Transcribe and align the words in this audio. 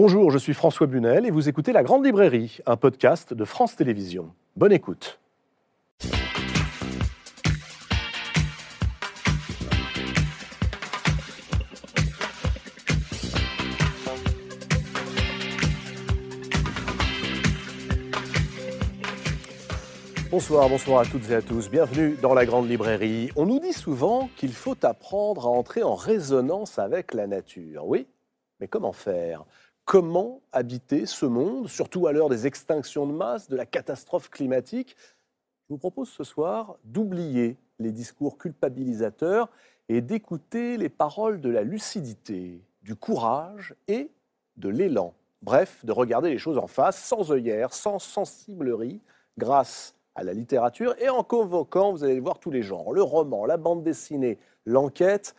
Bonjour, 0.00 0.30
je 0.30 0.38
suis 0.38 0.54
François 0.54 0.86
Bunel 0.86 1.26
et 1.26 1.32
vous 1.32 1.48
écoutez 1.48 1.72
La 1.72 1.82
Grande 1.82 2.06
Librairie, 2.06 2.58
un 2.66 2.76
podcast 2.76 3.34
de 3.34 3.44
France 3.44 3.74
Télévisions. 3.74 4.32
Bonne 4.54 4.70
écoute. 4.70 5.18
Bonsoir, 20.30 20.68
bonsoir 20.68 21.00
à 21.00 21.06
toutes 21.06 21.28
et 21.28 21.34
à 21.34 21.42
tous. 21.42 21.68
Bienvenue 21.68 22.16
dans 22.22 22.34
la 22.34 22.46
Grande 22.46 22.68
Librairie. 22.68 23.32
On 23.34 23.46
nous 23.46 23.58
dit 23.58 23.72
souvent 23.72 24.30
qu'il 24.36 24.52
faut 24.52 24.76
apprendre 24.84 25.46
à 25.46 25.50
entrer 25.50 25.82
en 25.82 25.96
résonance 25.96 26.78
avec 26.78 27.14
la 27.14 27.26
nature. 27.26 27.84
Oui, 27.88 28.06
mais 28.60 28.68
comment 28.68 28.92
faire? 28.92 29.44
Comment 29.88 30.42
habiter 30.52 31.06
ce 31.06 31.24
monde, 31.24 31.66
surtout 31.66 32.08
à 32.08 32.12
l'heure 32.12 32.28
des 32.28 32.46
extinctions 32.46 33.06
de 33.06 33.12
masse, 33.12 33.48
de 33.48 33.56
la 33.56 33.64
catastrophe 33.64 34.28
climatique 34.28 34.94
Je 35.62 35.72
vous 35.72 35.78
propose 35.78 36.10
ce 36.10 36.24
soir 36.24 36.76
d'oublier 36.84 37.56
les 37.78 37.90
discours 37.90 38.36
culpabilisateurs 38.36 39.48
et 39.88 40.02
d'écouter 40.02 40.76
les 40.76 40.90
paroles 40.90 41.40
de 41.40 41.48
la 41.48 41.62
lucidité, 41.62 42.60
du 42.82 42.96
courage 42.96 43.74
et 43.88 44.10
de 44.58 44.68
l'élan. 44.68 45.14
Bref, 45.40 45.82
de 45.86 45.92
regarder 45.92 46.28
les 46.28 46.38
choses 46.38 46.58
en 46.58 46.66
face, 46.66 47.02
sans 47.02 47.32
œillère, 47.32 47.72
sans 47.72 47.98
sensiblerie, 47.98 49.00
grâce 49.38 49.94
à 50.14 50.22
la 50.22 50.34
littérature 50.34 50.96
et 50.98 51.08
en 51.08 51.24
convoquant, 51.24 51.92
vous 51.92 52.04
allez 52.04 52.20
voir 52.20 52.40
tous 52.40 52.50
les 52.50 52.62
genres, 52.62 52.92
le 52.92 53.02
roman, 53.02 53.46
la 53.46 53.56
bande 53.56 53.82
dessinée, 53.82 54.36
l'enquête 54.66 55.34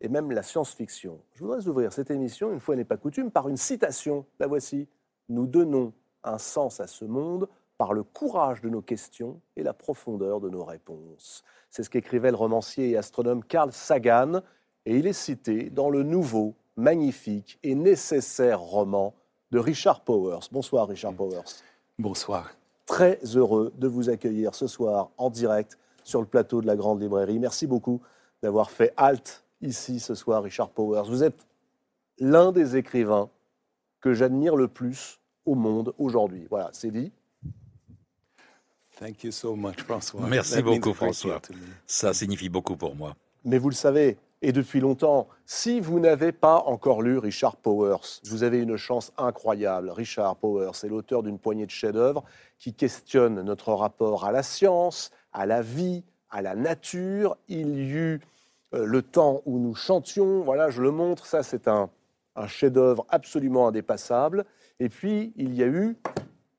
et 0.00 0.08
même 0.08 0.30
la 0.30 0.42
science-fiction. 0.42 1.20
Je 1.34 1.44
voudrais 1.44 1.66
ouvrir 1.68 1.92
cette 1.92 2.10
émission, 2.10 2.52
une 2.52 2.60
fois 2.60 2.76
n'est 2.76 2.84
pas 2.84 2.96
coutume, 2.96 3.30
par 3.30 3.48
une 3.48 3.56
citation. 3.56 4.24
La 4.38 4.46
voici. 4.46 4.88
Nous 5.28 5.46
donnons 5.46 5.92
un 6.24 6.38
sens 6.38 6.80
à 6.80 6.86
ce 6.86 7.04
monde 7.04 7.48
par 7.78 7.92
le 7.92 8.02
courage 8.02 8.60
de 8.60 8.68
nos 8.68 8.82
questions 8.82 9.40
et 9.56 9.62
la 9.62 9.72
profondeur 9.72 10.40
de 10.40 10.50
nos 10.50 10.64
réponses. 10.64 11.44
C'est 11.70 11.82
ce 11.82 11.90
qu'écrivait 11.90 12.30
le 12.30 12.36
romancier 12.36 12.90
et 12.90 12.96
astronome 12.96 13.44
Carl 13.44 13.72
Sagan, 13.72 14.40
et 14.86 14.96
il 14.96 15.06
est 15.06 15.12
cité 15.12 15.70
dans 15.70 15.88
le 15.88 16.02
nouveau, 16.02 16.54
magnifique 16.76 17.58
et 17.62 17.74
nécessaire 17.74 18.60
roman 18.60 19.14
de 19.50 19.58
Richard 19.58 20.02
Powers. 20.02 20.48
Bonsoir 20.50 20.88
Richard 20.88 21.14
Powers. 21.14 21.62
Bonsoir 21.98 22.50
très 22.90 23.20
heureux 23.36 23.72
de 23.78 23.86
vous 23.86 24.10
accueillir 24.10 24.56
ce 24.56 24.66
soir 24.66 25.10
en 25.16 25.30
direct 25.30 25.78
sur 26.02 26.20
le 26.20 26.26
plateau 26.26 26.60
de 26.60 26.66
la 26.66 26.74
Grande 26.74 27.00
Librairie. 27.00 27.38
Merci 27.38 27.68
beaucoup 27.68 28.00
d'avoir 28.42 28.68
fait 28.68 28.92
halte 28.96 29.44
ici 29.60 30.00
ce 30.00 30.14
soir, 30.14 30.42
Richard 30.42 30.70
Powers. 30.70 31.04
Vous 31.08 31.22
êtes 31.22 31.46
l'un 32.18 32.52
des 32.52 32.76
écrivains 32.76 33.28
que 34.00 34.14
j'admire 34.14 34.56
le 34.56 34.68
plus 34.68 35.20
au 35.44 35.54
monde 35.54 35.94
aujourd'hui. 35.98 36.46
Voilà, 36.50 36.70
c'est 36.72 36.90
dit. 36.90 37.12
Thank 38.98 39.24
you 39.24 39.32
so 39.32 39.56
much, 39.56 39.82
François. 39.82 40.26
Merci 40.26 40.62
beaucoup, 40.62 40.92
François. 40.92 41.40
Ça 41.86 42.12
signifie 42.12 42.48
beaucoup 42.48 42.76
pour 42.76 42.94
moi. 42.94 43.16
Mais 43.44 43.56
vous 43.56 43.70
le 43.70 43.74
savez, 43.74 44.18
et 44.42 44.52
depuis 44.52 44.80
longtemps. 44.80 45.28
Si 45.44 45.80
vous 45.80 46.00
n'avez 46.00 46.32
pas 46.32 46.62
encore 46.66 47.02
lu 47.02 47.18
Richard 47.18 47.56
Powers, 47.56 48.20
vous 48.24 48.42
avez 48.42 48.58
une 48.58 48.76
chance 48.76 49.12
incroyable. 49.18 49.90
Richard 49.90 50.36
Powers 50.36 50.72
est 50.82 50.88
l'auteur 50.88 51.22
d'une 51.22 51.38
poignée 51.38 51.66
de 51.66 51.70
chefs-d'œuvre 51.70 52.24
qui 52.58 52.72
questionnent 52.72 53.42
notre 53.42 53.72
rapport 53.72 54.24
à 54.24 54.32
la 54.32 54.42
science, 54.42 55.10
à 55.32 55.46
la 55.46 55.62
vie, 55.62 56.04
à 56.30 56.42
la 56.42 56.54
nature. 56.54 57.36
Il 57.48 57.78
y 57.78 57.90
eut 57.90 58.20
le 58.72 59.02
temps 59.02 59.42
où 59.46 59.58
nous 59.58 59.74
chantions, 59.74 60.42
voilà, 60.42 60.70
je 60.70 60.82
le 60.82 60.90
montre, 60.90 61.26
ça 61.26 61.42
c'est 61.42 61.68
un, 61.68 61.90
un 62.36 62.46
chef-d'œuvre 62.46 63.06
absolument 63.08 63.68
indépassable. 63.68 64.44
Et 64.78 64.88
puis, 64.88 65.32
il 65.36 65.54
y 65.54 65.62
a 65.62 65.66
eu 65.66 65.96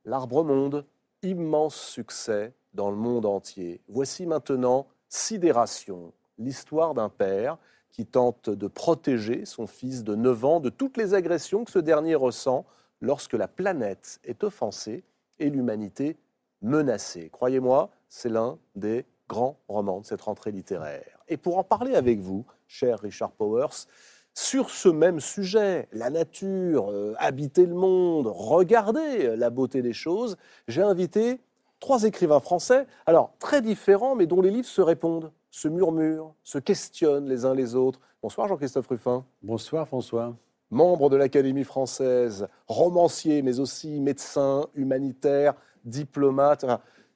L'Arbre 0.05 0.43
Monde, 0.43 0.85
immense 1.21 1.75
succès 1.75 2.53
dans 2.73 2.89
le 2.89 2.97
monde 2.97 3.25
entier. 3.25 3.81
Voici 3.87 4.25
maintenant 4.25 4.87
Sidération, 5.09 6.13
l'histoire 6.37 6.93
d'un 6.93 7.09
père 7.09 7.57
qui 7.91 8.05
tente 8.05 8.49
de 8.49 8.67
protéger 8.67 9.45
son 9.45 9.67
fils 9.67 10.03
de 10.03 10.15
9 10.15 10.45
ans 10.45 10.59
de 10.59 10.69
toutes 10.69 10.97
les 10.97 11.13
agressions 11.13 11.65
que 11.65 11.71
ce 11.71 11.79
dernier 11.79 12.15
ressent 12.15 12.65
lorsque 13.01 13.33
la 13.33 13.47
planète 13.47 14.19
est 14.23 14.43
offensée 14.43 15.03
et 15.39 15.49
l'humanité 15.49 16.17
menacée. 16.61 17.29
Croyez-moi, 17.29 17.89
c'est 18.07 18.29
l'un 18.29 18.57
des 18.75 19.05
grands 19.27 19.57
romans 19.67 19.99
de 19.99 20.05
cette 20.05 20.21
rentrée 20.21 20.51
littéraire. 20.51 21.20
Et 21.31 21.37
pour 21.37 21.57
en 21.57 21.63
parler 21.63 21.95
avec 21.95 22.19
vous, 22.19 22.45
cher 22.67 22.99
Richard 22.99 23.31
Powers, 23.31 23.87
sur 24.33 24.69
ce 24.69 24.89
même 24.89 25.21
sujet, 25.21 25.87
la 25.93 26.09
nature, 26.09 26.91
euh, 26.91 27.15
habiter 27.19 27.65
le 27.65 27.73
monde, 27.73 28.27
regarder 28.27 29.37
la 29.37 29.49
beauté 29.49 29.81
des 29.81 29.93
choses, 29.93 30.37
j'ai 30.67 30.81
invité 30.81 31.39
trois 31.79 32.03
écrivains 32.03 32.41
français, 32.41 32.85
alors 33.05 33.33
très 33.39 33.61
différents, 33.61 34.13
mais 34.15 34.27
dont 34.27 34.41
les 34.41 34.51
livres 34.51 34.67
se 34.67 34.81
répondent 34.81 35.31
se 35.51 35.69
murmurent, 35.69 36.33
se 36.43 36.57
questionnent 36.57 37.27
les 37.27 37.45
uns 37.45 37.53
les 37.53 37.75
autres. 37.75 37.99
Bonsoir 38.21 38.47
Jean-Christophe 38.47 38.87
Ruffin. 38.87 39.25
Bonsoir 39.41 39.87
François. 39.87 40.35
Membre 40.69 41.09
de 41.09 41.17
l'Académie 41.17 41.65
française, 41.65 42.47
romancier, 42.67 43.41
mais 43.41 43.59
aussi 43.59 43.99
médecin, 43.99 44.67
humanitaire, 44.75 45.53
diplomate. 45.83 46.65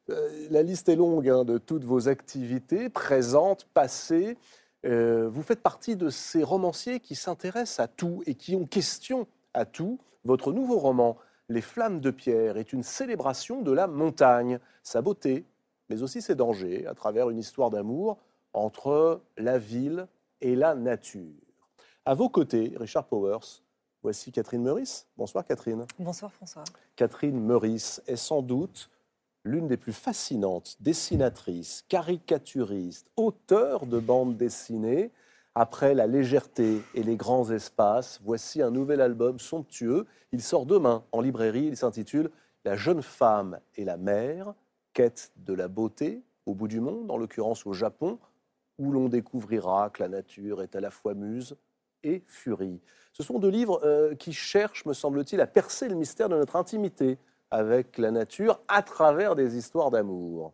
Euh, 0.10 0.48
la 0.52 0.62
liste 0.62 0.90
est 0.90 0.96
longue 0.96 1.30
hein, 1.30 1.44
de 1.44 1.58
toutes 1.58 1.84
vos 1.84 2.08
activités, 2.08 2.90
présentes, 2.90 3.66
passées. 3.74 4.38
Euh, 4.86 5.28
vous 5.30 5.42
faites 5.42 5.62
partie 5.62 5.96
de 5.96 6.10
ces 6.10 6.44
romanciers 6.44 7.00
qui 7.00 7.16
s'intéressent 7.16 7.80
à 7.80 7.88
tout 7.88 8.22
et 8.28 8.36
qui 8.36 8.56
ont 8.56 8.66
question 8.66 9.28
à 9.54 9.66
tout. 9.66 10.00
Votre 10.24 10.52
nouveau 10.52 10.78
roman, 10.78 11.18
Les 11.50 11.62
Flammes 11.62 12.02
de 12.02 12.12
Pierre, 12.12 12.58
est 12.58 12.72
une 12.72 12.84
célébration 12.84 13.62
de 13.62 13.72
la 13.72 13.88
montagne, 13.88 14.60
sa 14.84 15.02
beauté, 15.02 15.46
mais 15.90 16.04
aussi 16.04 16.22
ses 16.22 16.36
dangers, 16.36 16.86
à 16.86 16.94
travers 16.94 17.30
une 17.30 17.40
histoire 17.40 17.70
d'amour 17.70 18.18
entre 18.54 19.22
la 19.38 19.58
ville 19.58 20.08
et 20.42 20.56
la 20.56 20.76
nature. 20.76 21.34
À 22.06 22.14
vos 22.14 22.30
côtés, 22.30 22.74
Richard 22.80 23.06
Powers, 23.06 23.64
voici 24.04 24.32
Catherine 24.32 24.62
Meurice. 24.62 25.08
Bonsoir 25.18 25.46
Catherine. 25.46 25.86
Bonsoir 25.98 26.32
François. 26.32 26.64
Catherine 26.96 27.40
Meurice 27.40 28.02
est 28.06 28.16
sans 28.16 28.44
doute 28.44 28.90
l'une 29.46 29.68
des 29.68 29.78
plus 29.78 29.94
fascinantes 29.94 30.76
dessinatrices, 30.82 31.86
caricaturistes, 31.88 33.10
auteurs 33.16 33.86
de 33.86 34.00
bandes 34.00 34.36
dessinées. 34.36 35.12
Après 35.54 35.94
la 35.94 36.08
légèreté 36.08 36.82
et 36.96 37.04
les 37.04 37.16
grands 37.16 37.50
espaces, 37.52 38.20
voici 38.24 38.62
un 38.62 38.72
nouvel 38.72 39.00
album 39.00 39.40
somptueux. 39.40 40.06
Il 40.34 40.42
sort 40.42 40.66
demain 40.66 41.06
en 41.14 41.22
librairie. 41.22 41.68
Il 41.68 41.78
s'intitule 41.78 42.32
La 42.66 42.76
jeune 42.76 43.04
femme 43.04 43.60
et 43.76 43.86
la 43.86 43.96
mère 43.96 44.54
quête 44.94 45.32
de 45.38 45.54
la 45.54 45.68
beauté 45.68 46.24
au 46.46 46.56
bout 46.56 46.68
du 46.68 46.80
monde, 46.80 47.10
en 47.12 47.18
l'occurrence 47.18 47.66
au 47.66 47.74
Japon, 47.74 48.20
où 48.78 48.92
l'on 48.92 49.08
découvrira 49.08 49.90
que 49.92 50.02
la 50.04 50.10
nature 50.10 50.62
est 50.62 50.76
à 50.76 50.80
la 50.80 50.92
fois 50.92 51.14
muse 51.14 51.56
et 52.04 52.24
furie. 52.28 52.82
Ce 53.14 53.24
sont 53.24 53.40
deux 53.40 53.50
livres 53.50 53.82
euh, 53.84 54.16
qui 54.16 54.34
cherchent, 54.34 54.86
me 54.86 54.94
semble-t-il, 54.94 55.40
à 55.40 55.48
percer 55.48 55.88
le 55.88 55.96
mystère 55.96 56.30
de 56.30 56.36
notre 56.36 56.56
intimité 56.56 57.18
avec 57.52 57.98
la 57.98 58.12
nature 58.12 58.60
à 58.68 58.82
travers 58.82 59.36
des 59.36 59.58
histoires 59.58 59.92
d'amour. 59.92 60.54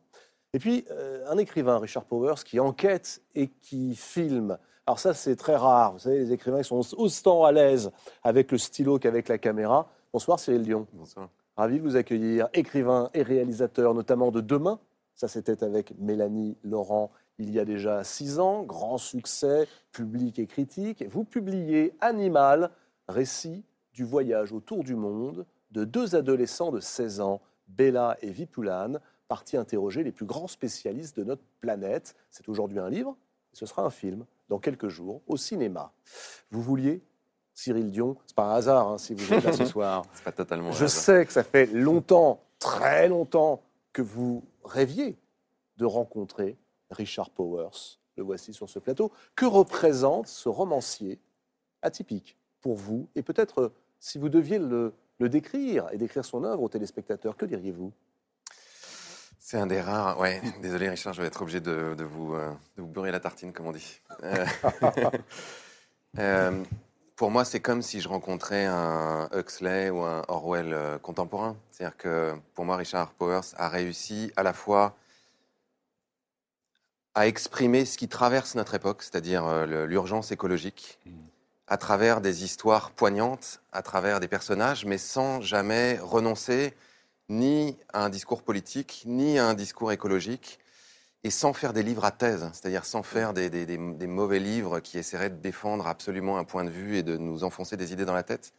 Et 0.54 0.60
puis, 0.60 0.86
euh, 0.92 1.24
un 1.30 1.38
écrivain, 1.38 1.80
Richard 1.80 2.06
Powers, 2.06 2.44
qui 2.46 2.60
enquête 2.60 3.22
et 3.36 3.48
qui 3.48 3.96
filme. 3.96 4.58
Alors 4.86 5.00
ça, 5.00 5.14
c'est 5.14 5.36
très 5.36 5.56
rare. 5.56 5.94
Vous 5.94 6.00
savez, 6.00 6.20
les 6.20 6.34
écrivains 6.34 6.64
sont 6.64 6.82
autant 6.98 7.46
à 7.46 7.52
l'aise 7.52 7.92
avec 8.24 8.52
le 8.52 8.58
stylo 8.58 9.00
qu'avec 9.00 9.30
la 9.30 9.38
caméra. 9.38 9.90
Bonsoir, 10.12 10.40
Cyril 10.40 10.64
Dion. 10.64 10.88
Bonsoir. 10.94 11.30
Ravi 11.56 11.78
de 11.78 11.84
vous 11.84 11.96
accueillir, 11.96 12.50
écrivain 12.54 13.10
et 13.14 13.24
réalisateur 13.24 13.94
notamment 13.94 14.32
de 14.32 14.42
Demain. 14.42 14.80
Ça, 15.16 15.28
c'était 15.28 15.64
avec 15.64 15.94
Mélanie 16.00 16.58
Laurent 16.64 17.12
il 17.38 17.52
y 17.52 17.60
a 17.60 17.66
déjà 17.66 18.04
six 18.04 18.40
ans. 18.40 18.64
Grand 18.64 18.98
succès, 18.98 19.68
public 19.92 20.40
et 20.40 20.48
critique. 20.48 21.04
Vous 21.10 21.24
publiez 21.24 21.94
Animal, 22.02 22.72
récit 23.08 23.64
du 23.94 24.04
voyage 24.04 24.54
autour 24.54 24.84
du 24.84 24.96
monde 24.96 25.46
de 25.72 25.86
deux 25.86 26.16
adolescents 26.16 26.72
de 26.72 26.80
16 26.80 27.22
ans, 27.22 27.42
Bella 27.68 28.18
et 28.22 28.30
Vipulan, 28.30 28.94
partis 29.28 29.58
interroger 29.58 30.04
les 30.04 30.12
plus 30.12 30.26
grands 30.26 30.48
spécialistes 30.48 31.18
de 31.18 31.24
notre 31.24 31.44
planète. 31.62 32.16
C'est 32.30 32.50
aujourd'hui 32.50 32.80
un 32.80 32.90
livre, 32.90 33.16
ce 33.54 33.66
sera 33.66 33.84
un 33.84 33.90
film 33.90 34.26
dans 34.50 34.60
quelques 34.60 34.90
jours 34.90 35.22
au 35.28 35.38
cinéma. 35.38 35.94
Vous 36.52 36.62
vouliez 36.62 37.02
Cyril 37.54 37.92
Dion. 37.92 38.18
C'est 38.26 38.36
pas 38.36 38.54
un 38.54 38.56
hasard 38.56 38.88
hein, 38.90 38.98
si 38.98 39.14
vous 39.14 39.34
êtes 39.34 39.44
là 39.44 39.54
ce 39.54 39.66
soir. 39.78 40.06
C'est 40.14 40.24
pas 40.24 40.32
totalement. 40.32 40.72
Je 40.72 40.86
sais 40.86 41.26
que 41.26 41.32
ça 41.32 41.44
fait 41.44 41.68
longtemps, 41.68 42.42
très 42.60 43.08
longtemps, 43.08 43.62
que 43.94 44.02
vous 44.02 44.44
rêviez 44.64 45.18
de 45.78 45.86
rencontrer 45.86 46.58
Richard 46.90 47.30
Powers. 47.30 48.00
Le 48.18 48.24
voici 48.24 48.54
sur 48.54 48.70
ce 48.70 48.80
plateau. 48.80 49.12
Que 49.36 49.46
représente 49.46 50.28
ce 50.28 50.50
romancier 50.50 51.20
atypique 51.82 52.38
pour 52.62 52.76
vous? 52.76 53.08
Et 53.16 53.24
peut-être, 53.24 53.62
euh, 53.62 53.74
si 54.00 54.18
vous 54.18 54.30
deviez 54.30 54.60
le, 54.60 54.94
décrire 55.30 55.88
et 55.92 55.98
décrire 55.98 56.26
son 56.26 56.44
œuvre 56.44 56.64
aux 56.64 56.70
téléspectateurs, 56.70 57.36
que 57.36 57.46
diriez-vous? 57.46 57.92
C'est 59.40 59.58
un 59.58 59.68
des 59.68 59.82
rares. 59.82 60.20
Ouais, 60.20 60.42
désolé 60.62 60.90
Richard, 60.90 61.14
je 61.14 61.22
vais 61.22 61.28
être 61.28 61.42
obligé 61.42 61.60
de, 61.60 61.96
vous, 62.04 62.34
euh, 62.36 62.52
de 62.78 62.82
vous 62.82 62.88
beurrer 62.88 63.12
la 63.12 63.20
tartine, 63.20 63.52
comme 63.52 63.68
on 63.68 63.72
dit. 63.72 64.02
Euh, 66.20 66.66
pour 67.16 67.30
moi, 67.32 67.46
c'est 67.46 67.60
comme 67.60 67.82
si 67.82 68.02
je 68.02 68.10
rencontrais 68.10 68.66
un 68.66 69.30
Huxley 69.32 69.90
ou 69.92 70.02
un 70.02 70.24
Orwell 70.28 70.74
euh, 70.74 70.98
contemporain. 70.98 71.56
C'est-à-dire 71.70 71.96
que 71.96 72.34
pour 72.56 72.66
moi, 72.66 72.76
Richard 72.76 73.14
Powers 73.14 73.54
a 73.58 73.70
réussi 73.70 74.34
à 74.36 74.44
la 74.44 74.54
fois 74.54 74.98
à 77.14 77.28
exprimer 77.28 77.86
ce 77.86 77.98
qui 77.98 78.08
traverse 78.08 78.56
notre 78.56 78.74
époque, 78.74 79.04
c'est-à-dire 79.04 79.46
euh, 79.46 79.86
l'urgence 79.86 80.32
écologique, 80.32 81.00
mm. 81.06 81.12
À 81.72 81.78
travers 81.78 82.20
des 82.20 82.44
histoires 82.44 82.92
poignantes, 82.92 83.62
à 83.72 83.82
travers 83.82 84.20
des 84.20 84.28
personnages, 84.28 84.84
mais 84.84 84.98
sans 84.98 85.40
jamais 85.40 85.98
renoncer 86.02 86.74
ni 87.30 87.78
à 87.94 88.04
un 88.04 88.10
discours 88.10 88.44
politique, 88.44 89.04
ni 89.06 89.40
à 89.40 89.48
un 89.48 89.54
discours 89.54 89.94
écologique, 89.94 90.60
et 91.24 91.30
sans 91.30 91.54
faire 91.54 91.72
des 91.72 91.82
livres 91.82 92.04
à 92.04 92.12
thèse, 92.12 92.50
c'est-à-dire 92.52 92.84
sans 92.84 93.04
faire 93.04 93.32
des, 93.34 93.78
mauvais 93.78 94.40
livres 94.40 94.82
qui 94.82 94.98
essaieraient 94.98 95.30
de 95.30 95.38
défendre 95.38 95.88
absolument 95.88 96.38
un 96.38 96.44
point 96.44 96.66
de 96.66 96.70
vue 96.70 96.98
et 96.98 97.04
de 97.04 97.16
nous 97.16 97.46
enfoncer 97.46 97.78
des 97.78 97.94
idées 97.94 98.04
dans 98.04 98.14
la 98.14 98.24
tête. 98.24 98.52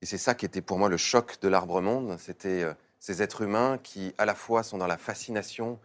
Et 0.00 0.06
c'est 0.06 0.16
ça 0.16 0.34
qui 0.34 0.46
était 0.46 0.62
pour 0.62 0.78
moi 0.78 0.88
le 0.88 0.96
choc 0.96 1.42
de 1.42 1.48
l'arbre-monde, 1.48 2.16
c'était 2.18 2.62
euh, 2.62 2.72
ces 3.00 3.20
êtres 3.20 3.42
humains 3.42 3.76
qui 3.82 4.14
à 4.16 4.24
la 4.24 4.34
fois 4.34 4.62
sont 4.62 4.78
dans 4.78 4.86
la 4.86 4.96
fascination 4.96 5.78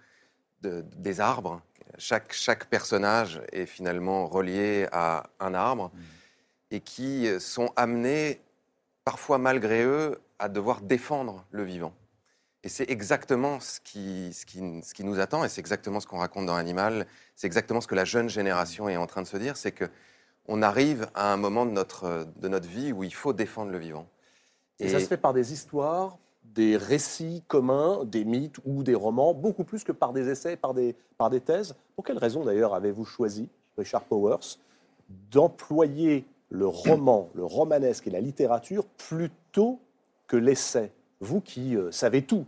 des 0.62 1.20
arbres, 1.20 1.62
chaque, 1.98 2.32
chaque 2.32 2.66
personnage 2.68 3.42
est 3.52 3.66
finalement 3.66 4.26
relié 4.26 4.88
à 4.94 5.30
un 5.42 5.54
arbre, 5.54 5.92
mmh. 5.94 6.00
Et 6.72 6.80
qui 6.80 7.28
sont 7.40 7.72
amenés, 7.76 8.42
parfois 9.04 9.38
malgré 9.38 9.84
eux, 9.84 10.20
à 10.40 10.50
devoir 10.50 10.82
défendre 10.82 11.46
le 11.52 11.64
vivant. 11.64 11.94
Et 12.64 12.70
c'est 12.70 12.90
exactement 12.90 13.60
ce 13.60 13.80
qui, 13.80 14.34
ce, 14.34 14.46
qui, 14.46 14.60
ce 14.82 14.94
qui, 14.94 15.04
nous 15.04 15.20
attend, 15.20 15.46
et 15.46 15.50
c'est 15.50 15.62
exactement 15.62 16.00
ce 16.00 16.08
qu'on 16.08 16.18
raconte 16.18 16.48
dans 16.48 16.56
Animal, 16.56 17.06
c'est 17.36 17.46
exactement 17.46 17.80
ce 17.80 17.88
que 17.88 17.94
la 17.94 18.06
jeune 18.06 18.28
génération 18.28 18.90
est 18.90 18.98
en 18.98 19.06
train 19.06 19.22
de 19.22 19.28
se 19.28 19.38
dire, 19.38 19.56
c'est 19.56 19.72
que 19.72 19.86
on 20.48 20.62
arrive 20.62 21.08
à 21.14 21.32
un 21.34 21.38
moment 21.38 21.66
de 21.66 21.72
notre, 21.72 22.28
de 22.38 22.48
notre 22.48 22.68
vie 22.68 22.92
où 22.92 23.04
il 23.04 23.14
faut 23.14 23.34
défendre 23.34 23.72
le 23.72 23.78
vivant. 23.78 24.08
Et, 24.80 24.90
ça 24.90 25.00
se 25.00 25.06
fait 25.06 25.18
par 25.18 25.34
des 25.34 25.54
histoires, 25.54 26.18
des 26.44 26.78
récits 26.78 27.44
communs, 27.48 28.04
des 28.06 28.26
mythes 28.26 28.58
ou 28.66 28.84
des 28.84 28.96
romans, 28.96 29.34
beaucoup 29.34 29.64
plus 29.64 29.84
que 29.84 29.92
par 29.92 30.14
des 30.14 30.30
essais, 30.30 30.56
par 30.56 30.74
des, 30.74 30.96
par 31.18 31.30
des 31.30 31.42
thèses. 31.42 31.76
Pour 31.96 32.04
quelle 32.04 32.18
raison 32.18 32.44
d'ailleurs 32.44 32.74
avez-vous 32.74 33.06
choisi, 33.06 33.48
Richard 33.78 34.04
Powers, 34.04 34.58
d'employer 35.32 36.26
le 36.50 36.68
roman, 36.68 37.30
le 37.34 37.44
romanesque 37.44 38.08
et 38.08 38.12
la 38.12 38.22
littérature 38.22 38.86
plutôt 38.86 39.80
que 40.28 40.38
l'essai 40.38 40.92
Vous 41.20 41.42
qui 41.42 41.76
euh, 41.76 41.92
savez 41.92 42.22
tout 42.22 42.46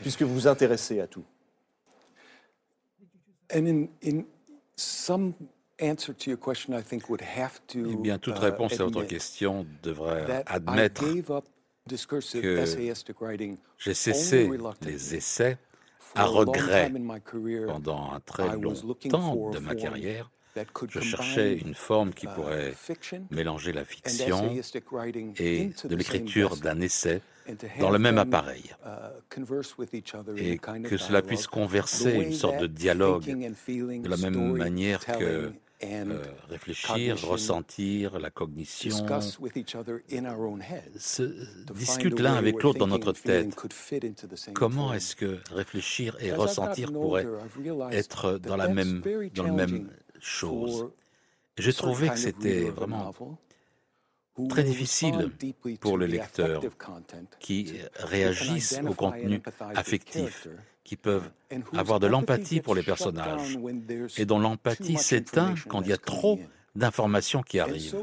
puisque 0.00 0.22
vous 0.22 0.34
vous 0.34 0.48
intéressez 0.48 1.00
à 1.00 1.06
tout. 1.06 1.24
Eh 7.92 7.96
bien, 7.96 8.18
toute 8.18 8.38
réponse 8.38 8.78
à 8.80 8.84
votre 8.84 9.04
question 9.04 9.66
devrait 9.82 10.44
admettre 10.46 11.02
que 11.02 12.64
j'ai 13.78 13.94
cessé 13.94 14.50
les 14.82 15.14
essais 15.14 15.58
à 16.14 16.24
regret 16.24 16.92
pendant 17.66 18.12
un 18.12 18.20
très 18.20 18.56
long 18.56 18.74
temps 19.08 19.50
de 19.50 19.58
ma 19.58 19.74
carrière. 19.74 20.30
Je 20.88 21.00
cherchais 21.00 21.56
une 21.56 21.74
forme 21.74 22.12
qui 22.12 22.26
uh, 22.26 22.30
pourrait 22.34 22.74
mélanger 23.30 23.72
la 23.72 23.84
fiction 23.84 24.54
et 25.38 25.70
de 25.84 25.96
l'écriture 25.96 26.56
d'un 26.56 26.80
essai 26.80 27.22
dans 27.80 27.90
le 27.90 27.98
même 27.98 28.18
appareil. 28.18 28.74
uh, 28.84 30.36
et 30.36 30.58
que 30.58 30.96
cela 30.96 31.22
puisse 31.22 31.46
converser 31.46 32.14
une 32.14 32.32
sorte 32.32 32.58
de 32.58 32.66
dialogue 32.66 33.24
de 33.24 34.08
la 34.08 34.16
même 34.16 34.52
manière 34.52 35.04
que 35.04 35.52
euh, 35.82 36.22
réfléchir, 36.48 37.20
ressentir, 37.26 38.18
la 38.18 38.30
cognition, 38.30 38.96
se 40.96 41.22
discutent 41.74 42.20
l'un 42.20 42.34
avec 42.34 42.62
l'autre 42.62 42.78
dans 42.78 42.86
notre 42.86 43.12
tête. 43.12 43.54
Comment 44.54 44.94
est-ce 44.94 45.16
que 45.16 45.38
réfléchir 45.50 46.16
et 46.20 46.32
ressentir 46.32 46.92
pourraient 46.92 47.26
être 47.90 48.38
dans 48.38 48.56
la 48.56 48.68
même, 48.68 49.02
dans 49.34 49.44
le 49.44 49.52
même 49.52 49.88
chose 50.24 50.90
J'ai 51.58 51.72
trouvé 51.72 52.08
que 52.08 52.16
c'était 52.16 52.70
vraiment 52.70 53.12
très 54.48 54.64
difficile 54.64 55.30
pour 55.80 55.96
le 55.96 56.06
lecteur 56.06 56.62
qui 57.38 57.72
réagissent 57.94 58.80
au 58.88 58.94
contenu 58.94 59.40
affectif, 59.74 60.48
qui 60.82 60.96
peuvent 60.96 61.30
avoir 61.74 62.00
de 62.00 62.06
l'empathie 62.06 62.60
pour 62.60 62.74
les 62.74 62.82
personnages 62.82 63.58
et 64.16 64.24
dont 64.24 64.38
l'empathie 64.38 64.96
s'éteint 64.96 65.54
quand 65.68 65.82
il 65.82 65.88
y 65.88 65.92
a 65.92 65.98
trop 65.98 66.40
d'informations 66.74 67.42
qui 67.42 67.60
arrivent. 67.60 67.96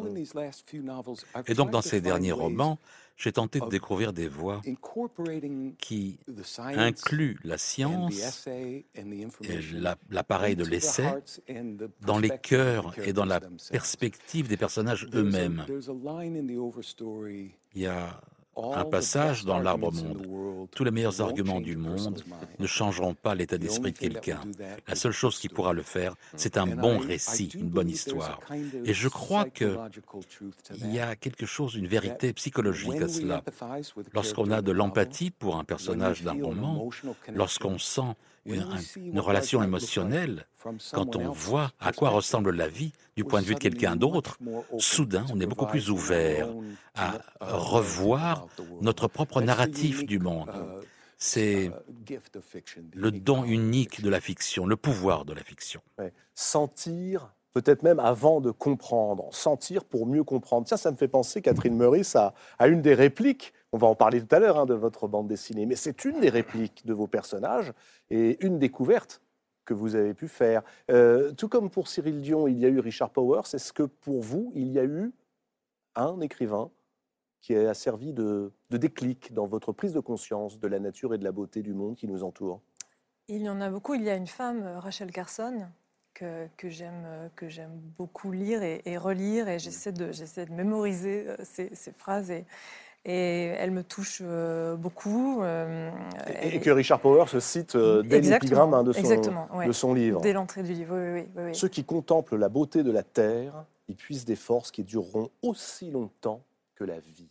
Et 1.47 1.53
donc 1.53 1.71
dans 1.71 1.81
ces 1.81 2.00
derniers 2.00 2.31
romans, 2.31 2.79
j'ai 3.21 3.31
tenté 3.31 3.59
de 3.59 3.68
découvrir 3.68 4.13
des 4.13 4.27
voies 4.27 4.62
qui 5.77 6.19
incluent 6.57 7.38
la 7.44 7.57
science 7.59 8.47
et 8.47 8.85
l'appareil 10.09 10.56
de 10.56 10.65
l'essai 10.65 11.06
dans 12.01 12.18
les 12.18 12.31
cœurs 12.39 12.94
et 12.97 13.13
dans 13.13 13.25
la 13.25 13.39
perspective 13.69 14.47
des 14.47 14.57
personnages 14.57 15.07
eux-mêmes. 15.13 15.65
Il 17.73 17.81
y 17.81 17.85
a 17.85 18.21
un 18.57 18.86
passage 18.86 19.45
dans 19.45 19.59
l'arbre 19.59 19.92
monde. 19.92 20.68
Tous 20.71 20.83
les 20.83 20.92
meilleurs 20.92 21.21
arguments 21.21 21.62
du 21.62 21.75
monde 21.75 22.24
ne 22.59 22.68
changeront 22.68 23.13
pas 23.13 23.36
l'état 23.36 23.57
d'esprit 23.57 23.92
de 23.92 23.98
quelqu'un. 23.98 24.42
La 24.88 24.95
seule 24.95 25.12
chose 25.12 25.39
qui 25.39 25.50
pourra 25.50 25.74
le 25.74 25.81
faire, 25.81 26.15
c'est 26.36 26.57
un 26.57 26.68
bon 26.68 26.98
récit, 26.98 27.48
une 27.56 27.69
bonne 27.69 27.89
histoire. 27.89 28.39
Et 28.86 28.94
je 28.94 29.07
crois 29.07 29.45
qu'il 29.45 29.77
y 30.86 31.00
a 31.00 31.15
quelque 31.15 31.45
chose, 31.45 31.75
une 31.75 31.88
vérité 31.88 32.33
psychologique 32.33 33.01
à 33.01 33.07
cela. 33.07 33.44
Lorsqu'on 34.13 34.51
a 34.51 34.62
de 34.62 34.71
l'empathie 34.71 35.31
pour 35.31 35.57
un 35.57 35.63
personnage 35.63 36.24
d'un 36.24 36.42
roman, 36.44 36.89
lorsqu'on 37.33 37.77
sent 37.77 38.15
une, 38.45 39.19
relation 39.19 39.63
émotionnelle, 39.63 40.45
quand 40.91 41.15
on 41.15 41.29
voit 41.31 41.71
à 41.79 41.91
quoi 41.91 42.09
ressemble 42.09 42.55
la 42.55 42.67
vie 42.67 42.91
du 43.15 43.23
point 43.23 43.41
de 43.41 43.45
vue 43.45 43.53
de 43.53 43.59
quelqu'un 43.59 43.95
d'autre, 43.95 44.38
soudain, 44.79 45.25
on 45.31 45.39
est 45.39 45.45
beaucoup 45.45 45.67
plus 45.67 45.89
ouvert 45.89 46.49
à 46.95 47.19
revoir 47.39 48.47
notre 48.81 49.07
propre 49.07 49.41
narratif 49.41 50.05
du 50.05 50.19
monde. 50.19 50.49
C'est 51.17 51.71
le 52.93 53.11
don 53.11 53.43
unique 53.43 54.01
de 54.01 54.09
la 54.09 54.19
fiction, 54.19 54.65
le 54.65 54.75
pouvoir 54.75 55.23
de 55.23 55.33
la 55.33 55.43
fiction. 55.43 55.81
Sentir, 56.33 57.35
peut-être 57.53 57.83
même 57.83 57.99
avant 57.99 58.41
de 58.41 58.49
comprendre, 58.49 59.29
sentir 59.31 59.83
pour 59.83 60.07
mieux 60.07 60.23
comprendre. 60.23 60.65
Tiens, 60.65 60.77
ça 60.77 60.89
me 60.89 60.97
fait 60.97 61.07
penser, 61.07 61.43
Catherine 61.43 61.75
Meurice, 61.75 62.15
à, 62.15 62.33
à 62.57 62.67
une 62.67 62.81
des 62.81 62.95
répliques 62.95 63.53
on 63.72 63.78
va 63.78 63.88
en 63.88 63.96
parler 63.96 64.22
tout 64.25 64.36
à 64.36 64.40
l'heure 64.40 64.60
hein, 64.60 64.66
de 64.66 64.74
votre 64.74 65.08
bande 65.08 65.28
dessinée, 65.28 65.66
mais 65.66 65.75
c'est 65.75 66.06
une 66.06 66.20
des 66.20 66.30
répliques 66.30 66.86
de 66.86 66.94
vos 66.94 67.08
personnages 67.08 67.74
et 68.10 68.44
une 68.46 68.60
découverte 68.60 69.22
que 69.66 69.74
vous 69.74 69.96
avez 69.96 70.13
pu 70.13 70.28
faire. 70.28 70.63
Euh, 70.90 71.32
tout 71.32 71.48
comme 71.48 71.70
pour 71.70 71.88
Cyril 71.88 72.20
Dion, 72.22 72.48
il 72.48 72.60
y 72.60 72.66
a 72.66 72.70
eu 72.70 72.80
Richard 72.80 73.12
Powers. 73.12 73.44
Est-ce 73.54 73.72
que 73.72 73.84
pour 73.84 74.22
vous, 74.22 74.51
il 74.56 74.72
y 74.72 74.80
a 74.80 74.84
eu 74.84 75.13
un 75.96 76.20
écrivain 76.20 76.70
qui 77.40 77.56
a 77.56 77.74
servi 77.74 78.13
de, 78.13 78.51
déclic 78.70 79.34
dans 79.34 79.48
votre 79.48 79.72
prise 79.72 79.94
de 79.94 80.00
conscience 80.00 80.60
de 80.60 80.68
la 80.68 80.80
nature 80.80 81.13
et 81.13 81.18
de 81.18 81.24
la 81.24 81.32
beauté 81.32 81.62
du 81.62 81.74
monde 81.74 81.96
qui 81.96 82.08
nous 82.08 82.24
entoure? 82.24 82.62
Il 83.28 83.42
y 83.42 83.50
en 83.50 83.62
a 83.62 83.70
beaucoup. 83.70 83.94
Il 83.94 84.04
y 84.04 84.10
a 84.10 84.16
une 84.16 84.28
femme, 84.28 84.63
Rachel 84.78 85.12
Carson, 85.12 85.68
que, 86.13 86.48
que 86.58 86.70
j'aime 86.70 87.80
beaucoup 87.98 88.32
lire 88.32 88.62
et, 88.62 88.98
relire, 88.98 89.48
et 89.48 89.58
j'essaie 89.58 89.94
de, 89.94 90.12
de 90.12 90.51
mémoriser 90.51 91.28
ces, 91.44 91.68
euh, 91.68 91.75
ces 91.75 91.92
phrases. 91.94 92.30
Et, 92.30 92.46
et 93.05 93.46
elle 93.58 93.72
me 93.72 93.84
touche 93.84 94.22
euh, 94.22 94.75
beaucoup. 94.75 95.41
Euh, 95.41 95.89
et, 96.43 96.60
que 96.60 96.70
Richard 96.70 97.00
Power 97.00 97.25
se 97.27 97.39
cite 97.39 97.75
euh, 97.75 98.03
dès 98.03 98.22
l'épigramme 98.22 98.74
hein, 98.74 98.84
de, 98.84 98.93
son, 98.93 99.65
de 99.65 99.72
son 99.72 99.93
livre. 99.93 100.22
Dès 100.22 100.34
l'entrée 100.34 100.63
du 100.63 100.74
livre, 100.74 100.96
oui, 100.98 101.25
oui, 101.36 101.55
Ceux 101.55 101.67
qui 101.67 101.84
contemplent 101.84 102.38
la 102.38 102.50
beauté 102.50 102.84
de 102.84 102.91
la 102.91 103.03
terre, 103.03 103.65
ils 103.88 103.96
puissent 103.96 104.25
des 104.25 104.36
forces 104.36 104.72
qui 104.72 104.84
dureront 104.84 105.29
aussi 105.41 105.89
longtemps 105.89 106.43
que 106.75 106.84
la 106.84 107.00
vie. 107.00 107.29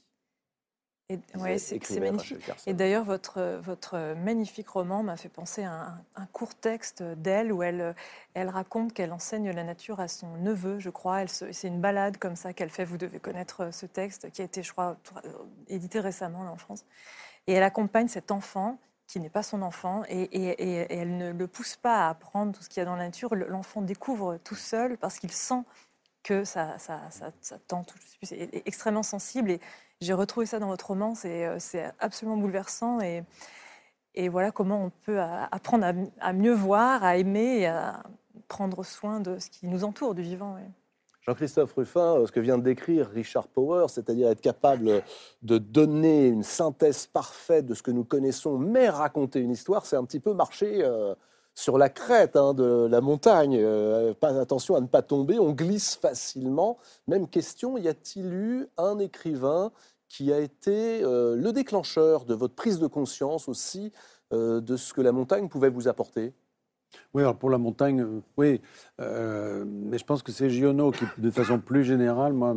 Oui, 1.37 1.59
c'est 1.59 2.00
magnifique. 2.00 2.50
Et 2.67 2.75
d'ailleurs, 2.75 3.05
votre, 3.05 3.61
votre 3.62 4.14
magnifique 4.14 4.69
roman 4.69 5.02
m'a 5.02 5.17
fait 5.17 5.29
penser 5.29 5.64
à 5.64 5.95
un, 6.17 6.26
court 6.26 6.55
texte 6.55 7.02
d'elle 7.02 7.52
où 7.52 7.62
elle, 7.62 7.95
elle 8.35 8.49
raconte 8.49 8.93
qu'elle 8.93 9.12
enseigne 9.12 9.50
la 9.50 9.64
nature 9.64 10.00
à 10.00 10.09
son 10.09 10.37
neveu, 10.37 10.79
je 10.79 10.90
crois. 10.90 11.26
C'est 11.26 11.69
une 11.69 11.81
balade 11.81 12.17
comme 12.19 12.37
ça 12.37 12.52
qu'elle 12.52 12.71
fait. 12.71 12.85
Vous 12.85 12.99
devez 12.99 13.19
connaître 13.19 13.73
ce 13.73 13.87
texte 13.87 14.31
qui 14.31 14.43
a 14.43 14.45
été, 14.45 14.62
je 14.62 14.73
crois, 14.73 14.97
édité 15.69 16.00
récemment 16.00 16.40
en 16.40 16.57
France. 16.57 16.85
Et 17.47 17.55
elle 17.55 17.62
accompagne 17.62 18.09
cet 18.09 18.31
enfant 18.31 18.79
qui 19.07 19.19
n'est 19.19 19.31
pas 19.31 19.43
son 19.43 19.62
enfant 19.62 20.05
et, 20.09 20.23
et, 20.23 20.95
elle 20.95 21.17
ne 21.17 21.33
le 21.33 21.47
pousse 21.49 21.75
pas 21.75 22.07
à 22.07 22.11
apprendre 22.11 22.52
tout 22.52 22.62
ce 22.62 22.69
qu'il 22.69 22.79
y 22.79 22.83
a 22.83 22.85
dans 22.85 22.95
la 22.95 23.07
nature. 23.07 23.35
L'enfant 23.35 23.83
découvre 23.83 24.38
tout 24.45 24.55
seul 24.55 24.97
parce 24.99 25.19
qu'il 25.19 25.33
sent 25.33 25.64
que 26.23 26.45
ça, 26.45 26.76
tente, 27.67 27.95
est 28.31 28.62
extrêmement 28.67 29.02
sensible. 29.02 29.50
Et, 29.50 29.61
j'ai 30.00 30.14
retrouvé 30.14 30.47
ça 30.47 30.59
dans 30.59 30.69
votre 30.69 30.87
roman, 30.87 31.14
c'est 31.14 31.47
euh, 31.47 31.90
absolument 31.99 32.38
bouleversant. 32.38 33.00
Et, 33.00 33.23
voilà 34.28 34.50
comment 34.50 34.87
on 34.87 34.90
peut 34.90 35.21
apprendre 35.21 35.87
à, 36.21 36.33
mieux 36.33 36.54
voir, 36.54 37.04
à 37.04 37.16
aimer 37.16 37.61
et 37.61 37.66
à 37.66 38.02
prendre 38.49 38.85
soin 38.85 39.21
de 39.21 39.38
ce 39.38 39.50
qui 39.50 39.66
nous 39.66 39.85
entoure, 39.85 40.14
du 40.14 40.23
vivant. 40.23 40.59
Jean-Christophe 41.26 41.75
Ruffin, 41.75 42.16
euh, 42.16 42.26
ce 42.26 42.33
que 42.33 42.40
vient 42.40 42.59
de 42.59 42.62
décrire 42.62 43.09
Richard 43.11 43.47
Power, 43.47 43.87
c'est-à-dire 43.88 44.30
être 44.30 44.40
capable 44.40 45.02
de 45.42 45.59
donner 45.59 46.28
une 46.28 46.42
synthèse 46.42 47.07
parfaite 47.07 47.66
de 47.66 47.75
ce 47.75 47.83
que 47.83 47.90
nous 47.90 48.04
connaissons, 48.04 48.59
mais 48.59 48.88
raconter 48.88 49.40
une 49.40 49.50
histoire, 49.50 49.85
c'est 49.85 49.97
un 49.97 50.04
petit 50.04 50.21
peu 50.21 50.33
marcher 50.33 50.83
euh, 50.83 51.14
sur 51.61 51.79
la 51.79 51.88
crête 51.88 52.37
hein, 52.37 52.55
de 52.55 52.87
la 52.90 53.00
montagne. 53.00 53.57
Euh, 53.59 54.14
pas, 54.14 54.40
attention 54.40 54.76
à 54.76 54.81
ne 54.81 54.87
pas 54.87 55.02
tomber, 55.02 55.38
on 55.38 55.52
glisse 55.52 55.97
facilement. 55.97 56.79
Même 57.07 57.29
question, 57.29 57.76
y 57.76 57.88
a-t-il 57.88 58.33
eu 58.33 58.67
un 58.79 58.99
écrivain 58.99 59.73
qui 60.09 60.33
a 60.33 60.40
été 60.40 61.02
le 61.02 61.50
déclencheur 61.52 62.25
de 62.25 62.35
votre 62.35 62.57
prise 62.57 62.81
de 62.81 62.88
conscience 62.88 63.49
aussi 63.49 63.93
de 64.33 64.76
ce 64.76 64.93
que 64.93 65.00
la 65.00 65.12
montagne 65.12 65.49
pouvait 65.49 65.71
vous 65.71 65.87
apporter? 65.87 66.35
Oui, 67.14 67.23
alors 67.23 67.37
pour 67.37 67.50
la 67.50 67.59
montagne, 67.59 68.02
euh, 68.02 68.21
oui. 68.37 68.61
Euh, 69.00 69.64
mais 69.67 69.99
je 69.99 70.05
pense 70.05 70.23
que 70.23 70.33
c'est 70.33 70.50
Giono 70.50 70.90
qui, 70.90 71.05
de 71.19 71.31
façon 71.31 71.59
plus 71.59 71.85
générale, 71.85 72.33
moi, 72.33 72.55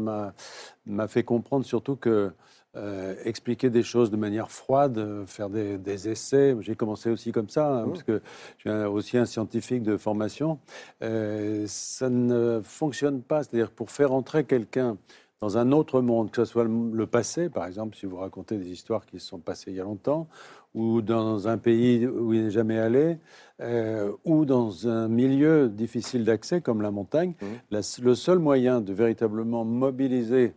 m'a 0.85 1.07
fait 1.07 1.23
comprendre 1.23 1.65
surtout 1.65 1.95
que 1.95 2.31
euh, 2.75 3.15
expliquer 3.23 3.69
des 3.69 3.83
choses 3.83 4.11
de 4.11 4.17
manière 4.17 4.51
froide, 4.51 5.23
faire 5.27 5.49
des, 5.49 6.09
essais. 6.09 6.55
J'ai 6.61 6.75
commencé 6.75 7.09
aussi 7.09 7.31
comme 7.31 7.49
ça, 7.49 7.67
hein, 7.67 7.85
mmh. 7.85 7.89
parce 7.89 8.03
que 8.03 8.21
je 8.57 8.69
suis 8.69 8.85
aussi 8.85 9.17
un 9.17 9.25
scientifique 9.25 9.83
de 9.83 9.97
formation. 9.97 10.59
ça 10.99 12.09
ne 12.09 12.61
fonctionne 12.63 13.21
pas. 13.21 13.43
C'est-à-dire 13.43 13.71
pour 13.71 13.91
faire 13.91 14.11
entrer 14.11 14.43
quelqu'un 14.43 14.97
dans 15.43 15.57
un 15.57 15.73
autre 15.73 15.99
monde, 15.99 16.31
que 16.31 16.45
ce 16.45 16.49
soit 16.49 16.63
le 16.63 17.05
passé, 17.05 17.49
par 17.49 17.67
exemple, 17.67 17.97
si 17.97 18.05
vous 18.05 18.15
racontez 18.15 18.57
des 18.57 18.69
histoires 18.69 19.05
qui 19.05 19.19
se 19.19 19.27
sont 19.27 19.39
passées 19.39 19.71
il 19.71 19.75
y 19.75 19.81
a 19.81 19.83
longtemps, 19.83 20.29
ou 20.73 21.01
dans 21.01 21.49
un 21.49 21.57
pays 21.57 22.07
où 22.07 22.33
il 22.33 22.45
n'est 22.45 22.49
jamais 22.49 22.79
allé, 22.79 23.17
euh, 23.59 24.09
ou 24.23 24.45
dans 24.45 24.87
un 24.87 25.09
milieu 25.09 25.67
difficile 25.67 26.23
d'accès 26.23 26.61
comme 26.61 26.81
la 26.81 26.91
montagne, 26.91 27.33
mmh. 27.41 27.77
le 28.03 28.15
seul 28.15 28.39
moyen 28.39 28.79
de 28.79 28.93
véritablement 28.93 29.65
mobiliser 29.65 30.53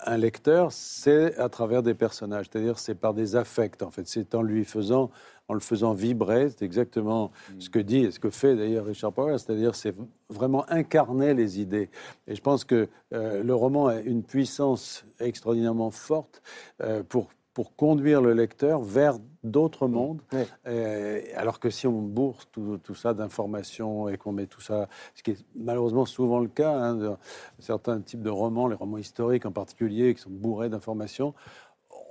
un 0.00 0.16
lecteur, 0.16 0.72
c'est 0.72 1.36
à 1.38 1.48
travers 1.48 1.82
des 1.82 1.94
personnages, 1.94 2.46
c'est-à-dire 2.50 2.78
c'est 2.78 2.94
par 2.94 3.14
des 3.14 3.36
affects 3.36 3.82
en 3.82 3.90
fait, 3.90 4.06
c'est 4.06 4.34
en 4.34 4.42
lui 4.42 4.64
faisant, 4.64 5.10
en 5.48 5.54
le 5.54 5.60
faisant 5.60 5.92
vibrer, 5.92 6.50
c'est 6.50 6.64
exactement 6.64 7.30
mmh. 7.30 7.60
ce 7.60 7.70
que 7.70 7.78
dit 7.78 7.98
et 7.98 8.10
ce 8.10 8.20
que 8.20 8.30
fait 8.30 8.56
d'ailleurs 8.56 8.86
Richard 8.86 9.12
Powell, 9.12 9.38
c'est-à-dire 9.38 9.74
c'est 9.74 9.94
vraiment 10.28 10.64
incarner 10.70 11.34
les 11.34 11.60
idées. 11.60 11.90
Et 12.26 12.34
je 12.34 12.40
pense 12.40 12.64
que 12.64 12.88
euh, 13.12 13.42
le 13.42 13.54
roman 13.54 13.86
a 13.86 13.96
une 14.00 14.22
puissance 14.22 15.04
extraordinairement 15.20 15.90
forte 15.90 16.42
euh, 16.82 17.02
pour 17.02 17.28
pour 17.56 17.74
conduire 17.74 18.20
le 18.20 18.34
lecteur 18.34 18.82
vers 18.82 19.14
d'autres 19.42 19.88
mondes. 19.88 20.20
Euh, 20.66 21.22
alors 21.36 21.58
que 21.58 21.70
si 21.70 21.86
on 21.86 22.02
bourse 22.02 22.46
tout, 22.52 22.94
ça 22.94 23.14
d'informations 23.14 24.10
et 24.10 24.18
qu'on 24.18 24.32
met 24.32 24.44
tout 24.44 24.60
ça, 24.60 24.90
ce 25.14 25.22
qui 25.22 25.30
est 25.30 25.46
malheureusement 25.54 26.04
souvent 26.04 26.40
le 26.40 26.48
cas, 26.48 26.74
hein, 26.74 26.96
de 26.96 27.12
certains 27.58 28.02
types 28.02 28.20
de 28.20 28.28
romans, 28.28 28.68
les 28.68 28.74
romans 28.74 28.98
historiques 28.98 29.46
en 29.46 29.52
particulier, 29.52 30.14
qui 30.14 30.20
sont 30.20 30.28
bourrés 30.28 30.68
d'informations, 30.68 31.32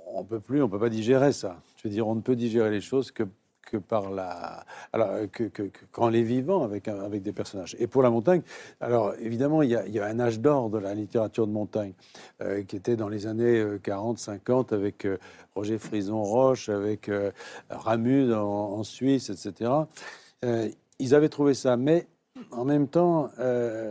on 0.08 0.24
peut 0.24 0.40
plus, 0.40 0.64
on 0.64 0.68
peut 0.68 0.80
pas 0.80 0.88
digérer 0.88 1.30
ça. 1.30 1.62
Je 1.76 1.86
veux 1.86 1.94
dire, 1.94 2.08
on 2.08 2.16
ne 2.16 2.22
peut 2.22 2.34
digérer 2.34 2.72
les 2.72 2.80
choses 2.80 3.12
que 3.12 3.22
que 3.66 3.76
par 3.76 4.10
la, 4.10 4.64
alors 4.92 5.10
que, 5.30 5.44
que, 5.44 5.64
qu'en 5.92 6.08
les 6.08 6.22
vivant 6.22 6.64
avec 6.64 6.88
avec 6.88 7.22
des 7.22 7.32
personnages. 7.32 7.76
Et 7.78 7.86
pour 7.86 8.02
la 8.02 8.10
montagne, 8.10 8.42
alors 8.80 9.14
évidemment, 9.20 9.62
il 9.62 9.70
y 9.70 9.76
a, 9.76 9.86
il 9.86 9.92
y 9.92 10.00
a 10.00 10.06
un 10.06 10.20
âge 10.20 10.40
d'or 10.40 10.70
de 10.70 10.78
la 10.78 10.94
littérature 10.94 11.46
de 11.46 11.52
montagne 11.52 11.92
euh, 12.40 12.62
qui 12.62 12.76
était 12.76 12.96
dans 12.96 13.08
les 13.08 13.26
années 13.26 13.64
40, 13.82 14.16
euh, 14.16 14.20
50 14.20 14.72
avec 14.72 15.04
euh, 15.04 15.18
Roger 15.54 15.78
Frison 15.78 16.22
Roche, 16.22 16.68
avec 16.68 17.10
Ramus 17.70 18.32
en, 18.32 18.82
Suisse, 18.84 19.30
etc. 19.30 19.70
ils 20.98 21.14
avaient 21.14 21.28
trouvé 21.28 21.54
ça, 21.54 21.76
mais 21.76 22.06
en 22.52 22.66
même 22.66 22.88
temps, 22.88 23.30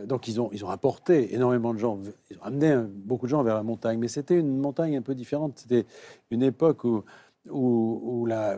donc 0.06 0.28
ils 0.28 0.40
ont, 0.40 0.50
ils 0.54 0.64
ont 0.64 0.70
apporté 0.70 1.34
énormément 1.34 1.74
de 1.74 1.80
gens, 1.80 2.00
ils 2.30 2.38
ont 2.38 2.44
amené 2.44 2.78
beaucoup 2.88 3.26
de 3.26 3.32
gens 3.32 3.42
vers 3.42 3.56
la 3.56 3.64
montagne, 3.64 3.98
mais 3.98 4.08
c'était 4.08 4.38
une 4.40 4.60
montagne 4.60 4.96
un 4.96 5.02
peu 5.02 5.16
différente. 5.16 5.54
C'était 5.56 5.86
une 6.30 6.44
époque 6.44 6.84
où 6.84 7.04
où, 7.50 8.26
la, 8.28 8.56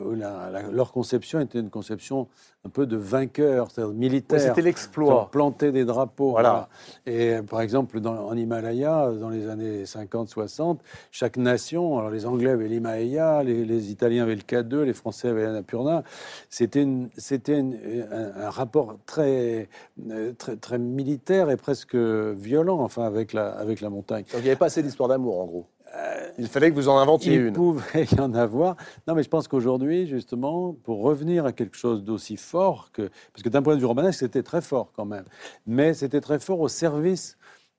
leur 0.71 0.91
conception 0.91 1.39
était 1.39 1.59
une 1.59 1.69
conception 1.69 2.27
un 2.65 2.69
peu 2.69 2.85
de 2.85 2.97
vainqueur, 2.97 3.69
c'est-à-dire 3.71 3.93
militaire. 3.93 4.39
C'était 4.39 4.61
l'exploit. 4.61 5.29
Planter 5.31 5.71
des 5.71 5.85
drapeaux. 5.85 6.31
Voilà. 6.31 6.69
Et 7.05 7.37
par 7.49 7.61
exemple, 7.61 7.99
dans, 7.99 8.27
en 8.27 8.35
Himalaya, 8.35 9.11
dans 9.11 9.29
les 9.29 9.47
années 9.47 9.83
50-60, 9.83 10.79
chaque 11.11 11.37
nation, 11.37 11.97
alors 11.97 12.11
les 12.11 12.25
Anglais 12.25 12.51
avaient 12.51 12.67
l'Himalaya, 12.67 13.43
les, 13.43 13.91
Italiens 13.91 14.23
avaient 14.23 14.35
le 14.35 14.41
K2, 14.41 14.81
les 14.81 14.93
Français 14.93 15.29
avaient 15.29 15.43
l'Annapurna. 15.43 16.03
C'était 16.49 16.87
c'était 17.17 17.59
un, 17.59 18.41
un, 18.45 18.49
rapport 18.49 18.97
très, 19.05 19.69
très, 20.37 20.55
très 20.55 20.79
militaire 20.79 21.49
et 21.49 21.57
presque 21.57 21.95
violent, 21.95 22.79
enfin, 22.79 23.03
avec 23.03 23.33
la, 23.33 23.49
avec 23.49 23.81
la 23.81 23.89
montagne. 23.89 24.23
Donc 24.23 24.41
il 24.41 24.43
n'y 24.43 24.49
avait 24.49 24.55
pas 24.55 24.67
assez 24.67 24.83
d'histoire 24.83 25.09
d'amour, 25.09 25.39
en 25.39 25.45
gros. 25.45 25.65
Il 26.37 26.47
fallait 26.47 26.69
que 26.69 26.75
vous 26.75 26.89
en 26.89 26.97
inventiez 26.97 27.35
une. 27.35 27.47
Il 27.47 27.53
pouvait 27.53 28.05
y 28.05 28.19
en 28.19 28.33
avoir. 28.33 28.75
Non, 29.07 29.15
mais 29.15 29.23
je 29.23 29.29
pense 29.29 29.47
qu'aujourd'hui, 29.47 30.07
justement, 30.07 30.73
pour 30.83 31.01
revenir 31.01 31.45
à 31.45 31.51
quelque 31.51 31.75
chose 31.75 32.03
d'aussi 32.03 32.37
fort 32.37 32.91
que. 32.91 33.09
Parce 33.33 33.43
que 33.43 33.49
d'un 33.49 33.61
point 33.61 33.75
de 33.75 33.79
vue 33.79 33.85
romanesque, 33.85 34.19
c'était 34.19 34.43
très 34.43 34.61
fort 34.61 34.91
quand 34.95 35.05
même. 35.05 35.25
Mais 35.65 35.93
c'était 35.93 36.21
très 36.21 36.39
fort 36.39 36.59
au 36.59 36.67
service 36.67 37.37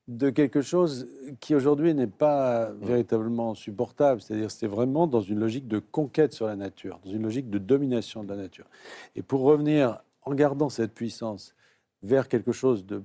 de 0.08 0.30
quelque 0.30 0.62
chose 0.62 1.06
qui 1.38 1.54
aujourd'hui 1.54 1.94
n'est 1.94 2.06
pas 2.06 2.70
véritablement 2.80 3.54
supportable. 3.54 4.20
C'est-à-dire, 4.20 4.50
c'était 4.50 4.66
vraiment 4.66 5.06
dans 5.06 5.20
une 5.20 5.38
logique 5.38 5.68
de 5.68 5.78
conquête 5.78 6.32
sur 6.32 6.46
la 6.46 6.56
nature, 6.56 6.98
dans 7.04 7.10
une 7.10 7.22
logique 7.22 7.50
de 7.50 7.58
domination 7.58 8.24
de 8.24 8.30
la 8.30 8.36
nature. 8.36 8.66
Et 9.14 9.22
pour 9.22 9.42
revenir, 9.42 10.02
en 10.22 10.34
gardant 10.34 10.70
cette 10.70 10.94
puissance 10.94 11.54
vers 12.02 12.28
quelque 12.28 12.52
chose 12.52 12.86
de 12.86 13.02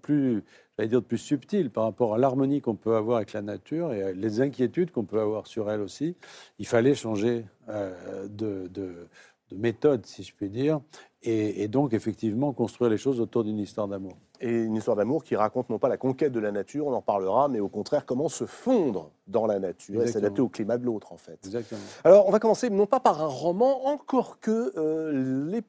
plus, 0.00 0.44
j'allais 0.76 0.88
dire, 0.88 1.00
de 1.00 1.06
plus 1.06 1.18
subtil 1.18 1.70
par 1.70 1.84
rapport 1.84 2.14
à 2.14 2.18
l'harmonie 2.18 2.60
qu'on 2.60 2.74
peut 2.74 2.96
avoir 2.96 3.18
avec 3.18 3.32
la 3.32 3.42
nature 3.42 3.92
et 3.92 4.14
les 4.14 4.40
inquiétudes 4.40 4.90
qu'on 4.90 5.04
peut 5.04 5.20
avoir 5.20 5.46
sur 5.46 5.70
elle 5.70 5.80
aussi, 5.80 6.16
il 6.58 6.66
fallait 6.66 6.94
changer 6.94 7.44
euh, 7.68 8.28
de, 8.28 9.08
méthode, 9.52 10.04
si 10.06 10.24
je 10.24 10.34
puis 10.34 10.48
dire, 10.48 10.80
et, 11.22 11.68
donc 11.68 11.92
effectivement 11.92 12.52
construire 12.52 12.90
les 12.90 12.98
choses 12.98 13.20
autour 13.20 13.44
d'une 13.44 13.58
histoire 13.58 13.86
d'amour. 13.88 14.16
Et 14.40 14.50
une 14.50 14.74
histoire 14.74 14.96
d'amour 14.96 15.22
qui 15.22 15.36
raconte 15.36 15.70
non 15.70 15.78
pas 15.78 15.88
la 15.88 15.96
conquête 15.96 16.32
de 16.32 16.40
la 16.40 16.50
nature, 16.50 16.86
on 16.88 16.92
en 16.92 17.00
parlera, 17.00 17.48
mais 17.48 17.60
au 17.60 17.68
contraire 17.68 18.04
comment 18.04 18.28
se 18.28 18.46
fondre 18.46 19.10
dans 19.28 19.46
la 19.46 19.60
nature 19.60 20.02
et 20.02 20.08
s'adapter 20.08 20.42
au 20.42 20.48
climat 20.48 20.76
de 20.76 20.84
l'autre 20.84 21.12
en 21.12 21.16
fait. 21.16 21.38
Exactement. 21.44 21.80
Alors 22.02 22.26
on 22.26 22.32
va 22.32 22.40
commencer 22.40 22.68
non 22.68 22.86
pas 22.86 22.98
par 22.98 23.22
un 23.22 23.28
roman, 23.28 23.86
encore 23.86 24.40
que 24.40 24.72
euh, 24.76 25.48
les 25.50 25.62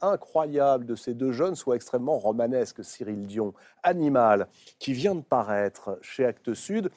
incroyable 0.00 0.86
de 0.86 0.94
ces 0.94 1.14
deux 1.14 1.32
jeunes 1.32 1.54
soit 1.54 1.76
extrêmement 1.76 2.18
romanesque. 2.18 2.84
Cyril 2.84 3.26
Dion, 3.26 3.54
Animal, 3.82 4.48
qui 4.78 4.92
vient 4.92 5.14
de 5.14 5.22
paraître 5.22 5.98
chez 6.02 6.24
Actes 6.24 6.54
Sud. 6.54 6.90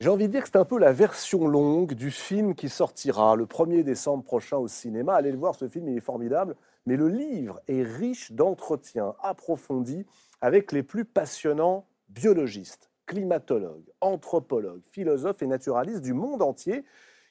J'ai 0.00 0.08
envie 0.08 0.26
de 0.26 0.32
dire 0.32 0.42
que 0.42 0.48
c'est 0.48 0.58
un 0.58 0.64
peu 0.64 0.78
la 0.78 0.92
version 0.92 1.46
longue 1.46 1.94
du 1.94 2.10
film 2.10 2.54
qui 2.54 2.68
sortira 2.68 3.36
le 3.36 3.46
1er 3.46 3.84
décembre 3.84 4.24
prochain 4.24 4.56
au 4.56 4.66
cinéma. 4.66 5.14
Allez 5.14 5.30
le 5.30 5.38
voir, 5.38 5.54
ce 5.54 5.68
film, 5.68 5.88
il 5.88 5.96
est 5.96 6.00
formidable. 6.00 6.56
Mais 6.86 6.96
le 6.96 7.08
livre 7.08 7.60
est 7.68 7.82
riche 7.82 8.32
d'entretiens 8.32 9.14
approfondis 9.20 10.04
avec 10.40 10.72
les 10.72 10.82
plus 10.82 11.04
passionnants 11.04 11.86
biologistes, 12.08 12.90
climatologues, 13.06 13.88
anthropologues, 14.00 14.82
philosophes 14.90 15.42
et 15.42 15.46
naturalistes 15.46 16.02
du 16.02 16.14
monde 16.14 16.42
entier 16.42 16.84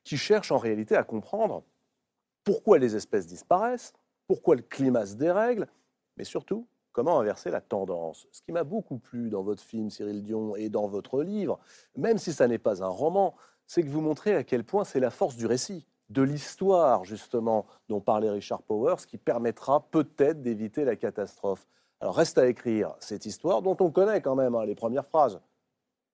qui 0.05 0.17
cherchent 0.17 0.53
en 0.53 0.57
réalité 0.57 0.95
à 0.95 1.03
comprendre 1.03 1.63
pourquoi 2.43 2.79
les 2.79 2.95
espèces 2.95 3.27
disparaissent, 3.27 3.93
pourquoi 4.31 4.55
le 4.55 4.61
climat 4.61 5.05
se 5.05 5.15
dérègle, 5.15 5.67
mais 6.15 6.23
surtout 6.23 6.65
comment 6.93 7.19
inverser 7.19 7.51
la 7.51 7.59
tendance. 7.59 8.29
Ce 8.31 8.41
qui 8.41 8.53
m'a 8.53 8.63
beaucoup 8.63 8.97
plu 8.97 9.29
dans 9.29 9.43
votre 9.43 9.61
film, 9.61 9.89
Cyril 9.89 10.23
Dion, 10.23 10.55
et 10.55 10.69
dans 10.69 10.87
votre 10.87 11.21
livre, 11.21 11.59
même 11.97 12.17
si 12.17 12.31
ça 12.31 12.47
n'est 12.47 12.57
pas 12.57 12.81
un 12.81 12.87
roman, 12.87 13.35
c'est 13.67 13.83
que 13.83 13.89
vous 13.89 13.99
montrez 13.99 14.33
à 14.33 14.45
quel 14.45 14.63
point 14.63 14.85
c'est 14.85 15.01
la 15.01 15.09
force 15.09 15.35
du 15.35 15.45
récit, 15.45 15.85
de 16.07 16.21
l'histoire, 16.21 17.03
justement, 17.03 17.65
dont 17.89 17.99
parlait 17.99 18.29
Richard 18.29 18.61
Powers, 18.61 19.05
qui 19.05 19.17
permettra 19.17 19.89
peut-être 19.91 20.41
d'éviter 20.41 20.85
la 20.85 20.95
catastrophe. 20.95 21.67
Alors 21.99 22.15
reste 22.15 22.37
à 22.37 22.47
écrire 22.47 22.95
cette 23.01 23.25
histoire 23.25 23.61
dont 23.61 23.75
on 23.81 23.91
connaît 23.91 24.21
quand 24.21 24.35
même 24.35 24.55
hein, 24.55 24.63
les 24.63 24.75
premières 24.75 25.05
phrases. 25.05 25.41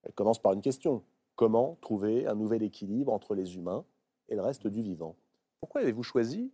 Elle 0.02 0.14
commence 0.14 0.42
par 0.42 0.54
une 0.54 0.62
question. 0.62 1.04
Comment 1.36 1.78
trouver 1.82 2.26
un 2.26 2.34
nouvel 2.34 2.64
équilibre 2.64 3.14
entre 3.14 3.36
les 3.36 3.58
humains 3.58 3.86
et 4.28 4.34
le 4.34 4.42
reste 4.42 4.66
du 4.66 4.82
vivant? 4.82 5.16
Pourquoi 5.60 5.82
avez-vous 5.82 6.02
choisi 6.02 6.52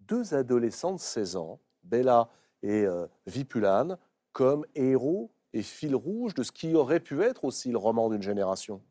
deux 0.00 0.34
adolescents 0.34 0.92
de 0.92 1.00
16 1.00 1.36
ans, 1.36 1.60
Bella 1.82 2.28
et 2.62 2.84
euh, 2.84 3.06
Vipulane, 3.26 3.98
comme 4.32 4.64
héros 4.74 5.30
et 5.52 5.62
fil 5.62 5.94
rouge 5.94 6.34
de 6.34 6.42
ce 6.42 6.52
qui 6.52 6.74
aurait 6.74 7.00
pu 7.00 7.22
être 7.22 7.44
aussi 7.44 7.70
le 7.70 7.78
roman 7.78 8.10
d'une 8.10 8.22
génération. 8.22 8.82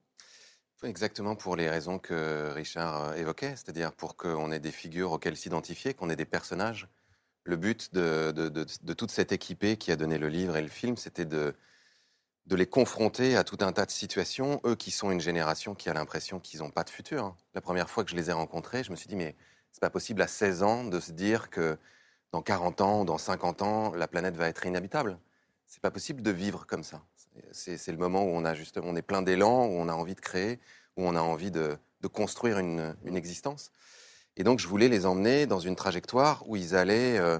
Exactement 0.83 1.35
pour 1.35 1.55
les 1.55 1.69
raisons 1.69 1.97
que 1.97 2.51
Richard 2.51 3.09
euh, 3.09 3.13
évoquait, 3.13 3.51
c'est-à-dire 3.51 3.91
pour 3.93 4.15
qu'on 4.15 4.51
ait 4.51 4.59
des 4.59 4.71
figures 4.71 5.11
auxquelles 5.11 5.37
s'identifier, 5.37 5.93
qu'on 5.93 6.09
ait 6.09 6.15
des 6.15 6.25
personnages. 6.25 6.87
Le 7.43 7.55
but 7.55 7.93
de, 7.93 8.31
toute 8.93 9.09
cette 9.09 9.31
équipée 9.31 9.77
qui 9.77 9.91
a 9.91 9.95
donné 9.95 10.17
le 10.17 10.27
livre 10.27 10.57
et 10.57 10.61
le 10.61 10.67
film, 10.67 10.97
c'était 10.97 11.25
de, 11.25 11.55
de 12.45 12.55
les 12.55 12.67
confronter 12.67 13.37
à 13.37 13.43
tout 13.43 13.57
un 13.61 13.71
tas 13.71 13.85
de 13.85 13.91
situations, 13.91 14.59
eux 14.65 14.75
qui 14.75 14.91
sont 14.91 15.11
une 15.11 15.21
génération 15.21 15.73
qui 15.73 15.89
a 15.89 15.93
l'impression 15.93 16.39
qu'ils 16.39 16.59
n'ont 16.59 16.71
pas 16.71 16.83
de 16.83 16.89
futur. 16.89 17.35
La 17.53 17.61
première 17.61 17.89
fois 17.89 18.03
que 18.03 18.11
je 18.11 18.15
les 18.15 18.29
ai 18.29 18.33
rencontrés, 18.33 18.83
je 18.83 18.91
me 18.91 18.97
suis 18.97 19.07
dit, 19.07 19.15
mais 19.15 19.35
c'est 19.77 19.81
pas 19.81 19.91
possible 19.91 20.23
à 20.23 20.27
16 20.27 20.63
ans 20.63 20.83
de 20.85 20.99
se 20.99 21.11
dire 21.11 21.51
que 21.51 21.77
dans 22.31 22.41
40 22.41 22.81
ans 22.81 23.01
ou 23.01 23.05
dans 23.05 23.19
50 23.19 23.61
ans, 23.61 23.93
la 23.93 24.07
planète 24.07 24.35
va 24.35 24.47
être 24.47 24.65
inhabitable. 24.65 25.19
C'est 25.67 25.83
pas 25.83 25.91
possible 25.91 26.23
de 26.23 26.31
vivre 26.31 26.65
comme 26.65 26.81
ça. 26.81 27.03
C'est 27.51 27.91
le 27.91 27.97
moment 27.97 28.23
où 28.23 28.29
on, 28.29 28.95
est 28.95 29.01
plein 29.03 29.21
d'élan, 29.21 29.67
où 29.67 29.73
on 29.73 29.87
a 29.87 29.93
envie 29.93 30.15
de 30.15 30.19
créer, 30.19 30.59
où 30.95 31.03
on 31.03 31.15
a 31.15 31.21
envie 31.21 31.51
de, 31.51 31.77
construire 32.11 32.57
une, 32.57 32.95
existence. 33.05 33.71
Et 34.35 34.43
donc, 34.43 34.57
je 34.57 34.67
voulais 34.67 34.89
les 34.89 35.05
emmener 35.05 35.45
dans 35.45 35.59
une 35.59 35.75
trajectoire 35.75 36.49
où 36.49 36.55
ils 36.55 36.75
allaient 36.75 37.19
euh, 37.19 37.37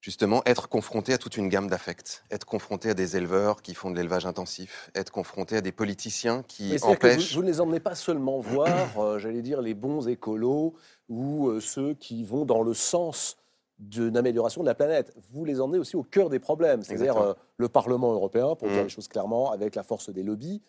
justement 0.00 0.42
être 0.46 0.68
confrontés 0.68 1.12
à 1.12 1.18
toute 1.18 1.36
une 1.36 1.48
gamme 1.48 1.68
d'affects, 1.68 2.24
être 2.30 2.46
confrontés 2.46 2.90
à 2.90 2.94
des 2.94 3.16
éleveurs 3.16 3.62
qui 3.62 3.74
font 3.74 3.90
de 3.90 3.96
l'élevage 3.96 4.26
intensif, 4.26 4.90
être 4.94 5.10
confrontés 5.10 5.56
à 5.56 5.60
des 5.60 5.72
politiciens 5.72 6.42
qui 6.44 6.76
empêchent. 6.82 7.34
vous, 7.34 7.42
ne 7.42 7.48
les 7.48 7.60
emmenez 7.60 7.80
pas 7.80 7.94
seulement 7.94 8.40
voir, 8.40 8.98
euh, 8.98 9.18
j'allais 9.18 9.42
dire, 9.42 9.60
les 9.60 9.74
bons 9.74 10.08
écolos 10.08 10.74
ou 11.08 11.48
euh, 11.48 11.60
ceux 11.60 11.94
qui 11.94 12.24
vont 12.24 12.44
dans 12.44 12.62
le 12.62 12.74
sens 12.74 13.36
d'une 13.78 14.16
amélioration 14.16 14.62
de 14.62 14.66
la 14.66 14.74
planète. 14.74 15.14
Vous 15.32 15.44
les 15.44 15.60
emmenez 15.60 15.78
aussi 15.78 15.96
au 15.96 16.02
cœur 16.02 16.28
des 16.28 16.38
problèmes, 16.38 16.82
c'est-à-dire 16.82 17.16
euh, 17.16 17.32
le 17.56 17.68
Parlement 17.68 18.12
européen, 18.12 18.54
pour 18.54 18.68
dire 18.68 18.80
mmh. 18.80 18.84
les 18.84 18.88
choses 18.88 19.08
clairement, 19.08 19.52
avec 19.52 19.74
la 19.74 19.82
force 19.82 20.10
des 20.10 20.22
lobbies, 20.22 20.62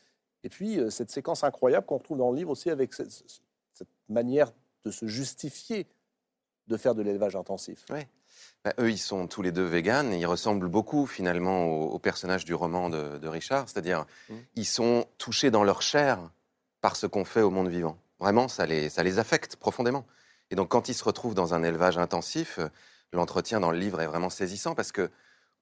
et 0.43 0.49
puis 0.49 0.79
cette 0.89 1.11
séquence 1.11 1.43
incroyable 1.43 1.85
qu'on 1.85 1.97
retrouve 1.97 2.17
dans 2.17 2.31
le 2.31 2.37
livre 2.37 2.49
aussi 2.49 2.69
avec 2.69 2.93
cette, 2.93 3.11
cette 3.11 3.87
manière 4.09 4.51
de 4.83 4.91
se 4.91 5.05
justifier 5.05 5.87
de 6.67 6.77
faire 6.77 6.95
de 6.95 7.01
l'élevage 7.01 7.35
intensif. 7.35 7.85
Bah, 8.63 8.73
eux, 8.79 8.91
ils 8.91 8.97
sont 8.97 9.27
tous 9.27 9.41
les 9.41 9.51
deux 9.51 9.65
véganes 9.65 10.13
et 10.13 10.19
ils 10.19 10.25
ressemblent 10.25 10.67
beaucoup 10.67 11.07
finalement 11.07 11.65
aux, 11.65 11.99
personnages 11.99 12.45
du 12.45 12.53
roman 12.53 12.89
de, 12.89 13.27
Richard, 13.27 13.67
c'est-à-dire 13.67 14.05
mmh. 14.29 14.35
ils 14.55 14.65
sont 14.65 15.05
touchés 15.17 15.51
dans 15.51 15.63
leur 15.63 15.81
chair 15.81 16.19
par 16.81 16.95
ce 16.95 17.07
qu'on 17.07 17.25
fait 17.25 17.41
au 17.41 17.49
monde 17.49 17.69
vivant. 17.69 17.97
Vraiment, 18.19 18.47
ça 18.47 18.65
les, 18.65 18.89
ça 18.89 19.03
les 19.03 19.19
affecte 19.19 19.55
profondément. 19.55 20.05
Et 20.51 20.55
donc 20.55 20.69
quand 20.69 20.89
ils 20.89 20.93
se 20.93 21.03
retrouvent 21.03 21.33
dans 21.33 21.53
un 21.53 21.63
élevage 21.63 21.97
intensif, 21.97 22.59
l'entretien 23.13 23.59
dans 23.59 23.71
le 23.71 23.79
livre 23.79 24.01
est 24.01 24.07
vraiment 24.07 24.29
saisissant 24.29 24.75
parce 24.75 24.91
que 24.91 25.09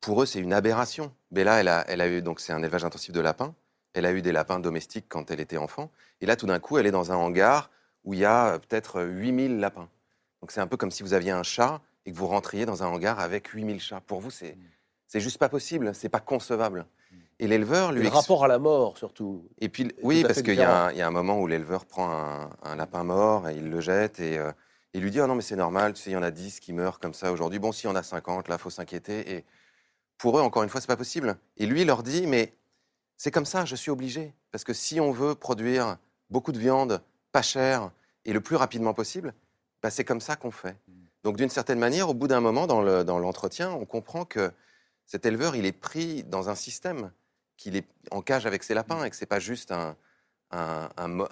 pour 0.01 0.21
eux, 0.23 0.25
c'est 0.25 0.39
une 0.39 0.53
aberration. 0.53 1.13
Bella, 1.31 1.59
elle 1.59 1.67
a, 1.67 1.85
elle 1.87 2.01
a 2.01 2.07
eu, 2.07 2.21
donc 2.21 2.39
c'est 2.39 2.53
un 2.53 2.63
élevage 2.63 2.85
intensif 2.85 3.11
de 3.11 3.19
lapins. 3.19 3.53
Elle 3.93 4.05
a 4.05 4.13
eu 4.13 4.21
des 4.21 4.31
lapins 4.31 4.59
domestiques 4.59 5.05
quand 5.09 5.29
elle 5.31 5.39
était 5.39 5.57
enfant. 5.57 5.91
Et 6.21 6.25
là, 6.25 6.35
tout 6.35 6.47
d'un 6.47 6.59
coup, 6.59 6.77
elle 6.77 6.85
est 6.85 6.91
dans 6.91 7.11
un 7.11 7.15
hangar 7.15 7.69
où 8.05 8.13
il 8.13 8.19
y 8.19 8.25
a 8.25 8.59
peut-être 8.59 9.03
8000 9.03 9.59
lapins. 9.59 9.89
Donc 10.41 10.51
c'est 10.51 10.61
un 10.61 10.67
peu 10.67 10.77
comme 10.77 10.91
si 10.91 11.03
vous 11.03 11.13
aviez 11.13 11.31
un 11.31 11.43
chat 11.43 11.81
et 12.05 12.11
que 12.11 12.17
vous 12.17 12.27
rentriez 12.27 12.65
dans 12.65 12.83
un 12.83 12.87
hangar 12.87 13.19
avec 13.19 13.47
8000 13.47 13.79
chats. 13.79 14.01
Pour 14.01 14.19
vous, 14.19 14.31
c'est 14.31 14.57
c'est 15.09 15.19
juste 15.19 15.39
pas 15.39 15.49
possible, 15.49 15.95
c'est 15.95 16.07
pas 16.07 16.19
concevable. 16.19 16.85
Et 17.39 17.47
l'éleveur 17.47 17.91
lui. 17.91 18.03
Le 18.03 18.09
rapport 18.09 18.43
à 18.45 18.47
la 18.47 18.59
mort, 18.59 18.97
surtout. 18.97 19.43
Et 19.59 19.67
puis, 19.67 19.91
oui, 20.03 20.21
parce 20.21 20.43
qu'il 20.43 20.53
y, 20.53 20.61
a 20.61 20.87
un 20.91 21.11
moment 21.11 21.39
où 21.39 21.47
l'éleveur 21.47 21.85
prend 21.85 22.47
un, 22.61 22.75
lapin 22.75 23.03
mort 23.03 23.49
et 23.49 23.55
il 23.55 23.69
le 23.69 23.81
jette 23.81 24.19
et 24.19 24.37
euh, 24.37 24.51
il 24.93 25.01
lui 25.01 25.09
dit 25.09 25.19
oh 25.19 25.25
non, 25.25 25.33
mais 25.35 25.41
c'est 25.41 25.55
normal, 25.55 25.93
tu 25.93 26.01
sais, 26.01 26.11
il 26.11 26.13
y 26.13 26.17
en 26.17 26.21
a 26.21 26.29
10 26.29 26.59
qui 26.59 26.73
meurent 26.73 26.99
comme 26.99 27.15
ça 27.15 27.31
aujourd'hui. 27.31 27.57
Bon, 27.57 27.71
s'il 27.71 27.89
y 27.89 27.91
en 27.91 27.95
a 27.95 28.03
50, 28.03 28.49
là, 28.49 28.59
faut 28.59 28.69
s'inquiéter. 28.69 29.33
Et 29.33 29.45
pour 30.19 30.37
eux, 30.37 30.41
encore 30.41 30.61
une 30.61 30.69
fois, 30.69 30.79
c'est 30.79 30.87
pas 30.87 30.97
possible. 30.97 31.37
Et 31.57 31.65
lui, 31.65 31.81
il 31.81 31.87
leur 31.87 32.03
dit 32.03 32.27
mais 32.27 32.53
c'est 33.17 33.31
comme 33.31 33.45
ça, 33.45 33.65
je 33.65 33.75
suis 33.75 33.89
obligé. 33.89 34.35
Parce 34.51 34.63
que 34.63 34.73
si 34.73 34.99
on 34.99 35.11
veut 35.11 35.33
produire 35.33 35.97
beaucoup 36.29 36.51
de 36.51 36.59
viande, 36.59 37.01
pas 37.31 37.41
chère 37.41 37.89
et 38.25 38.33
le 38.33 38.41
plus 38.41 38.57
rapidement 38.57 38.93
possible, 38.93 39.33
bah, 39.81 39.89
c'est 39.89 40.05
comme 40.05 40.21
ça 40.21 40.35
qu'on 40.35 40.51
fait. 40.51 40.77
Donc 41.23 41.37
d'une 41.37 41.49
certaine 41.49 41.79
manière, 41.79 42.09
au 42.09 42.13
bout 42.13 42.27
d'un 42.27 42.41
moment 42.41 42.67
dans 42.67 43.19
l'entretien, 43.19 43.71
on 43.71 43.85
comprend 43.85 44.25
que 44.25 44.51
cet 45.05 45.25
éleveur, 45.25 45.55
il 45.55 45.65
est 45.65 45.71
pris 45.71 46.23
dans 46.23 46.49
un 46.49 46.55
système, 46.55 47.11
qu'il 47.57 47.75
est 47.75 47.87
en 48.11 48.21
cage 48.21 48.45
avec 48.45 48.63
ses 48.63 48.75
lapins 48.75 49.03
et 49.03 49.09
que 49.09 49.15
ce 49.15 49.23
n'est 49.23 49.27
pas 49.27 49.39
juste 49.39 49.71
un, 49.71 49.95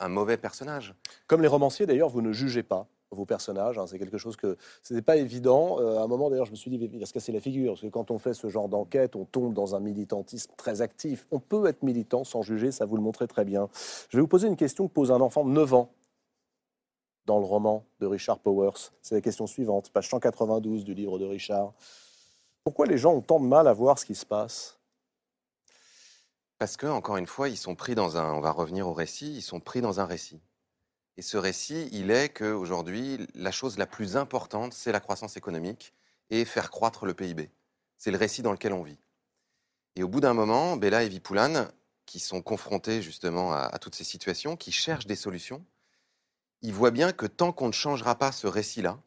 mauvais 0.10 0.38
personnage. 0.38 0.96
Comme 1.28 1.44
les 1.44 1.48
romanciers, 1.48 1.86
d'ailleurs, 1.86 2.10
vous 2.10 2.24
ne 2.24 2.32
jugez 2.32 2.64
pas 2.64 2.88
vos 3.12 3.26
personnages. 3.26 3.78
Hein. 3.78 3.86
c'est 3.86 4.00
quelque 4.00 4.18
chose 4.18 4.36
que 4.36 4.58
ce 4.82 4.96
n'est 4.96 5.04
pas 5.04 5.16
évident. 5.16 5.80
Euh, 5.80 6.00
à 6.00 6.02
un 6.02 6.08
moment, 6.08 6.32
d'ailleurs, 6.32 6.48
je 6.48 6.52
me 6.52 6.56
suis 6.56 6.72
dit, 6.72 6.90
il 6.92 7.00
va 7.00 7.06
se 7.06 7.14
casser 7.14 7.32
la 7.32 7.40
figure. 7.40 7.74
Parce 7.74 7.82
que 7.82 7.88
quand 7.88 8.10
on 8.10 8.18
fait 8.18 8.34
ce 8.34 8.50
genre 8.50 8.68
d'enquête, 8.68 9.16
on 9.16 9.26
tombe 9.26 9.54
dans 9.54 9.76
un 9.76 9.80
militantisme 9.80 10.52
très 10.58 10.82
actif. 10.82 11.28
On 11.30 11.40
peut 11.40 11.68
être 11.68 11.84
militant 11.84 12.24
sans 12.24 12.42
juger, 12.42 12.72
ça 12.72 12.86
vous 12.86 12.98
le 12.98 13.04
montrez 13.04 13.28
très 13.28 13.46
bien. 13.46 13.70
Je 14.10 14.18
vais 14.18 14.22
vous 14.22 14.28
poser 14.28 14.48
une 14.48 14.58
question 14.58 14.88
que 14.88 14.94
pose 14.94 15.12
un 15.12 15.22
enfant 15.22 15.46
de 15.46 15.52
9 15.52 15.74
ans 15.76 15.92
dans 17.28 17.40
le 17.40 17.46
roman 17.46 17.86
de 18.00 18.08
Richard 18.08 18.40
Powers 18.40 18.92
C'est 19.02 19.14
la 19.14 19.22
question 19.22 19.46
suivante, 19.46 19.92
page 19.92 20.10
192 20.10 20.84
du 20.84 20.96
livre 20.96 21.20
de 21.20 21.26
Richard. 21.26 21.74
Pourquoi 22.64 22.88
les 22.88 22.98
gens 22.98 23.14
ont 23.14 23.22
tant 23.22 23.40
de 23.40 23.46
mal 23.46 23.68
à 23.68 23.74
voir 23.74 24.00
ce 24.00 24.06
qui 24.06 24.16
se 24.16 24.26
passe? 24.26 24.80
Parce 26.58 26.78
que, 26.78 26.88
encore 26.88 27.18
une 27.18 27.28
fois, 27.28 27.50
ils 27.50 27.58
sont 27.58 27.76
pris 27.76 27.94
dans 27.94 28.18
un. 28.18 28.34
On 28.34 28.40
va 28.40 28.52
revenir 28.52 28.88
au 28.88 28.94
récit. 28.94 29.36
Ils 29.36 29.44
sont 29.44 29.60
pris 29.60 29.82
dans 29.82 30.00
un 30.00 30.06
récit. 30.06 30.42
Et 31.18 31.22
ce 31.22 31.38
récit, 31.38 31.90
il 31.92 32.12
est 32.12 32.30
qu'aujourd'hui, 32.30 33.28
la 33.36 33.52
chose 33.52 33.78
la 33.78 33.86
plus 33.86 34.18
importante, 34.18 34.74
c'est 34.74 34.92
la 34.92 35.00
croissance 35.00 35.38
économique 35.38 35.94
et 36.30 36.46
faire 36.46 36.72
croître 36.72 37.06
le 37.06 37.14
PIB. 37.14 37.52
C'est 37.98 38.12
le 38.12 38.18
récit 38.18 38.42
dans 38.42 38.52
lequel 38.52 38.74
on 38.74 38.84
vit. 38.84 39.00
Et 39.96 40.04
au 40.04 40.08
bout 40.08 40.22
d'un 40.22 40.34
moment, 40.34 40.78
Bella 40.78 41.04
et 41.04 41.10
Vipoulane, 41.10 41.72
qui 42.06 42.20
sont 42.20 42.42
confrontés 42.42 43.02
justement 43.02 43.54
à, 43.54 43.64
à 43.64 43.80
toutes 43.80 43.96
ces 43.96 44.04
situations, 44.04 44.56
qui 44.56 44.72
cherchent 44.72 45.08
des 45.08 45.16
solutions, 45.16 45.66
il 46.62 46.74
voit 46.74 46.92
bien 46.92 47.12
que 47.12 47.26
tant 47.26 47.52
qu'on 47.52 47.68
ne 47.68 47.74
changera 47.74 48.16
pas 48.16 48.32
ce 48.32 48.48
récit-là, 48.48 48.98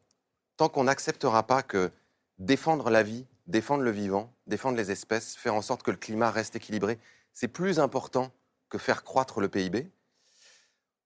tant 0.57 0.69
qu'on 0.69 0.85
n'acceptera 0.85 1.43
pas 1.43 1.63
que 1.63 1.91
défendre 2.39 2.89
la 2.89 3.03
vie, 3.03 3.25
défendre 3.47 3.83
le 3.83 3.91
vivant, 3.91 4.33
défendre 4.47 4.77
les 4.77 4.91
espèces, 4.91 5.35
faire 5.35 5.55
en 5.55 5.61
sorte 5.61 5.83
que 5.83 5.91
le 5.91 5.97
climat 5.97 6.31
reste 6.31 6.55
équilibré, 6.55 6.99
c'est 7.33 7.47
plus 7.47 7.79
important 7.79 8.31
que 8.69 8.77
faire 8.77 9.03
croître 9.03 9.39
le 9.39 9.49
PIB, 9.49 9.89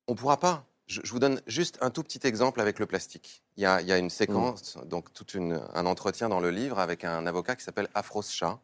on 0.08 0.14
ne 0.14 0.18
pourra 0.18 0.40
pas. 0.40 0.66
Je, 0.88 1.02
vous 1.12 1.20
donne 1.20 1.42
juste 1.48 1.80
un 1.82 1.90
tout 1.90 2.04
petit 2.04 2.20
exemple 2.28 2.62
avec 2.62 2.78
le 2.78 2.86
plastique. 2.86 3.44
Il 3.58 3.64
y 3.64 3.66
a, 3.66 3.98
une 3.98 4.12
séquence, 4.12 4.76
mm. 4.76 4.88
donc 4.88 5.12
tout 5.14 5.26
un 5.40 5.86
entretien 5.86 6.30
dans 6.30 6.40
le 6.40 6.52
livre 6.52 6.78
avec 6.78 7.04
un 7.04 7.26
avocat 7.26 7.56
qui 7.56 7.64
s'appelle 7.64 7.90
Afros 7.96 8.22
Shah, 8.22 8.60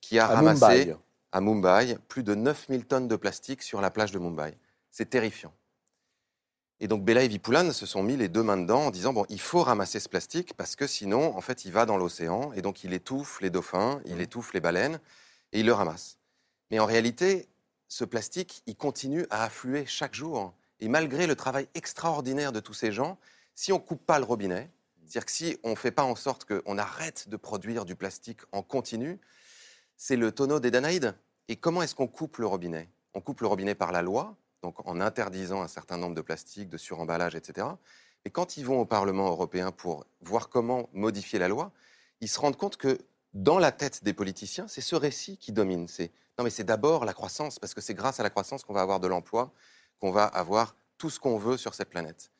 qui 0.00 0.18
a 0.18 0.26
ramassé 0.26 0.94
à 1.30 1.40
Mumbai 1.42 1.98
plus 2.08 2.22
de 2.22 2.34
9000 2.34 2.86
tonnes 2.86 3.08
de 3.08 3.16
plastique 3.16 3.62
sur 3.62 3.82
la 3.82 3.90
plage 3.90 4.12
de 4.12 4.18
Mumbai. 4.18 4.56
C'est 4.90 5.10
terrifiant. 5.10 5.52
Et 6.80 6.86
donc 6.86 7.04
Bella 7.04 7.24
et 7.24 7.28
Vipoulane 7.28 7.72
se 7.72 7.86
sont 7.86 8.02
mis 8.02 8.16
les 8.16 8.28
deux 8.28 8.42
mains 8.42 8.56
dedans 8.56 8.86
en 8.86 8.90
disant 8.90 9.12
bon, 9.12 9.26
il 9.28 9.40
faut 9.40 9.62
ramasser 9.62 9.98
ce 9.98 10.08
plastique 10.08 10.54
parce 10.54 10.76
que 10.76 10.86
sinon, 10.86 11.36
en 11.36 11.40
fait, 11.40 11.64
il 11.64 11.72
va 11.72 11.86
dans 11.86 11.96
l'océan 11.96 12.52
et 12.52 12.62
donc 12.62 12.84
il 12.84 12.92
étouffe 12.92 13.40
les 13.40 13.50
dauphins, 13.50 14.00
il 14.04 14.20
étouffe 14.20 14.52
les 14.52 14.60
baleines 14.60 15.00
et 15.52 15.60
il 15.60 15.66
le 15.66 15.72
ramasse. 15.72 16.18
Mais 16.70 16.78
en 16.78 16.86
réalité, 16.86 17.48
ce 17.88 18.04
plastique, 18.04 18.62
il 18.66 18.76
continue 18.76 19.26
à 19.30 19.44
affluer 19.44 19.86
chaque 19.86 20.14
jour. 20.14 20.52
Et 20.80 20.88
malgré 20.88 21.26
le 21.26 21.34
travail 21.34 21.68
extraordinaire 21.74 22.52
de 22.52 22.60
tous 22.60 22.74
ces 22.74 22.92
gens, 22.92 23.18
si 23.54 23.72
on 23.72 23.80
coupe 23.80 24.04
pas 24.06 24.20
le 24.20 24.24
robinet, 24.24 24.70
c'est-à-dire 25.00 25.24
que 25.24 25.32
si 25.32 25.58
on 25.64 25.70
ne 25.70 25.74
fait 25.74 25.90
pas 25.90 26.04
en 26.04 26.14
sorte 26.14 26.44
qu'on 26.44 26.78
arrête 26.78 27.28
de 27.28 27.36
produire 27.36 27.84
du 27.84 27.96
plastique 27.96 28.40
en 28.52 28.62
continu, 28.62 29.18
c'est 29.96 30.16
le 30.16 30.30
tonneau 30.30 30.60
des 30.60 30.70
Danaïdes. 30.70 31.16
Et 31.48 31.56
comment 31.56 31.82
est-ce 31.82 31.94
qu'on 31.94 32.06
coupe 32.06 32.36
le 32.36 32.46
robinet? 32.46 32.88
On 33.14 33.20
coupe 33.20 33.40
le 33.40 33.46
robinet 33.46 33.74
par 33.74 33.90
la 33.90 34.02
loi, 34.02 34.36
donc 34.62 34.86
en 34.86 35.00
interdisant 35.00 35.62
un 35.62 35.68
certain 35.68 35.96
nombre 35.96 36.14
de 36.14 36.20
plastiques, 36.20 36.68
de 36.68 36.76
suremballage, 36.76 37.34
etc. 37.34 37.66
Et 38.24 38.30
quand 38.30 38.56
ils 38.56 38.64
vont 38.64 38.80
au 38.80 38.84
Parlement 38.84 39.28
européen 39.28 39.70
pour 39.70 40.04
voir 40.20 40.48
comment 40.48 40.88
modifier 40.92 41.38
la 41.38 41.48
loi, 41.48 41.72
ils 42.20 42.28
se 42.28 42.40
rendent 42.40 42.56
compte 42.56 42.76
que 42.76 42.98
dans 43.34 43.58
la 43.58 43.72
tête 43.72 44.02
des 44.04 44.12
politiciens, 44.12 44.66
c'est 44.68 44.80
ce 44.80 44.96
récit 44.96 45.36
qui 45.36 45.52
domine. 45.52 45.86
C'est 45.86 46.10
non, 46.38 46.44
mais 46.44 46.50
c'est 46.50 46.64
d'abord 46.64 47.04
la 47.04 47.12
croissance, 47.12 47.58
parce 47.58 47.74
que 47.74 47.80
c'est 47.80 47.94
grâce 47.94 48.20
à 48.20 48.22
la 48.22 48.30
croissance 48.30 48.62
qu'on 48.62 48.72
va 48.72 48.82
avoir 48.82 49.00
de 49.00 49.08
l'emploi, 49.08 49.52
qu'on 50.00 50.12
va 50.12 50.24
avoir 50.24 50.76
tout 50.96 51.10
ce 51.10 51.18
qu'on 51.18 51.36
veut 51.36 51.56
sur 51.56 51.74
cette 51.74 51.90
planète. 51.90 52.30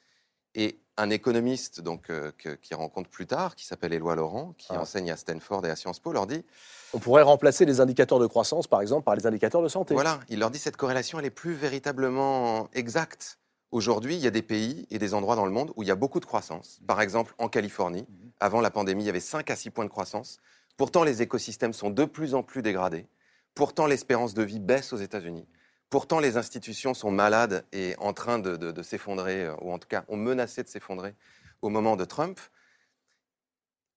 Et 0.55 0.81
un 0.97 1.11
économiste 1.11 1.81
donc, 1.81 2.11
euh, 2.11 2.33
qui 2.61 2.75
rencontre 2.75 3.09
plus 3.09 3.27
tard, 3.27 3.55
qui 3.55 3.65
s'appelle 3.65 3.93
Éloi 3.93 4.17
Laurent, 4.17 4.55
qui 4.59 4.69
ah. 4.71 4.81
enseigne 4.81 5.11
à 5.11 5.17
Stanford 5.17 5.65
et 5.67 5.71
à 5.71 5.77
Sciences 5.77 6.01
Po, 6.01 6.13
leur 6.13 6.27
dit 6.27 6.45
On 6.93 6.99
pourrait 6.99 7.23
remplacer 7.23 7.65
les 7.65 7.81
indicateurs 7.81 8.19
de 8.19 8.27
croissance, 8.27 8.67
par 8.67 8.81
exemple, 8.81 9.05
par 9.05 9.15
les 9.15 9.27
indicateurs 9.27 9.63
de 9.63 9.69
santé. 9.69 9.95
Voilà, 9.95 10.21
il 10.29 10.41
leur 10.41 10.51
dit 10.51 10.59
cette 10.59 10.77
corrélation, 10.77 11.19
elle 11.19 11.27
est 11.27 11.31
plus 11.31 11.55
véritablement 11.55 12.69
exacte. 12.73 13.39
Aujourd'hui, 13.71 14.17
il 14.17 14.21
y 14.21 14.27
a 14.27 14.31
des 14.31 14.43
pays 14.43 14.87
et 14.91 14.99
des 14.99 15.15
endroits 15.15 15.37
dans 15.37 15.45
le 15.45 15.53
monde 15.53 15.73
où 15.77 15.83
il 15.83 15.87
y 15.89 15.93
a 15.93 15.95
beaucoup 15.95 16.21
de 16.21 16.25
croissance. 16.25 16.81
Par 16.87 17.01
exemple, 17.01 17.35
en 17.39 17.49
Californie, 17.49 18.07
mhm. 18.09 18.31
avant 18.41 18.61
la 18.61 18.71
pandémie, 18.71 19.05
il 19.05 19.07
y 19.07 19.11
avait 19.11 19.21
5 19.21 19.51
à 19.51 19.57
6 19.57 19.71
points 19.71 19.85
de 19.85 19.91
croissance. 19.91 20.39
Pourtant, 20.77 21.05
les 21.05 21.23
écosystèmes 21.23 21.75
sont 21.75 21.91
de 21.91 22.05
plus 22.05 22.35
en 22.35 22.43
plus 22.43 22.63
dégradés. 22.63 23.07
Pourtant, 23.55 23.87
l'espérance 23.87 24.35
de 24.35 24.43
vie 24.43 24.61
baisse 24.61 24.93
aux 24.93 24.99
États-Unis. 24.99 25.47
Pourtant, 25.91 26.21
les 26.21 26.37
institutions 26.37 26.93
sont 26.93 27.11
malades 27.11 27.65
et 27.73 27.95
en 27.99 28.13
train 28.13 28.39
de, 28.39 28.83
s'effondrer, 28.83 29.45
euh, 29.45 29.55
ou 29.63 29.73
en 29.73 29.79
tout 29.79 29.89
cas 29.89 30.05
ont 30.09 30.17
menacé 30.17 30.63
de 30.63 30.69
s'effondrer 30.69 31.15
au 31.63 31.71
moment 31.71 31.97
de 31.97 32.05
Trump. 32.05 32.39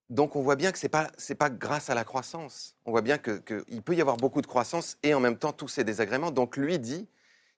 Donc 0.09 0.35
on 0.35 0.41
voit 0.41 0.55
bien 0.55 0.71
que 0.71 0.77
ce 0.77 0.85
n'est 0.85 0.89
pas, 0.89 1.09
pas 1.37 1.49
grâce 1.49 1.89
à 1.89 1.95
la 1.95 2.03
croissance. 2.03 2.75
On 2.85 2.91
voit 2.91 3.01
bien 3.01 3.17
qu'il 3.17 3.81
peut 3.81 3.95
y 3.95 4.01
avoir 4.01 4.17
beaucoup 4.17 4.41
de 4.41 4.47
croissance 4.47 4.97
et 5.03 5.13
en 5.13 5.19
même 5.19 5.37
temps 5.37 5.53
tous 5.53 5.67
ces 5.67 5.83
désagréments. 5.83 6.31
Donc 6.31 6.57
lui 6.57 6.79
dit, 6.79 7.07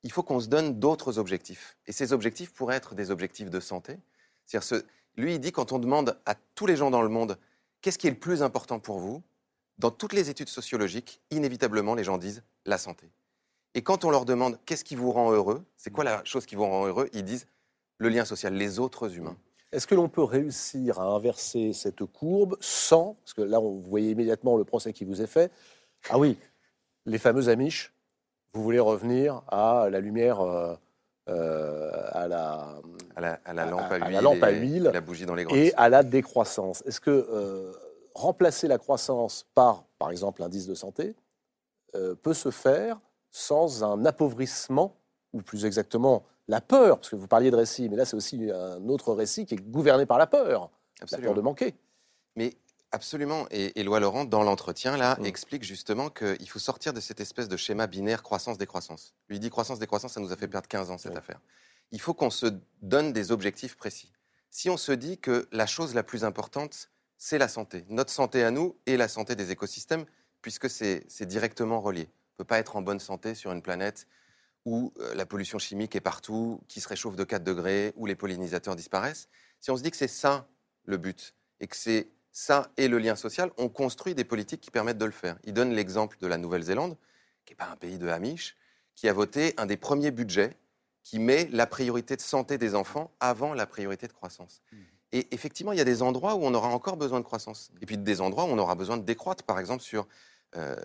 il 0.03 0.11
faut 0.11 0.23
qu'on 0.23 0.39
se 0.39 0.47
donne 0.47 0.79
d'autres 0.79 1.17
objectifs. 1.17 1.77
Et 1.87 1.91
ces 1.91 2.13
objectifs 2.13 2.53
pourraient 2.53 2.75
être 2.75 2.93
des 2.95 3.09
objectifs 3.11 3.49
de 3.49 3.59
santé. 3.59 3.97
Ce, 4.45 4.83
lui, 5.15 5.35
il 5.35 5.39
dit, 5.39 5.51
quand 5.51 5.71
on 5.71 5.79
demande 5.79 6.19
à 6.25 6.35
tous 6.55 6.65
les 6.65 6.75
gens 6.75 6.91
dans 6.91 7.01
le 7.01 7.09
monde, 7.09 7.37
qu'est-ce 7.81 7.97
qui 7.97 8.07
est 8.07 8.11
le 8.11 8.19
plus 8.19 8.43
important 8.43 8.79
pour 8.79 8.99
vous? 8.99 9.23
Dans 9.77 9.91
toutes 9.91 10.13
les 10.13 10.29
études 10.29 10.49
sociologiques, 10.49 11.21
inévitablement, 11.31 11.95
les 11.95 12.03
gens 12.03 12.17
disent 12.17 12.43
la 12.65 12.77
santé. 12.77 13.09
Et 13.75 13.81
quand 13.81 14.05
on 14.05 14.11
leur 14.11 14.25
demande 14.25 14.57
qu'est-ce 14.65 14.83
qui 14.83 14.95
vous 14.95 15.11
rend 15.11 15.31
heureux, 15.31 15.63
c'est 15.77 15.91
quoi 15.91 16.03
la 16.03 16.23
chose 16.23 16.45
qui 16.45 16.55
vous 16.55 16.65
rend 16.65 16.85
heureux, 16.85 17.09
ils 17.13 17.23
disent 17.23 17.47
le 17.97 18.09
lien 18.09 18.25
social, 18.25 18.53
les 18.53 18.79
autres 18.79 19.15
humains. 19.15 19.37
Est-ce 19.71 19.87
que 19.87 19.95
l'on 19.95 20.09
peut 20.09 20.23
réussir 20.23 20.99
à 20.99 21.05
inverser 21.05 21.73
cette 21.73 22.05
courbe 22.05 22.55
sans, 22.59 23.15
parce 23.23 23.33
que 23.33 23.41
là, 23.41 23.57
vous 23.57 23.81
voyez 23.81 24.11
immédiatement 24.11 24.57
le 24.57 24.63
procès 24.63 24.93
qui 24.93 25.03
vous 25.03 25.21
est 25.21 25.27
fait, 25.27 25.51
ah 26.09 26.19
oui, 26.19 26.37
les 27.05 27.17
fameux 27.17 27.49
Amish, 27.49 27.91
Vous 28.53 28.61
voulez 28.61 28.79
revenir 28.79 29.41
à 29.47 29.87
la 29.89 29.99
lumière, 29.99 30.41
euh, 30.41 30.75
euh, 31.29 31.89
à, 32.11 32.27
la, 32.27 32.79
à, 33.15 33.53
la, 33.53 33.65
lampe 33.65 33.91
à, 33.91 33.97
huile, 33.97 34.11
la 34.11 34.21
lampe 34.21 34.93
la 34.93 35.01
bougie 35.01 35.25
dans 35.25 35.33
les 35.33 35.47
et 35.51 35.73
à 35.75 35.89
la 35.89 36.03
décroissance. 36.03 36.83
Est-ce 36.85 36.99
que 36.99 37.71
remplacer 38.13 38.67
la 38.67 38.77
croissance 38.77 39.47
par, 39.55 39.85
par 39.97 40.11
exemple, 40.11 40.41
l'indice 40.41 40.67
de 40.67 40.75
santé 40.75 41.15
peut 42.21 42.33
se 42.35 42.51
faire 42.51 42.99
sans 43.33 43.83
un 43.83 44.05
appauvrissement, 44.05 44.95
ou 45.33 45.41
plus 45.41 45.65
exactement 45.65 46.23
la 46.47 46.61
peur, 46.61 46.97
parce 46.97 47.09
que 47.09 47.15
vous 47.15 47.27
parliez 47.27 47.51
de 47.51 47.55
récit, 47.55 47.89
mais 47.89 47.97
là 47.97 48.05
c'est 48.05 48.15
aussi 48.15 48.49
un 48.51 48.87
autre 48.87 49.13
récit 49.13 49.45
qui 49.45 49.55
est 49.55 49.57
gouverné 49.57 50.05
par 50.05 50.19
la 50.19 50.27
peur, 50.27 50.69
la 51.11 51.17
peur 51.17 51.33
de 51.33 51.41
manquer. 51.41 51.73
Mais 52.35 52.53
absolument, 52.91 53.47
et 53.49 53.79
Éloi 53.79 53.99
Laurent, 53.99 54.23
dans 54.23 54.43
l'entretien, 54.43 54.97
là, 54.97 55.17
mm. 55.19 55.25
explique 55.25 55.63
justement 55.63 56.09
qu'il 56.09 56.47
faut 56.47 56.59
sortir 56.59 56.93
de 56.93 56.99
cette 56.99 57.19
espèce 57.19 57.47
de 57.47 57.57
schéma 57.57 57.87
binaire 57.87 58.21
croissance-décroissance. 58.21 59.15
Lui 59.29 59.39
dit 59.39 59.49
croissance-décroissance, 59.49 60.13
ça 60.13 60.19
nous 60.19 60.31
a 60.31 60.37
fait 60.37 60.47
perdre 60.47 60.67
15 60.67 60.91
ans 60.91 60.97
cette 60.99 61.17
affaire. 61.17 61.41
Il 61.91 61.99
faut 61.99 62.13
qu'on 62.13 62.29
se 62.29 62.47
donne 62.83 63.13
des 63.13 63.31
objectifs 63.31 63.75
précis. 63.75 64.11
Si 64.51 64.69
on 64.69 64.77
se 64.77 64.91
dit 64.91 65.17
que 65.17 65.47
la 65.51 65.65
chose 65.65 65.95
la 65.95 66.03
plus 66.03 66.23
importante, 66.23 66.91
c'est 67.17 67.39
la 67.39 67.47
santé, 67.47 67.85
notre 67.89 68.11
santé 68.11 68.43
à 68.43 68.51
nous 68.51 68.75
et 68.85 68.97
la 68.97 69.07
santé 69.07 69.35
des 69.35 69.49
écosystèmes, 69.49 70.05
puisque 70.41 70.69
c'est 70.69 71.25
directement 71.25 71.81
relié. 71.81 72.09
On 72.33 72.41
ne 72.41 72.45
peut 72.45 72.47
pas 72.47 72.59
être 72.59 72.75
en 72.75 72.81
bonne 72.81 72.99
santé 72.99 73.35
sur 73.35 73.51
une 73.51 73.61
planète 73.61 74.07
où 74.65 74.93
euh, 74.99 75.13
la 75.13 75.25
pollution 75.25 75.59
chimique 75.59 75.95
est 75.95 76.01
partout, 76.01 76.61
qui 76.67 76.81
se 76.81 76.87
réchauffe 76.87 77.15
de 77.15 77.23
4 77.23 77.43
degrés, 77.43 77.93
où 77.95 78.05
les 78.05 78.15
pollinisateurs 78.15 78.75
disparaissent. 78.75 79.29
Si 79.59 79.71
on 79.71 79.77
se 79.77 79.83
dit 79.83 79.91
que 79.91 79.97
c'est 79.97 80.07
ça 80.07 80.47
le 80.85 80.97
but, 80.97 81.35
et 81.59 81.67
que 81.67 81.75
c'est 81.75 82.09
ça 82.31 82.71
et 82.77 82.87
le 82.87 82.97
lien 82.97 83.15
social, 83.15 83.51
on 83.57 83.69
construit 83.69 84.15
des 84.15 84.23
politiques 84.23 84.61
qui 84.61 84.71
permettent 84.71 84.97
de 84.97 85.05
le 85.05 85.11
faire. 85.11 85.37
Il 85.43 85.53
donne 85.53 85.73
l'exemple 85.73 86.17
de 86.19 86.27
la 86.27 86.37
Nouvelle-Zélande, 86.37 86.97
qui 87.45 87.53
n'est 87.53 87.57
pas 87.57 87.69
un 87.69 87.75
pays 87.75 87.97
de 87.97 88.07
Hamish, 88.07 88.57
qui 88.95 89.07
a 89.07 89.13
voté 89.13 89.53
un 89.57 89.65
des 89.65 89.77
premiers 89.77 90.11
budgets 90.11 90.57
qui 91.03 91.19
met 91.19 91.49
la 91.51 91.67
priorité 91.67 92.15
de 92.15 92.21
santé 92.21 92.57
des 92.57 92.75
enfants 92.75 93.11
avant 93.19 93.53
la 93.53 93.67
priorité 93.67 94.07
de 94.07 94.13
croissance. 94.13 94.61
Mmh. 94.71 94.77
Et 95.11 95.27
effectivement, 95.33 95.73
il 95.73 95.77
y 95.77 95.81
a 95.81 95.85
des 95.85 96.01
endroits 96.01 96.35
où 96.35 96.43
on 96.43 96.53
aura 96.53 96.69
encore 96.69 96.97
besoin 96.97 97.19
de 97.19 97.25
croissance. 97.25 97.71
Et 97.81 97.85
puis 97.85 97.97
des 97.97 98.19
endroits 98.19 98.45
où 98.45 98.47
on 98.47 98.57
aura 98.57 98.73
besoin 98.73 98.97
de 98.97 99.03
décroître, 99.03 99.43
par 99.43 99.59
exemple 99.59 99.83
sur 99.83 100.07
euh, 100.55 100.75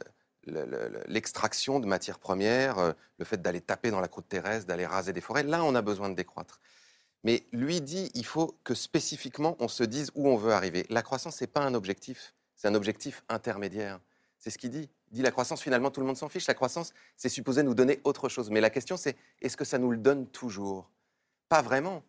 l'extraction 0.46 1.81
de 1.81 1.87
matières 1.87 2.18
premières, 2.18 2.79
euh, 2.79 2.92
le 3.18 3.24
fait 3.24 3.40
d'aller 3.42 3.61
taper 3.61 3.90
dans 3.90 4.01
la 4.01 4.09
croûte 4.09 4.29
terrestre, 4.29 4.66
d'aller 4.66 4.87
raser 4.87 5.12
des 5.12 5.20
forêts, 5.20 5.42
là 5.42 5.64
on 5.64 5.74
a 5.74 5.83
besoin 5.83 6.09
de 6.09 6.14
décroître. 6.14 6.61
Mais 7.24 7.44
lui 7.53 7.81
dit, 7.81 8.11
il 8.14 8.24
faut 8.24 8.55
que 8.64 8.74
spécifiquement 8.74 9.57
on 9.59 9.68
se 9.68 9.85
dise 9.85 10.11
où 10.14 10.29
on 10.29 10.37
veut 10.37 10.53
arriver. 10.53 10.87
La 10.88 11.03
croissance, 11.03 11.40
n'est 11.40 11.46
pas 11.46 11.61
un 11.61 11.74
objectif, 11.74 12.35
c'est 12.57 12.68
un 12.68 12.74
objectif 12.74 13.24
intermédiaire. 13.29 14.01
C'est 14.38 14.51
ce 14.51 14.59
qu'il 14.59 14.70
dit. 14.70 14.88
Il 15.11 15.16
dit 15.16 15.22
la 15.22 15.31
croissance, 15.31 15.62
finalement, 15.62 15.90
tout 15.90 16.01
le 16.01 16.07
monde 16.07 16.16
s'en 16.16 16.29
fiche. 16.29 16.46
La 16.46 16.55
croissance, 16.55 16.92
c'est 17.16 17.29
supposé 17.29 17.62
nous 17.62 17.74
donner 17.74 18.01
autre 18.05 18.29
chose. 18.29 18.51
Mais 18.51 18.61
la 18.61 18.70
question, 18.70 18.96
c'est 18.96 19.16
est-ce 19.42 19.57
que 19.57 19.64
ça 19.64 19.79
nous 19.79 19.90
le 19.90 19.96
donne 19.96 20.27
toujours? 20.27 20.90
Pas 21.48 21.62
vraiment. 21.62 22.03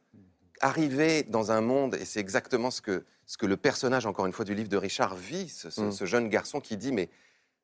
Arriver 0.62 1.24
dans 1.24 1.52
un 1.52 1.62
monde, 1.62 1.96
et 1.96 2.06
c'est 2.06 2.20
exactement 2.20 2.70
ce 2.70 2.82
que, 2.82 3.06
ce 3.26 3.38
que 3.38 3.46
le 3.46 3.58
personnage, 3.58 4.06
encore 4.06 4.26
une 4.26 4.34
fois, 4.34 4.46
du 4.46 4.54
livre 4.54 4.70
de 4.70 4.78
Richard 4.78 5.16
vit, 5.16 5.50
ce, 5.50 5.68
mm. 5.68 5.92
ce 5.92 6.06
jeune 6.06 6.30
garçon 6.30 6.60
qui 6.60 6.78
dit, 6.78 6.92
mais 6.92 7.10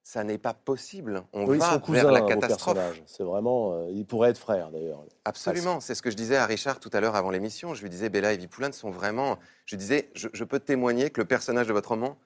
ça 0.06 0.24
n'est 0.24 0.38
pas 0.38 0.54
possible. 0.54 1.24
On 1.34 1.48
va 1.48 1.82
vers 1.89 2.12
la 2.12 2.22
catastrophe. 2.22 2.78
C'est 3.08 3.24
vraiment, 3.24 3.74
euh, 3.74 3.89
il 3.89 4.06
pourrait 4.06 4.30
être 4.30 4.38
frère 4.38 4.70
d'ailleurs. 4.70 5.04
Absolument, 5.26 5.80
c'est 5.80 5.96
ce 5.96 6.04
que 6.04 6.12
je 6.12 6.15
disais 6.15 6.38
à 6.38 6.46
Richard 6.46 6.80
tout 6.80 6.91
à 6.94 7.02
l'heure 7.02 7.15
avant 7.15 7.32
l'émission. 7.32 7.74
Je 7.74 7.82
lui 7.82 7.89
disais, 7.89 8.10
Bella 8.10 8.32
et 8.32 8.38
Vipoulin 8.38 8.72
sont 8.72 8.91
vraiment. 8.91 9.39
Je 9.65 9.76
disais, 9.76 10.12
je, 10.13 10.44
peux 10.44 10.60
témoigner 10.60 11.10
que 11.10 11.20
le 11.20 11.26
personnage 11.26 11.65
de 11.65 11.74
votre 11.74 11.89
roman, 11.89 12.20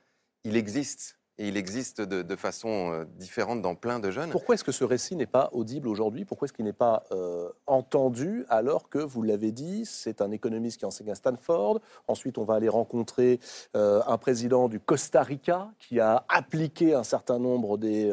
il 0.44 0.58
existe 0.58 1.18
et 1.39 1.47
il 1.47 1.56
existe 1.56 2.02
de, 2.02 2.36
façon 2.36 2.91
euh, 2.91 3.06
différente 3.17 3.62
dans 3.62 3.73
plein 3.73 3.99
de 3.99 4.12
jeunes. 4.12 4.30
Pourquoi 4.30 4.56
est-ce 4.56 4.63
que 4.63 4.73
ce 4.73 4.84
récit 4.84 5.15
n'est 5.15 5.25
pas 5.25 5.49
audible 5.54 5.88
aujourd'hui? 5.88 6.25
Pourquoi 6.25 6.45
est-ce 6.45 6.54
qu'il 6.54 6.65
n'est 6.65 6.73
pas 6.73 7.04
euh, 7.12 7.49
entendu 7.65 8.45
alors 8.49 8.89
que, 8.89 8.99
vous 8.99 9.23
l'avez 9.23 9.54
dit, 9.54 9.86
c'est 9.86 10.21
un 10.21 10.32
économiste 10.32 10.80
qui 10.80 10.86
enseigne 10.86 11.12
à 11.12 11.15
Stanford. 11.15 11.80
Ensuite, 12.08 12.38
on 12.38 12.43
va 12.43 12.56
aller 12.56 12.67
rencontrer 12.67 13.39
euh, 13.78 14.02
un 14.06 14.17
président 14.17 14.67
du 14.67 14.82
Costa 14.82 15.23
Rica 15.23 15.71
qui 15.80 16.02
a 16.02 16.25
appliqué 16.28 16.93
un 16.93 17.04
certain 17.04 17.39
nombre 17.39 17.78
des 17.78 18.12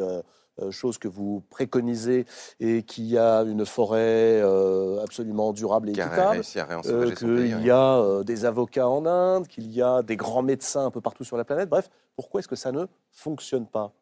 euh, 0.59 0.71
chose 0.71 0.97
que 0.97 1.07
vous 1.07 1.43
préconisez 1.51 2.25
et 2.59 2.81
qui 2.81 3.15
a 3.15 3.41
une 3.41 3.63
forêt 3.63 4.41
euh, 4.41 5.03
absolument 5.03 5.53
durable 5.53 5.89
et 5.89 5.91
équitable, 5.91 6.41
euh, 6.87 7.11
qu'il 7.11 7.63
y 7.63 7.69
a 7.69 8.23
des 8.23 8.45
avocats 8.45 8.89
en 8.89 9.05
Inde, 9.05 9.47
qu'il 9.47 9.71
y 9.71 9.83
a 9.83 10.01
des 10.01 10.17
grands 10.17 10.41
médecins 10.41 10.85
un 10.85 10.89
peu 10.89 10.99
partout 10.99 11.23
sur 11.23 11.37
la 11.37 11.45
planète. 11.45 11.69
Bref, 11.69 11.91
pourquoi 12.17 12.39
est-ce 12.39 12.47
que 12.47 12.57
ça 12.57 12.73
ne 12.73 12.85
fonctionne 13.11 13.67
pas 13.67 13.93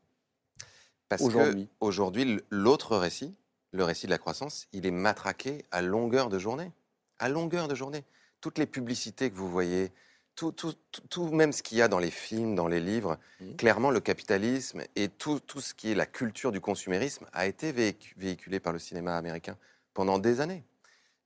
Parce 1.09 1.21
aujourd'hui? 1.21 1.69
aujourd'hui, 1.81 2.39
l'autre 2.49 2.97
récit, 2.97 3.35
le 3.71 3.83
récit 3.83 4.07
de 4.07 4.11
la 4.11 4.17
croissance, 4.17 4.67
il 4.71 4.87
est 4.87 4.91
matraqué 4.91 5.65
à 5.69 5.81
longueur 5.83 6.29
de 6.29 6.39
journée. 6.39 6.71
À 7.19 7.29
longueur 7.29 7.67
de 7.67 7.75
journée. 7.75 8.05
Toutes 8.39 8.57
les 8.57 8.65
publicités 8.65 9.29
que 9.29 9.35
vous 9.35 9.49
voyez, 9.49 9.91
tout, 10.35 10.53
tout, 10.53 10.73
tout, 11.09 11.27
même 11.29 11.51
ce 11.51 11.61
qu'il 11.61 11.77
y 11.77 11.81
a 11.81 11.89
dans 11.89 11.99
les 11.99 12.09
films, 12.09 12.55
dans 12.55 12.69
les 12.69 12.79
livres, 12.79 13.17
mmh. 13.41 13.55
clairement, 13.55 13.91
le 13.91 13.99
capitalisme 13.99 14.81
et 14.95 15.09
tout, 15.09 15.39
tout, 15.41 15.59
ce 15.59 15.73
qui 15.73 15.91
est 15.91 15.95
la 15.95 16.05
culture 16.05 16.53
du 16.53 16.61
consumérisme 16.61 17.25
a 17.33 17.47
été 17.47 17.73
véhiculé 17.73 18.59
par 18.61 18.71
le 18.71 18.79
cinéma 18.79 19.17
américain 19.17 19.57
pendant 19.93 20.19
des 20.19 20.39
années. 20.39 20.63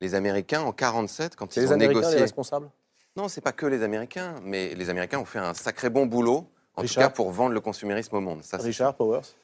Les 0.01 0.15
Américains, 0.15 0.61
en 0.61 0.71
47, 0.71 1.35
quand 1.35 1.55
ils 1.55 1.59
les 1.59 1.69
ont 1.69 1.73
Américains 1.73 1.99
négocié... 1.99 2.15
Les 2.15 2.21
responsables? 2.21 2.71
Non, 3.15 3.27
c'est 3.27 3.41
pas 3.41 3.51
que 3.51 3.65
les 3.65 3.83
Américains, 3.83 4.35
mais 4.43 4.73
les 4.75 4.89
Américains 4.89 5.19
ont 5.19 5.25
fait 5.25 5.39
un 5.39 5.53
sacré 5.53 5.89
bon 5.89 6.05
boulot, 6.05 6.49
en 6.75 6.83
tout 6.83 6.93
cas 6.93 7.09
pour 7.09 7.31
vendre 7.31 7.53
le 7.53 7.61
consumérisme 7.61 8.15
au 8.15 8.21
monde. 8.21 8.43
Ça, 8.43 8.57
Richard 8.57 8.95
Powers 8.95 9.35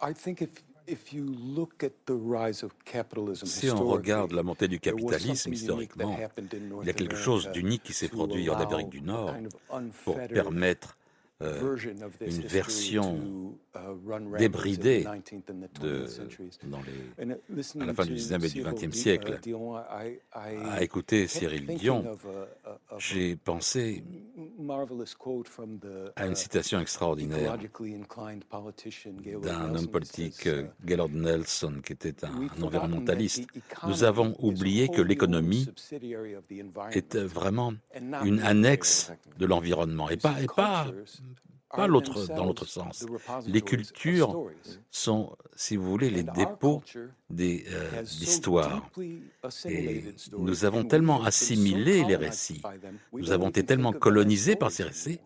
I 0.00 0.12
think 0.14 0.40
if 0.40 0.50
si 3.44 3.70
on 3.70 3.86
regarde 3.86 4.32
la 4.32 4.42
montée 4.42 4.68
du 4.68 4.80
capitalisme 4.80 5.52
historiquement, 5.52 6.18
il 6.82 6.86
y 6.86 6.90
a 6.90 6.92
quelque 6.92 7.16
chose 7.16 7.50
d'unique 7.52 7.82
qui 7.82 7.92
s'est 7.92 8.08
produit 8.08 8.50
en 8.50 8.58
Amérique 8.58 8.90
du 8.90 9.00
Nord 9.00 9.34
pour 10.04 10.16
permettre 10.26 10.98
euh, 11.42 11.76
une 12.20 12.40
version 12.42 13.56
uh, 13.74 14.38
débridée 14.38 15.04
de, 15.80 16.06
dans 16.64 16.80
les, 16.82 17.82
à 17.82 17.84
la 17.84 17.94
fin 17.94 18.04
du 18.04 18.14
19e 18.14 18.44
et 18.44 18.48
du 18.50 18.62
20e 18.62 18.92
siècle. 18.92 19.40
À 20.32 20.82
écouter 20.82 21.26
Cyril 21.26 21.66
Dion, 21.66 22.04
j'ai 22.98 23.36
pensé 23.36 24.04
à 26.16 26.26
une 26.26 26.34
citation 26.34 26.80
extraordinaire 26.80 27.58
d'un 29.42 29.74
homme 29.74 29.88
politique, 29.88 30.48
Gaylord 30.84 31.10
Nelson, 31.10 31.74
qui 31.84 31.92
était 31.92 32.24
un 32.24 32.48
environnementaliste. 32.62 33.46
Nous 33.86 34.04
avons 34.04 34.34
oublié 34.38 34.88
que 34.88 35.02
l'économie 35.02 35.68
est 36.92 37.16
vraiment 37.16 37.72
une 38.24 38.40
annexe 38.40 39.12
de 39.38 39.46
l'environnement 39.46 40.08
et 40.10 40.16
pas, 40.16 40.40
et 40.40 40.46
pas 40.46 40.86
pas 41.72 41.86
dans 41.86 42.44
l'autre 42.46 42.66
sens. 42.66 43.06
Les 43.46 43.62
cultures 43.62 44.50
sont, 44.90 45.36
si 45.56 45.76
vous 45.76 45.90
voulez, 45.90 46.10
les 46.10 46.22
dépôts 46.22 46.82
des 47.30 47.64
euh. 47.70 48.02
Et 49.64 50.04
nous 50.38 50.64
avons 50.64 50.84
tellement 50.84 51.22
assimilé 51.24 52.04
les 52.04 52.16
récits, 52.16 52.62
nous 53.12 53.32
avons 53.32 53.48
été 53.48 53.64
tellement 53.64 53.92
colonisés 53.92 54.56
par 54.56 54.70
ces 54.70 54.84
récits 54.84 55.20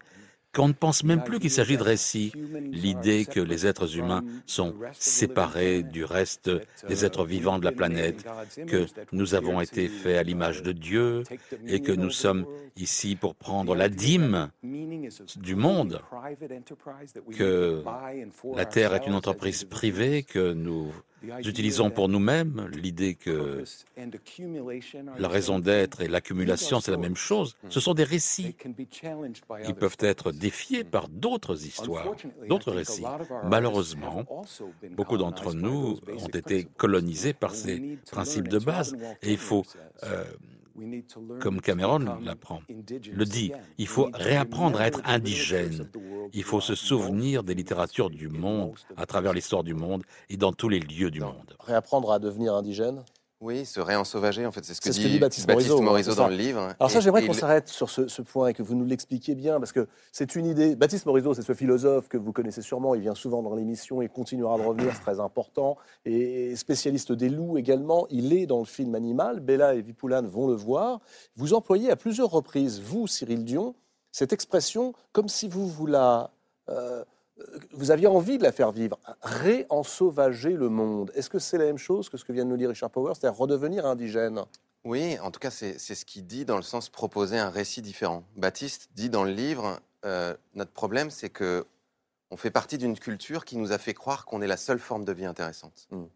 qu'on 0.57 0.69
ne 0.69 0.73
pense 0.73 1.05
même 1.05 1.23
plus 1.23 1.38
qu'il 1.38 1.51
s'agit 1.51 1.77
de 1.77 1.83
récits. 1.83 2.33
L'idée 2.73 3.27
que 3.27 3.40
les 3.40 3.66
êtres 3.66 3.99
humains 3.99 4.25
sont 4.47 4.75
séparés 4.99 5.83
du 5.83 6.05
reste 6.05 6.51
des 6.88 7.05
êtres 7.05 7.27
vivants 7.27 7.59
de 7.59 7.64
la 7.64 7.73
planète, 7.73 8.25
que 8.66 8.87
nous 9.12 9.35
avons 9.35 9.61
été 9.61 9.88
faits 9.88 10.16
à 10.16 10.23
l'image 10.23 10.62
de 10.62 10.73
Dieu 10.73 11.25
et 11.66 11.81
que 11.81 11.92
nous 11.92 12.11
sommes 12.11 12.47
ici 12.77 13.16
pour 13.16 13.35
prendre 13.35 13.75
la 13.75 13.90
dîme 13.90 14.49
du 14.62 15.57
monde, 15.57 16.01
que 17.37 17.83
la 18.55 18.64
Terre 18.64 18.95
est 18.95 19.07
une 19.07 19.14
entreprise 19.14 19.64
privée, 19.64 20.23
que 20.23 20.55
nous 20.55 20.90
utilisons 21.23 21.91
pour 21.91 22.09
nous-mêmes 22.09 22.69
l'idée 22.73 23.15
que 23.15 23.65
la 25.19 25.29
raison 25.29 25.59
d'être 25.59 26.01
et 26.01 26.09
l'accumulation, 26.09 26.81
c'est 26.81 26.91
la 26.91 26.97
même 26.97 27.17
chose. 27.17 27.57
Ce 27.69 27.81
sont 27.81 27.95
des 27.95 28.05
récits. 28.05 28.55
Ils 29.67 29.75
peuvent 29.75 29.97
être 30.01 30.33
défiés 30.33 30.85
par 30.85 31.09
d'autres 31.09 31.67
histoires, 31.67 32.15
d'autres 32.49 32.73
récits. 32.73 33.05
Malheureusement, 33.45 34.25
beaucoup 34.93 35.17
d'entre 35.17 35.55
nous 35.55 35.99
ont 36.19 36.29
été 36.29 36.65
colonisés 36.77 37.33
par 37.33 37.55
ces 37.55 37.99
principes 38.11 38.49
de 38.49 38.59
base 38.59 38.97
et 39.23 39.33
il 39.33 39.39
faut 39.39 39.65
euh, 40.05 40.25
comme 41.41 41.61
Cameron 41.61 42.21
l'apprend, 42.23 42.61
le 42.69 43.25
dit, 43.25 43.53
il 43.79 43.87
faut 43.87 44.09
réapprendre 44.15 44.81
à 44.81 44.87
être 44.87 45.01
indigène. 45.05 45.91
Il 46.33 46.43
faut 46.43 46.61
se 46.61 46.75
souvenir 46.75 47.43
des 47.43 47.55
littératures 47.55 48.11
du 48.11 48.29
monde, 48.29 48.75
à 48.97 49.07
travers 49.07 49.33
l'histoire 49.33 49.65
du 49.65 49.75
monde 49.75 50.03
et 50.29 50.37
dans 50.37 50.53
tous 50.53 50.69
les 50.69 50.81
lieux 50.81 51.11
du 51.11 51.21
monde. 51.21 51.57
Réapprendre 51.61 52.12
à 52.12 52.19
devenir 52.19 52.55
indigène 52.55 53.05
Oui, 53.42 53.66
se 53.66 53.81
réensauvager, 53.81 54.46
en 54.46 54.53
fait, 54.53 54.64
c'est 54.64 54.72
ce 54.72 54.81
que, 54.81 54.88
dit, 54.88 55.18
Baptiste, 55.18 55.46
Morisot, 55.46 56.14
dans 56.14 56.29
le 56.29 56.37
livre. 56.37 56.75
Alors 56.81 56.90
ça, 56.90 57.01
j'aimerais 57.01 57.27
qu'on 57.27 57.35
s'arrête 57.35 57.68
sur 57.68 57.90
ce, 57.90 58.22
point 58.22 58.49
et 58.49 58.55
que 58.55 58.62
vous 58.62 58.75
nous 58.75 58.87
l'expliquiez 58.87 59.35
bien, 59.35 59.59
parce 59.59 59.72
que 59.72 59.88
c'est 60.11 60.37
une 60.37 60.46
idée. 60.46 60.75
Baptiste 60.75 61.05
Morisot, 61.05 61.35
c'est 61.35 61.42
ce 61.42 61.53
philosophe 61.53 62.09
que 62.09 62.16
vous 62.16 62.33
connaissez 62.33 62.62
sûrement, 62.62 62.94
il 62.94 63.03
vient 63.03 63.14
souvent 63.14 63.42
dans 63.42 63.55
l'émission 63.55 64.01
et 64.01 64.09
continuera 64.09 64.57
de 64.57 64.62
revenir, 64.62 64.90
c'est 64.94 65.03
très 65.03 65.20
important. 65.20 65.77
Et 66.07 66.57
spécialiste 66.57 67.12
des 67.12 67.29
loups 67.29 67.59
également, 67.59 68.07
il 68.09 68.33
est 68.33 68.46
dans 68.46 68.61
le 68.61 68.64
film 68.64 68.94
Animal, 68.94 69.40
Bella 69.40 69.75
et 69.75 69.83
Vipoulane 69.83 70.27
vont 70.27 70.49
le 70.49 70.55
voir. 70.55 71.01
Vous 71.37 71.53
employez 71.53 71.90
à 71.90 71.96
plusieurs 71.96 72.31
reprises, 72.31 72.81
vous, 72.81 73.07
Cyril 73.07 73.44
Dion, 73.44 73.75
cette 74.12 74.33
expression 74.33 74.94
comme 75.12 75.29
si 75.29 75.46
vous 75.46 75.68
vous 75.68 75.87
la... 75.87 76.31
Euh, 76.70 77.05
vous 77.72 77.90
aviez 77.90 78.07
envie 78.07 78.38
de 78.38 78.42
la 78.42 78.53
faire 78.53 78.72
vivre, 78.72 78.99
réensauvager 79.22 80.53
le 80.53 80.68
monde. 80.68 81.12
Est-ce 81.14 81.31
que 81.31 81.38
c'est 81.38 81.59
la 81.59 81.64
même 81.64 81.79
chose 81.79 82.09
que 82.09 82.16
ce 82.16 82.25
que 82.25 82.33
vient 82.33 82.44
de 82.44 82.51
nous 82.51 82.57
dire 82.57 82.70
Richard 82.70 82.90
Powers, 82.90 83.14
c'est-à-dire 83.14 83.38
redevenir 83.38 83.87
indigène? 83.87 84.42
Oui, 84.85 85.18
en 85.20 85.31
tout 85.31 85.40
cas, 85.40 85.51
c'est 85.51 85.79
ce 85.79 86.05
qu'il 86.05 86.27
dit 86.27 86.44
dans 86.44 86.57
le 86.57 86.62
sens 86.62 86.88
proposer 86.88 87.38
un 87.38 87.51
récit 87.51 87.83
différent. 87.83 88.25
Baptiste 88.37 88.88
dit 88.94 89.11
dans 89.11 89.25
le 89.25 89.33
livre, 89.33 89.81
euh, 90.05 90.35
notre 90.55 90.70
problème, 90.70 91.11
c'est 91.11 91.31
que 91.31 91.66
on 92.31 92.37
fait 92.37 92.51
partie 92.51 92.79
d'une 92.79 92.99
culture 92.99 93.44
qui 93.44 93.57
nous 93.57 93.72
a 93.72 93.79
fait 93.79 93.94
croire 93.94 94.25
qu'on 94.25 94.42
est 94.42 94.46
la 94.46 94.57
seule 94.57 94.79
forme 94.79 95.05
de 95.05 95.12
vie 95.12 95.27
intéressante. 95.27 95.87
Hmm. 95.90 96.07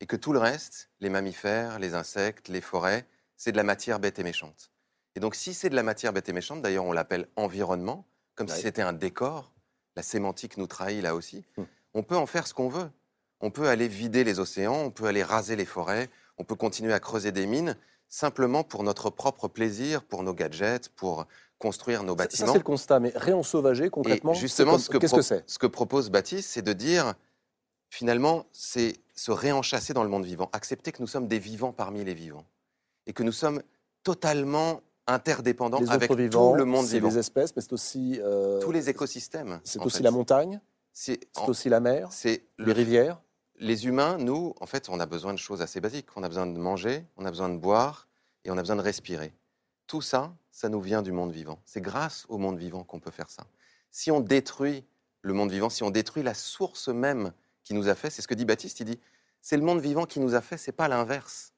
Et 0.00 0.06
que 0.06 0.16
tout 0.16 0.32
le 0.32 0.38
reste, 0.38 0.90
les 1.00 1.10
mammifères, 1.10 1.78
les 1.78 1.94
insectes, 1.94 2.48
les 2.48 2.60
forêts, 2.60 3.06
c'est 3.36 3.52
de 3.52 3.56
la 3.56 3.62
matière 3.62 4.00
bête 4.00 4.18
et 4.18 4.24
méchante. 4.24 4.70
Et 5.14 5.20
donc, 5.20 5.34
si 5.34 5.54
c'est 5.54 5.68
de 5.68 5.76
la 5.76 5.82
matière 5.82 6.12
bête 6.12 6.28
et 6.28 6.32
méchante, 6.32 6.62
d'ailleurs, 6.62 6.84
on 6.84 6.92
l'appelle 6.92 7.28
environnement, 7.36 8.06
comme 8.34 8.48
si 8.48 8.62
c'était 8.62 8.82
un 8.82 8.92
décor, 8.92 9.52
la 9.96 10.02
sémantique 10.02 10.56
nous 10.56 10.66
trahit 10.66 11.02
là 11.02 11.14
aussi, 11.14 11.44
hmm. 11.56 11.64
on 11.94 12.02
peut 12.02 12.16
en 12.16 12.26
faire 12.26 12.46
ce 12.46 12.54
qu'on 12.54 12.68
veut. 12.68 12.90
On 13.40 13.50
peut 13.50 13.68
aller 13.68 13.88
vider 13.88 14.22
les 14.22 14.38
océans, 14.38 14.76
on 14.76 14.90
peut 14.90 15.06
aller 15.06 15.22
raser 15.22 15.56
les 15.56 15.64
forêts, 15.64 16.10
on 16.36 16.44
peut 16.44 16.54
continuer 16.54 16.92
à 16.92 17.00
creuser 17.00 17.32
des 17.32 17.46
mines, 17.46 17.76
simplement 18.08 18.64
pour 18.64 18.82
notre 18.82 19.08
propre 19.08 19.48
plaisir, 19.48 20.02
pour 20.02 20.22
nos 20.22 20.34
gadgets, 20.34 20.90
pour 20.90 21.26
construire 21.58 22.02
nos 22.02 22.14
bâtiments. 22.14 22.46
Ça, 22.46 22.52
c'est 22.52 22.58
le 22.58 22.64
constat, 22.64 23.00
mais 23.00 23.12
réensauvager 23.14 23.88
concrètement, 23.88 24.34
justement, 24.34 24.78
ce 24.78 24.90
que, 24.90 25.22
c'est 25.22 25.48
Ce 25.48 25.58
que 25.58 25.66
propose 25.66 26.10
Baptiste, 26.10 26.50
c'est 26.50 26.62
de 26.62 26.72
dire, 26.72 27.14
finalement, 27.88 28.46
c'est 28.52 28.94
se 29.14 29.30
réenchasser 29.30 29.94
dans 29.94 30.02
le 30.02 30.08
monde 30.08 30.24
vivant, 30.24 30.50
accepter 30.52 30.92
que 30.92 31.00
nous 31.00 31.06
sommes 31.06 31.28
des 31.28 31.38
vivants 31.38 31.72
parmi 31.72 32.04
les 32.04 32.14
vivants, 32.14 32.44
et 33.06 33.12
que 33.12 33.22
nous 33.22 33.32
sommes 33.32 33.62
totalement 34.02 34.80
interdépendants 35.10 35.84
avec 35.88 36.08
tout 36.08 36.16
le 36.16 36.64
monde 36.64 36.86
vivant. 36.86 37.08
C'est 37.08 37.14
les 37.14 37.18
espèces, 37.18 37.54
mais 37.54 37.62
c'est 37.62 37.72
aussi... 37.72 38.20
Euh, 38.22 38.60
Tous 38.60 38.72
les 38.72 38.88
écosystèmes. 38.88 39.60
C'est 39.64 39.80
aussi 39.80 40.02
la 40.02 40.10
montagne, 40.10 40.60
c'est 40.92 41.20
aussi 41.46 41.68
la 41.68 41.80
mer, 41.80 42.08
c'est 42.12 42.44
les 42.58 42.72
rivières. 42.72 43.20
Les 43.58 43.86
humains, 43.86 44.16
nous, 44.16 44.54
en 44.60 44.66
fait, 44.66 44.88
on 44.88 44.98
a 45.00 45.06
besoin 45.06 45.34
de 45.34 45.38
choses 45.38 45.60
assez 45.60 45.80
basiques. 45.80 46.08
On 46.16 46.22
a 46.22 46.28
besoin 46.28 46.46
de 46.46 46.58
manger, 46.58 47.04
on 47.18 47.26
a 47.26 47.30
besoin 47.30 47.50
de 47.50 47.58
boire 47.58 48.08
et 48.44 48.50
on 48.50 48.56
a 48.56 48.62
besoin 48.62 48.76
de 48.76 48.80
respirer. 48.80 49.34
Tout 49.86 50.00
ça, 50.00 50.32
ça 50.50 50.68
nous 50.70 50.80
vient 50.80 51.02
du 51.02 51.12
monde 51.12 51.30
vivant. 51.30 51.60
C'est 51.66 51.82
grâce 51.82 52.24
au 52.28 52.38
monde 52.38 52.58
vivant 52.58 52.84
qu'on 52.84 53.00
peut 53.00 53.10
faire 53.10 53.28
ça. 53.28 53.44
Si 53.90 54.10
on 54.10 54.20
détruit 54.20 54.84
le 55.20 55.34
monde 55.34 55.50
vivant, 55.50 55.68
si 55.68 55.82
on 55.82 55.90
détruit 55.90 56.22
la 56.22 56.32
source 56.32 56.88
même 56.88 57.32
qui 57.62 57.74
nous 57.74 57.88
a 57.88 57.94
fait, 57.94 58.08
c'est 58.08 58.22
ce 58.22 58.28
que 58.28 58.34
dit 58.34 58.46
Baptiste, 58.46 58.80
il 58.80 58.86
dit, 58.86 58.98
c'est 59.42 59.58
le 59.58 59.62
monde 59.62 59.80
vivant 59.80 60.06
qui 60.06 60.20
nous 60.20 60.34
a 60.34 60.40
fait, 60.40 60.56
c'est 60.56 60.72
pas 60.72 60.88
l'inverse. 60.88 61.52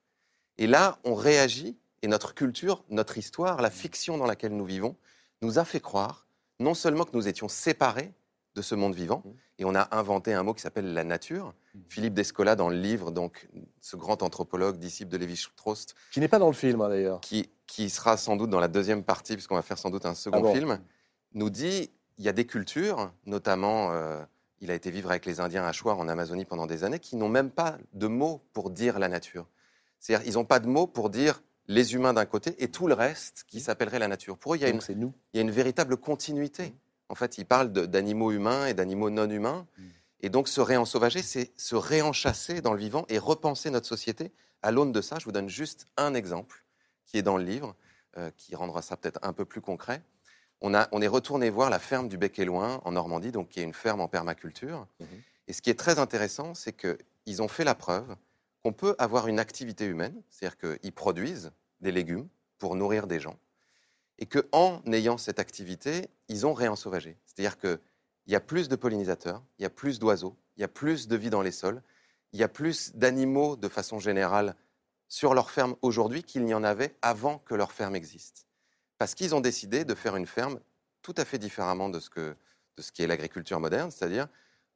Et 0.57 0.67
là, 0.67 0.99
on 1.05 1.15
réagit 1.15 1.77
et 2.03 2.07
notre 2.07 2.35
culture, 2.35 2.83
notre 2.89 3.17
histoire, 3.17 3.61
la 3.61 3.71
fiction 3.71 4.17
dans 4.17 4.25
laquelle 4.25 4.55
nous 4.55 4.65
vivons, 4.65 4.95
nous 5.41 5.57
a 5.57 5.65
fait 5.65 5.79
croire 5.79 6.27
non 6.59 6.73
seulement 6.73 7.05
que 7.05 7.15
nous 7.15 7.27
étions 7.27 7.47
séparés 7.47 8.13
de 8.55 8.61
ce 8.61 8.75
monde 8.75 8.93
vivant, 8.93 9.23
mmh. 9.25 9.29
et 9.59 9.65
on 9.65 9.73
a 9.73 9.87
inventé 9.95 10.33
un 10.33 10.43
mot 10.43 10.53
qui 10.53 10.61
s'appelle 10.61 10.93
la 10.93 11.03
nature. 11.03 11.55
Mmh. 11.73 11.79
Philippe 11.89 12.13
Descola, 12.13 12.55
dans 12.55 12.69
le 12.69 12.75
livre, 12.75 13.09
donc 13.09 13.47
ce 13.81 13.95
grand 13.95 14.21
anthropologue, 14.21 14.77
disciple 14.77 15.11
de 15.11 15.17
Lévi-Strauss, 15.17 15.87
qui 16.11 16.19
n'est 16.19 16.27
pas 16.27 16.37
dans 16.37 16.47
le 16.47 16.53
film 16.53 16.81
hein, 16.81 16.89
d'ailleurs, 16.89 17.19
qui, 17.21 17.49
qui 17.65 17.89
sera 17.89 18.15
sans 18.17 18.35
doute 18.35 18.51
dans 18.51 18.59
la 18.59 18.67
deuxième 18.67 19.03
partie, 19.03 19.33
puisqu'on 19.33 19.55
va 19.55 19.63
faire 19.63 19.79
sans 19.79 19.89
doute 19.89 20.05
un 20.05 20.13
second 20.13 20.47
ah 20.47 20.53
film, 20.53 20.79
nous 21.33 21.49
dit 21.49 21.89
il 22.19 22.25
y 22.25 22.29
a 22.29 22.33
des 22.33 22.45
cultures, 22.45 23.11
notamment, 23.25 23.91
euh, 23.91 24.21
il 24.59 24.69
a 24.69 24.75
été 24.75 24.91
vivre 24.91 25.09
avec 25.09 25.25
les 25.25 25.39
Indiens 25.39 25.65
à 25.65 25.71
Chouar 25.71 25.97
en 25.97 26.07
Amazonie 26.07 26.45
pendant 26.45 26.67
des 26.67 26.83
années, 26.83 26.99
qui 26.99 27.15
n'ont 27.15 27.29
même 27.29 27.49
pas 27.49 27.77
de 27.93 28.07
mots 28.07 28.41
pour 28.53 28.69
dire 28.69 28.99
la 28.99 29.07
nature. 29.07 29.47
C'est-à-dire, 29.99 30.27
ils 30.27 30.33
n'ont 30.33 30.45
pas 30.45 30.59
de 30.59 30.67
mots 30.67 30.85
pour 30.85 31.09
dire 31.09 31.41
les 31.67 31.93
humains 31.93 32.13
d'un 32.13 32.25
côté 32.25 32.55
et 32.59 32.69
tout 32.69 32.87
le 32.87 32.93
reste 32.93 33.45
qui 33.47 33.61
s'appellerait 33.61 33.99
la 33.99 34.07
nature. 34.07 34.37
Pour 34.37 34.53
eux, 34.53 34.57
il 34.57 34.61
y 34.61 34.65
a, 34.65 34.69
une, 34.69 34.81
nous. 34.95 35.13
Il 35.33 35.37
y 35.37 35.39
a 35.39 35.41
une 35.41 35.51
véritable 35.51 35.97
continuité. 35.97 36.73
En 37.09 37.15
fait, 37.15 37.37
ils 37.37 37.45
parlent 37.45 37.71
d'animaux 37.71 38.31
humains 38.31 38.67
et 38.67 38.73
d'animaux 38.73 39.09
non 39.09 39.29
humains. 39.29 39.67
Et 40.21 40.29
donc, 40.29 40.47
se 40.47 40.61
réensauvager, 40.61 41.21
c'est 41.21 41.51
se 41.57 41.75
réenchasser 41.75 42.61
dans 42.61 42.73
le 42.73 42.79
vivant 42.79 43.05
et 43.09 43.17
repenser 43.17 43.69
notre 43.69 43.87
société 43.87 44.31
à 44.61 44.71
l'aune 44.71 44.91
de 44.91 45.01
ça. 45.01 45.17
Je 45.19 45.25
vous 45.25 45.31
donne 45.31 45.49
juste 45.49 45.85
un 45.97 46.13
exemple 46.13 46.63
qui 47.05 47.17
est 47.17 47.21
dans 47.21 47.37
le 47.37 47.43
livre, 47.43 47.75
euh, 48.17 48.31
qui 48.37 48.55
rendra 48.55 48.81
ça 48.81 48.97
peut-être 48.97 49.19
un 49.21 49.33
peu 49.33 49.45
plus 49.45 49.61
concret. 49.61 50.01
On, 50.61 50.73
a, 50.73 50.87
on 50.93 51.01
est 51.01 51.07
retourné 51.07 51.49
voir 51.49 51.69
la 51.69 51.79
ferme 51.79 52.07
du 52.07 52.17
Bec 52.17 52.37
Loin 52.37 52.81
en 52.85 52.93
Normandie, 52.93 53.31
donc 53.31 53.49
qui 53.49 53.59
est 53.59 53.63
une 53.63 53.73
ferme 53.73 53.99
en 53.99 54.07
permaculture. 54.07 54.87
Mm-hmm. 55.01 55.05
Et 55.49 55.53
ce 55.53 55.61
qui 55.61 55.69
est 55.69 55.77
très 55.77 55.99
intéressant, 55.99 56.53
c'est 56.53 56.73
qu'ils 56.73 57.41
ont 57.41 57.49
fait 57.49 57.65
la 57.65 57.75
preuve 57.75 58.15
on 58.63 58.73
peut 58.73 58.95
avoir 58.97 59.27
une 59.27 59.39
activité 59.39 59.85
humaine, 59.85 60.21
c'est-à-dire 60.29 60.57
qu'ils 60.57 60.93
produisent 60.93 61.51
des 61.81 61.91
légumes 61.91 62.27
pour 62.57 62.75
nourrir 62.75 63.07
des 63.07 63.19
gens, 63.19 63.37
et 64.19 64.25
qu'en 64.25 64.81
ayant 64.91 65.17
cette 65.17 65.39
activité, 65.39 66.07
ils 66.29 66.45
ont 66.45 66.53
réensauvagé. 66.53 67.17
C'est-à-dire 67.25 67.57
qu'il 67.57 67.79
y 68.27 68.35
a 68.35 68.39
plus 68.39 68.69
de 68.69 68.75
pollinisateurs, 68.75 69.43
il 69.59 69.63
y 69.63 69.65
a 69.65 69.69
plus 69.69 69.99
d'oiseaux, 69.99 70.37
il 70.55 70.61
y 70.61 70.63
a 70.63 70.69
plus 70.69 71.07
de 71.07 71.15
vie 71.15 71.29
dans 71.29 71.41
les 71.41 71.51
sols, 71.51 71.81
il 72.31 72.39
y 72.39 72.43
a 72.43 72.47
plus 72.47 72.95
d'animaux 72.95 73.55
de 73.55 73.67
façon 73.67 73.99
générale 73.99 74.55
sur 75.07 75.33
leur 75.33 75.51
ferme 75.51 75.75
aujourd'hui 75.81 76.23
qu'il 76.23 76.45
n'y 76.45 76.53
en 76.53 76.63
avait 76.63 76.95
avant 77.01 77.39
que 77.39 77.53
leur 77.53 77.71
ferme 77.71 77.95
existe. 77.95 78.47
Parce 78.97 79.13
qu'ils 79.13 79.35
ont 79.35 79.41
décidé 79.41 79.85
de 79.85 79.93
faire 79.93 80.15
une 80.15 80.25
ferme 80.25 80.59
tout 81.01 81.13
à 81.17 81.25
fait 81.25 81.37
différemment 81.37 81.89
de 81.89 81.99
ce, 81.99 82.09
que, 82.09 82.35
de 82.77 82.81
ce 82.81 82.91
qui 82.91 83.03
est 83.03 83.07
l'agriculture 83.07 83.59
moderne, 83.59 83.91
c'est-à-dire 83.91 84.27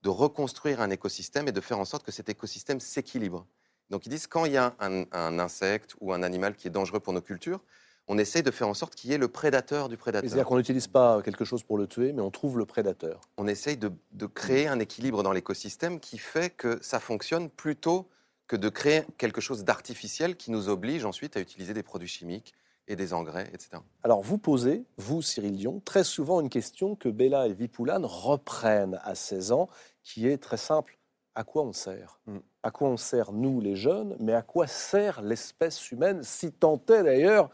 de 0.04 0.10
reconstruire 0.10 0.82
un 0.82 0.90
écosystème 0.90 1.48
et 1.48 1.52
de 1.52 1.62
faire 1.62 1.80
en 1.80 1.86
sorte 1.86 2.04
que 2.04 2.12
cet 2.12 2.30
écosystème 2.30 2.80
s'équilibre. 2.80 3.48
Donc 3.90 4.06
ils 4.06 4.10
disent 4.10 4.28
quand 4.28 4.46
il 4.46 4.54
y 4.54 4.58
a 4.58 4.76
un, 4.80 5.40
insecte 5.40 5.96
ou 6.02 6.14
un 6.14 6.24
animal 6.24 6.56
qui 6.56 6.68
est 6.68 6.72
dangereux 6.72 7.00
pour 7.00 7.14
nos 7.14 7.22
cultures, 7.22 7.62
on 8.08 8.18
essaie 8.18 8.42
de 8.42 8.52
faire 8.52 8.68
en 8.68 8.74
sorte 8.74 8.96
qu'il 8.96 9.12
y 9.12 9.14
ait 9.14 9.18
le 9.18 9.28
prédateur 9.28 9.90
du 9.90 9.98
prédateur. 9.98 10.30
C'est-à-dire 10.30 10.46
qu'on 10.46 10.58
n'utilise 10.58 10.88
pas 10.88 11.22
quelque 11.22 11.44
chose 11.44 11.64
pour 11.64 11.78
le 11.78 11.88
tuer, 11.88 12.14
mais 12.14 12.22
on 12.22 12.32
trouve 12.32 12.58
le 12.58 12.66
prédateur. 12.66 13.20
On 13.38 13.48
essaye 13.48 13.78
de, 13.78 13.92
créer 14.34 14.68
un 14.68 14.80
équilibre 14.80 15.24
dans 15.24 15.34
l'écosystème 15.34 16.00
qui 16.00 16.18
fait 16.18 16.50
que 16.50 16.80
ça 16.82 17.00
fonctionne 17.00 17.50
plutôt 17.50 18.08
que 18.48 18.56
de 18.56 18.70
créer 18.70 19.04
quelque 19.18 19.42
chose 19.42 19.66
d'artificiel 19.66 20.38
qui 20.38 20.52
nous 20.52 20.70
oblige 20.70 21.04
ensuite 21.04 21.36
à 21.36 21.42
utiliser 21.42 21.74
des 21.74 21.84
produits 21.84 22.08
chimiques 22.08 22.54
et 22.88 22.96
des 22.96 23.14
engrais, 23.14 23.50
etc. 23.54 23.82
Alors 24.04 24.22
vous 24.22 24.38
posez, 24.38 24.86
vous 24.98 25.22
Cyril 25.22 25.58
Dion, 25.58 25.82
très 25.84 26.06
souvent 26.06 26.40
une 26.40 26.48
question 26.48 26.96
que 26.96 27.10
Bella 27.10 27.48
et 27.48 27.54
Vipoulane 27.54 28.06
reprennent 28.06 29.00
à 29.04 29.16
16 29.16 29.52
ans, 29.52 29.68
qui 30.04 30.28
est 30.28 30.38
très 30.38 30.56
simple. 30.56 30.97
À 31.38 31.44
quoi 31.44 31.64
on 31.64 31.72
sert 31.72 32.20
mm 32.26 32.40
à 32.68 32.72
quoi 32.72 32.90
on 32.90 32.98
sert, 32.98 33.32
nous, 33.32 33.62
les 33.62 33.78
jeunes, 33.78 34.18
mais 34.20 34.34
à 34.34 34.42
quoi 34.42 34.68
sert 34.68 35.22
l'espèce 35.22 35.90
humaine, 35.94 36.22
si 36.22 36.52
tant 36.52 36.76
est 36.90 37.04
d'ailleurs 37.04 37.50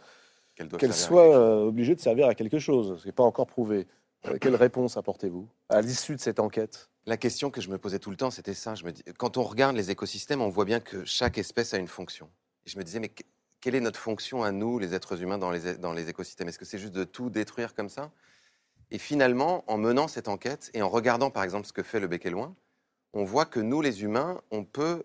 qu'elle 0.55 0.91
soit 0.91 1.37
euh, 1.37 1.67
obligée 1.67 1.93
de 1.93 1.99
servir 1.99 2.27
à 2.27 2.33
quelque 2.33 2.57
chose, 2.57 2.99
ce 2.99 3.05
n'est 3.05 3.11
pas 3.11 3.21
encore 3.21 3.45
prouvé. 3.45 3.87
Euh, 4.25 4.37
quelle 4.41 4.55
réponse 4.55 4.97
apportez-vous 4.97 5.47
à 5.69 5.81
l'issue 5.81 6.15
de 6.15 6.19
cette 6.19 6.39
enquête? 6.39 6.89
La 7.05 7.17
question 7.17 7.51
que 7.51 7.61
je 7.61 7.69
me 7.69 7.77
posais 7.77 7.99
tout 7.99 8.09
le 8.09 8.17
temps, 8.17 8.31
c'était 8.31 8.55
ça. 8.55 8.73
Je 8.73 8.85
me 8.85 8.91
dis, 8.91 9.03
quand 9.19 9.37
on 9.37 9.43
regarde 9.43 9.75
les 9.75 9.91
écosystèmes, 9.91 10.41
on 10.41 10.49
voit 10.49 10.65
bien 10.65 10.79
que 10.79 11.05
chaque 11.05 11.37
espèce 11.37 11.75
a 11.75 11.77
une 11.77 11.87
fonction. 11.87 12.27
Et 12.65 12.71
je 12.71 12.79
me 12.79 12.83
disais, 12.83 12.99
mais 12.99 13.11
quelle 13.61 13.75
est 13.75 13.79
notre 13.79 13.99
fonction 13.99 14.41
à 14.41 14.51
nous, 14.51 14.79
les 14.79 14.95
êtres 14.95 15.21
humains, 15.21 15.37
dans 15.37 15.51
les, 15.51 15.75
dans 15.75 15.93
les 15.93 16.09
écosystèmes? 16.09 16.47
Est-ce 16.47 16.57
que 16.57 16.65
c'est 16.65 16.79
juste 16.79 16.93
de 16.93 17.03
tout 17.03 17.29
détruire 17.29 17.75
comme 17.75 17.89
ça? 17.89 18.09
Et 18.89 18.97
finalement, 18.97 19.63
en 19.67 19.77
menant 19.77 20.07
cette 20.07 20.27
enquête 20.27 20.71
et 20.73 20.81
en 20.81 20.89
regardant 20.89 21.29
par 21.29 21.43
exemple 21.43 21.67
ce 21.67 21.73
que 21.73 21.83
fait 21.83 21.99
le 21.99 22.07
bec 22.07 22.25
et 22.25 22.31
loin, 22.31 22.55
on 23.13 23.23
voit 23.23 23.45
que 23.45 23.59
nous, 23.59 23.81
les 23.81 24.03
humains, 24.03 24.41
on 24.51 24.65
peut 24.65 25.03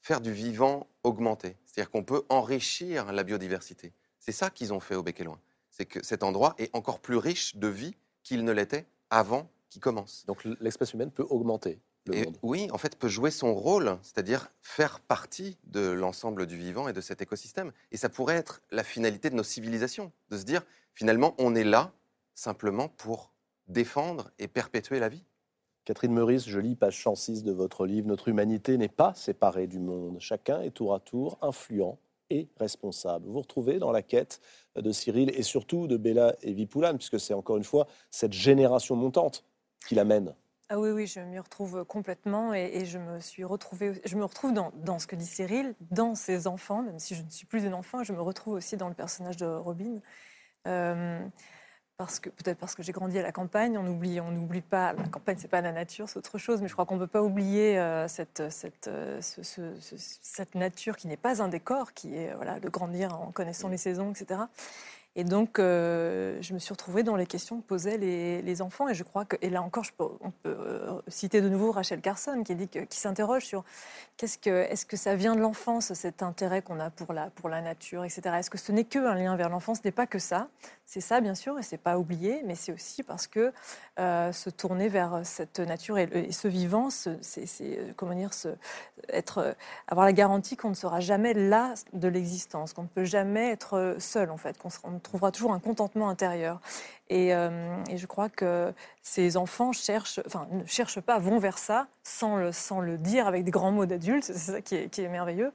faire 0.00 0.20
du 0.20 0.32
vivant 0.32 0.86
augmenté. 1.02 1.56
C'est-à-dire 1.66 1.90
qu'on 1.90 2.04
peut 2.04 2.22
enrichir 2.28 3.12
la 3.12 3.22
biodiversité. 3.22 3.92
C'est 4.18 4.32
ça 4.32 4.50
qu'ils 4.50 4.72
ont 4.72 4.80
fait 4.80 4.94
au 4.94 5.02
Bec 5.02 5.20
et 5.20 5.24
Loin. 5.24 5.40
C'est 5.70 5.86
que 5.86 6.04
cet 6.04 6.22
endroit 6.22 6.54
est 6.58 6.74
encore 6.74 7.00
plus 7.00 7.16
riche 7.16 7.56
de 7.56 7.68
vie 7.68 7.94
qu'il 8.22 8.44
ne 8.44 8.52
l'était 8.52 8.86
avant 9.10 9.50
qu'il 9.68 9.80
commence. 9.80 10.24
Donc 10.26 10.44
l'espèce 10.60 10.92
humaine 10.94 11.10
peut 11.10 11.26
augmenter. 11.30 11.80
Le 12.06 12.24
monde. 12.24 12.38
Oui, 12.42 12.68
en 12.72 12.78
fait, 12.78 12.96
peut 12.96 13.08
jouer 13.08 13.30
son 13.30 13.54
rôle, 13.54 13.98
c'est-à-dire 14.02 14.50
faire 14.62 15.00
partie 15.00 15.58
de 15.64 15.90
l'ensemble 15.90 16.46
du 16.46 16.56
vivant 16.56 16.88
et 16.88 16.92
de 16.94 17.00
cet 17.00 17.20
écosystème. 17.20 17.72
Et 17.92 17.98
ça 17.98 18.08
pourrait 18.08 18.36
être 18.36 18.62
la 18.70 18.84
finalité 18.84 19.28
de 19.28 19.34
nos 19.34 19.42
civilisations, 19.42 20.10
de 20.30 20.38
se 20.38 20.44
dire, 20.44 20.62
finalement, 20.94 21.34
on 21.38 21.54
est 21.54 21.64
là 21.64 21.92
simplement 22.34 22.88
pour 22.88 23.32
défendre 23.68 24.30
et 24.38 24.48
perpétuer 24.48 24.98
la 24.98 25.10
vie. 25.10 25.24
Catherine 25.90 26.12
Meurice, 26.12 26.48
je 26.48 26.60
lis 26.60 26.76
page 26.76 27.02
106 27.02 27.42
de 27.42 27.50
votre 27.50 27.84
livre. 27.84 28.06
Notre 28.06 28.28
humanité 28.28 28.78
n'est 28.78 28.86
pas 28.86 29.12
séparée 29.14 29.66
du 29.66 29.80
monde. 29.80 30.18
Chacun 30.20 30.60
est 30.60 30.70
tour 30.70 30.94
à 30.94 31.00
tour 31.00 31.36
influent 31.42 31.98
et 32.30 32.48
responsable. 32.60 33.26
Vous 33.26 33.40
retrouvez 33.40 33.80
dans 33.80 33.90
la 33.90 34.00
quête 34.00 34.40
de 34.76 34.92
Cyril 34.92 35.32
et 35.34 35.42
surtout 35.42 35.88
de 35.88 35.96
Bella 35.96 36.36
et 36.42 36.52
Vipoulane, 36.52 36.96
puisque 36.96 37.18
c'est 37.18 37.34
encore 37.34 37.56
une 37.56 37.64
fois 37.64 37.88
cette 38.12 38.32
génération 38.32 38.94
montante 38.94 39.44
qui 39.88 39.96
l'amène. 39.96 40.32
Ah 40.68 40.78
oui, 40.78 40.90
oui, 40.90 41.08
je 41.08 41.18
m'y 41.18 41.40
retrouve 41.40 41.84
complètement 41.84 42.54
et, 42.54 42.84
je 42.84 42.98
me 42.98 43.18
suis 43.18 43.42
retrouvée, 43.42 44.00
je 44.04 44.14
me 44.14 44.22
retrouve 44.22 44.52
dans, 44.52 44.70
dans, 44.76 45.00
ce 45.00 45.08
que 45.08 45.16
dit 45.16 45.26
Cyril, 45.26 45.74
dans 45.90 46.14
ses 46.14 46.46
enfants, 46.46 46.84
même 46.84 47.00
si 47.00 47.16
je 47.16 47.24
ne 47.24 47.30
suis 47.30 47.46
plus 47.46 47.66
un 47.66 47.72
enfant, 47.72 48.04
je 48.04 48.12
me 48.12 48.22
retrouve 48.22 48.54
aussi 48.54 48.76
dans 48.76 48.88
le 48.88 48.94
personnage 48.94 49.38
de 49.38 49.46
Robin. 49.46 49.98
Euh, 50.68 51.20
parce 52.00 52.18
que 52.18 52.30
peut-être 52.30 52.56
parce 52.56 52.74
que 52.74 52.82
j'ai 52.82 52.92
grandi 52.92 53.18
à 53.18 53.22
la 53.22 53.30
campagne, 53.30 53.76
on 53.76 53.86
oublie, 53.86 54.22
on 54.22 54.30
n'oublie 54.30 54.62
pas. 54.62 54.94
La 54.94 55.04
campagne, 55.08 55.36
c'est 55.38 55.50
pas 55.50 55.60
la 55.60 55.70
nature, 55.70 56.08
c'est 56.08 56.18
autre 56.18 56.38
chose. 56.38 56.62
Mais 56.62 56.68
je 56.68 56.72
crois 56.72 56.86
qu'on 56.86 56.94
ne 56.94 57.00
peut 57.00 57.06
pas 57.06 57.22
oublier 57.22 57.78
euh, 57.78 58.08
cette, 58.08 58.42
cette, 58.48 58.88
euh, 58.88 59.20
cette 59.20 60.54
nature 60.54 60.96
qui 60.96 61.08
n'est 61.08 61.18
pas 61.18 61.42
un 61.42 61.48
décor, 61.48 61.92
qui 61.92 62.16
est 62.16 62.32
voilà 62.34 62.58
de 62.58 62.70
grandir 62.70 63.20
en 63.20 63.32
connaissant 63.32 63.68
les 63.68 63.76
saisons, 63.76 64.12
etc. 64.12 64.40
Et 65.20 65.24
donc, 65.24 65.58
euh, 65.58 66.38
je 66.40 66.54
me 66.54 66.58
suis 66.58 66.72
retrouvée 66.72 67.02
dans 67.02 67.14
les 67.14 67.26
questions 67.26 67.60
que 67.60 67.66
posaient 67.66 67.98
les, 67.98 68.62
enfants. 68.62 68.88
Et 68.88 68.94
je 68.94 69.02
crois 69.02 69.26
que, 69.26 69.36
et 69.42 69.50
là 69.50 69.60
encore, 69.60 69.84
on 69.98 70.30
peut 70.30 70.56
euh, 70.58 70.98
citer 71.08 71.42
de 71.42 71.50
nouveau 71.50 71.72
Rachel 71.72 72.00
Carson, 72.00 72.42
qui, 72.42 72.56
qui 72.56 72.98
s'interroge 72.98 73.44
sur 73.44 73.62
qu'est-ce 74.16 74.38
que, 74.38 74.48
est-ce 74.48 74.86
que 74.86 74.96
ça 74.96 75.16
vient 75.16 75.34
de 75.34 75.40
l'enfance, 75.40 75.92
cet 75.92 76.22
intérêt 76.22 76.62
qu'on 76.62 76.80
a 76.80 76.88
pour 76.88 77.12
la, 77.12 77.28
pour 77.28 77.50
la 77.50 77.60
nature, 77.60 78.02
etc. 78.02 78.36
Est-ce 78.38 78.48
que 78.48 78.56
ce 78.56 78.72
n'est 78.72 78.84
qu'un 78.84 79.14
lien 79.14 79.36
vers 79.36 79.50
l'enfance? 79.50 79.80
Ce 79.82 79.82
n'est 79.84 79.92
pas 79.92 80.06
que 80.06 80.18
ça. 80.18 80.48
C'est 80.86 81.00
ça, 81.02 81.20
bien 81.20 81.34
sûr, 81.34 81.58
et 81.58 81.62
c'est 81.62 81.78
pas 81.78 81.98
oublié, 81.98 82.42
mais 82.44 82.54
c'est 82.54 82.72
aussi 82.72 83.02
parce 83.02 83.26
que 83.26 83.52
euh, 84.00 84.32
se 84.32 84.50
tourner 84.50 84.88
vers 84.88 85.20
cette 85.22 85.60
nature 85.60 85.98
et, 85.98 86.32
ce 86.32 86.48
vivant, 86.48 86.88
c'est, 86.90 87.94
comment 87.96 88.14
dire, 88.14 88.30
être, 89.10 89.54
avoir 89.86 90.04
la 90.04 90.12
garantie 90.12 90.56
qu'on 90.56 90.70
ne 90.70 90.74
sera 90.74 90.98
jamais 90.98 91.32
là 91.32 91.74
de 91.92 92.08
l'existence, 92.08 92.72
qu'on 92.72 92.82
ne 92.82 92.88
peut 92.88 93.04
jamais 93.04 93.50
être 93.50 93.96
seul, 94.00 94.30
en 94.30 94.36
fait, 94.36 94.58
qu'on 94.58 94.98
trouvera 95.10 95.32
toujours 95.32 95.52
un 95.52 95.58
contentement 95.58 96.08
intérieur. 96.08 96.60
Euh, 97.10 97.84
et, 97.90 97.96
je 97.96 98.06
crois 98.06 98.28
que 98.28 98.72
ces 99.02 99.36
enfants 99.36 99.72
cherchent, 99.72 100.20
enfin, 100.26 100.46
ne 100.52 100.64
cherchent 100.64 101.00
pas, 101.00 101.18
vont 101.18 101.38
vers 101.38 101.58
ça 101.58 101.88
sans 102.04 102.36
le, 102.36 102.52
sans 102.52 102.80
le 102.80 102.98
dire 102.98 103.26
avec 103.26 103.42
des 103.42 103.50
grands 103.50 103.72
mots 103.72 103.86
d'adultes. 103.86 104.24
C'est 104.24 104.34
ça 104.34 104.60
qui 104.60 104.76
est, 104.76 105.08
merveilleux. 105.08 105.52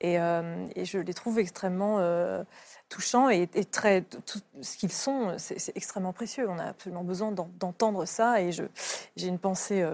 Et, 0.00 0.20
euh, 0.20 0.66
et, 0.76 0.84
je 0.84 0.98
les 0.98 1.14
trouve 1.14 1.38
extrêmement 1.38 1.96
euh, 1.98 2.44
touchants 2.90 3.30
et, 3.30 3.46
très. 3.70 4.02
Tout 4.02 4.40
ce 4.60 4.76
qu'ils 4.76 4.92
sont, 4.92 5.34
c'est 5.38 5.74
extrêmement 5.74 6.12
précieux. 6.12 6.46
On 6.48 6.58
a 6.58 6.66
absolument 6.66 7.04
besoin 7.04 7.32
d'entendre 7.32 8.04
ça. 8.04 8.42
Et 8.42 8.52
j'ai 8.52 9.26
une 9.26 9.38
pensée 9.38 9.86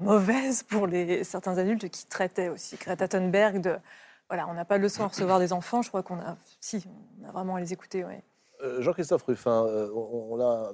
mauvaise 0.00 0.64
pour 0.64 0.88
les, 0.88 1.22
certains 1.22 1.58
adultes 1.58 1.88
qui 1.88 2.06
traitaient 2.06 2.48
aussi 2.48 2.76
Greta 2.76 3.06
Thunberg 3.06 3.60
de. 3.60 3.78
Voilà, 4.28 4.48
on 4.48 4.54
n'a 4.54 4.64
pas 4.64 4.78
le 4.78 4.88
soin 4.88 5.06
de 5.06 5.10
recevoir 5.10 5.38
des 5.38 5.52
enfants. 5.52 5.82
Je 5.82 5.88
crois 5.88 6.02
qu'on 6.02 6.18
a. 6.18 6.36
Si, 6.60 6.84
on 7.22 7.28
a 7.28 7.30
vraiment 7.30 7.54
à 7.54 7.60
les 7.60 7.72
écouter, 7.72 8.04
oui. 8.04 8.16
Euh, 8.66 8.82
Jean-Christophe 8.82 9.22
Ruffin, 9.22 9.66
euh, 9.66 9.88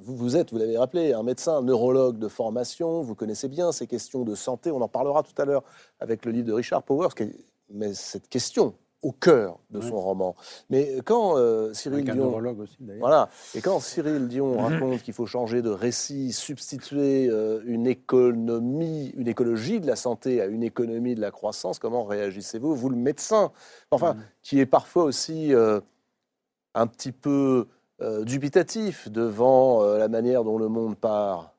vous, 0.00 0.36
êtes, 0.36 0.50
vous 0.52 0.58
l'avez 0.58 0.76
rappelé, 0.76 1.12
un 1.12 1.22
médecin, 1.22 1.58
un 1.58 1.62
neurologue 1.62 2.18
de 2.18 2.28
formation, 2.28 3.02
vous 3.02 3.14
connaissez 3.14 3.48
bien 3.48 3.72
ces 3.72 3.86
questions 3.86 4.24
de 4.24 4.34
santé, 4.34 4.70
on 4.70 4.80
en 4.80 4.88
parlera 4.88 5.22
tout 5.22 5.40
à 5.40 5.44
l'heure 5.44 5.62
avec 6.00 6.24
le 6.24 6.32
livre 6.32 6.46
de 6.48 6.52
Richard 6.52 6.82
Powers, 6.82 7.14
qui 7.16 7.30
met 7.70 7.94
cette 7.94 8.28
question 8.28 8.74
au 9.02 9.10
cœur 9.10 9.58
de 9.70 9.80
son 9.80 10.00
roman. 10.00 10.36
Mais 10.70 11.00
quand 11.04 11.36
euh, 11.36 11.72
Cyril 11.72 12.04
Dion, 12.04 12.36
aussi, 12.60 12.76
voilà, 13.00 13.30
et 13.52 13.60
quand 13.60 13.80
Cyril 13.80 14.28
Dion 14.28 14.56
raconte 14.62 15.02
qu'il 15.02 15.12
faut 15.12 15.26
changer 15.26 15.60
de 15.60 15.70
récit, 15.70 16.32
substituer 16.32 17.28
une 17.64 17.88
économie, 17.88 19.12
une 19.16 19.26
écologie 19.26 19.80
de 19.80 19.88
la 19.88 19.96
santé 19.96 20.40
à 20.40 20.46
une 20.46 20.62
économie 20.62 21.16
de 21.16 21.20
la 21.20 21.32
croissance, 21.32 21.80
comment 21.80 22.04
réagissez-vous, 22.04 22.76
vous 22.76 22.90
le 22.90 22.96
médecin, 22.96 23.50
enfin, 23.90 24.14
mm. 24.14 24.22
qui 24.42 24.60
est 24.60 24.66
parfois 24.66 25.02
aussi 25.02 25.52
un 26.74 26.86
petit 26.86 27.12
peu 27.12 27.66
euh, 28.02 28.24
dubitatif 28.24 29.08
devant 29.08 29.84
euh, 29.84 29.96
la 29.96 30.08
manière 30.08 30.42
dont 30.42 30.58
le 30.58 30.68
monde 30.68 30.96
part. 30.96 31.54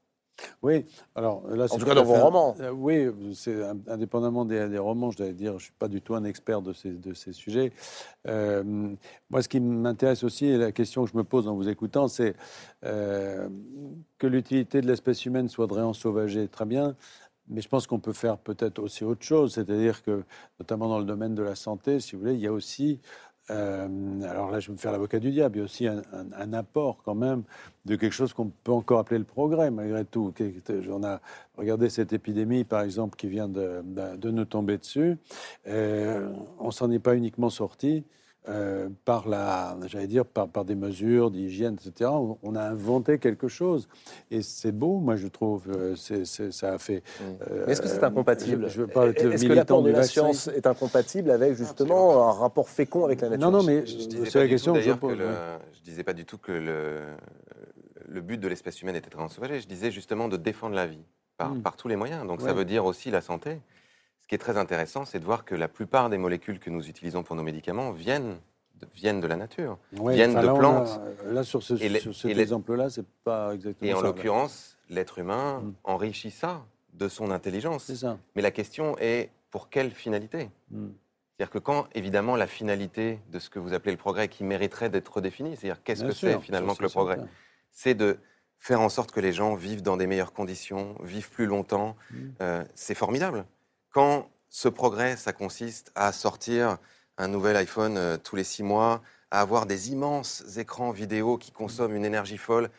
Oui, 0.61 0.83
alors 1.15 1.47
là, 1.47 1.67
en 1.69 1.77
tout 1.77 1.85
cas 1.85 1.93
dans 1.93 2.03
vos 2.03 2.15
romans. 2.15 2.55
Euh, 2.59 2.71
oui, 2.71 3.07
c'est 3.33 3.63
indépendamment 3.87 4.43
des, 4.43 4.77
romans, 4.77 5.11
je 5.11 5.17
dois 5.19 5.31
dire, 5.31 5.51
je 5.51 5.55
ne 5.55 5.61
suis 5.61 5.73
pas 5.79 5.87
du 5.87 6.01
tout 6.01 6.15
un 6.15 6.23
expert 6.25 6.61
de 6.61 6.73
ces, 6.73 6.89
de 6.89 7.13
ces 7.13 7.31
sujets. 7.31 7.71
moi, 8.25 9.41
ce 9.41 9.47
qui 9.47 9.61
m'intéresse 9.61 10.23
aussi, 10.23 10.47
et 10.47 10.57
la 10.57 10.71
question 10.71 11.05
que 11.05 11.11
je 11.11 11.17
me 11.17 11.23
pose 11.23 11.47
en 11.47 11.55
vous 11.55 11.69
écoutant, 11.69 12.07
c'est 12.07 12.35
que 12.81 14.27
l'utilité 14.27 14.81
de 14.81 14.87
l'espèce 14.87 15.25
humaine 15.25 15.47
soit 15.47 15.67
de 15.67 15.73
réensauvager, 15.73 16.47
très 16.47 16.65
bien. 16.65 16.95
Mais 17.47 17.61
je 17.61 17.69
pense 17.69 17.87
qu'on 17.87 17.99
peut 17.99 18.13
faire 18.13 18.37
peut-être 18.37 18.79
aussi 18.79 19.03
autre 19.03 19.23
chose, 19.23 19.53
c'est-à-dire 19.53 20.01
que, 20.03 20.23
notamment 20.59 20.87
dans 20.87 20.99
le 20.99 21.05
domaine 21.05 21.35
de 21.35 21.43
la 21.43 21.55
santé, 21.55 21.99
si 21.99 22.15
vous 22.15 22.21
voulez, 22.21 22.33
il 22.33 22.39
y 22.39 22.47
a 22.47 22.53
aussi 22.53 22.99
euh, 23.49 24.21
alors 24.23 24.51
là, 24.51 24.59
je 24.59 24.67
vais 24.67 24.73
me 24.73 24.77
faire 24.77 24.91
l'avocat 24.91 25.19
du 25.19 25.31
diable. 25.31 25.57
Il 25.57 25.59
y 25.59 25.61
a 25.61 25.65
aussi 25.65 25.87
un, 25.87 26.53
apport 26.53 27.01
quand 27.03 27.15
même 27.15 27.43
de 27.85 27.95
quelque 27.95 28.13
chose 28.13 28.33
qu'on 28.33 28.49
peut 28.49 28.71
encore 28.71 28.99
appeler 28.99 29.17
le 29.17 29.25
progrès, 29.25 29.69
malgré 29.71 30.05
tout. 30.05 30.33
On 30.89 31.03
a 31.03 31.19
regardé 31.57 31.89
cette 31.89 32.13
épidémie, 32.13 32.63
par 32.63 32.81
exemple, 32.81 33.17
qui 33.17 33.27
vient 33.27 33.49
de, 33.49 33.83
de 34.17 34.31
nous 34.31 34.45
tomber 34.45 34.77
dessus. 34.77 35.17
Euh, 35.67 36.31
on 36.59 36.71
s'en 36.71 36.89
est 36.91 36.99
pas 36.99 37.15
uniquement 37.15 37.49
sorti 37.49 38.05
euh, 38.49 38.89
par 39.05 39.29
la, 39.29 39.77
j'allais 39.85 40.07
dire, 40.07 40.25
par, 40.25 40.49
par, 40.49 40.65
des 40.65 40.75
mesures 40.75 41.31
d'hygiène, 41.31 41.75
etc. 41.75 42.09
On, 42.11 42.55
a 42.55 42.61
inventé 42.61 43.17
quelque 43.17 43.47
chose. 43.47 43.87
Et 44.31 44.41
c'est 44.41 44.73
beau, 44.73 44.99
moi, 44.99 45.15
je 45.15 45.27
trouve. 45.27 45.63
Euh, 45.69 45.95
c'est, 45.95 46.25
ça 46.25 46.73
a 46.73 46.77
fait. 46.77 46.97
Mmh. 46.97 47.23
Euh, 47.51 47.67
Est-ce 47.67 47.81
que 47.81 47.87
c'est 47.87 48.03
incompatible 48.03 48.69
je, 48.69 48.81
veux 48.81 48.87
pas 48.87 49.07
être 49.07 49.23
Est-ce 49.31 49.45
que 49.45 49.53
l'apport 49.53 49.81
de 49.81 49.91
la 49.91 50.03
science 50.03 50.49
est 50.49 50.67
incompatible 50.67 51.31
avec, 51.31 51.53
justement, 51.53 52.27
un 52.27 52.33
rapport 52.33 52.67
fécond 52.67 53.05
avec 53.05 53.21
la 53.21 53.29
nature 53.29 53.49
Non, 53.49 53.59
non, 53.59 53.63
mais 53.63 53.85
c'est 54.25 54.39
la 54.39 54.47
question 54.49 54.73
que 54.73 54.81
je 54.81 54.91
pose. 54.91 55.17
Le, 55.17 55.29
Je 55.71 55.81
disais 55.81 56.03
pas 56.03 56.13
du 56.13 56.25
tout 56.25 56.37
que 56.37 56.51
le, 56.51 56.99
le 58.09 58.21
but 58.21 58.37
de 58.37 58.47
l'espèce 58.49 58.81
humaine 58.81 58.97
était 58.97 59.09
de 59.09 59.29
sauvager. 59.29 59.61
Je 59.61 59.67
disais 59.67 59.89
justement 59.89 60.27
de 60.27 60.35
défendre 60.35 60.75
la 60.75 60.87
vie 60.87 61.05
par, 61.37 61.55
mmh. 61.55 61.61
par 61.61 61.77
tous 61.77 61.87
les 61.87 61.95
moyens. 61.95 62.27
Donc 62.27 62.41
ça 62.41 62.51
veut 62.51 62.65
dire 62.65 62.83
aussi 62.83 63.09
la 63.09 63.21
santé. 63.21 63.61
Ce 64.23 64.27
qui 64.29 64.35
est 64.35 64.39
très 64.39 64.57
intéressant, 64.57 65.03
c'est 65.03 65.19
de 65.19 65.25
voir 65.25 65.43
que 65.43 65.53
la 65.53 65.67
plupart 65.67 66.09
des 66.09 66.17
molécules 66.17 66.57
que 66.57 66.69
nous 66.69 66.87
utilisons 66.87 67.23
pour 67.23 67.35
nos 67.35 67.43
médicaments 67.43 67.91
viennent 67.91 68.37
de, 68.79 68.87
viennent 68.95 69.19
de 69.19 69.27
la 69.27 69.35
nature, 69.35 69.77
viennent 69.91 70.33
de 70.33 70.47
plantes. 70.47 70.97
là, 71.25 71.43
sur, 71.43 71.61
ce, 71.61 71.75
cet 71.75 72.37
exemple-là, 72.37 72.89
c'est 72.89 73.05
pas 73.25 73.53
exactement 73.53 73.91
Et 73.91 73.93
en 73.93 73.99
l'occurrence, 73.99 74.77
l'être 74.89 75.19
humain 75.19 75.59
mm. 75.59 75.73
enrichit 75.83 76.31
ça 76.31 76.63
de 76.93 77.09
son 77.09 77.31
intelligence. 77.31 77.93
Ça. 77.93 78.17
Mais 78.35 78.41
la 78.41 78.51
question 78.51 78.97
est, 78.97 79.29
pour 79.51 79.69
quelle 79.69 79.91
finalité? 79.91 80.49
Mm. 80.71 80.87
C'est-à-dire 81.35 81.51
que 81.51 81.59
quand, 81.59 81.87
évidemment, 81.93 82.37
la 82.37 82.47
finalité 82.47 83.19
de 83.29 83.39
ce 83.39 83.49
que 83.49 83.59
vous 83.59 83.73
appelez 83.73 83.91
le 83.91 83.97
progrès, 83.97 84.29
qui 84.29 84.45
mériterait 84.45 84.89
d'être 84.89 85.09
redéfinie, 85.09 85.57
c'est-à-dire 85.57 85.83
qu'est-ce 85.83 86.05
que 86.05 86.13
c'est 86.13 86.39
finalement 86.39 86.75
que 86.75 86.83
le 86.83 86.89
progrès 86.89 87.19
C'est 87.71 87.93
de 87.93 88.17
faire 88.57 88.79
en 88.79 88.87
sorte 88.87 89.11
que 89.11 89.19
les 89.19 89.33
gens 89.33 89.55
vivent 89.55 89.81
dans 89.81 89.97
des 89.97 90.07
meilleures 90.07 90.31
conditions, 90.31 90.95
vivent 91.03 91.29
plus 91.29 91.45
longtemps. 91.45 91.97
Mm. 92.09 92.15
Euh, 92.39 92.63
c'est 92.73 92.95
formidable 92.95 93.43
quand 93.93 94.29
ce 94.49 94.67
progrès, 94.67 95.15
ça 95.15 95.31
consiste 95.31 95.91
à 95.95 96.11
sortir 96.11 96.77
un 97.17 97.27
nouvel 97.29 97.55
iPhone 97.55 97.97
euh, 97.97 98.17
tous 98.17 98.35
les 98.35 98.43
six 98.43 98.63
mois, 98.63 99.01
à 99.31 99.39
avoir 99.39 99.65
des 99.65 99.91
immenses 99.91 100.57
écrans 100.57 100.91
vidéo 100.91 101.37
qui 101.37 101.51
consomment 101.51 101.95
une 101.95 102.05
énergie 102.05 102.37
folle, 102.37 102.69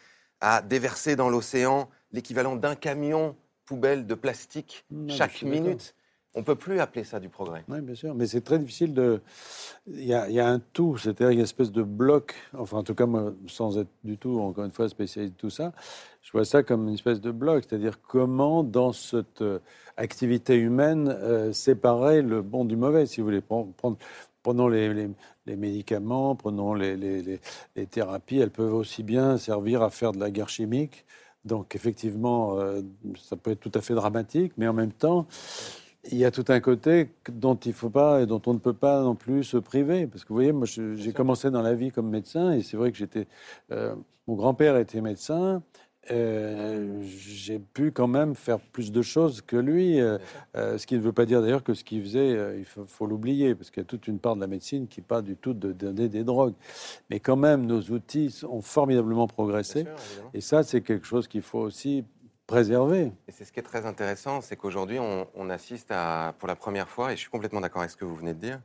à 0.41 0.61
déverser 0.61 1.17
dans 1.17 1.31
l'océan 1.31 1.89
l'équivalent 2.13 2.57
d'un 2.57 2.75
camion 2.75 3.37
poubelle 3.65 4.07
de 4.07 4.15
plastique 4.15 4.85
chaque 5.09 5.43
minute. 5.43 5.95
On 6.37 6.41
ne 6.41 6.45
peut 6.45 6.57
plus 6.57 6.81
appeler 6.81 7.05
ça 7.05 7.21
du 7.21 7.29
progrès. 7.29 7.65
Oui, 7.69 7.81
bien 7.81 7.95
sûr, 7.95 8.13
mais 8.15 8.27
c'est 8.27 8.41
très 8.41 8.59
difficile 8.59 8.93
de. 8.93 9.21
Il 9.87 10.05
y, 10.05 10.15
a, 10.15 10.49
un 10.49 10.59
tout, 10.59 10.97
c'est-à-dire 10.97 11.29
une 11.29 11.41
espèce 11.41 11.71
de 11.71 11.83
bloc, 11.83 12.35
enfin 12.59 12.79
en 12.79 12.83
tout 12.83 12.95
cas, 12.95 13.07
sans 13.47 13.79
être 13.79 13.91
du 14.03 14.19
tout, 14.19 14.41
encore 14.41 14.65
une 14.65 14.73
fois, 14.73 14.89
spécialiste 14.89 15.35
de 15.35 15.39
tout 15.39 15.51
ça, 15.51 15.73
je 16.23 16.33
vois 16.33 16.45
ça 16.45 16.65
comme 16.65 16.89
une 16.89 16.95
espèce 16.95 17.21
de 17.21 17.31
bloc, 17.31 17.65
c'est-à-dire 17.69 18.01
comment, 18.03 18.65
dans 18.65 18.93
cette 18.93 19.43
euh, 19.43 19.61
activité 19.97 20.57
humaine, 20.57 21.09
euh, 21.09 21.53
séparer 21.53 22.23
le 22.23 22.43
bon 22.43 22.65
du 22.65 22.77
mauvais, 22.77 23.07
si 23.07 23.21
vous 23.21 23.27
voulez. 23.27 23.41
Prendre, 23.41 23.69
prenons 24.43 24.67
les, 24.67 25.09
médicaments, 25.47 26.35
prenons 26.35 26.75
les, 26.75 26.97
les, 26.97 27.87
thérapies, 27.87 28.39
elles 28.39 28.51
peuvent 28.51 28.75
aussi 28.75 29.05
bien 29.05 29.39
servir 29.39 29.83
à 29.83 29.91
faire 29.91 30.13
de 30.13 30.19
la 30.19 30.31
guerre 30.31 30.49
chimique. 30.49 31.05
Donc 31.45 31.77
effectivement, 31.77 32.59
euh, 32.59 32.81
ça 33.19 33.37
peut 33.37 33.53
être 33.53 33.61
tout 33.61 33.73
à 33.75 33.81
fait 33.81 33.95
dramatique, 33.95 34.53
mais 34.57 34.67
en 34.67 34.73
même 34.73 34.93
temps, 34.93 35.27
il 36.11 36.19
y 36.19 36.25
a 36.25 36.31
tout 36.31 36.45
un 36.49 36.61
côté 36.61 37.11
dont 37.31 37.55
il 37.55 37.73
faut 37.73 37.91
pas 37.91 38.23
et 38.23 38.27
dont 38.27 38.43
on 38.47 38.55
ne 38.55 38.59
peut 38.59 38.75
pas 38.75 39.03
non 39.03 39.15
plus 39.15 39.45
se 39.45 39.57
priver. 39.57 40.07
Parce 40.07 40.25
que 40.25 40.29
vous 40.29 40.35
voyez, 40.35 40.53
moi, 40.53 40.67
j'ai 40.67 41.13
commencé 41.13 41.51
dans 41.51 41.63
la 41.63 41.75
vie 41.75 41.91
comme 41.91 42.09
médecin 42.09 42.53
et 42.53 42.63
c'est 42.63 42.77
vrai 42.77 42.93
que 42.93 42.99
j'étais. 42.99 43.27
Euh, 43.71 43.95
mon 44.27 44.35
grand-père 44.35 44.77
était 44.77 45.01
médecin. 45.01 45.63
Euh, 46.11 47.01
j'ai 47.03 47.59
pu 47.59 47.91
quand 47.91 48.09
même 48.09 48.35
faire 48.35 48.61
plus 48.61 48.93
de 48.93 49.01
choses 49.01 49.41
que 49.41 49.57
lui, 49.57 50.03
euh, 50.03 50.19
ce 50.55 50.87
qui 50.87 50.97
ne 50.97 51.01
veut 51.01 51.15
pas 51.15 51.25
dire 51.25 51.41
d'ailleurs 51.41 51.65
que 51.65 51.73
ce 51.73 51.83
qu'il 51.83 52.03
faisait, 52.03 52.59
il 52.59 52.67
faut, 52.67 53.07
l'oublier, 53.07 53.55
parce 53.55 53.71
qu'il 53.71 53.81
y 53.81 53.85
a 53.85 53.87
toute 53.87 54.07
une 54.07 54.19
part 54.19 54.37
de 54.37 54.41
la 54.43 54.47
médecine 54.47 54.87
qui 54.87 55.01
n'est 55.01 55.07
pas 55.07 55.23
du 55.23 55.35
tout 55.35 55.55
de 55.55 55.73
donner 55.73 56.11
des 56.11 56.23
drogues. 56.23 56.55
Mais 57.09 57.21
quand 57.21 57.37
même, 57.37 57.65
nos 57.65 57.81
outils 57.81 58.43
ont 58.47 58.61
formidablement 58.61 59.27
progressé, 59.27 59.87
et 60.35 60.43
ça, 60.43 60.63
c'est 60.63 60.83
quelque 60.83 61.07
chose 61.07 61.27
qu'il 61.27 61.43
faut 61.43 61.61
aussi 61.61 62.05
préserver. 62.47 63.13
Et 63.29 63.33
c'est 63.33 63.45
ce 63.45 63.53
qui 63.53 63.61
est 63.61 63.65
très 63.65 63.87
intéressant, 63.87 64.41
c'est 64.41 64.57
qu'aujourd'hui, 64.57 64.99
on, 64.99 65.51
assiste 65.51 65.91
à, 65.91 66.35
pour 66.39 66.49
la 66.49 66.57
première 66.57 66.89
fois, 66.89 67.13
et 67.13 67.17
je 67.17 67.21
suis 67.21 67.31
complètement 67.31 67.61
d'accord 67.61 67.83
avec 67.83 67.91
ce 67.91 67.97
que 67.97 68.05
vous 68.05 68.15
venez 68.15 68.35
de 68.35 68.41
dire, 68.41 68.61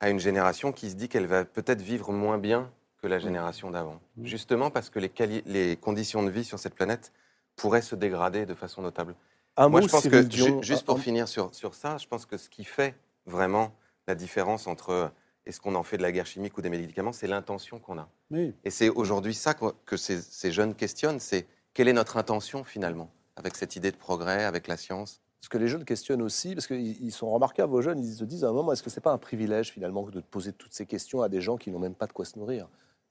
à 0.00 0.10
une 0.10 0.20
génération 0.20 0.72
qui 0.72 0.90
se 0.90 0.94
dit 0.94 1.08
qu'elle 1.08 1.26
va 1.26 1.44
peut-être 1.44 1.80
vivre 1.80 2.12
moins 2.12 2.38
bien 2.38 2.70
que 3.02 3.06
la 3.06 3.18
génération 3.18 3.70
d'avant. 3.70 4.00
Mmh. 4.16 4.26
Justement 4.26 4.70
parce 4.70 4.90
que 4.90 4.98
les, 4.98 5.10
les, 5.46 5.76
conditions 5.76 6.22
de 6.22 6.30
vie 6.30 6.44
sur 6.44 6.58
cette 6.58 6.74
planète 6.74 7.12
pourraient 7.56 7.82
se 7.82 7.94
dégrader 7.94 8.46
de 8.46 8.54
façon 8.54 8.82
notable. 8.82 9.14
Un 9.56 9.68
Moi, 9.68 9.80
je 9.80 9.88
pense 9.88 10.06
que, 10.06 10.30
juste 10.62 10.84
pour 10.84 11.00
finir 11.00 11.28
sur, 11.28 11.54
sur 11.54 11.74
ça, 11.74 11.96
je 11.96 12.06
pense 12.06 12.26
que 12.26 12.36
ce 12.36 12.50
qui 12.50 12.64
fait 12.64 12.94
vraiment 13.24 13.72
la 14.06 14.14
différence 14.14 14.66
entre 14.66 15.10
est-ce 15.46 15.60
qu'on 15.60 15.74
en 15.74 15.82
fait 15.82 15.96
de 15.96 16.02
la 16.02 16.12
guerre 16.12 16.26
chimique 16.26 16.58
ou 16.58 16.62
des 16.62 16.68
médicaments, 16.68 17.12
c'est 17.12 17.26
l'intention 17.26 17.78
qu'on 17.78 17.98
a. 17.98 18.08
Et 18.64 18.70
c'est 18.70 18.88
aujourd'hui 18.88 19.34
ça 19.34 19.54
que, 19.54 19.96
ces, 19.96 20.20
ces, 20.20 20.50
jeunes 20.50 20.74
questionnent, 20.74 21.20
c'est 21.20 21.46
quelle 21.76 21.88
est 21.88 21.92
notre 21.92 22.16
intention 22.16 22.64
finalement 22.64 23.10
avec 23.36 23.54
cette 23.54 23.76
idée 23.76 23.92
de 23.92 23.98
progrès, 23.98 24.44
avec 24.44 24.66
la 24.66 24.78
science? 24.78 25.20
Ce 25.42 25.50
que 25.50 25.58
les 25.58 25.68
jeunes 25.68 25.84
questionnent 25.84 26.22
aussi, 26.22 26.54
parce 26.54 26.66
qu'ils 26.66 27.12
sont 27.12 27.30
remarquables, 27.30 27.70
vos 27.70 27.82
jeunes, 27.82 27.98
ils 28.02 28.14
se 28.14 28.24
disent 28.24 28.44
à 28.44 28.48
un 28.48 28.52
moment, 28.52 28.72
est-ce 28.72 28.82
que 28.82 28.88
ce 28.88 28.98
n'est 28.98 29.02
pas 29.02 29.12
un 29.12 29.18
privilège 29.18 29.72
finalement 29.72 30.02
de 30.08 30.20
poser 30.20 30.54
toutes 30.54 30.72
ces 30.72 30.86
questions 30.86 31.20
à 31.20 31.28
des 31.28 31.42
gens 31.42 31.58
qui 31.58 31.70
n'ont 31.70 31.78
même 31.78 31.94
pas 31.94 32.06
de 32.06 32.14
quoi 32.14 32.24
se 32.24 32.38
nourrir? 32.38 32.66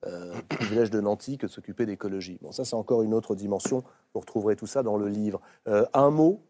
Euh, 0.07 0.33
privilège 0.49 0.89
de 0.89 0.99
Nanty 0.99 1.37
que 1.37 1.45
de 1.45 1.51
s'occuper 1.51 1.85
d'écologie. 1.85 2.39
Bon, 2.41 2.51
ça, 2.51 2.65
c'est 2.65 2.75
encore 2.75 3.03
une 3.03 3.13
autre 3.13 3.35
dimension. 3.35 3.83
Vous 4.15 4.21
retrouverez 4.21 4.55
tout 4.55 4.65
ça 4.65 4.81
dans 4.81 4.97
le 4.97 5.09
livre. 5.09 5.41
Euh, 5.67 5.85
un 5.93 6.09
mot, 6.09 6.41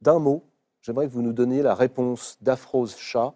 d'un 0.00 0.20
mot, 0.20 0.44
j'aimerais 0.80 1.08
que 1.08 1.12
vous 1.12 1.22
nous 1.22 1.32
donniez 1.32 1.62
la 1.62 1.74
réponse 1.74 2.38
d'Afrose 2.40 2.94
Chat, 2.96 3.34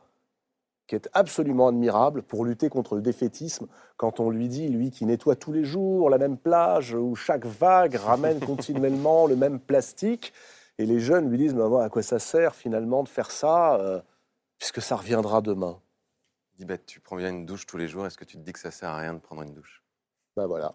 qui 0.89 0.97
est 0.97 1.09
absolument 1.13 1.69
admirable 1.69 2.23
pour 2.23 2.45
lutter 2.45 2.69
contre 2.69 2.97
le 2.97 3.03
défaitisme. 3.03 3.69
Quand 3.97 4.19
on 4.19 4.31
lui 4.31 4.49
dit, 4.49 4.69
lui 4.69 4.91
qui 4.91 5.05
nettoie 5.07 5.37
tous 5.37 5.53
les 5.53 5.65
jours 5.65 6.11
la 6.11 6.19
même 6.19 6.37
plage 6.37 6.95
où 6.95 7.15
chaque 7.15 7.47
vague 7.47 7.95
ramène 7.95 8.41
continuellement 8.45 9.29
le 9.29 9.37
même 9.37 9.61
plastique, 9.61 10.33
et 10.79 10.87
les 10.87 10.99
jeunes 10.99 11.31
lui 11.31 11.39
disent, 11.39 11.55
mais 11.55 11.63
à 11.83 11.89
quoi 11.89 12.03
ça 12.03 12.19
sert 12.19 12.57
finalement 12.57 13.05
de 13.05 13.09
faire 13.09 13.31
ça, 13.31 13.77
euh, 13.77 14.01
puisque 14.59 14.83
ça 14.83 14.97
reviendra 14.97 15.41
demain 15.41 15.79
dis, 16.59 16.65
bah, 16.65 16.79
tu 16.79 17.01
prends 17.01 17.17
bien 17.17 17.31
une 17.31 17.47
douche 17.47 17.67
tous 17.67 17.77
les 17.77 17.89
jours, 17.89 18.07
est-ce 18.07 18.19
que 18.19 18.25
tu 18.25 18.37
te 18.37 18.43
dis 18.43 18.53
que 18.53 18.59
ça 18.59 18.71
sert 18.71 18.91
à 18.91 18.99
rien 18.99 19.15
de 19.15 19.21
prendre 19.21 19.43
une 19.43 19.55
douche? 19.55 19.83
Ben 20.37 20.47
voilà. 20.47 20.75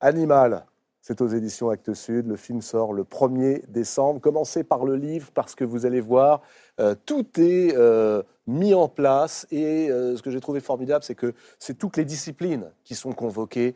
Animal, 0.00 0.66
c'est 1.00 1.20
aux 1.20 1.28
éditions 1.28 1.70
Actes 1.70 1.94
Sud. 1.94 2.26
Le 2.26 2.36
film 2.36 2.60
sort 2.60 2.92
le 2.92 3.04
1er 3.04 3.66
décembre. 3.70 4.20
Commencez 4.20 4.64
par 4.64 4.84
le 4.84 4.96
livre 4.96 5.30
parce 5.32 5.54
que 5.54 5.64
vous 5.64 5.86
allez 5.86 6.00
voir, 6.00 6.42
euh, 6.80 6.94
tout 7.06 7.26
est 7.40 7.74
euh, 7.74 8.22
mis 8.46 8.74
en 8.74 8.88
place. 8.88 9.46
Et 9.50 9.90
euh, 9.90 10.16
ce 10.16 10.22
que 10.22 10.30
j'ai 10.30 10.40
trouvé 10.40 10.60
formidable, 10.60 11.04
c'est 11.04 11.14
que 11.14 11.34
c'est 11.58 11.78
toutes 11.78 11.96
les 11.96 12.04
disciplines 12.04 12.70
qui 12.84 12.94
sont 12.94 13.12
convoquées. 13.12 13.74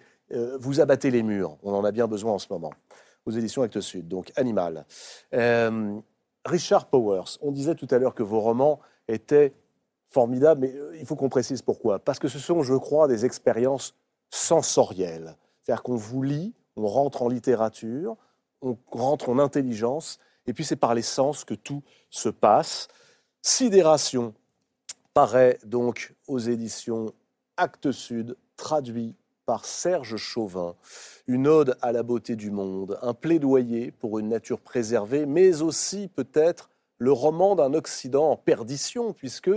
vous 0.61 0.81
abattez 0.81 1.11
les 1.11 1.23
murs. 1.23 1.57
On 1.63 1.73
en 1.75 1.85
a 1.85 1.93
bien 1.93 2.07
besoin 2.07 2.33
en 2.33 2.39
ce 2.39 2.49
moment. 2.51 2.73
Aux 3.27 3.31
éditions 3.31 3.63
Actes 3.63 3.81
Sud. 3.81 4.09
Donc, 4.09 4.33
Animal. 4.37 4.85
Richard 6.45 6.87
Powers, 6.87 7.39
on 7.43 7.53
disait 7.53 7.75
tout 7.75 7.89
à 7.91 7.99
l'heure 7.99 8.15
que 8.15 8.23
vos 8.23 8.41
romans 8.41 8.81
étaient 9.07 9.53
formidable, 10.07 10.63
mais 10.63 10.75
il 10.99 11.05
faut 11.05 11.17
qu'on 11.17 11.29
précise 11.29 11.61
pourquoi. 11.61 11.99
Parce 11.99 12.19
que 12.19 12.29
ce 12.29 12.39
sont, 12.39 12.63
je 12.63 12.75
crois, 12.75 13.09
des 13.09 13.27
expériences 13.27 13.95
sensorielles. 14.31 15.37
C'est-à-dire 15.63 15.83
qu'on 15.83 15.97
vous 15.97 16.23
lit, 16.23 16.55
on 16.77 16.87
rentre 16.87 17.23
en 17.23 17.29
littérature, 17.29 18.17
on 18.63 18.77
rentre 18.91 19.29
en 19.29 19.39
intelligence, 19.39 20.19
et 20.49 20.55
puis 20.55 20.65
c'est 20.65 20.77
par 20.77 20.95
les 20.95 21.03
sens 21.03 21.45
que 21.45 21.55
tout 21.55 21.83
se 22.11 22.31
passe. 22.31 22.89
Sidération 23.43 24.35
paraît 25.13 25.59
donc 25.65 26.15
aux 26.27 26.39
éditions 26.39 27.13
Actes 27.57 27.93
Sud, 27.93 28.37
traduit 28.57 29.15
par 29.45 29.65
Serge 29.65 30.17
Chauvin, 30.17 30.75
une 31.27 31.47
ode 31.47 31.77
à 31.83 31.93
la 31.93 32.03
beauté 32.03 32.35
du 32.35 32.51
monde, 32.51 32.99
un 33.03 33.15
plaidoyer 33.15 33.91
pour 33.91 34.19
une 34.19 34.29
nature 34.29 34.61
préservée, 34.61 35.27
mais 35.27 35.63
aussi 35.63 36.09
peut-être 36.09 36.71
le 36.99 37.13
roman 37.13 37.55
d'un 37.55 37.75
Occident 37.75 38.31
en 38.31 38.37
perdition, 38.37 39.13
puisque 39.13 39.51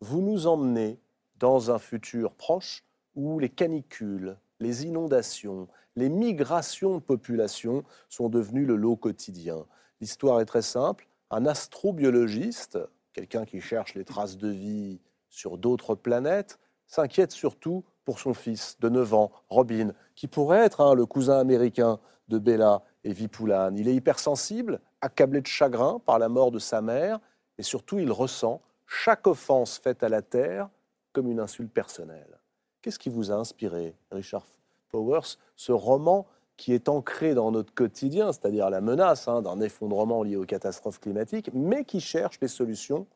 vous 0.00 0.20
nous 0.20 0.46
emmenez 0.46 0.98
dans 1.38 1.70
un 1.70 1.78
futur 1.78 2.34
proche 2.34 2.84
où 3.14 3.38
les 3.38 3.48
canicules, 3.48 4.36
les 4.60 4.84
inondations, 4.84 5.68
les 5.96 6.08
migrations 6.08 6.94
de 6.94 7.02
population 7.02 7.84
sont 8.08 8.28
devenues 8.28 8.64
le 8.64 8.76
lot 8.76 8.96
quotidien. 8.96 9.66
L'histoire 10.00 10.40
est 10.40 10.46
très 10.46 10.62
simple. 10.62 11.08
Un 11.30 11.46
astrobiologiste, 11.46 12.78
quelqu'un 13.12 13.44
qui 13.44 13.60
cherche 13.60 13.94
les 13.94 14.04
traces 14.04 14.36
de 14.36 14.48
vie 14.48 15.00
sur 15.28 15.58
d'autres 15.58 15.94
planètes, 15.94 16.58
s'inquiète 16.86 17.32
surtout 17.32 17.84
pour 18.04 18.18
son 18.18 18.32
fils 18.32 18.78
de 18.80 18.88
9 18.88 19.14
ans, 19.14 19.30
Robin, 19.48 19.92
qui 20.14 20.28
pourrait 20.28 20.64
être 20.64 20.80
hein, 20.80 20.94
le 20.94 21.04
cousin 21.04 21.38
américain 21.38 21.98
de 22.28 22.38
Bella 22.38 22.82
et 23.04 23.12
Vipoulane. 23.12 23.76
Il 23.76 23.88
est 23.88 23.94
hypersensible, 23.94 24.80
accablé 25.00 25.40
de 25.40 25.46
chagrin 25.46 26.00
par 26.04 26.18
la 26.18 26.28
mort 26.28 26.50
de 26.50 26.58
sa 26.58 26.80
mère, 26.80 27.18
et 27.58 27.62
surtout 27.62 27.98
il 27.98 28.10
ressent 28.10 28.62
chaque 28.86 29.26
offense 29.26 29.78
faite 29.78 30.02
à 30.02 30.08
la 30.08 30.22
terre 30.22 30.70
comme 31.12 31.28
une 31.30 31.40
insulte 31.40 31.72
personnelle. 31.72 32.38
Qu'est-ce 32.80 32.98
qui 32.98 33.10
vous 33.10 33.30
a 33.30 33.34
inspiré, 33.34 33.94
Richard 34.10 34.46
Powers, 34.88 35.36
ce 35.56 35.72
roman 35.72 36.26
qui 36.58 36.74
est 36.74 36.88
ancré 36.88 37.34
dans 37.34 37.50
notre 37.52 37.72
quotidien, 37.72 38.32
c'est-à-dire 38.32 38.68
la 38.68 38.82
menace 38.82 39.28
hein, 39.28 39.40
d'un 39.40 39.60
effondrement 39.60 40.24
lié 40.24 40.36
aux 40.36 40.44
catastrophes 40.44 41.00
climatiques, 41.00 41.50
mais 41.54 41.84
qui 41.84 42.00
cherche 42.00 42.38
des 42.40 42.48
solutions, 42.48 43.06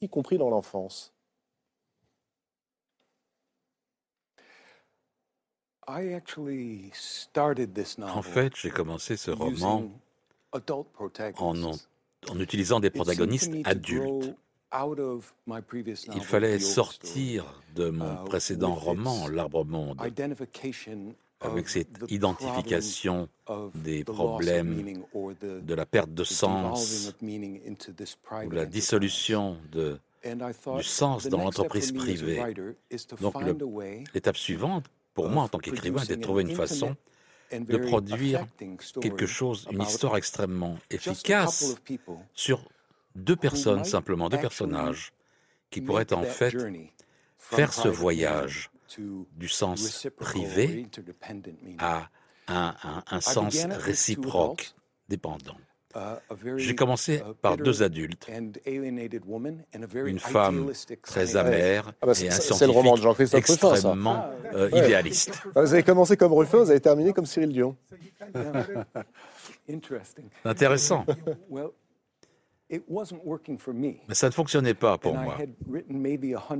y 0.00 0.08
compris 0.08 0.38
dans 0.38 0.50
l'enfance. 0.50 1.12
En 8.16 8.22
fait, 8.22 8.56
j'ai 8.56 8.70
commencé 8.70 9.16
ce 9.16 9.30
roman 9.30 9.88
en, 10.52 11.54
en 12.28 12.40
utilisant 12.40 12.80
des 12.80 12.90
protagonistes 12.90 13.52
adultes. 13.64 14.34
il 14.72 16.24
fallait 16.24 16.58
sortir 16.58 17.62
de 17.76 17.90
mon 17.90 18.24
uh, 18.24 18.24
précédent 18.24 18.74
roman, 18.74 19.28
L'Arbre 19.28 19.64
Monde, 19.64 20.00
avec 21.40 21.68
cette 21.68 21.88
identification 22.08 23.28
des 23.74 24.04
problèmes 24.04 25.02
de 25.42 25.74
la 25.74 25.86
perte 25.86 26.12
de 26.12 26.24
sens 26.24 27.14
ou 27.22 28.50
la 28.50 28.66
dissolution 28.66 29.58
de, 29.70 29.98
du 30.24 30.82
sens 30.82 31.26
dans 31.26 31.44
l'entreprise 31.44 31.92
privée. 31.92 32.42
Donc 33.20 33.34
l'étape 34.14 34.36
suivante, 34.36 34.86
pour 35.14 35.28
moi 35.28 35.44
en 35.44 35.48
tant 35.48 35.58
qu'écrivain, 35.58 36.02
était 36.02 36.16
de 36.16 36.22
trouver 36.22 36.42
une 36.42 36.54
façon 36.54 36.96
de 37.52 37.76
produire 37.76 38.46
quelque 39.00 39.26
chose, 39.26 39.68
une 39.70 39.82
histoire 39.82 40.16
extrêmement 40.16 40.78
efficace 40.90 41.76
sur 42.34 42.64
deux 43.14 43.36
personnes 43.36 43.84
simplement, 43.84 44.28
deux 44.28 44.40
personnages, 44.40 45.12
qui 45.70 45.80
pourraient 45.80 46.12
en 46.12 46.22
fait 46.22 46.56
faire 47.38 47.72
ce 47.72 47.88
voyage 47.88 48.70
du 48.88 49.48
sens 49.48 50.06
privé 50.16 50.86
à 51.78 52.08
un, 52.48 53.20
sens 53.20 53.66
réciproque, 53.70 54.74
dépendant. 55.08 55.56
J'ai 56.56 56.74
commencé 56.74 57.22
par 57.40 57.56
deux 57.56 57.82
adultes, 57.82 58.28
une 58.28 60.18
femme 60.18 60.70
très 61.02 61.36
amère 61.36 61.92
ah 62.02 62.06
bah, 62.06 62.12
et 62.20 62.28
un 62.28 62.32
scientifique 62.32 63.34
extrêmement 63.34 64.26
euh, 64.52 64.68
idéaliste. 64.72 65.42
Ah, 65.54 65.62
vous 65.62 65.72
avez 65.72 65.82
commencé 65.82 66.18
comme 66.18 66.34
Ruffin, 66.34 66.58
vous 66.58 66.70
avez 66.70 66.80
terminé 66.80 67.12
comme 67.14 67.24
Cyril 67.24 67.52
Dion. 67.52 67.76
Intéressant. 70.44 71.06
Mais 72.68 74.14
ça 74.14 74.26
ne 74.26 74.32
fonctionnait 74.32 74.74
pas 74.74 74.98
pour 74.98 75.14
moi. 75.14 75.38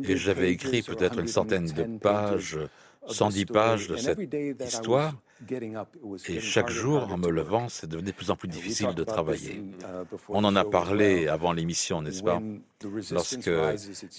Et 0.04 0.16
j'avais 0.16 0.52
écrit 0.52 0.82
peut-être 0.82 1.18
une 1.18 1.28
centaine 1.28 1.66
de 1.66 1.98
pages, 1.98 2.58
110 3.08 3.46
pages 3.46 3.88
de 3.88 3.96
cette 3.96 4.20
histoire. 4.64 5.14
Et 6.28 6.40
chaque 6.40 6.70
jour, 6.70 7.12
en 7.12 7.18
me 7.18 7.28
levant, 7.28 7.68
c'est 7.68 7.86
devenu 7.86 8.06
de 8.06 8.12
plus 8.12 8.30
en 8.30 8.36
plus 8.36 8.48
difficile 8.48 8.94
de 8.94 9.04
travailler. 9.04 9.62
Uh, 9.80 10.16
On 10.28 10.44
en 10.44 10.56
a 10.56 10.64
parlé 10.64 11.28
avant 11.28 11.52
l'émission, 11.52 12.00
n'est-ce 12.00 12.22
pas? 12.22 12.40
Lorsque 13.10 13.50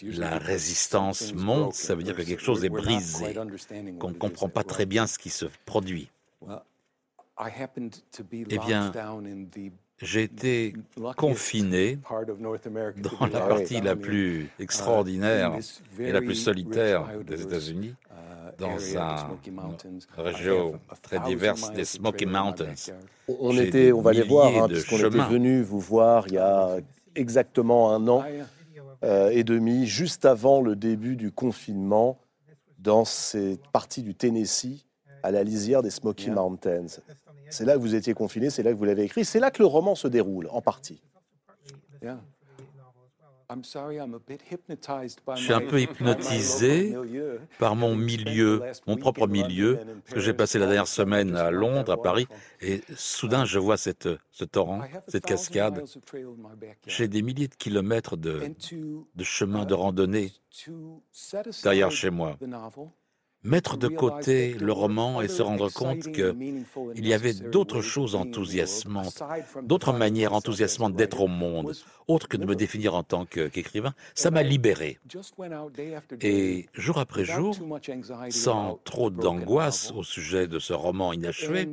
la 0.03 0.37
résistance 0.37 1.33
monte, 1.33 1.73
ça 1.73 1.95
veut 1.95 2.03
dire 2.03 2.15
que 2.15 2.21
quelque 2.21 2.43
chose 2.43 2.63
est 2.65 2.69
brisé, 2.69 3.33
qu'on 3.99 4.09
ne 4.09 4.15
comprend 4.15 4.49
pas 4.49 4.63
très 4.63 4.85
bien 4.85 5.07
ce 5.07 5.17
qui 5.17 5.29
se 5.29 5.45
produit. 5.65 6.09
Eh 8.49 8.59
bien, 8.59 8.91
j'ai 10.01 10.23
été 10.23 10.73
confiné 11.15 11.97
dans 12.97 13.25
la 13.25 13.39
partie 13.39 13.81
la 13.81 13.95
plus 13.95 14.49
extraordinaire 14.59 15.53
et 15.99 16.11
la 16.11 16.21
plus 16.21 16.35
solitaire 16.35 17.07
des 17.25 17.41
États-Unis, 17.41 17.95
dans 18.59 18.77
une 18.77 19.99
région 20.17 20.79
très 21.01 21.19
diverse 21.19 21.71
des 21.73 21.85
Smoky 21.85 22.25
Mountains. 22.25 22.73
On 23.27 23.57
était, 23.57 23.91
on 23.91 24.01
va 24.01 24.13
les 24.13 24.23
voir, 24.23 24.55
hein, 24.55 24.67
puisqu'on 24.67 24.97
était 24.97 25.29
venu 25.29 25.61
vous 25.61 25.79
voir 25.79 26.27
il 26.27 26.33
y 26.33 26.37
a 26.37 26.77
exactement 27.15 27.93
un 27.93 28.07
an 28.07 28.23
euh, 29.03 29.29
et 29.29 29.43
demi, 29.43 29.85
juste 29.85 30.25
avant 30.25 30.61
le 30.61 30.75
début 30.75 31.15
du 31.15 31.31
confinement, 31.31 32.19
dans 32.79 33.05
cette 33.05 33.65
partie 33.67 34.01
du 34.01 34.15
Tennessee, 34.15 34.85
à 35.23 35.31
la 35.31 35.43
lisière 35.43 35.83
des 35.83 35.89
Smoky 35.89 36.31
Mountains. 36.31 36.87
C'est 37.49 37.65
là 37.65 37.73
que 37.73 37.79
vous 37.79 37.95
étiez 37.95 38.13
confiné, 38.13 38.49
c'est 38.49 38.63
là 38.63 38.71
que 38.71 38.77
vous 38.77 38.85
l'avez 38.85 39.03
écrit, 39.03 39.25
c'est 39.25 39.39
là 39.39 39.51
que 39.51 39.59
le 39.59 39.67
roman 39.67 39.95
se 39.95 40.07
déroule, 40.07 40.47
en 40.51 40.61
partie. 40.61 41.01
Je 45.35 45.41
suis 45.41 45.53
un 45.53 45.61
peu 45.61 45.81
hypnotisé 45.81 46.93
par 47.59 47.75
mon 47.75 47.95
milieu, 47.95 48.61
mon 48.87 48.97
propre 48.97 49.27
milieu, 49.27 49.79
parce 50.03 50.15
que 50.15 50.19
j'ai 50.19 50.33
passé 50.33 50.59
la 50.59 50.65
dernière 50.65 50.87
semaine 50.87 51.35
à 51.35 51.49
Londres, 51.49 51.93
à 51.93 52.01
Paris, 52.01 52.27
et 52.61 52.81
soudain 52.95 53.45
je 53.45 53.57
vois 53.57 53.77
cette, 53.77 54.09
ce 54.31 54.43
torrent, 54.43 54.81
cette 55.07 55.25
cascade. 55.25 55.85
J'ai 56.85 57.07
des 57.07 57.21
milliers 57.21 57.47
de 57.47 57.55
kilomètres 57.55 58.17
de, 58.17 58.41
de 59.15 59.23
chemin 59.23 59.65
de 59.65 59.73
randonnée 59.73 60.33
derrière 61.63 61.91
chez 61.91 62.09
moi 62.09 62.37
mettre 63.47 63.77
de 63.77 63.87
côté 63.87 64.53
le 64.59 64.71
roman 64.71 65.21
et 65.21 65.27
se 65.27 65.41
rendre 65.41 65.71
compte 65.71 66.11
qu'il 66.11 67.07
y 67.07 67.13
avait 67.13 67.33
d'autres 67.33 67.81
choses 67.81 68.15
enthousiasmantes, 68.15 69.23
d'autres 69.63 69.93
manières 69.93 70.33
enthousiasmantes 70.33 70.95
d'être 70.95 71.21
au 71.21 71.27
monde, 71.27 71.73
autres 72.07 72.27
que 72.27 72.37
de 72.37 72.45
me 72.45 72.55
définir 72.55 72.93
en 72.93 73.03
tant 73.03 73.25
qu'écrivain, 73.25 73.93
ça 74.15 74.31
m'a 74.31 74.43
libéré. 74.43 74.99
Et 76.21 76.67
jour 76.73 76.99
après 76.99 77.25
jour, 77.25 77.55
sans 78.29 78.79
trop 78.83 79.09
d'angoisse 79.09 79.91
au 79.95 80.03
sujet 80.03 80.47
de 80.47 80.59
ce 80.59 80.73
roman 80.73 81.13
inachevé, 81.13 81.69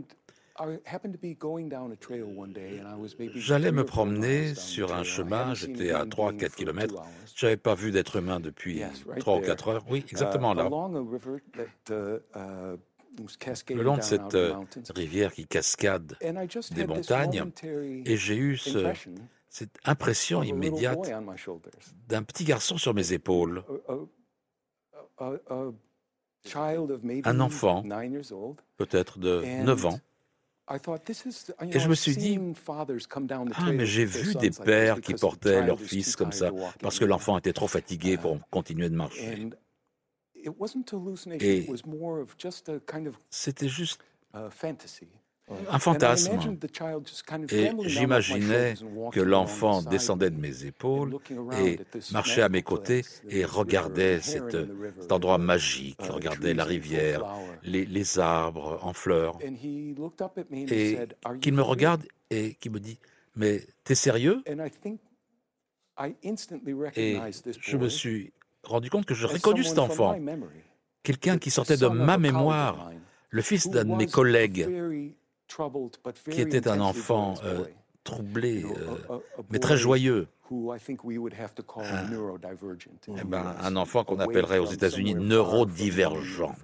J'allais 3.34 3.72
me 3.72 3.84
promener 3.84 4.54
sur 4.54 4.94
un 4.94 5.02
chemin, 5.02 5.52
j'étais 5.54 5.90
à 5.90 6.04
3-4 6.04 6.50
km, 6.50 6.94
je 7.34 7.46
n'avais 7.46 7.56
pas 7.56 7.74
vu 7.74 7.90
d'être 7.90 8.16
humain 8.16 8.38
depuis 8.38 8.82
3 9.18 9.38
ou 9.38 9.40
4 9.40 9.68
heures, 9.68 9.84
oui, 9.90 10.04
exactement 10.08 10.54
là. 10.54 10.68
Le 13.68 13.82
long 13.82 13.96
de 13.96 14.02
cette 14.02 14.34
euh, 14.34 14.54
rivière 14.94 15.32
qui 15.32 15.46
cascade 15.46 16.16
des 16.70 16.86
montagnes, 16.86 17.50
et 18.04 18.16
j'ai 18.16 18.36
eu 18.36 18.56
cette 18.56 19.78
impression 19.84 20.42
immédiate 20.42 21.10
d'un 22.08 22.22
petit 22.22 22.44
garçon 22.44 22.76
sur 22.76 22.94
mes 22.94 23.12
épaules. 23.12 23.62
Un 27.24 27.40
enfant, 27.40 27.84
peut-être 28.76 29.18
de 29.18 29.62
9 29.64 29.86
ans, 29.86 30.00
et 30.70 31.78
je 31.78 31.88
me 31.88 31.94
suis 31.94 32.16
dit, 32.16 32.38
ah, 32.66 32.86
mais 33.72 33.86
j'ai 33.86 34.04
vu 34.06 34.34
des 34.34 34.50
pères 34.50 35.00
qui 35.00 35.14
portaient 35.14 35.64
leur 35.66 35.78
fils 35.80 36.16
comme 36.16 36.32
ça, 36.32 36.50
parce 36.80 36.98
que 36.98 37.04
l'enfant 37.04 37.36
était 37.38 37.52
trop 37.52 37.68
fatigué 37.68 38.16
pour 38.16 38.38
continuer 38.48 38.88
de 38.88 38.96
marcher. 38.96 39.50
Et 40.36 40.50
c'était 43.30 43.68
juste 43.68 44.00
un 45.70 45.78
fantasme. 45.78 46.38
Et 47.50 47.70
j'imaginais 47.84 48.74
que 49.12 49.20
l'enfant 49.20 49.82
descendait 49.82 50.30
de 50.30 50.40
mes 50.40 50.64
épaules 50.64 51.18
et 51.60 51.78
marchait 52.12 52.42
à 52.42 52.48
mes 52.48 52.62
côtés 52.62 53.04
et 53.28 53.44
regardait 53.44 54.20
cet 54.20 54.56
endroit 55.10 55.38
magique, 55.38 56.00
regardait 56.02 56.54
la 56.54 56.64
rivière, 56.64 57.24
les, 57.62 57.84
les 57.84 58.18
arbres 58.18 58.78
en 58.82 58.92
fleurs, 58.92 59.38
et 59.42 60.98
qu'il 61.40 61.54
me 61.54 61.62
regarde 61.62 62.04
et 62.30 62.54
qu'il 62.54 62.72
me 62.72 62.80
dit, 62.80 62.98
mais 63.36 63.60
t'es 63.84 63.94
sérieux 63.94 64.42
Et 66.96 67.18
je 67.60 67.76
me 67.76 67.88
suis 67.88 68.32
rendu 68.62 68.90
compte 68.90 69.04
que 69.04 69.14
je 69.14 69.26
reconnu 69.26 69.62
cet 69.62 69.78
enfant, 69.78 70.16
quelqu'un 71.02 71.38
qui 71.38 71.50
sortait 71.50 71.76
de 71.76 71.86
ma 71.86 72.16
mémoire, 72.16 72.90
le 73.28 73.42
fils 73.42 73.68
d'un 73.68 73.84
de 73.84 73.94
mes 73.94 74.06
collègues 74.06 74.68
qui 76.30 76.40
était 76.40 76.68
un 76.68 76.80
enfant 76.80 77.34
euh, 77.44 77.64
troublé, 78.02 78.64
euh, 78.64 79.18
mais 79.50 79.58
très 79.58 79.76
joyeux. 79.76 80.28
Un, 80.50 80.76
eh 83.16 83.24
ben, 83.24 83.56
un 83.62 83.76
enfant 83.76 84.04
qu'on 84.04 84.20
appellerait 84.20 84.58
aux 84.58 84.66
États-Unis 84.66 85.14
neurodivergent. 85.14 86.54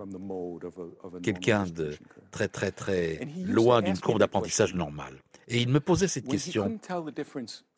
Quelqu'un 1.23 1.65
de 1.65 1.97
très, 2.31 2.49
très, 2.49 2.71
très 2.73 3.27
loin 3.45 3.81
d'une 3.81 3.99
courbe 3.99 4.19
d'apprentissage 4.19 4.75
normale. 4.75 5.17
Et 5.49 5.61
il 5.63 5.69
me 5.69 5.81
posait 5.81 6.09
cette 6.09 6.29
question. 6.29 6.79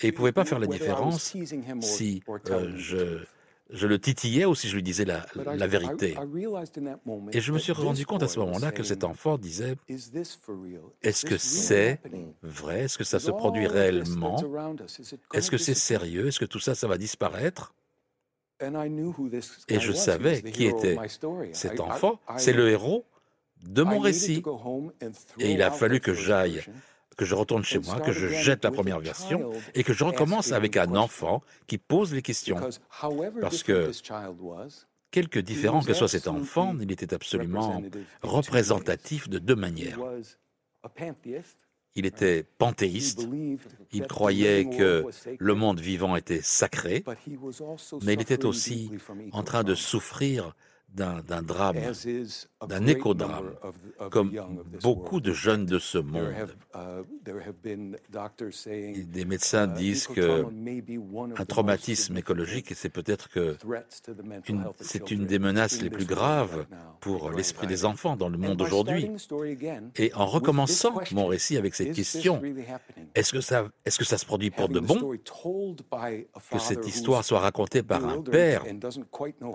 Et 0.01 0.09
il 0.09 0.11
ne 0.11 0.17
pouvait 0.17 0.33
pas 0.33 0.45
faire 0.45 0.59
la 0.59 0.67
différence 0.67 1.35
si 1.79 2.23
euh, 2.51 2.73
je 2.77 3.25
je 3.73 3.87
le 3.87 3.99
titillais 3.99 4.45
ou 4.45 4.55
si 4.55 4.69
je 4.69 4.75
lui 4.75 4.83
disais 4.83 5.05
la, 5.05 5.67
vérité. 5.67 6.17
Et 7.33 7.41
je 7.41 7.53
me 7.53 7.59
suis 7.59 7.73
rendu 7.73 8.07
compte 8.07 8.23
à 8.23 8.29
ce 8.29 8.39
moment-là 8.41 8.71
que 8.71 8.83
cet 8.83 9.05
enfant 9.05 9.39
disait, 9.39 9.77
est-ce 11.03 11.27
que 11.27 11.39
c'est 11.39 12.01
vrai? 12.43 12.83
Est-ce 12.83 12.99
que 12.99 13.05
ça 13.05 13.19
se 13.19 13.31
produit 13.31 13.67
réellement? 13.67 14.37
Est-ce 15.33 15.51
que 15.51 15.59
c'est 15.59 15.75
sérieux? 15.75 16.29
Est-ce 16.29 16.41
que 16.41 16.45
tout 16.45 16.61
ça, 16.61 16.75
ça 16.75 16.87
va 16.87 16.99
disparaître? 16.99 17.75
Et 19.69 19.81
je 19.81 19.93
savais 19.93 20.43
qui 20.43 20.67
était 20.67 20.97
cet 21.53 21.81
enfant. 21.81 22.21
C'est 22.37 22.53
le 22.53 22.69
héros 22.69 23.05
de 23.63 23.83
mon 23.83 23.99
récit. 23.99 24.43
Et 25.39 25.53
il 25.53 25.63
a 25.63 25.71
fallu 25.71 26.01
que 26.01 26.15
j'aille 26.15 26.63
que 27.17 27.25
je 27.25 27.35
retourne 27.35 27.65
chez 27.65 27.79
moi, 27.79 28.01
que 28.01 28.13
je 28.13 28.29
jette 28.29 28.65
la 28.65 28.71
première 28.71 29.01
version 29.01 29.53
et 29.75 29.85
que 29.85 29.93
je 29.93 30.05
recommence 30.05 30.53
avec 30.53 30.77
un 30.77 30.95
enfant 30.97 31.43
qui 31.67 31.79
pose 31.79 32.13
les 32.13 32.23
questions. 32.23 32.61
Parce 33.41 33.63
que, 33.63 33.91
quelque 35.11 35.39
différent 35.39 35.83
que 35.83 35.93
soit 35.93 36.09
cet 36.09 36.29
enfant, 36.29 36.77
il 36.81 36.91
était 36.91 37.15
absolument 37.15 37.83
représentatif 38.23 39.29
de 39.29 39.39
deux 39.39 39.57
manières. 39.57 39.99
Il 41.95 42.07
était 42.07 42.43
panthéiste, 42.43 43.29
il 43.93 44.07
croyait 44.07 44.65
que 44.65 45.05
le 45.39 45.55
monde 45.55 45.79
vivant 45.79 46.17
était 46.17 46.41
sacré, 46.41 47.05
mais 48.03 48.15
il 48.15 48.21
était 48.23 48.47
aussi 48.47 48.91
en 49.33 49.43
train 49.43 49.63
de 49.63 49.75
souffrir 49.75 50.55
d'un 50.95 51.43
drame, 51.43 51.77
d'un 52.69 52.87
écodrame, 52.87 53.55
comme 54.11 54.33
beaucoup 54.83 55.21
de 55.21 55.33
jeunes 55.33 55.65
de 55.65 55.79
ce 55.79 55.99
monde. 55.99 56.35
Des 59.07 59.25
médecins 59.25 59.67
disent 59.67 60.07
que 60.07 60.45
un 61.39 61.45
traumatisme 61.45 62.17
écologique, 62.17 62.73
c'est 62.75 62.91
peut-être 62.91 63.29
que 63.31 63.57
c'est 64.81 65.11
une 65.11 65.27
des 65.27 65.39
menaces 65.39 65.81
les 65.81 65.91
plus 65.91 66.05
graves 66.05 66.67
pour 67.01 67.31
l'esprit 67.31 67.67
des 67.67 67.85
enfants 67.85 68.17
dans 68.17 68.29
le 68.29 68.39
monde 68.39 68.61
aujourd'hui. 68.61 69.11
Et 69.97 70.13
en 70.15 70.27
recommençant 70.27 71.01
mon 71.13 71.27
récit 71.27 71.57
avec 71.57 71.75
cette 71.75 71.93
question, 71.93 72.43
est-ce 73.15 73.33
que 73.33 73.41
ça, 73.41 73.69
est-ce 73.85 73.99
que 73.99 74.05
ça 74.05 74.19
se 74.19 74.27
produit 74.27 74.51
pour 74.51 74.69
de 74.69 74.81
bon 74.81 75.17
que 76.51 76.59
cette 76.59 76.87
histoire 76.87 77.25
soit 77.25 77.41
racontée 77.41 77.83
par 77.83 78.07
un 78.07 78.21
père 78.21 78.65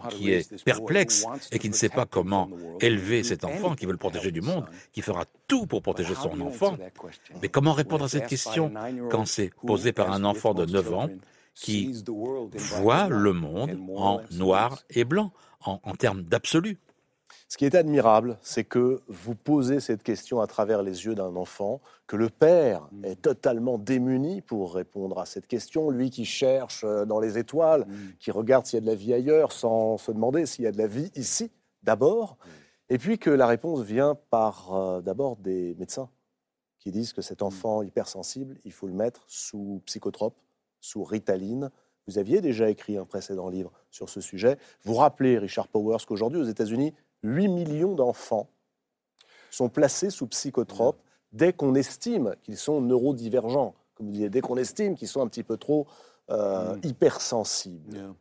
qui 0.10 0.32
est 0.32 0.64
perplexe 0.64 1.27
et 1.52 1.60
qui 1.60 1.70
ne 1.70 1.74
sait 1.74 1.90
pas 1.90 2.06
comment 2.06 2.50
élever 2.82 3.24
cet 3.24 3.44
enfant, 3.44 3.76
qui 3.76 3.86
veut 3.86 3.92
le 3.92 3.98
protéger 3.98 4.32
du 4.32 4.42
monde, 4.42 4.66
qui 4.92 5.02
fera 5.02 5.26
tout 5.48 5.66
pour 5.68 5.82
protéger 5.82 6.16
son 6.16 6.40
enfant. 6.42 6.78
Mais 7.42 7.50
comment 7.50 7.74
répondre 7.74 8.06
à 8.06 8.10
cette 8.10 8.28
question 8.28 8.72
quand 9.10 9.26
c'est 9.26 9.52
posé 9.66 9.92
par 9.94 10.12
un 10.12 10.24
enfant 10.24 10.54
de 10.54 10.66
9 10.66 10.94
ans 10.94 11.10
qui 11.54 12.04
voit 12.54 13.08
le 13.08 13.34
monde 13.34 13.78
en 13.96 14.22
noir 14.32 14.84
et 14.90 15.06
blanc, 15.06 15.32
en, 15.62 15.80
en 15.84 15.96
termes 15.96 16.22
d'absolu? 16.24 16.78
Ce 17.50 17.58
qui 17.58 17.66
est 17.66 17.76
admirable, 17.76 18.38
c'est 18.41 18.66
que 18.66 19.02
vous 19.08 19.34
posez 19.34 19.80
cette 19.80 20.04
question 20.04 20.41
à 20.41 20.48
travers 20.48 20.84
les 20.84 21.06
yeux 21.06 21.16
d'un 21.16 21.36
enfant, 21.38 21.80
que 22.06 22.18
le 22.18 22.30
père 22.30 22.89
mm. 22.91 23.06
est 23.06 23.22
totalement 23.22 23.78
démuni 23.78 24.41
pour 24.41 24.74
répondre 24.74 25.18
à 25.20 25.26
cette 25.26 25.48
question, 25.48 25.89
lui 25.89 26.10
qui 26.10 26.26
cherche 26.26 26.84
euh, 26.84 27.06
dans 27.06 27.22
les 27.22 27.38
étoiles, 27.38 27.86
mm. 27.88 27.95
qui 28.20 28.32
regarde 28.32 28.66
s'il 28.66 28.76
y 28.76 28.80
a 28.80 28.82
de 28.82 28.88
la 28.88 28.95
vie 28.95 29.14
ailleurs 29.14 29.54
sans 29.54 29.98
se 29.98 30.12
demander 30.12 30.45
s'il 30.45 30.66
y 30.66 30.68
a 30.68 30.74
de 30.74 30.78
la 30.78 30.88
vie 30.88 31.10
ici 31.16 31.52
d'abord, 31.84 32.38
mm. 32.43 32.93
et 32.93 32.98
puis 32.98 33.18
que 33.18 33.30
la 33.30 33.48
réponse 33.48 33.82
vient 33.82 34.18
par 34.30 34.76
euh, 34.76 35.02
d'abord 35.02 35.38
des 35.38 35.74
médecins 35.76 36.10
qui 36.80 36.91
disent 36.91 37.14
que 37.14 37.22
cet 37.22 37.41
enfant 37.41 37.82
hypersensible, 37.82 38.58
il 38.66 38.74
faut 38.74 38.88
le 38.88 38.93
mettre 38.93 39.24
sous 39.28 39.82
psychotrope, 39.86 40.38
sous 40.82 41.04
ritaline. 41.04 41.70
Vous 42.08 42.18
aviez 42.18 42.39
déjà 42.39 42.70
écrit 42.70 42.98
un 42.98 43.06
précédent 43.06 43.50
livre 43.50 43.72
sur 43.89 44.10
ce 44.10 44.22
sujet. 44.22 44.58
Vous 44.84 44.93
rappelez, 44.93 45.38
Richard 45.38 45.68
Powers, 45.68 46.06
qu'aujourd'hui 46.08 46.39
aux 46.39 46.45
États-Unis, 46.45 46.93
8 47.28 47.48
millions 47.50 47.94
d'enfants 47.94 48.50
sont 49.52 49.70
placés 49.70 50.10
sous 50.10 50.28
psychotropes 50.28 51.02
dès 51.32 51.54
qu'on 51.54 51.76
estime 51.76 52.36
qu'ils 52.44 52.58
sont 52.58 52.82
neurodivergents, 52.82 53.76
comme 53.96 54.08
vous 54.08 54.12
disiez, 54.14 54.30
dès 54.30 54.42
qu'on 54.42 54.58
estime 54.58 54.96
qu'ils 54.96 55.08
sont 55.08 55.22
un 55.22 55.28
petit 55.28 55.44
peu 55.44 55.58
trop 55.58 55.88
euh, 56.30 56.76
mm. 56.76 56.82
hypersensibles. 56.84 58.14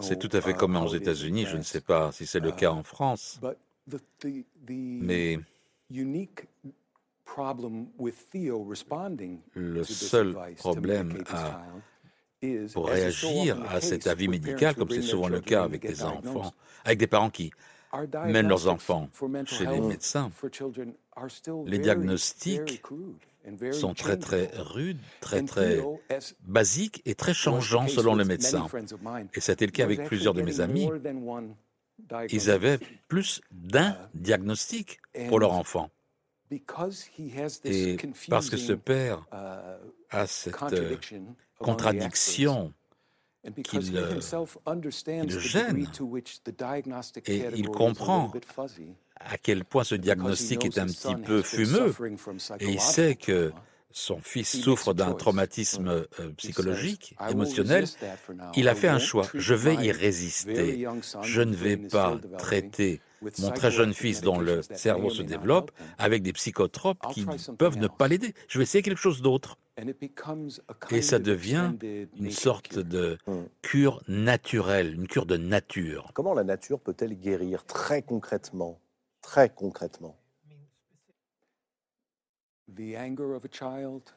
C'est 0.00 0.18
tout 0.18 0.30
à 0.32 0.40
fait 0.40 0.54
commun 0.54 0.82
aux 0.82 0.94
États-Unis, 0.94 1.46
je 1.46 1.56
ne 1.56 1.62
sais 1.62 1.82
pas 1.82 2.10
si 2.12 2.26
c'est 2.26 2.40
le 2.40 2.52
cas 2.52 2.70
en 2.70 2.82
France, 2.82 3.38
mais 4.72 5.38
le 9.54 9.84
seul 9.84 10.36
problème 10.56 11.22
à 11.28 11.62
pour 12.72 12.88
réagir 12.88 13.60
à 13.70 13.80
cet 13.80 14.06
avis 14.06 14.28
médical, 14.28 14.74
comme 14.74 14.90
c'est 14.90 15.02
souvent 15.02 15.28
le 15.28 15.40
cas 15.40 15.64
avec 15.64 15.86
des 15.86 16.02
enfants, 16.02 16.52
avec 16.84 16.98
des 16.98 17.06
parents 17.06 17.30
qui 17.30 17.52
mènent 18.26 18.48
leurs 18.48 18.68
enfants 18.68 19.08
chez 19.46 19.66
les 19.66 19.80
médecins, 19.80 20.30
les 21.66 21.78
diagnostics 21.78 22.82
sont 23.72 23.94
très 23.94 24.18
très 24.18 24.50
rudes, 24.56 24.98
très 25.20 25.42
très 25.42 25.82
basiques 26.42 27.02
et 27.06 27.14
très 27.14 27.34
changeants 27.34 27.88
selon 27.88 28.14
les 28.14 28.24
médecins. 28.24 28.66
Et 29.34 29.40
c'était 29.40 29.66
le 29.66 29.72
cas 29.72 29.84
avec 29.84 30.04
plusieurs 30.04 30.34
de 30.34 30.42
mes 30.42 30.60
amis. 30.60 30.90
Ils 32.30 32.50
avaient 32.50 32.78
plus 33.08 33.40
d'un 33.50 33.96
diagnostic 34.14 35.00
pour 35.28 35.40
leur 35.40 35.52
enfant. 35.52 35.90
Et 36.50 37.96
parce 38.30 38.48
que 38.48 38.56
ce 38.56 38.72
père 38.72 39.26
a 40.10 40.26
cette 40.26 40.56
contradiction 41.58 42.72
qu'il 43.64 43.82
gêne. 45.38 45.86
et 47.26 47.44
il 47.54 47.68
comprend 47.68 48.32
à 49.16 49.38
quel 49.38 49.64
point 49.64 49.84
ce 49.84 49.94
diagnostic 49.94 50.64
est 50.64 50.78
un 50.78 50.86
petit 50.86 51.14
peu 51.16 51.42
fumeux 51.42 51.94
et 52.60 52.68
il 52.68 52.80
sait 52.80 53.14
que 53.14 53.52
son 53.90 54.20
fils 54.20 54.60
souffre 54.60 54.92
d'un 54.92 55.12
traumatisme 55.14 55.88
euh, 55.88 56.32
psychologique, 56.36 57.16
émotionnel, 57.30 57.86
il 58.54 58.68
a 58.68 58.74
fait 58.74 58.88
un 58.88 58.98
choix. 58.98 59.26
Je 59.34 59.54
vais 59.54 59.74
y 59.76 59.90
résister. 59.90 60.86
Je 61.22 61.42
ne 61.42 61.54
vais 61.54 61.76
pas 61.78 62.18
traiter 62.36 63.00
mon 63.20 63.50
très 63.50 63.70
jeune 63.70 63.94
fils 63.94 64.20
dont 64.20 64.38
le 64.38 64.62
cerveau 64.62 65.10
se 65.10 65.22
développe 65.22 65.70
avec 65.98 66.22
des 66.22 66.32
psychotropes 66.32 67.00
qui 67.12 67.26
peuvent 67.58 67.78
ne 67.78 67.88
pas 67.88 68.08
l'aider. 68.08 68.34
Je 68.48 68.58
vais 68.58 68.64
essayer 68.64 68.82
quelque 68.82 69.00
chose 69.00 69.22
d'autre. 69.22 69.58
Et 70.90 71.02
ça 71.02 71.18
devient 71.18 71.72
une 72.18 72.30
sorte 72.30 72.78
de 72.78 73.18
cure 73.62 74.02
naturelle, 74.08 74.94
une 74.94 75.06
cure 75.06 75.26
de 75.26 75.36
nature. 75.36 76.10
Comment 76.14 76.34
la 76.34 76.44
nature 76.44 76.80
peut-elle 76.80 77.14
guérir 77.18 77.64
très 77.64 78.02
concrètement 78.02 78.80
Très 79.22 79.50
concrètement? 79.50 80.16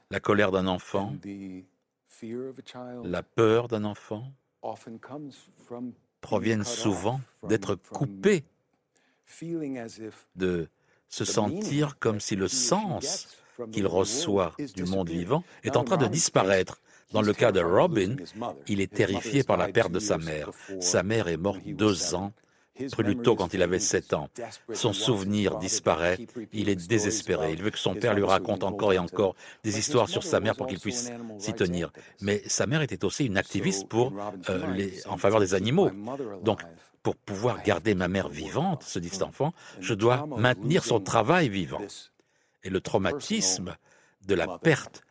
La 0.10 0.20
colère 0.20 0.52
d'un 0.52 0.68
enfant, 0.68 1.14
la 3.04 3.24
peur 3.24 3.68
d'un 3.68 3.86
enfant 3.86 4.34
proviennent 6.22 6.64
souvent 6.64 7.22
d'être 7.47 7.76
coupés, 7.76 8.43
de 10.36 10.67
se 11.09 11.25
sentir 11.25 11.97
comme 11.99 12.19
si 12.19 12.36
le 12.36 12.47
sens 12.47 13.27
qu'il 13.71 13.88
reçoit 13.88 14.55
du 14.75 14.84
monde 14.84 15.09
vivant 15.09 15.43
est 15.63 15.77
en 15.77 15.84
train 15.84 15.97
de 15.97 16.07
disparaître. 16.07 16.79
Dans 17.11 17.21
le 17.21 17.34
cas 17.34 17.51
de 17.51 17.59
Robin, 17.59 18.15
il 18.67 18.79
est 18.79 18.93
terrifié 18.93 19.43
par 19.43 19.57
la 19.57 19.67
perte 19.67 19.91
de 19.91 19.99
sa 19.99 20.17
mère. 20.17 20.49
Sa 20.79 21.03
mère 21.03 21.27
est 21.27 21.38
morte 21.38 21.61
deux 21.65 22.15
ans 22.15 22.32
plus 22.89 23.17
tôt 23.17 23.36
quand 23.36 23.53
il 23.53 23.61
avait 23.61 23.79
7 23.79 24.13
ans. 24.13 24.29
Son 24.73 24.93
souvenir 24.93 25.57
disparaît, 25.57 26.17
il 26.53 26.69
est 26.69 26.88
désespéré, 26.88 27.53
il 27.53 27.61
veut 27.61 27.69
que 27.69 27.77
son 27.77 27.95
père 27.95 28.13
lui 28.13 28.23
raconte 28.23 28.63
encore 28.63 28.93
et 28.93 28.97
encore 28.97 29.36
des 29.63 29.77
histoires 29.77 30.09
sur 30.09 30.23
sa 30.23 30.39
mère 30.39 30.55
pour 30.55 30.67
qu'il 30.67 30.79
puisse 30.79 31.11
s'y 31.39 31.53
tenir. 31.53 31.91
Mais 32.21 32.41
sa 32.47 32.67
mère 32.67 32.82
était 32.82 33.03
aussi 33.03 33.25
une 33.25 33.38
activiste 33.38 33.88
pour, 33.88 34.13
euh, 34.49 34.73
les, 34.73 35.05
en 35.07 35.17
faveur 35.17 35.39
des 35.39 35.53
animaux. 35.53 35.89
Donc, 36.43 36.61
pour 37.04 37.16
pouvoir 37.16 37.64
garder 37.64 37.95
ma 37.95 38.08
mère 38.08 38.30
vivante, 38.30 38.84
se 38.84 38.99
dit 38.99 39.10
cet 39.10 39.24
enfant, 39.24 39.54
je 39.80 39.93
dois 39.93 40.28
maintenir 40.38 40.84
son 40.84 40.99
travail 40.99 41.49
vivant. 41.49 41.82
Et 42.64 42.70
le 42.70 42.80
traumatisme 42.80 43.76
de 44.28 44.36
la 44.36 44.60
perte 44.60 45.04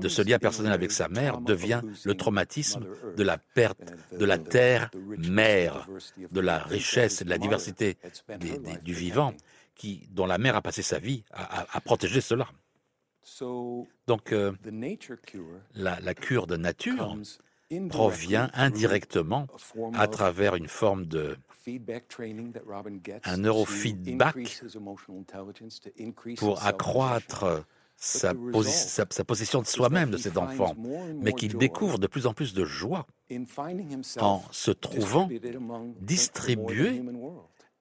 de 0.00 0.08
ce 0.08 0.22
lien 0.22 0.38
personnel 0.38 0.72
avec 0.72 0.90
sa 0.90 1.08
mère 1.08 1.40
devient 1.40 1.80
le 2.04 2.14
traumatisme 2.14 2.84
de 3.16 3.22
la 3.22 3.38
perte 3.38 3.92
de 4.12 4.24
la 4.24 4.38
terre 4.38 4.90
mère, 5.16 5.88
de 6.30 6.40
la 6.40 6.58
richesse 6.58 7.22
et 7.22 7.24
de 7.24 7.30
la 7.30 7.38
diversité 7.38 7.96
du 8.82 8.92
vivant, 8.92 9.32
qui, 9.74 10.08
dont 10.10 10.26
la 10.26 10.38
mère 10.38 10.56
a 10.56 10.62
passé 10.62 10.82
sa 10.82 10.98
vie 10.98 11.24
à, 11.32 11.80
protéger 11.80 12.20
cela. 12.20 12.48
Donc, 14.06 14.32
euh, 14.32 14.52
la, 15.74 16.14
cure 16.14 16.46
de 16.46 16.56
nature 16.56 17.16
provient 17.88 18.50
indirectement 18.54 19.46
à 19.94 20.06
travers 20.08 20.54
une 20.54 20.68
forme 20.68 21.06
de 21.06 21.36
un 23.24 23.36
neurofeedback 23.38 24.62
pour 26.36 26.64
accroître 26.64 27.64
sa, 27.96 28.34
possession 29.24 29.62
de 29.62 29.66
soi-même 29.66 30.10
de 30.10 30.16
cet 30.16 30.36
enfant, 30.36 30.74
mais 31.16 31.32
qu'il 31.32 31.56
découvre 31.56 31.98
de 31.98 32.06
plus 32.06 32.26
en 32.26 32.34
plus 32.34 32.54
de 32.54 32.64
joie 32.64 33.06
en 34.20 34.42
se 34.50 34.70
trouvant 34.70 35.28
distribué 36.00 37.02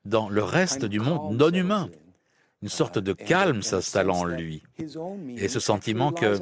dans 0.05 0.29
le 0.29 0.43
reste 0.43 0.85
du 0.85 0.99
monde 0.99 1.37
non 1.37 1.51
humain. 1.51 1.89
Une 2.61 2.69
sorte 2.69 2.97
de 2.97 3.11
calme 3.11 3.61
s'installe 3.61 4.09
en 4.09 4.23
lui. 4.23 4.63
Et 5.35 5.49
ce 5.49 5.59
sentiment 5.59 6.13
que 6.13 6.39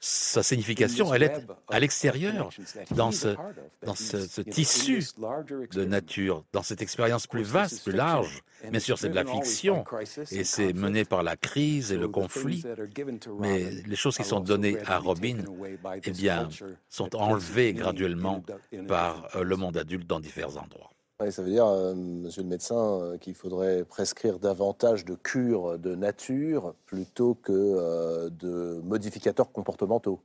sa 0.00 0.42
signification, 0.42 1.12
elle 1.12 1.24
est 1.24 1.46
à 1.68 1.80
l'extérieur, 1.80 2.50
dans 2.92 3.10
ce, 3.10 3.34
dans 3.82 3.96
ce, 3.96 4.40
tissu 4.42 5.04
de 5.72 5.84
nature, 5.84 6.44
dans 6.52 6.62
cette 6.62 6.82
expérience 6.82 7.26
plus 7.26 7.42
vaste, 7.42 7.82
plus 7.82 7.92
large. 7.92 8.42
Bien 8.70 8.80
sûr, 8.80 8.98
c'est 8.98 9.08
de 9.08 9.14
la 9.14 9.24
fiction. 9.24 9.84
et 10.30 10.44
c'est 10.44 10.72
mené 10.72 11.04
par 11.04 11.22
la 11.22 11.36
crise 11.36 11.92
et 11.92 11.96
le 11.96 12.08
conflit, 12.08 12.64
mais 13.40 13.70
les 13.70 13.96
choses 13.96 14.16
qui 14.16 14.24
sont 14.24 14.40
données 14.40 14.78
à 14.86 14.98
Robin, 14.98 15.38
eh 16.04 16.10
bien, 16.10 16.48
sont 16.88 17.14
enlevées 17.16 17.72
graduellement 17.72 18.42
par 18.86 19.28
euh, 19.34 19.42
le 19.42 19.56
monde 19.56 19.76
adulte 19.76 20.06
dans 20.06 20.20
divers 20.20 20.56
endroits 20.56 20.90
ça 21.30 21.42
veut 21.42 21.50
dire, 21.50 21.66
euh, 21.66 21.94
monsieur 21.96 22.42
le 22.42 22.48
médecin, 22.48 22.76
euh, 22.76 23.18
qu'il 23.18 23.34
faudrait 23.34 23.84
prescrire 23.84 24.38
davantage 24.38 25.04
de 25.04 25.16
cures 25.16 25.76
de 25.76 25.96
nature 25.96 26.74
plutôt 26.86 27.34
que 27.34 27.52
euh, 27.52 28.30
de 28.30 28.80
modificateurs 28.84 29.50
comportementaux. 29.50 30.20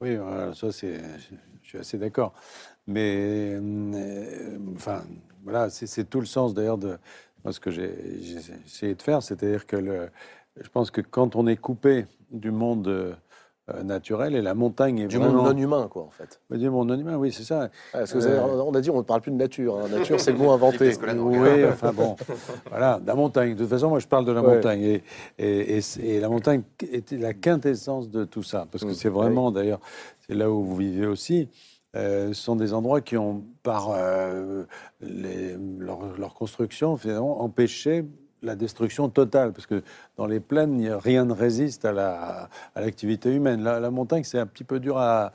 Oui, 0.00 0.16
ça, 0.54 0.70
c'est, 0.70 1.00
je 1.62 1.68
suis 1.68 1.78
assez 1.78 1.98
d'accord. 1.98 2.32
Mais, 2.86 3.60
enfin, 4.74 5.02
voilà, 5.42 5.70
c'est, 5.70 6.04
tout 6.08 6.20
le 6.20 6.26
sens 6.26 6.54
d'ailleurs 6.54 6.78
de 6.78 6.98
ce 7.50 7.60
que 7.60 7.70
j'ai, 7.70 7.92
essayé 8.64 8.94
de 8.94 9.02
faire. 9.02 9.22
C'est-à-dire 9.22 9.66
que 9.66 10.08
je 10.56 10.68
pense 10.68 10.90
que 10.90 11.00
quand 11.00 11.36
on 11.36 11.46
est 11.46 11.56
coupé 11.56 12.06
du 12.30 12.50
monde 12.50 13.16
euh, 13.74 13.82
naturel 13.82 14.34
et 14.34 14.40
la 14.40 14.54
montagne 14.54 14.98
est 15.00 15.06
du 15.06 15.18
monde 15.18 15.34
non 15.34 15.56
humain 15.56 15.88
quoi 15.90 16.04
en 16.04 16.10
fait. 16.10 16.40
Du 16.50 16.70
monde 16.70 16.88
non 16.88 16.98
humain, 16.98 17.16
oui 17.16 17.32
c'est 17.32 17.42
ça. 17.42 17.68
Euh, 17.94 18.40
on 18.64 18.74
a 18.74 18.80
dit 18.80 18.90
on 18.90 18.98
ne 18.98 19.02
parle 19.02 19.20
plus 19.20 19.30
de 19.30 19.36
nature. 19.36 19.78
Hein. 19.78 19.88
Nature 19.90 20.18
c'est 20.18 20.32
le 20.32 20.38
mot 20.38 20.52
inventé. 20.52 20.92
oui, 21.16 21.64
enfin 21.66 21.92
bon, 21.92 22.16
voilà, 22.70 23.00
la 23.04 23.14
montagne. 23.14 23.54
De 23.54 23.58
toute 23.58 23.68
façon, 23.68 23.90
moi 23.90 23.98
je 23.98 24.06
parle 24.06 24.24
de 24.24 24.32
la 24.32 24.42
montagne 24.42 24.82
et, 24.82 25.02
et, 25.38 25.80
et, 26.00 26.20
la 26.20 26.28
montagne 26.28 26.62
était 26.90 27.18
la 27.18 27.34
quintessence 27.34 28.08
de 28.08 28.24
tout 28.24 28.42
ça 28.42 28.66
parce 28.70 28.84
que 28.84 28.90
mm. 28.90 28.94
c'est 28.94 29.10
vraiment 29.10 29.50
d'ailleurs 29.50 29.80
c'est 30.26 30.34
là 30.34 30.50
où 30.50 30.64
vous 30.64 30.76
vivez 30.76 31.06
aussi. 31.06 31.48
Euh, 31.96 32.28
ce 32.28 32.42
sont 32.42 32.56
des 32.56 32.74
endroits 32.74 33.00
qui 33.00 33.16
ont, 33.16 33.44
par 33.62 33.96
les, 35.00 35.56
leur, 35.78 36.16
leur, 36.18 36.34
construction, 36.34 36.96
finalement, 36.96 37.42
empêché 37.42 38.04
la 38.42 38.56
destruction 38.56 39.08
totale, 39.08 39.52
parce 39.52 39.66
que 39.66 39.82
dans 40.16 40.26
les 40.26 40.40
plaines, 40.40 40.92
rien 40.92 41.24
ne 41.24 41.32
résiste 41.32 41.84
à 41.84 42.48
l'activité 42.76 43.32
humaine. 43.32 43.62
La, 43.62 43.90
montagne, 43.90 44.24
c'est 44.24 44.38
un 44.38 44.46
petit 44.46 44.64
peu 44.64 44.80
dur 44.80 44.98
à, 44.98 45.32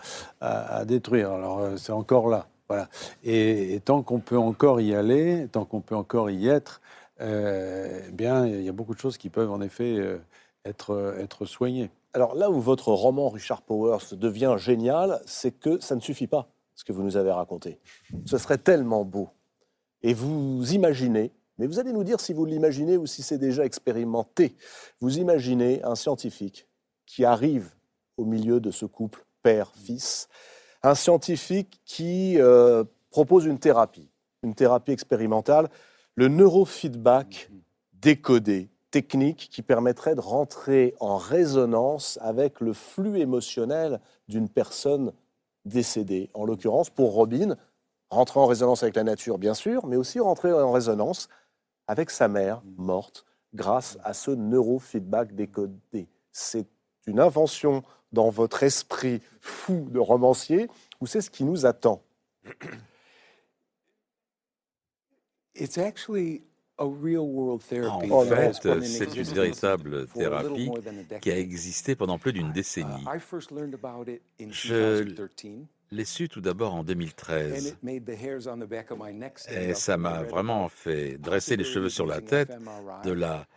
détruire. 0.86 1.32
Alors, 1.32 1.60
euh, 1.60 1.78
c'est 1.78 1.92
encore 1.92 2.28
là. 2.28 2.48
Voilà. 2.70 2.88
Et, 3.24 3.82
tant 3.86 4.02
qu'on 4.04 4.20
peut 4.20 4.38
encore 4.38 4.82
y 4.82 4.94
aller, 4.94 5.48
tant 5.52 5.66
qu'on 5.66 5.82
peut 5.82 5.96
encore 5.96 6.30
y 6.30 6.48
être, 6.48 6.82
euh, 7.22 8.02
eh 8.08 8.12
bien, 8.12 8.46
il 8.46 8.64
y 8.64 8.70
a 8.70 8.74
beaucoup 8.74 8.94
de 8.94 9.00
choses 9.00 9.18
qui 9.18 9.30
peuvent 9.30 9.52
en 9.52 9.62
effet 9.62 9.96
euh, 9.98 10.18
être, 10.66 11.16
être 11.20 11.46
soignées. 11.46 11.90
Alors 12.14 12.36
là 12.36 12.50
où 12.50 12.60
votre 12.60 12.90
roman 12.90 13.30
Richard 13.30 13.62
Powers 13.62 14.14
devient 14.14 14.56
génial, 14.58 15.20
c'est 15.26 15.52
que 15.52 15.80
ça 15.80 15.96
ne 15.96 16.00
suffit 16.00 16.28
pas, 16.28 16.48
ce 16.76 16.84
que 16.84 16.94
vous 16.94 17.04
nous 17.04 17.18
avez 17.18 17.32
raconté. 17.32 17.80
Ce 18.26 18.38
serait 18.38 18.58
tellement 18.58 19.04
beau. 19.04 19.30
Et 20.04 20.14
vous 20.14 20.74
imaginez 20.74 21.32
mais 21.58 21.68
vous 21.68 21.80
allez 21.80 21.94
nous 21.94 22.04
dire 22.04 22.20
si 22.20 22.34
vous 22.34 22.46
l'imaginez 22.46 22.98
ou 22.98 23.06
si 23.06 23.22
c'est 23.24 23.38
déjà 23.38 23.66
expérimenté. 23.66 24.56
Vous 25.00 25.18
imaginez 25.18 25.84
un 25.84 25.96
scientifique 25.96 26.68
qui 27.06 27.26
arrive 27.26 27.74
au 28.18 28.26
milieu 28.26 28.60
de 28.60 28.72
ce 28.72 28.86
couple 28.86 29.26
père-fils, 29.42 30.30
un 30.82 30.96
scientifique 30.96 31.82
qui 31.86 32.40
euh, 32.40 32.84
propose 33.12 33.46
une 33.46 33.60
thérapie, 33.60 34.10
une 34.44 34.56
thérapie 34.56 34.92
expérimentale, 34.92 35.70
le 36.16 36.28
neurofeedback 36.28 37.50
décodé, 37.94 38.70
technique 38.92 39.50
qui 39.52 39.62
permettrait 39.62 40.16
de 40.16 40.20
rentrer 40.20 40.94
en 41.00 41.18
résonance 41.18 42.20
avec 42.22 42.60
le 42.60 42.74
flux 42.74 43.20
émotionnel 43.20 44.00
d'une 44.28 44.50
personne 44.50 45.14
décédée. 45.66 46.30
En 46.34 46.46
l'occurrence, 46.46 46.90
pour 46.90 47.14
Robin, 47.14 47.56
rentrer 48.12 48.40
en 48.40 48.46
résonance 48.46 48.84
avec 48.84 48.96
la 48.96 49.04
nature, 49.04 49.38
bien 49.38 49.54
sûr, 49.56 49.88
mais 49.88 49.96
aussi 49.96 50.20
rentrer 50.20 50.54
en 50.54 50.72
résonance 50.72 51.28
avec 51.88 52.10
sa 52.10 52.28
mère 52.28 52.62
morte 52.78 53.26
grâce 53.54 53.98
à 54.04 54.14
ce 54.14 54.32
neurofeedback 54.32 55.36
décodé. 55.36 56.08
C'est 56.32 56.68
une 57.06 57.20
invention 57.20 57.84
dans 58.12 58.30
votre 58.30 58.64
esprit 58.64 59.22
fou 59.42 59.88
de 59.92 60.00
romancier 60.00 60.70
ou 61.02 61.08
c'est 61.08 61.22
ce 61.22 61.30
qui 61.30 61.44
nous 61.44 61.66
attend? 61.66 62.02
En 66.78 68.26
fait, 68.26 68.54
c'est 68.84 69.16
une 69.16 69.24
véritable 69.24 70.08
thérapie 70.08 70.72
qui 71.22 71.32
a 71.32 71.38
existé 71.38 71.96
pendant 71.96 72.18
plus 72.18 72.34
d'une 72.34 72.52
décennie. 72.52 73.06
Je 74.50 75.04
l'ai 75.94 76.06
su 76.06 76.30
tout 76.30 76.42
d'abord 76.42 76.74
en 76.74 76.84
2013. 76.84 77.78
Et 79.52 79.74
ça 79.74 79.98
m'a 79.98 80.24
vraiment 80.24 80.70
fait 80.70 81.18
dresser 81.18 81.56
les 81.56 81.64
cheveux 81.64 81.90
sur 81.90 82.06
la 82.06 82.22
tête 82.22 82.52
de 83.04 83.12
la 83.12 83.48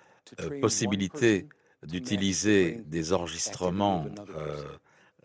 euh, 0.41 0.61
possibilité 0.61 1.49
d'utiliser 1.83 2.83
des 2.87 3.13
enregistrements 3.13 4.07
euh, 4.37 4.63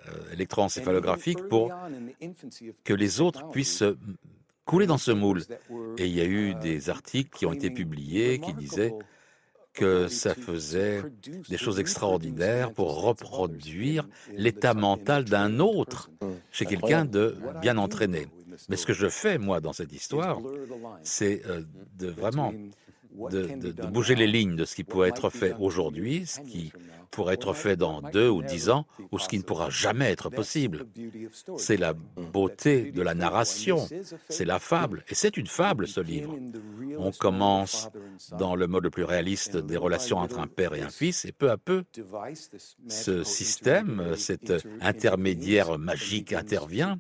euh, 0.07 0.33
électroencéphalographiques 0.33 1.47
pour 1.47 1.71
que 2.83 2.93
les 2.93 3.21
autres 3.21 3.49
puissent 3.49 3.83
couler 4.65 4.85
dans 4.85 4.97
ce 4.97 5.11
moule. 5.11 5.41
Et 5.97 6.07
il 6.07 6.13
y 6.13 6.21
a 6.21 6.25
eu 6.25 6.53
des 6.55 6.89
articles 6.89 7.35
qui 7.35 7.45
ont 7.45 7.53
été 7.53 7.71
publiés 7.71 8.39
qui 8.39 8.53
disaient 8.53 8.93
que 9.73 10.07
ça 10.07 10.35
faisait 10.35 11.01
des 11.49 11.57
choses 11.57 11.79
extraordinaires 11.79 12.73
pour 12.73 13.01
reproduire 13.01 14.07
l'état 14.33 14.73
mental 14.73 15.25
d'un 15.25 15.59
autre 15.59 16.09
chez 16.51 16.65
quelqu'un 16.65 17.05
de 17.05 17.37
bien 17.61 17.77
entraîné. 17.77 18.27
Mais 18.69 18.75
ce 18.75 18.85
que 18.85 18.93
je 18.93 19.07
fais, 19.07 19.37
moi, 19.37 19.61
dans 19.61 19.73
cette 19.73 19.93
histoire, 19.93 20.39
c'est 21.03 21.41
euh, 21.45 21.61
de 21.97 22.07
vraiment 22.07 22.53
de, 23.13 23.71
bouger 23.87 24.15
les 24.15 24.27
lignes 24.27 24.55
de 24.55 24.65
ce 24.65 24.75
qui 24.75 24.83
pourrait 24.83 25.09
être 25.09 25.29
fait 25.29 25.55
aujourd'hui, 25.59 26.25
ce 26.25 26.41
qui 26.41 26.71
pourrait 27.11 27.35
être 27.35 27.53
fait 27.53 27.75
dans 27.75 28.01
deux 28.01 28.29
ou 28.29 28.41
dix 28.41 28.69
ans, 28.69 28.85
ou 29.11 29.19
ce 29.19 29.27
qui 29.27 29.37
ne 29.37 29.43
pourra 29.43 29.69
jamais 29.69 30.09
être 30.11 30.29
possible. 30.29 30.85
C'est 31.57 31.77
la 31.77 31.93
beauté 31.93 32.91
de 32.91 33.01
la 33.01 33.13
narration, 33.13 33.87
c'est 34.29 34.45
la 34.45 34.59
fable, 34.59 35.03
et 35.09 35.15
c'est 35.15 35.37
une 35.37 35.47
fable 35.47 35.87
ce 35.87 35.99
livre. 35.99 36.35
On 36.97 37.11
commence 37.11 37.89
dans 38.39 38.55
le 38.55 38.67
mode 38.67 38.83
le 38.83 38.89
plus 38.89 39.03
réaliste 39.03 39.57
des 39.57 39.77
relations 39.77 40.17
entre 40.17 40.39
un 40.39 40.47
père 40.47 40.73
et 40.73 40.81
un 40.81 40.89
fils, 40.89 41.25
et 41.25 41.31
peu 41.31 41.51
à 41.51 41.57
peu, 41.57 41.83
ce 42.87 43.23
système, 43.23 44.15
cet 44.15 44.53
intermédiaire 44.79 45.77
magique 45.77 46.33
intervient 46.33 46.99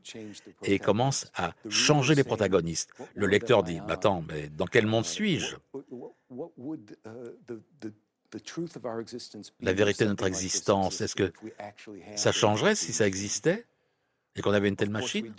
et 0.63 0.77
commence 0.79 1.31
à 1.35 1.53
changer 1.69 2.15
les 2.15 2.23
protagonistes. 2.23 2.91
Le 3.15 3.27
lecteur 3.27 3.63
dit, 3.63 3.79
attends, 3.87 4.23
mais 4.27 4.49
dans 4.49 4.67
quel 4.67 4.85
monde 4.85 5.05
suis-je? 5.05 5.55
La 9.61 9.73
vérité 9.73 10.05
de 10.05 10.09
notre 10.09 10.25
existence, 10.25 11.01
est-ce 11.01 11.15
que 11.15 11.31
ça 12.15 12.31
changerait 12.31 12.75
si 12.75 12.93
ça 12.93 13.07
existait 13.07 13.65
et 14.35 14.41
qu'on 14.41 14.53
avait 14.53 14.69
une 14.69 14.75
telle 14.75 14.89
machine? 14.89 15.33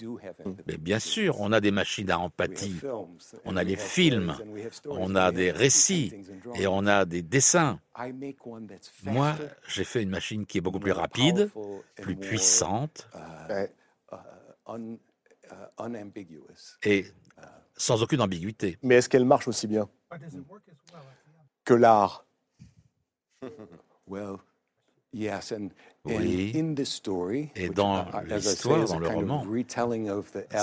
Mais 0.67 0.77
Bien 0.77 0.99
sûr, 0.99 1.41
on 1.41 1.53
a 1.53 1.61
des 1.61 1.71
machines 1.71 2.11
à 2.11 2.19
empathie, 2.19 2.81
on 3.45 3.57
a 3.57 3.65
les 3.65 3.77
films, 3.77 4.37
on 4.89 5.15
a 5.15 5.33
des 5.33 5.51
récits 5.51 6.13
et 6.55 6.67
on 6.67 6.87
a 6.87 7.05
des 7.05 7.23
dessins. 7.23 7.81
Moi, 9.05 9.35
j'ai 9.69 9.85
fait 9.85 10.03
une 10.03 10.11
machine 10.11 10.45
qui 10.47 10.59
est 10.59 10.61
beaucoup 10.61 10.81
plus 10.81 10.93
rapide, 10.93 11.51
plus 11.97 12.17
puissante. 12.17 13.09
uh, 13.15 13.67
uh, 14.13 14.17
uh, 14.69 14.97
et 16.85 17.07
sans 17.77 18.03
aucune 18.03 18.21
ambiguïté. 18.21 18.79
Mais 18.83 18.97
est-ce 18.97 19.09
qu'elle 19.09 19.25
marche 19.25 19.49
aussi 19.49 19.67
bien 19.67 19.89
que 21.65 21.75
l'art? 21.75 22.27
Oui. 26.05 26.53
Et 27.55 27.69
dans 27.69 28.07
l'histoire, 28.25 28.85
dans 28.87 28.99
le 28.99 29.09
roman, 29.09 29.47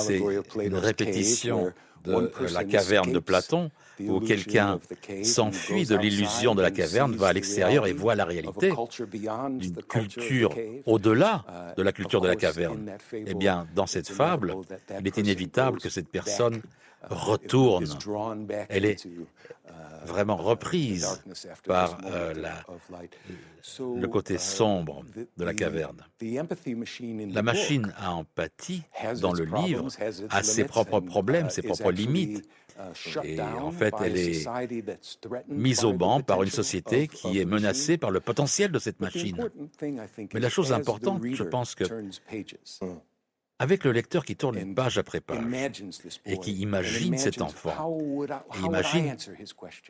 c'est 0.02 0.20
une 0.20 0.76
répétition 0.76 1.74
de 2.06 2.54
la 2.54 2.64
caverne 2.64 3.12
de 3.12 3.20
Platon, 3.20 3.72
où 4.00 4.20
quelqu'un 4.20 4.80
s'enfuit 5.24 5.86
de 5.86 5.96
l'illusion 5.96 6.56
de 6.56 6.62
la 6.62 6.72
caverne, 6.72 7.16
va 7.16 7.28
à 7.28 7.34
l'extérieur 7.34 7.86
et 7.88 7.94
voit 7.94 8.16
la 8.16 8.26
réalité 8.26 8.72
d'une 8.72 9.76
culture 9.84 10.56
au-delà 10.86 11.44
uh, 11.48 11.78
de 11.78 11.84
la 11.84 11.92
culture 11.92 12.22
de 12.22 12.28
la 12.28 12.36
caverne. 12.36 12.92
Eh 13.14 13.34
bien, 13.34 13.68
dans 13.76 13.88
cette 13.88 14.10
fable, 14.10 14.56
il 15.00 15.08
est 15.08 15.18
inévitable 15.18 15.80
que 15.80 15.90
cette 15.90 16.10
personne 16.10 16.62
retourne. 17.04 17.86
Elle 18.70 18.86
est 18.86 19.06
vraiment 20.06 20.38
reprise 20.38 21.22
par 21.66 22.00
euh, 22.06 22.34
la, 22.34 22.64
le 23.80 24.08
côté 24.08 24.38
sombre 24.38 25.04
de 25.38 25.44
la 25.44 25.54
caverne. 25.54 26.06
La 26.22 27.44
machine 27.44 27.94
à 27.98 28.14
empathie 28.14 28.84
dans 29.22 29.34
le 29.34 29.46
livre 29.46 29.88
a 30.30 30.44
ses 30.44 30.66
propres 30.66 31.00
problèmes, 31.00 31.50
ses 31.50 31.62
propres 31.62 31.92
limites. 31.92 32.48
Et 33.24 33.42
en 33.42 33.72
fait, 33.72 33.94
elle 34.02 34.18
est 34.18 34.48
mise 35.50 35.84
au 35.84 35.94
banc 35.94 36.22
par 36.22 36.44
une 36.44 36.50
société 36.50 37.08
qui 37.08 37.40
est 37.40 37.46
menacée 37.46 37.98
par 37.98 38.10
le 38.10 38.22
potentiel 38.22 38.72
de 38.72 38.80
cette 38.80 39.02
machine. 39.02 39.38
Mais 40.34 40.40
la 40.40 40.50
chose 40.50 40.72
importante, 40.72 41.22
je 41.26 41.44
pense 41.44 41.76
que 41.76 41.84
avec 43.60 43.84
le 43.84 43.92
lecteur 43.92 44.24
qui 44.24 44.36
tourne 44.36 44.74
page 44.74 44.98
après 44.98 45.20
page 45.20 45.44
et 46.26 46.38
qui 46.38 46.54
imagine 46.54 47.18
cet 47.18 47.42
enfant, 47.42 47.98
et 48.56 48.66
imagine 48.66 49.16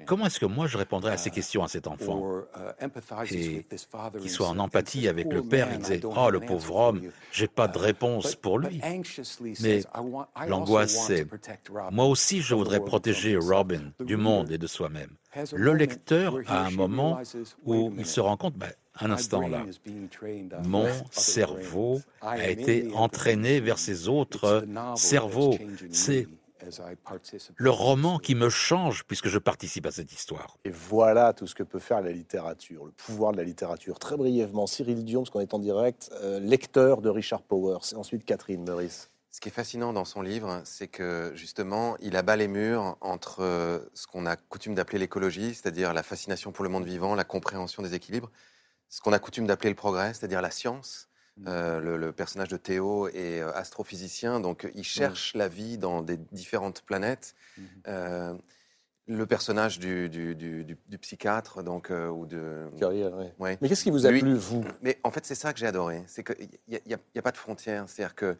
comment 0.05 0.25
est-ce 0.25 0.39
que 0.39 0.47
moi 0.47 0.65
je 0.67 0.77
répondrais 0.77 1.13
à 1.13 1.17
ces 1.17 1.29
questions 1.29 1.63
à 1.63 1.67
cet 1.67 1.87
enfant, 1.87 2.41
uh, 2.55 3.31
et 3.31 3.65
qu'il 4.19 4.29
soit 4.29 4.47
en 4.47 4.57
empathie 4.57 5.07
avec 5.07 5.31
le 5.31 5.43
père, 5.43 5.69
il 5.71 5.79
disait 5.79 6.01
Oh, 6.03 6.29
le 6.31 6.39
pauvre 6.39 6.75
homme, 6.75 7.01
j'ai 7.31 7.47
pas 7.47 7.67
de 7.67 7.77
uh, 7.77 7.81
réponse 7.81 8.35
pour 8.35 8.57
lui. 8.57 8.81
Mais 9.61 9.81
l'angoisse, 10.47 11.07
c'est 11.07 11.27
Moi 11.91 12.05
aussi, 12.05 12.41
je 12.41 12.55
voudrais 12.55 12.79
protéger 12.79 13.37
Robin 13.37 13.91
du 13.99 14.17
monde 14.17 14.51
et 14.51 14.57
de 14.57 14.67
soi-même. 14.67 15.11
Le 15.53 15.73
lecteur, 15.73 16.39
a 16.47 16.65
un 16.65 16.71
moment 16.71 17.21
où 17.63 17.93
il 17.97 18.05
se 18.05 18.19
rend 18.19 18.35
compte, 18.35 18.55
ben, 18.55 18.71
un 18.99 19.11
instant 19.11 19.47
là. 19.47 19.65
Mon 20.65 20.87
cerveau 21.11 22.01
a 22.21 22.47
été 22.47 22.89
entraîné 22.93 23.59
vers 23.59 23.79
ces 23.79 24.07
autres 24.07 24.65
cerveaux. 24.95 25.57
C'est 25.91 26.27
le 27.55 27.69
roman 27.69 28.19
qui 28.19 28.35
me 28.35 28.49
change 28.49 29.05
puisque 29.05 29.27
je 29.27 29.37
participe 29.37 29.85
à 29.85 29.91
cette 29.91 30.11
histoire. 30.11 30.57
Et 30.65 30.71
voilà 30.71 31.33
tout 31.33 31.47
ce 31.47 31.55
que 31.55 31.63
peut 31.63 31.79
faire 31.79 32.01
la 32.01 32.11
littérature, 32.11 32.85
le 32.85 32.91
pouvoir 32.91 33.31
de 33.31 33.37
la 33.37 33.43
littérature. 33.43 33.99
Très 33.99 34.17
brièvement, 34.17 34.67
Cyril 34.67 35.05
Dion, 35.05 35.21
parce 35.21 35.29
qu'on 35.29 35.39
est 35.39 35.53
en 35.53 35.59
direct, 35.59 36.11
euh, 36.21 36.39
lecteur 36.39 37.01
de 37.01 37.09
Richard 37.09 37.43
Powers. 37.43 37.93
Et 37.93 37.95
ensuite 37.95 38.25
Catherine 38.25 38.63
Meurice. 38.63 39.09
Ce 39.31 39.39
qui 39.39 39.49
est 39.49 39.53
fascinant 39.53 39.93
dans 39.93 40.05
son 40.05 40.21
livre, 40.21 40.61
c'est 40.65 40.87
que 40.87 41.31
justement, 41.35 41.95
il 42.01 42.15
abat 42.15 42.35
les 42.35 42.47
murs 42.47 42.97
entre 42.99 43.41
euh, 43.41 43.79
ce 43.93 44.07
qu'on 44.07 44.25
a 44.25 44.35
coutume 44.35 44.73
d'appeler 44.73 44.97
l'écologie, 44.97 45.53
c'est-à-dire 45.53 45.93
la 45.93 46.03
fascination 46.03 46.51
pour 46.51 46.63
le 46.63 46.69
monde 46.69 46.83
vivant, 46.83 47.13
la 47.13 47.23
compréhension 47.23 47.83
des 47.83 47.93
équilibres, 47.93 48.31
ce 48.89 49.01
qu'on 49.01 49.13
a 49.13 49.19
coutume 49.19 49.47
d'appeler 49.47 49.69
le 49.69 49.75
progrès, 49.75 50.13
c'est-à-dire 50.13 50.41
la 50.41 50.51
science. 50.51 51.09
Mmh. 51.37 51.45
Euh, 51.47 51.97
le, 51.97 52.11
personnage 52.11 52.49
de 52.49 52.57
Théo 52.57 53.07
est 53.09 53.39
euh, 53.39 53.53
astrophysicien, 53.53 54.39
donc 54.39 54.69
il 54.73 54.81
mmh. 54.81 54.83
cherche 54.83 55.35
la 55.35 55.47
vie 55.47 55.77
dans 55.77 56.01
des 56.01 56.17
différentes 56.17 56.81
planètes. 56.81 57.35
Mmh. 57.57 57.63
Euh, 57.87 58.33
le 59.07 59.25
personnage 59.25 59.79
du, 59.79 60.77
psychiatre, 61.01 61.63
donc, 61.63 61.89
ou 61.89 62.27
de. 62.27 62.69
Mais 63.39 63.57
qu'est-ce 63.67 63.83
qui 63.83 63.89
vous 63.89 64.05
a 64.05 64.09
plu, 64.09 64.35
vous? 64.35 64.63
Mais 64.83 64.99
en 65.03 65.09
fait, 65.09 65.25
c'est 65.25 65.33
ça 65.33 65.51
que 65.51 65.57
j'ai 65.57 65.65
adoré. 65.65 66.03
C'est 66.05 66.23
qu'il 66.23 66.47
n'y 66.67 66.93
a, 66.93 67.21
pas 67.23 67.31
de 67.31 67.37
frontières. 67.37 67.89
C'est-à-dire 67.89 68.13
que 68.13 68.37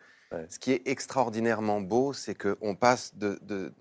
ce 0.48 0.60
qui 0.60 0.72
est 0.72 0.88
extraordinairement 0.88 1.82
beau, 1.82 2.14
c'est 2.14 2.36
qu'on 2.36 2.76
passe 2.76 3.16
de, 3.16 3.74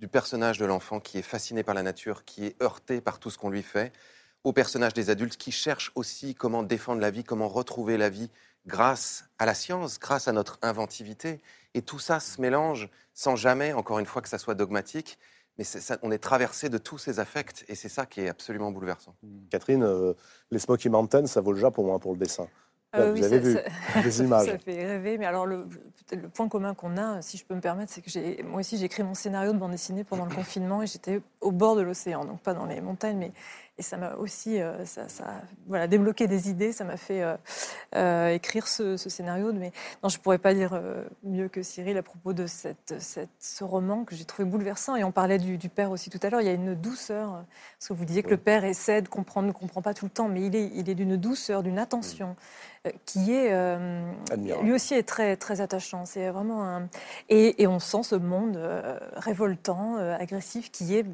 du 0.00 0.08
personnage 0.08 0.56
de 0.56 0.64
l'enfant 0.64 0.98
qui 0.98 1.18
est 1.18 1.22
fasciné 1.22 1.62
par 1.62 1.74
la 1.74 1.82
nature, 1.82 2.24
qui 2.24 2.46
est 2.46 2.62
heurté 2.62 3.02
par 3.02 3.18
tout 3.18 3.28
ce 3.28 3.36
qu'on 3.36 3.50
lui 3.50 3.62
fait, 3.62 3.92
aux 4.44 4.52
personnages 4.52 4.94
des 4.94 5.10
adultes 5.10 5.36
qui 5.36 5.50
cherchent 5.50 5.90
aussi 5.94 6.34
comment 6.34 6.62
défendre 6.62 7.00
la 7.00 7.10
vie, 7.10 7.24
comment 7.24 7.48
retrouver 7.48 7.96
la 7.96 8.10
vie 8.10 8.30
grâce 8.66 9.24
à 9.38 9.46
la 9.46 9.54
science, 9.54 9.98
grâce 9.98 10.28
à 10.28 10.32
notre 10.32 10.58
inventivité. 10.62 11.40
Et 11.74 11.82
tout 11.82 11.98
ça 11.98 12.20
se 12.20 12.40
mélange 12.40 12.88
sans 13.14 13.36
jamais, 13.36 13.72
encore 13.72 13.98
une 13.98 14.06
fois, 14.06 14.22
que 14.22 14.28
ça 14.28 14.38
soit 14.38 14.54
dogmatique. 14.54 15.18
Mais 15.58 15.64
on 16.02 16.10
est 16.10 16.18
traversé 16.18 16.68
de 16.68 16.78
tous 16.78 16.98
ces 16.98 17.20
affects 17.20 17.64
et 17.68 17.76
c'est 17.76 17.88
ça 17.88 18.06
qui 18.06 18.20
est 18.20 18.28
absolument 18.28 18.72
bouleversant. 18.72 19.14
Catherine, 19.50 19.84
euh, 19.84 20.12
les 20.50 20.58
Smoky 20.58 20.88
Mountains, 20.88 21.26
ça 21.26 21.40
vaut 21.40 21.52
le 21.52 21.70
pour 21.70 21.84
moi 21.84 21.98
pour 22.00 22.12
le 22.12 22.18
dessin. 22.18 22.48
Euh, 22.96 23.12
vous 23.12 23.22
avez 23.22 23.38
vu 23.38 23.56
des 24.02 24.22
images. 24.22 24.46
Ça 24.46 24.58
fait 24.58 24.84
rêver, 24.84 25.18
mais 25.18 25.26
alors 25.26 25.46
le, 25.46 25.66
le 26.12 26.28
point 26.28 26.48
commun 26.48 26.74
qu'on 26.74 26.96
a, 26.96 27.22
si 27.22 27.36
je 27.36 27.44
peux 27.44 27.54
me 27.54 27.60
permettre, 27.60 27.92
c'est 27.92 28.02
que 28.02 28.42
moi 28.42 28.60
aussi 28.60 28.78
j'ai 28.78 28.86
écrit 28.86 29.02
mon 29.02 29.14
scénario 29.14 29.52
de 29.52 29.58
bande 29.58 29.72
dessinée 29.72 30.04
pendant 30.04 30.26
le 30.26 30.34
confinement 30.34 30.82
et 30.82 30.86
j'étais 30.86 31.20
au 31.44 31.52
bord 31.52 31.76
de 31.76 31.82
l'océan, 31.82 32.24
donc 32.24 32.40
pas 32.40 32.54
dans 32.54 32.66
les 32.66 32.80
montagnes, 32.80 33.18
mais 33.18 33.32
et 33.76 33.82
ça 33.82 33.96
m'a 33.96 34.14
aussi 34.14 34.60
euh, 34.60 34.84
ça, 34.84 35.06
voilà, 35.66 35.88
débloqué 35.88 36.28
des 36.28 36.48
idées, 36.48 36.70
ça 36.70 36.84
m'a 36.84 36.96
fait 36.96 37.22
euh, 37.22 37.36
euh, 37.96 38.28
écrire 38.28 38.68
ce, 38.68 38.96
scénario. 38.96 39.52
Mais 39.52 39.72
non, 40.02 40.08
je 40.08 40.18
ne 40.18 40.22
pourrais 40.22 40.38
pas 40.38 40.54
dire 40.54 40.80
mieux 41.24 41.48
que 41.48 41.62
Cyril 41.62 41.96
à 41.96 42.02
propos 42.02 42.32
de 42.32 42.46
cette, 42.46 42.94
cette 43.00 43.30
ce 43.40 43.64
roman 43.64 44.04
que 44.04 44.14
j'ai 44.14 44.24
trouvé 44.24 44.48
bouleversant. 44.48 44.94
Et 44.94 45.02
on 45.02 45.10
parlait 45.10 45.38
du, 45.38 45.68
père 45.68 45.90
aussi 45.90 46.08
tout 46.08 46.20
à 46.22 46.30
l'heure, 46.30 46.40
il 46.40 46.46
y 46.46 46.50
a 46.50 46.52
une 46.52 46.74
douceur, 46.74 47.44
parce 47.78 47.88
que 47.88 47.94
vous 47.94 48.04
disiez 48.04 48.22
que 48.22 48.30
le 48.30 48.36
père 48.36 48.64
essaie 48.64 49.02
de 49.02 49.08
comprendre, 49.08 49.48
ne 49.48 49.52
comprend 49.52 49.82
pas 49.82 49.92
tout 49.92 50.04
le 50.04 50.10
temps, 50.10 50.28
mais 50.28 50.42
il 50.42 50.54
est, 50.54 50.70
il 50.74 50.88
est 50.88 50.94
d'une 50.94 51.16
douceur, 51.16 51.64
d'une 51.64 51.78
attention 51.78 52.36
qui 53.06 53.32
est 53.32 53.78
lui 54.62 54.72
aussi 54.72 54.92
est 54.92 55.08
très 55.08 55.36
très 55.36 55.62
attachant. 55.62 56.04
C'est 56.04 56.28
vraiment 56.28 56.68
un... 56.68 56.88
et, 57.30 57.62
et, 57.62 57.66
on 57.66 57.78
sent 57.78 58.02
ce 58.02 58.14
monde 58.14 58.60
révoltant, 59.14 59.96
agressif 59.96 60.70
qui 60.70 60.94
est 60.94 61.06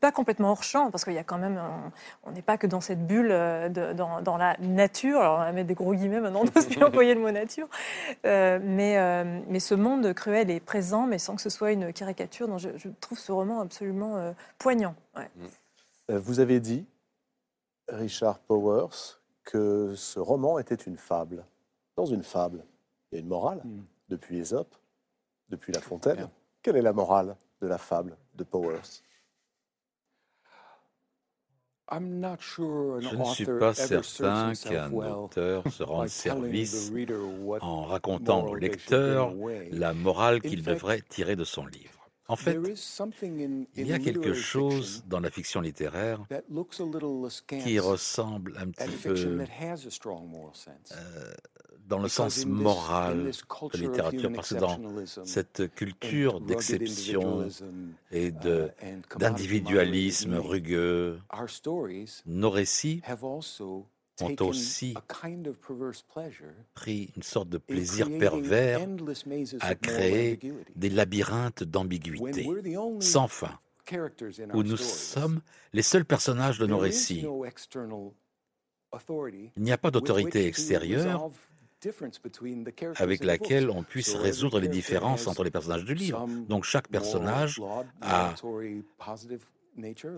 pas 0.00 0.12
complètement 0.12 0.50
hors 0.50 0.62
champ, 0.62 0.90
parce 0.90 1.04
qu'il 1.04 1.12
y 1.12 1.18
a 1.18 1.24
quand 1.24 1.38
même, 1.38 1.60
on 2.24 2.32
n'est 2.32 2.42
pas 2.42 2.56
que 2.56 2.66
dans 2.66 2.80
cette 2.80 3.06
bulle, 3.06 3.28
euh, 3.30 3.68
dans, 3.68 4.36
la 4.36 4.56
nature. 4.58 5.20
Alors 5.20 5.38
on 5.38 5.44
va 5.44 5.52
mettre 5.52 5.68
des 5.68 5.74
gros 5.74 5.94
guillemets 5.94 6.20
maintenant 6.20 6.44
parce 6.46 6.66
qu'il 6.66 6.82
employé 6.84 7.14
le 7.14 7.20
mot 7.20 7.30
nature. 7.30 7.68
Euh, 8.24 8.58
mais, 8.62 8.98
euh, 8.98 9.40
mais 9.48 9.60
ce 9.60 9.74
monde 9.74 10.12
cruel 10.14 10.50
est 10.50 10.60
présent, 10.60 11.06
mais 11.06 11.18
sans 11.18 11.36
que 11.36 11.42
ce 11.42 11.50
soit 11.50 11.72
une 11.72 11.92
caricature. 11.92 12.48
Donc 12.48 12.58
je, 12.58 12.88
trouve 13.00 13.18
ce 13.18 13.30
roman 13.30 13.60
absolument 13.60 14.34
poignant. 14.58 14.94
Vous 16.08 16.40
avez 16.40 16.60
dit, 16.60 16.86
Richard 17.88 18.38
Powers, 18.40 19.20
que 19.44 19.94
ce 19.94 20.18
roman 20.18 20.58
était 20.58 20.74
une 20.74 20.96
fable. 20.96 21.44
Dans 21.96 22.06
une 22.06 22.22
fable, 22.22 22.64
il 23.10 23.16
y 23.16 23.18
a 23.18 23.20
une 23.20 23.28
morale, 23.28 23.60
hmm. 23.64 23.82
depuis 24.08 24.38
Aesop, 24.38 24.74
depuis 25.50 25.72
La 25.72 25.80
Fontaine. 25.80 26.28
Quelle 26.62 26.76
est 26.76 26.82
la 26.82 26.92
morale 26.92 27.36
de 27.60 27.66
la 27.66 27.78
fable 27.78 28.16
de 28.34 28.44
Powers? 28.44 29.02
Je 31.90 33.16
ne 33.16 33.24
suis 33.24 33.46
pas 33.46 33.74
certain 33.74 34.52
qu'un 34.54 34.92
auteur 34.92 35.64
se 35.70 35.82
rende 35.82 36.08
service 36.08 36.92
en 37.60 37.84
racontant 37.84 38.46
au 38.46 38.54
lecteur 38.54 39.34
la 39.70 39.92
morale 39.92 40.40
qu'il 40.40 40.62
devrait 40.62 41.02
tirer 41.02 41.36
de 41.36 41.44
son 41.44 41.66
livre. 41.66 42.00
En 42.28 42.36
fait, 42.36 42.56
il 43.76 43.86
y 43.88 43.92
a 43.92 43.98
quelque 43.98 44.34
chose 44.34 45.02
dans 45.08 45.18
la 45.18 45.30
fiction 45.30 45.60
littéraire 45.60 46.20
qui 47.48 47.80
ressemble 47.80 48.56
un 48.56 48.70
petit 48.70 48.96
peu 49.02 49.16
euh, 50.92 51.34
dans 51.90 51.98
le 51.98 52.08
sens 52.08 52.46
moral 52.46 53.32
de 53.32 53.78
la 53.78 53.80
littérature, 53.80 54.32
parce 54.32 54.54
que 54.54 54.60
dans 54.60 54.78
cette 55.24 55.74
culture 55.74 56.40
d'exception 56.40 57.48
et 58.12 58.28
uh, 58.28 58.32
d'individualisme 59.18 60.36
rugueux, 60.36 61.18
nos 62.26 62.50
récits 62.50 63.02
ont 64.22 64.36
aussi 64.40 64.94
pris 66.74 67.10
une 67.16 67.22
sorte 67.22 67.48
de 67.48 67.58
plaisir 67.58 68.08
pervers 68.18 68.86
à 69.58 69.74
créer 69.74 70.38
des 70.76 70.90
labyrinthes 70.90 71.64
d'ambiguïté. 71.64 72.48
Sans 73.00 73.26
fin, 73.26 73.58
où 74.54 74.62
nous 74.62 74.76
sommes 74.76 75.40
les 75.72 75.82
seuls 75.82 76.04
personnages 76.04 76.60
de 76.60 76.66
nos 76.66 76.78
récits. 76.78 77.26
Il 79.56 79.62
n'y 79.62 79.72
a 79.72 79.78
pas 79.78 79.90
d'autorité 79.90 80.46
extérieure 80.46 81.30
avec 82.96 83.24
laquelle 83.24 83.70
on 83.70 83.82
puisse 83.82 84.14
résoudre 84.14 84.60
les 84.60 84.68
différences 84.68 85.26
entre 85.26 85.44
les 85.44 85.50
personnages 85.50 85.84
du 85.84 85.94
livre. 85.94 86.26
Donc 86.48 86.64
chaque 86.64 86.88
personnage 86.88 87.60
a 88.00 88.34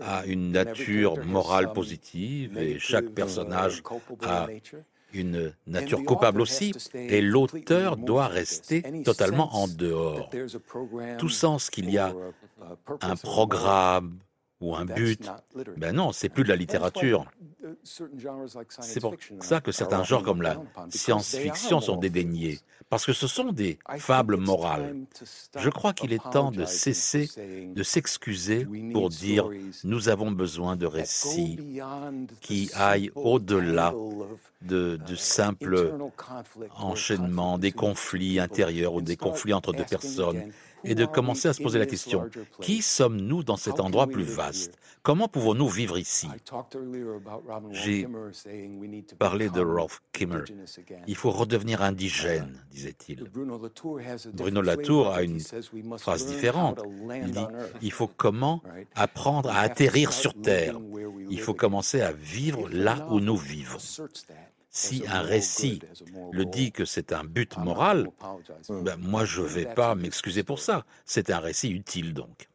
a 0.01 0.25
une 0.25 0.51
nature 0.51 1.23
morale 1.25 1.73
positive 1.73 2.57
et 2.57 2.79
chaque 2.79 3.09
personnage 3.09 3.83
a 4.21 4.47
une 5.13 5.53
nature 5.67 6.03
coupable 6.03 6.41
aussi, 6.41 6.73
et 6.95 7.21
l'auteur 7.21 7.97
doit 7.97 8.27
rester 8.27 8.81
totalement 9.03 9.55
en 9.55 9.67
dehors. 9.67 10.29
Tout 11.19 11.29
sens 11.29 11.69
qu'il 11.69 11.89
y 11.91 11.99
a 11.99 12.13
un 13.01 13.15
programme 13.15 14.17
ou 14.63 14.75
un 14.75 14.85
but, 14.85 15.29
ben 15.77 15.93
non, 15.93 16.11
c'est 16.13 16.29
plus 16.29 16.43
de 16.43 16.49
la 16.49 16.55
littérature. 16.55 17.25
C'est 17.83 18.99
pour 19.01 19.15
ça 19.41 19.59
que 19.61 19.71
certains 19.71 20.03
genres 20.03 20.23
comme 20.23 20.41
la 20.41 20.61
science-fiction 20.89 21.81
sont 21.81 21.97
dédaignés, 21.97 22.59
parce 22.89 23.05
que 23.05 23.13
ce 23.13 23.27
sont 23.27 23.51
des 23.51 23.77
fables 23.97 24.37
morales. 24.37 24.95
Je 25.57 25.69
crois 25.69 25.93
qu'il 25.93 26.13
est 26.13 26.31
temps 26.31 26.51
de 26.51 26.65
cesser 26.65 27.29
de 27.75 27.83
s'excuser 27.83 28.65
pour 28.93 29.09
dire 29.09 29.49
nous 29.83 30.09
avons 30.09 30.31
besoin 30.31 30.75
de 30.77 30.85
récits 30.85 31.59
qui 32.39 32.69
aillent 32.73 33.11
au-delà 33.15 33.93
de, 34.61 34.97
de 35.05 35.15
simples 35.15 35.93
enchaînements, 36.77 37.57
des 37.57 37.73
conflits 37.73 38.39
intérieurs 38.39 38.93
ou 38.93 39.01
des 39.01 39.17
conflits 39.17 39.53
entre 39.53 39.73
deux 39.73 39.83
personnes 39.83 40.51
et 40.83 40.95
de 40.95 41.05
commencer 41.05 41.47
à 41.47 41.53
se 41.53 41.61
poser 41.61 41.79
la 41.79 41.85
question, 41.85 42.29
qui 42.61 42.81
sommes-nous 42.81 43.43
dans 43.43 43.57
cet 43.57 43.79
endroit 43.79 44.07
plus 44.07 44.23
vaste? 44.23 44.77
Comment 45.01 45.27
pouvons-nous 45.27 45.67
vivre 45.67 45.97
ici? 45.97 46.29
J'ai 47.71 48.07
parlé 49.19 49.49
de 49.49 49.61
Rolf 49.61 50.01
Kimmer. 50.13 50.43
Il 51.07 51.15
faut 51.15 51.31
redevenir 51.31 51.81
indigène, 51.81 52.63
disait-il. 52.71 53.29
Bruno 54.33 54.61
Latour 54.61 55.09
a 55.09 55.23
une 55.23 55.41
phrase 55.97 56.25
différente. 56.25 56.81
Il 57.13 57.31
dit, 57.31 57.45
il 57.81 57.91
faut 57.91 58.07
comment 58.07 58.63
apprendre 58.95 59.49
à 59.49 59.59
atterrir 59.59 60.13
sur 60.13 60.33
Terre. 60.33 60.79
Il 61.29 61.39
faut 61.39 61.53
commencer 61.53 62.01
à 62.01 62.13
vivre 62.13 62.69
là 62.69 63.05
où 63.11 63.19
nous 63.19 63.37
vivons 63.37 63.79
si 64.75 65.03
un 65.07 65.21
récit 65.21 65.79
le 66.31 66.45
dit 66.45 66.71
que 66.71 66.83
c'est 66.83 67.13
un 67.13 67.23
but 67.23 67.57
moral, 67.57 68.09
ben 68.69 68.97
moi 68.97 69.23
je 69.23 69.41
ne 69.41 69.47
vais 69.47 69.65
pas 69.73 69.93
m'excuser 69.93 70.43
pour 70.43 70.59
ça. 70.59 70.83
C'est 71.05 71.29
un 71.29 71.39
récit 71.39 71.69
utile 71.69 72.13
donc. 72.13 72.49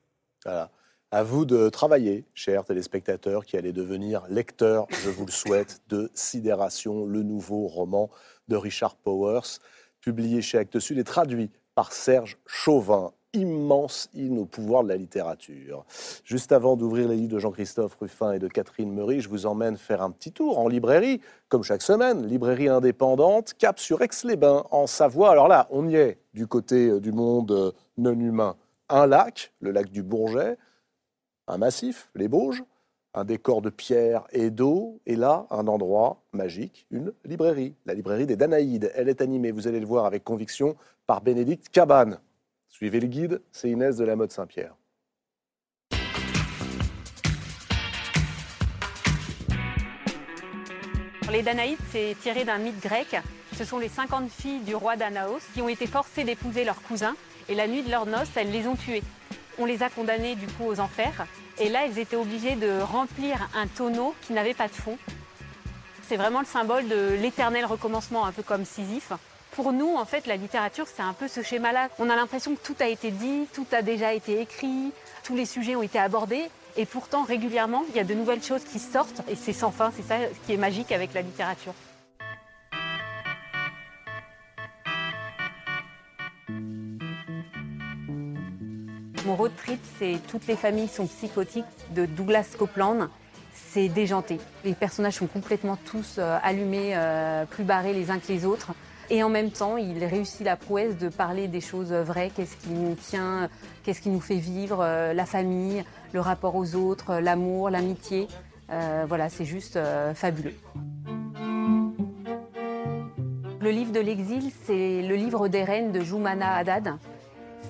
Voilà. 0.45 0.71
À 1.11 1.23
vous 1.23 1.47
de 1.47 1.71
travailler, 1.71 2.27
chers 2.35 2.65
téléspectateurs, 2.65 3.47
qui 3.47 3.57
allez 3.57 3.73
devenir 3.73 4.27
lecteurs, 4.29 4.87
je 4.91 5.09
vous 5.09 5.25
le 5.25 5.33
souhaite, 5.33 5.81
de 5.89 6.11
Sidération, 6.13 7.07
le 7.07 7.23
nouveau 7.23 7.67
roman 7.67 8.11
de 8.49 8.57
Richard 8.57 8.97
Powers, 8.97 9.61
publié 10.01 10.43
chez 10.43 10.59
Actes 10.59 10.81
Sud 10.81 10.99
et 10.99 11.05
traduit 11.05 11.51
par 11.75 11.93
Serge 11.93 12.37
Chauvin 12.47 13.15
immense 13.35 14.09
hymne 14.15 14.39
au 14.39 14.45
pouvoir 14.45 14.85
de 14.85 14.89
la 14.89 14.97
littérature. 14.97 15.85
Juste 16.25 16.53
avant 16.53 16.77
d'ouvrir 16.77 17.09
les 17.09 17.17
livres 17.17 17.35
de 17.35 17.39
Jean-Christophe 17.39 17.97
Ruffin 18.01 18.33
et 18.33 18.39
de 18.39 18.49
Catherine 18.49 18.93
Meury, 18.93 19.21
je 19.21 19.29
vous 19.29 19.47
emmène 19.47 19.77
faire 19.77 20.03
un 20.03 20.11
petit 20.11 20.33
tour 20.33 20.59
en 20.59 20.69
librairie, 20.69 21.21
comme 21.49 21.63
chaque 21.63 21.83
semaine, 21.83 22.27
librairie 22.27 22.69
indépendante, 22.69 23.55
cap 23.55 23.79
sur 23.79 24.03
Aix-les-Bains, 24.03 24.65
en 24.71 24.87
Savoie. 24.87 25.31
Alors 25.31 25.49
là, 25.49 25.69
on 25.71 25.89
y 25.89 25.97
est 25.97 26.19
du 26.35 26.47
côté 26.47 26.89
euh, 26.89 27.01
du 27.01 27.13
monde 27.13 27.53
euh, 27.53 27.73
non 27.97 28.19
humain. 28.19 28.57
Un 28.89 29.07
lac, 29.07 29.53
le 29.61 29.71
lac 29.71 29.91
du 29.91 30.03
Bourget, 30.03 30.57
un 31.47 31.59
massif, 31.59 32.11
les 32.15 32.29
Bauges, 32.29 32.63
un 33.15 33.25
décor 33.25 33.63
de 33.63 33.71
pierre 33.71 34.25
et 34.33 34.51
d'eau, 34.51 35.01
et 35.07 35.17
là, 35.17 35.47
un 35.51 35.67
endroit 35.67 36.23
magique, 36.33 36.87
une 36.91 37.13
librairie, 37.25 37.75
la 37.85 37.95
librairie 37.95 38.27
des 38.27 38.37
Danaïdes. 38.37 38.93
Elle 38.95 39.09
est 39.09 39.21
animée, 39.21 39.51
vous 39.51 39.67
allez 39.67 39.81
le 39.81 39.87
voir 39.87 40.05
avec 40.05 40.25
conviction, 40.25 40.77
par 41.07 41.21
Bénédicte 41.23 41.69
Cabane. 41.71 42.19
Suivez 42.69 43.01
le 43.01 43.09
guide, 43.09 43.43
c'est 43.51 43.71
Inès 43.71 43.97
de 43.97 44.05
la 44.05 44.15
mode 44.15 44.31
Saint-Pierre. 44.31 44.75
Les 51.31 51.43
Danaïdes, 51.43 51.79
c'est 51.91 52.17
tiré 52.21 52.45
d'un 52.45 52.59
mythe 52.59 52.81
grec. 52.81 53.17
Ce 53.55 53.65
sont 53.65 53.79
les 53.79 53.89
50 53.89 54.31
filles 54.31 54.61
du 54.61 54.75
roi 54.75 54.97
Danaos 54.97 55.41
qui 55.53 55.61
ont 55.61 55.69
été 55.69 55.87
forcées 55.87 56.25
d'épouser 56.25 56.65
leurs 56.65 56.81
cousins 56.83 57.17
et 57.49 57.55
la 57.55 57.67
nuit 57.67 57.83
de 57.83 57.91
leurs 57.91 58.07
noces, 58.07 58.31
elles 58.37 58.51
les 58.51 58.67
ont 58.67 58.77
tuées. 58.77 59.03
On 59.59 59.65
les 59.65 59.83
a 59.83 59.91
condamnées 59.91 60.37
du 60.37 60.47
coup 60.47 60.65
aux 60.65 60.81
enfers 60.81 61.27
et 61.59 61.69
là, 61.69 61.85
elles 61.85 61.99
étaient 61.99 62.17
obligées 62.17 62.55
de 62.55 62.81
remplir 62.81 63.49
un 63.55 63.67
tonneau 63.67 64.15
qui 64.23 64.33
n'avait 64.33 64.55
pas 64.55 64.69
de 64.69 64.73
fond. 64.73 64.97
C'est 66.03 66.17
vraiment 66.17 66.41
le 66.41 66.47
symbole 66.47 66.89
de 66.89 67.17
l'éternel 67.21 67.67
recommencement, 67.67 68.25
un 68.25 68.33
peu 68.33 68.43
comme 68.43 68.65
Sisyphe 68.65 69.13
pour 69.59 69.73
nous, 69.73 69.97
en 69.97 70.05
fait, 70.05 70.29
la 70.29 70.37
littérature, 70.37 70.87
c'est 70.87 71.03
un 71.03 71.13
peu 71.13 71.27
ce 71.27 71.43
schéma-là. 71.43 71.89
On 71.99 72.09
a 72.09 72.15
l'impression 72.15 72.55
que 72.55 72.61
tout 72.63 72.77
a 72.79 72.87
été 72.87 73.11
dit, 73.11 73.49
tout 73.53 73.67
a 73.73 73.83
déjà 73.83 74.15
été 74.15 74.41
écrit, 74.41 74.93
tous 75.25 75.35
les 75.35 75.47
sujets 75.47 75.75
ont 75.75 75.83
été 75.83 75.99
abordés. 75.99 76.45
Et 76.77 76.87
pourtant, 76.87 77.25
régulièrement, 77.25 77.83
il 77.89 77.97
y 77.97 77.99
a 77.99 78.05
de 78.05 78.15
nouvelles 78.15 78.41
choses 78.41 78.63
qui 78.63 78.79
sortent. 78.79 79.21
Et 79.29 79.35
c'est 79.35 79.53
sans 79.53 79.73
fin, 79.73 79.91
c'est 79.97 80.07
ça 80.07 80.15
qui 80.47 80.53
est 80.53 80.57
magique 80.57 80.93
avec 80.93 81.13
la 81.13 81.23
littérature. 81.23 81.75
Mon 89.27 89.35
road 89.35 89.51
trip, 89.57 89.81
c'est 89.99 90.21
Toutes 90.29 90.47
les 90.47 90.55
familles 90.55 90.87
sont 90.87 91.09
psychotiques 91.09 91.65
de 91.97 92.07
Douglas 92.07 92.47
Copeland. 92.57 93.09
C'est 93.73 93.89
déjanté. 93.89 94.39
Les 94.65 94.75
personnages 94.75 95.15
sont 95.15 95.27
complètement 95.27 95.77
tous 95.85 96.15
euh, 96.19 96.39
allumés, 96.45 96.93
euh, 96.95 97.45
plus 97.45 97.65
barrés 97.65 97.93
les 97.93 98.13
uns 98.13 98.21
que 98.21 98.29
les 98.29 98.45
autres. 98.45 98.73
Et 99.11 99.23
en 99.23 99.31
même 99.31 99.51
temps, 99.51 99.79
il 99.79 100.05
réussit 100.05 100.45
la 100.45 100.57
prouesse 100.57 100.99
de 100.99 101.09
parler 101.09 101.49
des 101.49 101.63
choses 101.63 101.93
vraies, 101.93 102.31
qu'est-ce 102.35 102.57
qui 102.57 102.71
nous 102.71 102.95
tient, 102.95 103.49
qu'est-ce 103.83 104.03
qui 104.03 104.11
nous 104.11 104.21
fait 104.21 104.37
vivre, 104.37 104.81
euh, 104.83 105.15
la 105.15 105.25
famille, 105.25 105.83
le 106.13 106.21
rapport 106.21 106.57
aux 106.57 106.75
autres, 106.75 107.15
l'amour, 107.15 107.71
l'amitié. 107.71 108.29
Euh, 108.71 109.07
voilà, 109.09 109.31
c'est 109.31 109.47
juste 109.47 109.77
euh, 109.77 110.13
fabuleux. 110.13 110.55
Le 113.61 113.71
livre 113.71 113.93
de 113.93 114.01
l'exil, 114.01 114.51
c'est 114.65 115.01
le 115.01 115.15
livre 115.15 115.49
des 115.49 115.65
reines 115.65 115.91
de 115.91 116.01
Joumana 116.01 116.57
Haddad. 116.57 116.95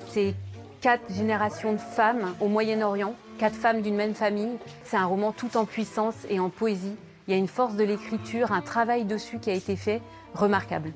C'est 0.08 0.34
quatre 0.80 1.12
générations 1.12 1.72
de 1.72 1.78
femmes 1.78 2.34
au 2.40 2.48
Moyen-Orient, 2.48 3.14
quatre 3.38 3.54
femmes 3.54 3.80
d'une 3.80 3.96
même 3.96 4.14
famille. 4.14 4.58
C'est 4.82 4.96
un 4.96 5.06
roman 5.06 5.30
tout 5.30 5.56
en 5.56 5.64
puissance 5.64 6.16
et 6.28 6.40
en 6.40 6.50
poésie. 6.50 6.96
Il 7.26 7.32
y 7.32 7.34
a 7.34 7.36
une 7.36 7.48
force 7.48 7.74
de 7.74 7.84
l'écriture, 7.84 8.52
un 8.52 8.60
travail 8.60 9.04
dessus 9.04 9.38
qui 9.38 9.50
a 9.50 9.54
été 9.54 9.76
fait 9.76 10.02
remarquable. 10.38 10.92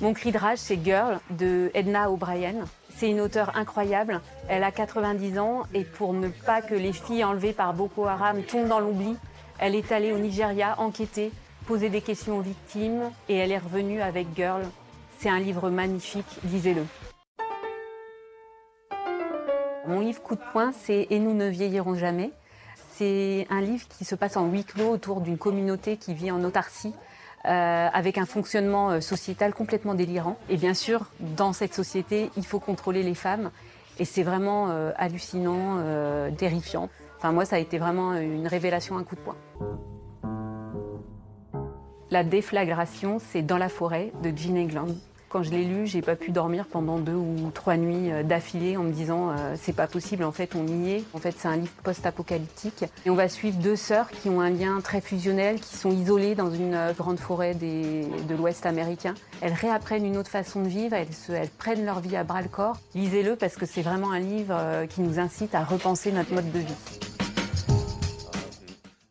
Mon 0.00 0.14
cri 0.14 0.32
de 0.32 0.38
rage, 0.38 0.58
c'est 0.58 0.78
Girl 0.82 1.18
de 1.30 1.70
Edna 1.74 2.10
O'Brien. 2.10 2.54
C'est 2.96 3.10
une 3.10 3.20
auteure 3.20 3.56
incroyable. 3.56 4.20
Elle 4.48 4.64
a 4.64 4.72
90 4.72 5.38
ans 5.38 5.64
et 5.74 5.84
pour 5.84 6.14
ne 6.14 6.28
pas 6.28 6.62
que 6.62 6.74
les 6.74 6.92
filles 6.92 7.24
enlevées 7.24 7.52
par 7.52 7.74
Boko 7.74 8.06
Haram 8.06 8.42
tombent 8.42 8.68
dans 8.68 8.80
l'oubli, 8.80 9.16
elle 9.58 9.74
est 9.74 9.92
allée 9.92 10.12
au 10.12 10.18
Nigeria 10.18 10.74
enquêter, 10.78 11.32
poser 11.66 11.90
des 11.90 12.00
questions 12.00 12.38
aux 12.38 12.42
victimes 12.42 13.10
et 13.28 13.36
elle 13.36 13.52
est 13.52 13.58
revenue 13.58 14.00
avec 14.00 14.28
Girl. 14.34 14.62
C'est 15.18 15.28
un 15.28 15.40
livre 15.40 15.68
magnifique, 15.68 16.38
lisez-le. 16.44 16.84
Mon 19.88 20.00
livre 20.00 20.22
coup 20.22 20.36
de 20.36 20.40
poing, 20.52 20.72
c'est 20.72 21.06
Et 21.10 21.18
nous 21.18 21.34
ne 21.34 21.48
vieillirons 21.48 21.94
jamais. 21.94 22.30
C'est 22.98 23.46
un 23.48 23.60
livre 23.60 23.86
qui 23.96 24.04
se 24.04 24.16
passe 24.16 24.36
en 24.36 24.48
huis 24.48 24.64
clos 24.64 24.90
autour 24.90 25.20
d'une 25.20 25.38
communauté 25.38 25.98
qui 25.98 26.14
vit 26.14 26.32
en 26.32 26.42
autarcie, 26.42 26.92
euh, 27.44 27.88
avec 27.92 28.18
un 28.18 28.26
fonctionnement 28.26 28.90
euh, 28.90 29.00
sociétal 29.00 29.54
complètement 29.54 29.94
délirant. 29.94 30.36
Et 30.48 30.56
bien 30.56 30.74
sûr, 30.74 31.06
dans 31.20 31.52
cette 31.52 31.74
société, 31.74 32.32
il 32.36 32.44
faut 32.44 32.58
contrôler 32.58 33.04
les 33.04 33.14
femmes. 33.14 33.52
Et 34.00 34.04
c'est 34.04 34.24
vraiment 34.24 34.70
euh, 34.70 34.90
hallucinant, 34.96 35.80
terrifiant. 36.36 36.88
Enfin, 37.18 37.30
moi, 37.30 37.44
ça 37.44 37.54
a 37.54 37.60
été 37.60 37.78
vraiment 37.78 38.14
une 38.14 38.48
révélation, 38.48 38.98
un 38.98 39.04
coup 39.04 39.14
de 39.14 39.20
poing. 39.20 39.36
La 42.10 42.24
déflagration, 42.24 43.20
c'est 43.20 43.42
Dans 43.42 43.58
la 43.58 43.68
forêt 43.68 44.10
de 44.24 44.36
Jean 44.36 44.56
England. 44.56 44.88
Quand 45.28 45.42
je 45.42 45.50
l'ai 45.50 45.64
lu, 45.64 45.86
j'ai 45.86 46.00
pas 46.00 46.16
pu 46.16 46.30
dormir 46.30 46.64
pendant 46.64 46.98
deux 46.98 47.14
ou 47.14 47.50
trois 47.52 47.76
nuits 47.76 48.10
euh, 48.10 48.22
d'affilée 48.22 48.78
en 48.78 48.82
me 48.82 48.92
disant 48.92 49.30
euh, 49.30 49.56
c'est 49.60 49.74
pas 49.74 49.86
possible, 49.86 50.24
en 50.24 50.32
fait 50.32 50.54
on 50.54 50.66
y 50.66 50.92
est. 50.92 51.04
En 51.12 51.18
fait 51.18 51.34
c'est 51.36 51.48
un 51.48 51.56
livre 51.56 51.72
post-apocalyptique 51.82 52.84
et 53.04 53.10
on 53.10 53.14
va 53.14 53.28
suivre 53.28 53.58
deux 53.58 53.76
sœurs 53.76 54.10
qui 54.10 54.30
ont 54.30 54.40
un 54.40 54.48
lien 54.48 54.80
très 54.80 55.02
fusionnel, 55.02 55.60
qui 55.60 55.76
sont 55.76 55.90
isolées 55.90 56.34
dans 56.34 56.50
une 56.50 56.72
euh, 56.72 56.92
grande 56.94 57.18
forêt 57.18 57.54
de 57.54 58.34
l'Ouest 58.34 58.64
américain. 58.64 59.12
Elles 59.42 59.52
réapprennent 59.52 60.06
une 60.06 60.16
autre 60.16 60.30
façon 60.30 60.62
de 60.62 60.68
vivre, 60.68 60.94
elles, 60.94 61.08
elles 61.28 61.50
prennent 61.50 61.84
leur 61.84 62.00
vie 62.00 62.16
à 62.16 62.24
bras 62.24 62.40
le 62.40 62.48
corps. 62.48 62.78
Lisez-le 62.94 63.36
parce 63.36 63.56
que 63.56 63.66
c'est 63.66 63.82
vraiment 63.82 64.12
un 64.12 64.20
livre 64.20 64.58
qui 64.88 65.02
nous 65.02 65.18
incite 65.18 65.54
à 65.54 65.62
repenser 65.62 66.10
notre 66.10 66.32
mode 66.32 66.50
de 66.52 66.60
vie. 66.60 67.17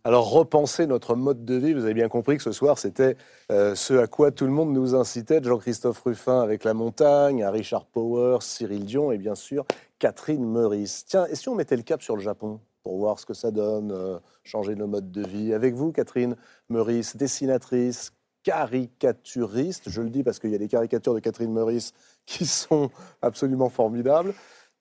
Alors, 0.08 0.32
repenser 0.32 0.88
notre 0.88 1.18
mode 1.18 1.44
de 1.44 1.56
vie, 1.56 1.74
vous 1.74 1.84
avez 1.84 1.94
bien 1.94 2.08
compris 2.08 2.38
que 2.38 2.44
ce 2.44 2.54
soir, 2.54 2.80
c'était 2.80 3.18
euh, 3.52 3.76
ce 3.76 3.94
à 3.94 4.08
quoi 4.08 4.32
tout 4.32 4.46
le 4.46 4.52
monde 4.52 4.72
nous 4.72 4.96
incitait, 4.96 5.42
Jean-Christophe 5.44 6.00
Ruffin 6.00 6.40
avec 6.40 6.64
La 6.64 6.74
Montagne, 6.74 7.44
à 7.44 7.52
Richard 7.52 7.86
Powers, 7.86 8.42
Cyril 8.42 8.86
Dion 8.86 9.12
et 9.12 9.18
bien 9.18 9.36
sûr 9.36 9.66
Catherine 10.00 10.50
Meurice. 10.50 11.04
Tiens, 11.08 11.26
et 11.26 11.36
si 11.36 11.50
on 11.50 11.56
mettait 11.56 11.76
le 11.76 11.82
cap 11.82 12.02
sur 12.02 12.16
le 12.16 12.22
Japon 12.22 12.62
pour 12.84 12.96
voir 12.96 13.20
ce 13.20 13.26
que 13.26 13.34
ça 13.34 13.52
donne, 13.52 13.92
euh, 13.92 14.18
changer 14.46 14.78
nos 14.78 14.88
modes 14.88 15.12
de 15.12 15.28
vie 15.28 15.54
Avec 15.54 15.74
vous, 15.74 15.92
Catherine 15.92 16.38
Meurice, 16.70 17.18
dessinatrice, 17.18 18.14
caricaturiste, 18.44 19.90
je 19.90 20.02
le 20.02 20.10
dis 20.10 20.24
parce 20.24 20.40
qu'il 20.40 20.52
y 20.52 20.56
a 20.56 20.58
des 20.58 20.70
caricatures 20.70 21.16
de 21.16 21.20
Catherine 21.20 21.52
Meurice 21.52 21.92
qui 22.26 22.46
sont 22.46 22.92
absolument 23.22 23.68
formidables, 23.68 24.34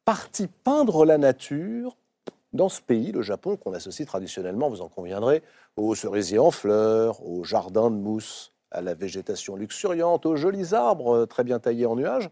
partie 0.05 0.47
peindre 0.47 1.05
la 1.05 1.19
nature 1.19 1.97
dans 2.57 2.69
ce 2.69 2.81
pays, 2.81 3.13
le 3.13 3.23
Japon, 3.23 3.57
qu'on 3.57 3.73
associe 3.73 4.07
traditionnellement, 4.07 4.69
vous 4.69 4.81
en 4.81 4.89
conviendrez, 4.89 5.43
aux 5.77 5.95
cerisiers 5.95 6.39
en 6.39 6.51
fleurs, 6.51 7.25
aux 7.25 7.45
jardins 7.45 7.91
de 7.91 7.97
mousse, 7.97 8.53
à 8.71 8.81
la 8.81 8.95
végétation 8.95 9.57
luxuriante, 9.57 10.27
aux 10.27 10.37
jolis 10.37 10.75
arbres 10.75 11.17
euh, 11.17 11.27
très 11.27 11.45
bien 11.45 11.59
taillés 11.59 11.87
en 11.87 11.97
nuages, 11.97 12.31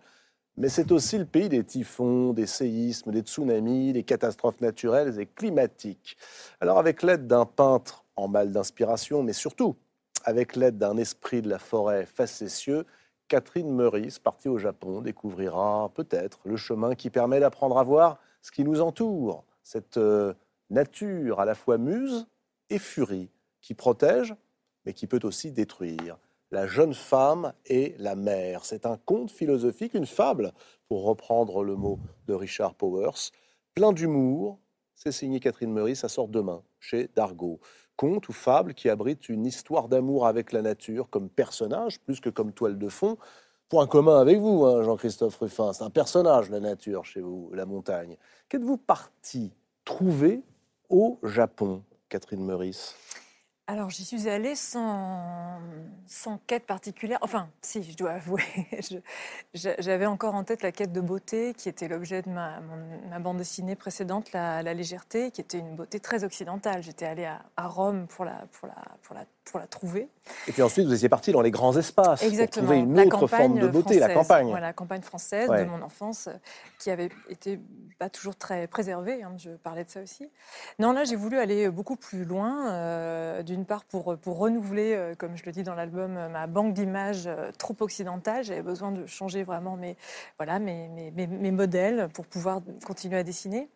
mais 0.57 0.69
c'est 0.69 0.93
aussi 0.93 1.19
le 1.19 1.25
pays 1.25 1.49
des 1.49 1.65
typhons, 1.65 2.33
des 2.33 2.47
séismes, 2.47 3.11
des 3.11 3.21
tsunamis, 3.21 3.93
des 3.93 4.05
catastrophes 4.05 4.61
naturelles 4.61 5.19
et 5.19 5.27
climatiques. 5.27 6.17
Alors 6.61 6.79
avec 6.79 7.03
l'aide 7.03 7.27
d'un 7.27 7.47
peintre 7.47 8.05
en 8.17 8.29
mal 8.29 8.53
d'inspiration, 8.53 9.23
mais 9.23 9.33
surtout 9.33 9.77
avec 10.25 10.57
l'aide 10.57 10.79
d'un 10.79 10.97
esprit 10.97 11.43
de 11.43 11.49
la 11.49 11.59
forêt 11.59 12.07
facétieux, 12.07 12.87
Catherine 13.29 13.71
Meurice, 13.71 14.19
partie 14.19 14.49
au 14.49 14.59
Japon, 14.59 15.01
découvrira 15.01 15.91
peut-être 15.95 16.41
le 16.45 16.57
chemin 16.57 16.95
qui 16.95 17.11
permet 17.11 17.41
d'apprendre 17.41 17.79
à 17.79 17.83
voir 17.83 18.19
ce 18.43 18.53
qui 18.53 18.65
nous 18.65 18.81
entoure, 18.81 19.45
cette 19.65 19.97
euh, 19.97 20.35
nature 20.71 21.41
à 21.41 21.45
la 21.45 21.57
fois 21.57 21.79
muse 21.79 22.29
et 22.71 22.79
furie, 22.79 23.31
qui 23.61 23.75
protège, 23.75 24.35
mais 24.85 24.93
qui 24.93 25.07
peut 25.07 25.21
aussi 25.25 25.51
détruire. 25.51 26.19
La 26.51 26.67
jeune 26.67 26.95
femme 26.95 27.53
et 27.67 27.97
la 27.99 28.15
mère. 28.15 28.65
C'est 28.65 28.87
un 28.87 28.97
conte 28.97 29.31
philosophique, 29.31 29.95
une 29.95 30.07
fable, 30.07 30.53
pour 30.87 31.05
reprendre 31.05 31.65
le 31.65 31.75
mot 31.75 31.99
de 32.29 32.35
Richard 32.35 32.75
Powers, 32.75 33.33
plein 33.75 33.93
d'humour. 33.93 34.61
C'est 34.95 35.11
signé 35.11 35.41
Catherine 35.41 35.73
Meurice, 35.73 36.01
ça 36.01 36.09
sort 36.09 36.29
demain 36.29 36.63
chez 36.79 37.09
Dargaud. 37.17 37.59
Conte 37.97 38.29
ou 38.29 38.33
fable 38.33 38.75
qui 38.75 38.89
abrite 38.89 39.29
une 39.29 39.47
histoire 39.47 39.89
d'amour 39.89 40.27
avec 40.27 40.53
la 40.53 40.63
nature 40.63 41.09
comme 41.11 41.29
personnage, 41.29 42.01
plus 42.01 42.21
que 42.21 42.31
comme 42.31 42.53
toile 42.53 42.79
de 42.79 42.89
fond. 42.89 43.17
Point 43.75 43.89
commun 43.89 44.21
avec 44.21 44.39
vous, 44.39 44.65
hein, 44.67 44.85
Jean-Christophe 44.85 45.37
Ruffin, 45.39 45.73
c'est 45.73 45.83
un 45.83 45.91
personnage, 45.91 46.49
la 46.49 46.61
nature, 46.61 47.05
chez 47.05 47.21
vous, 47.21 47.51
la 47.55 47.67
montagne. 47.67 48.17
Qu'êtes-vous 48.49 48.77
parti 48.77 49.53
trouver 49.85 50.45
au 50.89 51.19
Japon, 51.25 51.83
Catherine 52.09 52.45
Meurice? 52.45 52.95
Alors, 53.67 53.91
j'y 53.91 54.05
suis 54.05 54.29
allée 54.29 54.55
sans, 54.55 55.59
sans 56.07 56.39
quête 56.47 56.67
particulière. 56.67 57.19
Enfin, 57.21 57.49
si, 57.63 57.83
je 57.83 57.97
dois 57.97 58.13
avouer. 58.13 58.45
J'avais 59.55 60.07
encore 60.07 60.37
en 60.37 60.45
tête 60.45 60.63
la 60.63 60.71
quête 60.71 60.93
de 60.93 61.01
beauté, 61.01 61.53
qui 61.53 61.69
était 61.69 61.89
l'objet 61.89 62.23
de 62.23 62.31
ma, 62.31 62.61
bande 63.19 63.39
dessinée 63.39 63.75
précédente, 63.75 64.31
la, 64.33 64.63
légèreté, 64.75 65.33
qui 65.33 65.41
était 65.41 65.59
une 65.59 65.75
beauté 65.75 65.99
très 65.99 66.23
occidentale. 66.23 66.81
J'étais 66.81 67.07
allée 67.07 67.25
à, 67.25 67.43
à, 67.57 67.67
Rome 67.67 68.07
pour 68.07 68.25
la, 68.25 68.47
pour, 68.53 68.69
la, 68.69 68.77
pour, 69.03 69.17
la, 69.17 69.25
pour 69.45 69.61
la 69.61 69.67
trouver. 69.67 70.09
Et 70.49 70.53
puis 70.53 70.63
ensuite, 70.63 70.87
vous 70.87 70.95
étiez 70.95 71.09
parti 71.09 71.33
dans 71.33 71.43
les 71.43 71.51
grands 71.51 71.77
espaces 71.77 72.23
Exactement. 72.23 72.67
pour 72.67 72.75
trouver 72.75 72.79
une 72.79 73.01
autre 73.01 73.27
forme 73.27 73.59
de 73.59 73.69
beauté, 73.69 73.99
la 73.99 74.13
campagne. 74.13 74.49
Voilà, 74.49 74.69
la 74.69 74.73
campagne 74.73 75.03
française 75.03 75.51
de 75.51 75.65
mon 75.65 75.83
enfance, 75.83 76.29
qui 76.79 76.91
avait 76.91 77.11
été 77.29 77.61
pas 77.99 78.09
toujours 78.09 78.37
très 78.37 78.67
préservée. 78.67 79.23
Hein, 79.23 79.35
je 79.37 79.51
parlais 79.51 79.85
de 79.85 79.91
ça 79.91 80.01
aussi. 80.03 80.31
Non, 80.79 80.93
là, 80.93 81.05
j'ai 81.05 81.17
voulu 81.17 81.39
aller 81.39 81.71
beaucoup 81.71 81.97
plus 81.97 82.25
loin. 82.25 82.71
Euh, 82.73 83.43
d'une 83.43 83.65
part 83.65 83.85
pour, 83.85 84.17
pour 84.19 84.39
renouveler, 84.39 84.95
euh, 84.95 85.15
comme 85.15 85.37
je 85.37 85.45
le 85.45 85.53
dis 85.53 85.63
dans 85.63 85.75
l'album, 85.75 86.17
euh, 86.17 86.29
ma 86.29 86.47
banque 86.47 86.75
d'images 86.75 87.27
euh, 87.27 87.51
trop 87.59 87.77
occidentale. 87.81 88.45
J'avais 88.45 88.63
besoin 88.63 88.93
de 88.93 89.07
changer 89.07 89.43
vraiment 89.43 89.77
mes, 89.77 89.97
voilà, 90.39 90.59
mes, 90.59 90.89
mes, 90.89 91.27
mes, 91.27 91.51
modèles 91.51 92.09
pour 92.13 92.27
pouvoir 92.27 92.61
continuer 92.85 93.19
à 93.19 93.23
dessiner. 93.23 93.69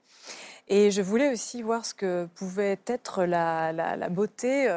Et 0.69 0.91
je 0.91 1.01
voulais 1.01 1.33
aussi 1.33 1.63
voir 1.63 1.87
ce 1.87 1.95
que 1.95 2.27
pouvait 2.35 2.79
être 2.87 3.25
la, 3.25 3.73
la, 3.73 4.09
beauté 4.09 4.69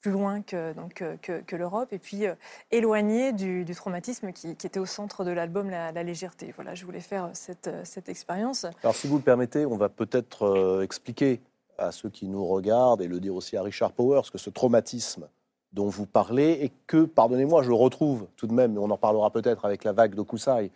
plus 0.00 0.10
loin 0.10 0.42
que, 0.42 1.56
l'Europe, 1.56 1.92
et 1.92 1.98
puis 1.98 2.24
éloigné 2.70 3.32
du, 3.32 3.64
traumatisme 3.74 4.32
qui, 4.32 4.50
était 4.50 4.78
au 4.78 4.86
centre 4.86 5.24
de 5.24 5.30
l'album, 5.30 5.70
la, 5.70 6.02
légèreté. 6.02 6.52
Voilà, 6.54 6.74
je 6.74 6.84
voulais 6.84 7.00
faire 7.00 7.30
cette, 7.34 7.70
cette 7.84 8.08
expérience. 8.08 8.66
Alors, 8.82 8.94
si 8.94 9.06
vous 9.06 9.16
le 9.16 9.22
permettez, 9.22 9.66
on 9.66 9.76
va 9.76 9.88
peut-être 9.88 10.80
expliquer 10.82 11.40
à 11.78 11.92
ceux 11.92 12.10
qui 12.10 12.28
nous 12.28 12.44
regardent 12.44 13.02
et 13.02 13.08
le 13.08 13.20
dire 13.20 13.34
aussi 13.34 13.56
à 13.56 13.62
Richard 13.62 13.92
Powers 13.92 14.30
que 14.30 14.38
ce 14.38 14.50
traumatisme 14.50 15.28
dont 15.72 15.88
vous 15.88 16.06
parlez 16.06 16.58
et 16.62 16.72
que, 16.86 17.04
pardonnez-moi, 17.04 17.62
je 17.62 17.70
retrouve 17.70 18.26
tout 18.36 18.46
de 18.46 18.52
même, 18.52 18.72
mais 18.72 18.80
on 18.80 18.90
en 18.90 18.98
parlera 18.98 19.30
peut-être 19.30 19.64
avec 19.64 19.84
la 19.84 19.92
vague 19.92 20.14
d'Okusai, 20.14 20.70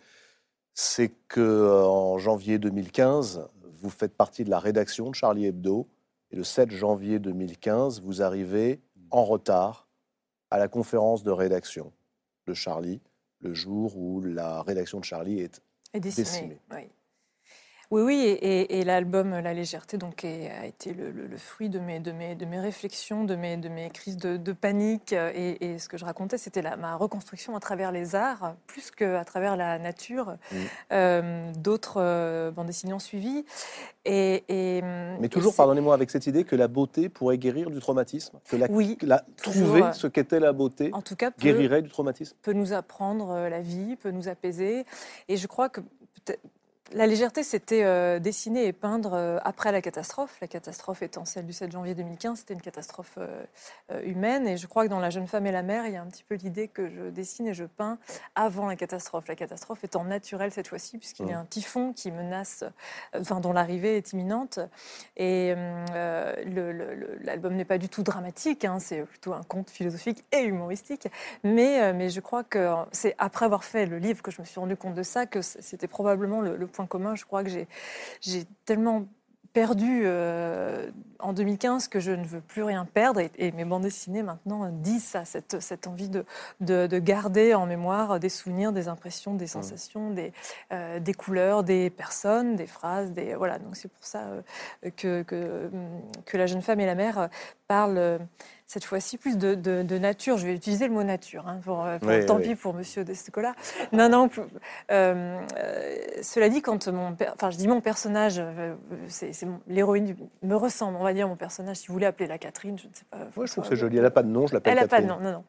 c'est 0.73 1.11
que 1.27 1.41
euh, 1.41 1.85
en 1.85 2.17
janvier 2.17 2.59
2015, 2.59 3.47
vous 3.81 3.89
faites 3.89 4.15
partie 4.15 4.43
de 4.43 4.49
la 4.49 4.59
rédaction 4.59 5.09
de 5.09 5.15
Charlie 5.15 5.45
Hebdo 5.45 5.87
et 6.31 6.35
le 6.35 6.43
7 6.43 6.71
janvier 6.71 7.19
2015, 7.19 8.01
vous 8.01 8.21
arrivez 8.21 8.79
en 9.11 9.23
retard 9.23 9.87
à 10.51 10.57
la 10.57 10.67
conférence 10.67 11.23
de 11.23 11.31
rédaction 11.31 11.91
de 12.47 12.53
Charlie, 12.53 13.01
le 13.39 13.53
jour 13.53 13.97
où 13.97 14.21
la 14.21 14.61
rédaction 14.61 14.99
de 14.99 15.05
Charlie 15.05 15.39
est, 15.39 15.61
décimée. 15.93 16.59
Oui, 16.71 16.89
oui, 17.91 18.37
et, 18.41 18.83
l'album 18.83 19.31
La 19.39 19.53
légèreté 19.53 19.97
donc, 19.97 20.25
a 20.25 20.65
été 20.65 20.93
le, 20.93 21.37
fruit 21.37 21.69
de 21.69 21.79
mes, 21.79 21.99
de, 21.99 22.11
mes, 22.11 22.35
de 22.35 22.45
mes 22.45 22.59
réflexions, 22.59 23.23
de 23.23 23.35
mes, 23.35 23.57
de 23.57 23.69
mes 23.69 23.89
crises 23.89 24.17
de, 24.17 24.51
panique. 24.53 25.13
Et, 25.13 25.77
ce 25.79 25.87
que 25.87 25.97
je 25.97 26.05
racontais, 26.05 26.37
c'était 26.37 26.61
ma 26.77 26.95
reconstruction 26.95 27.55
à 27.55 27.59
travers 27.59 27.91
les 27.91 28.15
arts, 28.15 28.55
plus 28.67 28.91
qu'à 28.91 29.23
travers 29.25 29.55
la 29.55 29.79
nature. 29.79 30.37
Mmh. 30.51 30.55
Euh, 30.93 31.51
d'autres 31.57 31.97
euh, 31.97 32.51
bandes 32.51 32.67
dessinées 32.67 32.93
ont 32.93 32.99
suivi. 32.99 33.45
Et, 34.05 34.43
Mais 35.19 35.29
toujours, 35.29 35.55
pardonnez-moi, 35.55 35.93
avec 35.93 36.11
cette 36.11 36.27
idée 36.27 36.43
que 36.43 36.55
la 36.55 36.67
beauté 36.67 37.09
pourrait 37.09 37.37
guérir 37.37 37.69
du 37.69 37.79
traumatisme 37.79 38.39
que 38.47 38.55
la, 38.55 38.67
Oui, 38.69 38.97
trouver 39.37 39.83
ce 39.93 40.07
qu'était 40.07 40.39
la 40.39 40.53
beauté 40.53 40.91
en 40.93 41.01
tout 41.01 41.15
cas, 41.15 41.31
guérirait 41.39 41.81
du 41.81 41.89
traumatisme 41.89 42.35
Peut 42.41 42.53
nous 42.53 42.73
apprendre 42.73 43.47
la 43.49 43.61
vie, 43.61 43.95
peut 43.95 44.11
nous 44.11 44.27
apaiser. 44.27 44.85
Et 45.27 45.37
je 45.37 45.47
crois 45.47 45.69
que 45.69 45.81
peut-être 45.81 46.41
la 46.93 47.07
légèreté, 47.07 47.41
c'était 47.41 47.83
euh, 47.83 48.19
dessiner 48.19 48.67
et 48.67 48.73
peindre 48.73 49.13
euh, 49.15 49.39
après 49.43 49.71
la 49.71 49.81
catastrophe. 49.81 50.37
La 50.39 50.47
catastrophe 50.47 51.01
étant 51.01 51.25
celle 51.25 51.47
du 51.47 51.53
7 51.53 51.71
janvier 51.71 51.95
2015, 51.95 52.39
c'était 52.39 52.53
une 52.53 52.61
catastrophe 52.61 53.17
euh, 53.17 53.43
humaine. 54.03 54.47
Et 54.47 54.55
je 54.55 54.67
crois 54.67 54.85
que 54.85 54.89
dans 54.89 54.99
La 54.99 55.09
jeune 55.09 55.25
femme 55.25 55.47
et 55.47 55.51
la 55.51 55.63
mer, 55.63 55.87
il 55.87 55.93
y 55.93 55.95
a 55.95 56.01
un 56.03 56.05
petit 56.05 56.23
peu 56.23 56.35
l'idée 56.35 56.67
que 56.67 56.87
je 56.87 57.09
dessine 57.09 57.47
et 57.47 57.55
je 57.55 57.63
peins 57.63 57.97
avant 58.35 58.67
la 58.67 58.75
catastrophe. 58.75 59.27
La 59.27 59.35
catastrophe 59.35 59.83
étant 59.83 60.03
naturelle 60.03 60.51
cette 60.51 60.67
fois-ci, 60.67 60.99
puisqu'il 60.99 61.25
y 61.27 61.31
a 61.31 61.37
mmh. 61.37 61.41
un 61.41 61.45
typhon 61.45 61.91
qui 61.91 62.11
menace, 62.11 62.63
enfin, 63.19 63.39
dont 63.39 63.51
l'arrivée 63.51 63.97
est 63.97 64.13
imminente. 64.13 64.59
Et 65.17 65.55
l'album 67.23 67.55
n'est 67.55 67.65
pas 67.65 67.79
du 67.79 67.89
tout 67.89 68.03
dramatique, 68.03 68.63
hein, 68.63 68.77
c'est 68.79 69.01
plutôt 69.03 69.33
un 69.33 69.43
conte 69.43 69.71
philosophique 69.71 70.23
et 70.31 70.43
humoristique. 70.43 71.07
Mais, 71.43 71.93
mais 71.93 72.09
je 72.09 72.19
crois 72.19 72.43
que 72.43 72.73
c'est 72.91 73.15
après 73.17 73.45
avoir 73.45 73.63
fait 73.63 73.87
le 73.87 73.97
livre 73.97 74.21
que 74.21 74.29
je 74.29 74.39
me 74.39 74.45
suis 74.45 74.59
rendu 74.59 74.75
compte 74.75 74.93
de 74.93 75.03
ça, 75.03 75.25
que 75.25 75.41
c'était 75.41 75.87
probablement 75.87 76.41
le, 76.41 76.55
le 76.55 76.67
point 76.75 76.85
commun. 76.85 77.15
Je 77.15 77.25
crois 77.25 77.43
que 77.43 77.49
j'ai 77.49 78.45
tellement 78.65 79.05
perdu 79.55 80.01
euh, 80.03 80.91
en 81.19 81.31
2015 81.31 81.87
que 81.87 82.01
je 82.01 82.11
ne 82.11 82.25
veux 82.25 82.41
plus 82.41 82.61
rien 82.61 82.83
perdre. 82.83 83.21
Et, 83.37 83.51
mes 83.53 83.63
bandes 83.63 83.83
dessinées 83.83 84.21
maintenant 84.21 84.69
disent 84.69 85.05
ça, 85.05 85.23
cette, 85.23 85.61
cette 85.61 85.87
envie 85.87 86.09
de, 86.09 86.25
de, 86.59 86.99
garder 86.99 87.53
en 87.53 87.65
mémoire 87.65 88.19
des 88.19 88.27
souvenirs, 88.27 88.73
des 88.73 88.89
impressions, 88.89 89.33
des 89.33 89.47
sensations, 89.47 90.11
des, 90.11 90.33
euh, 90.73 90.99
des 90.99 91.13
couleurs, 91.13 91.63
des 91.63 91.89
personnes, 91.89 92.57
des 92.57 92.67
phrases. 92.67 93.13
Des, 93.13 93.33
voilà, 93.35 93.57
donc 93.57 93.77
c'est 93.77 93.87
pour 93.87 94.05
ça 94.05 94.23
euh, 94.23 94.41
que, 94.97 95.23
que, 95.23 95.71
que, 96.25 96.37
La 96.37 96.47
jeune 96.47 96.61
femme 96.61 96.81
et 96.81 96.85
la 96.85 96.95
mère 96.95 97.29
parlent 97.67 98.19
cette 98.67 98.85
fois-ci 98.85 99.17
plus 99.17 99.37
de, 99.37 99.53
de, 99.53 99.97
nature. 99.97 100.37
Je 100.37 100.47
vais 100.47 100.55
utiliser 100.55 100.87
le 100.87 100.93
mot 100.93 101.03
nature, 101.03 101.47
hein, 101.47 101.59
pour, 101.63 101.85
tant 102.25 102.39
pis 102.39 102.55
pour 102.55 102.73
Monsieur 102.73 103.03
Descola. 103.03 103.53
Non, 103.93 104.09
non. 104.09 104.29
Euh, 104.91 105.39
cela 106.21 106.49
dit, 106.49 106.61
quand 106.61 106.87
mon, 106.87 107.15
enfin, 107.33 107.51
je 107.51 107.57
dis 107.57 107.67
mon 107.67 107.81
personnage, 107.81 108.35
euh, 108.39 108.73
c'est 109.07 109.31
l'héroïne 109.67 110.15
me 110.41 110.55
ressemble, 110.55 110.97
on 110.99 111.03
va 111.03 111.13
dire 111.13 111.27
mon 111.27 111.35
personnage. 111.35 111.77
Si 111.77 111.87
vous 111.87 111.93
voulez 111.93 112.07
appeler 112.07 112.27
la 112.27 112.37
Catherine, 112.37 112.77
je 112.77 112.87
ne 112.87 112.93
sais 112.93 113.05
pas. 113.09 113.17
Moi, 113.35 113.45
je 113.45 113.51
trouve 113.51 113.63
que 113.63 113.69
c'est 113.69 113.75
joli. 113.75 113.97
Elle 113.97 114.03
n'a 114.03 114.11
pas 114.11 114.23
de 114.23 114.29
nom, 114.29 114.47
je 114.47 114.53
l'appelle 114.53 114.75
Catherine. 114.75 114.97
Elle 114.97 115.07
n'a 115.07 115.13
pas 115.13 115.19
de 115.19 115.23
nom, 115.23 115.31
non, 115.31 115.37
non. 115.37 115.43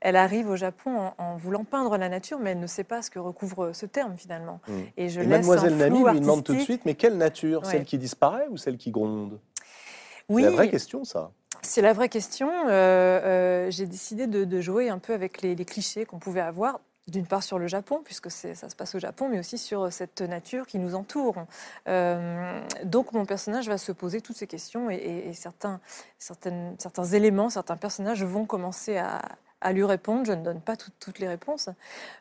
Elle 0.00 0.16
arrive 0.16 0.50
au 0.50 0.56
Japon 0.56 1.12
en, 1.18 1.36
voulant 1.36 1.64
peindre 1.64 1.96
la 1.96 2.08
nature, 2.08 2.38
mais 2.38 2.50
elle 2.50 2.60
ne 2.60 2.66
sait 2.66 2.84
pas 2.84 3.02
ce 3.02 3.10
que 3.10 3.18
recouvre 3.18 3.72
ce 3.72 3.86
terme 3.86 4.16
finalement. 4.16 4.60
Hmm. 4.68 4.82
Et, 4.96 5.08
je 5.08 5.20
Mademoiselle 5.20 5.76
Nami 5.76 6.04
lui 6.04 6.20
demande 6.20 6.44
tout 6.44 6.54
de 6.54 6.60
suite, 6.60 6.82
mais 6.84 6.94
quelle 6.94 7.16
nature? 7.16 7.66
Celle 7.66 7.84
qui 7.84 7.98
disparaît 7.98 8.46
ou 8.50 8.56
celle 8.56 8.76
qui 8.76 8.90
gronde? 8.90 9.38
Oui. 10.28 10.42
C'est 10.42 10.50
la 10.50 10.56
vraie 10.56 10.70
question, 10.70 11.04
ça. 11.04 11.30
C'est 11.62 11.82
la 11.82 11.92
vraie 11.92 12.08
question. 12.08 12.50
Euh, 12.68 12.70
euh, 12.70 13.70
j'ai 13.70 13.86
décidé 13.86 14.26
de, 14.26 14.60
jouer 14.60 14.88
un 14.88 14.98
peu 14.98 15.14
avec 15.14 15.42
les, 15.42 15.56
clichés 15.64 16.06
qu'on 16.06 16.18
pouvait 16.18 16.40
avoir 16.40 16.80
d'une 17.08 17.26
part 17.26 17.44
sur 17.44 17.58
le 17.60 17.68
Japon, 17.68 18.00
puisque 18.04 18.32
ça 18.32 18.68
se 18.68 18.74
passe 18.74 18.96
au 18.96 18.98
Japon, 18.98 19.28
mais 19.28 19.38
aussi 19.38 19.58
sur 19.58 19.92
cette 19.92 20.22
nature 20.22 20.66
qui 20.66 20.80
nous 20.80 20.96
entoure. 20.96 21.36
Euh, 21.86 22.60
donc 22.82 23.12
mon 23.12 23.24
personnage 23.24 23.68
va 23.68 23.78
se 23.78 23.92
poser 23.92 24.20
toutes 24.20 24.36
ces 24.36 24.48
questions 24.48 24.90
et, 24.90 25.32
certains, 25.32 25.80
certains 26.18 27.04
éléments, 27.04 27.48
certains 27.48 27.76
personnages 27.76 28.24
vont 28.24 28.44
commencer 28.44 28.96
à, 28.96 29.22
à 29.60 29.72
lui 29.72 29.84
répondre. 29.84 30.24
Je 30.26 30.32
ne 30.32 30.42
donne 30.42 30.60
pas 30.60 30.76
toutes 30.76 31.18
les 31.18 31.28
réponses. 31.28 31.68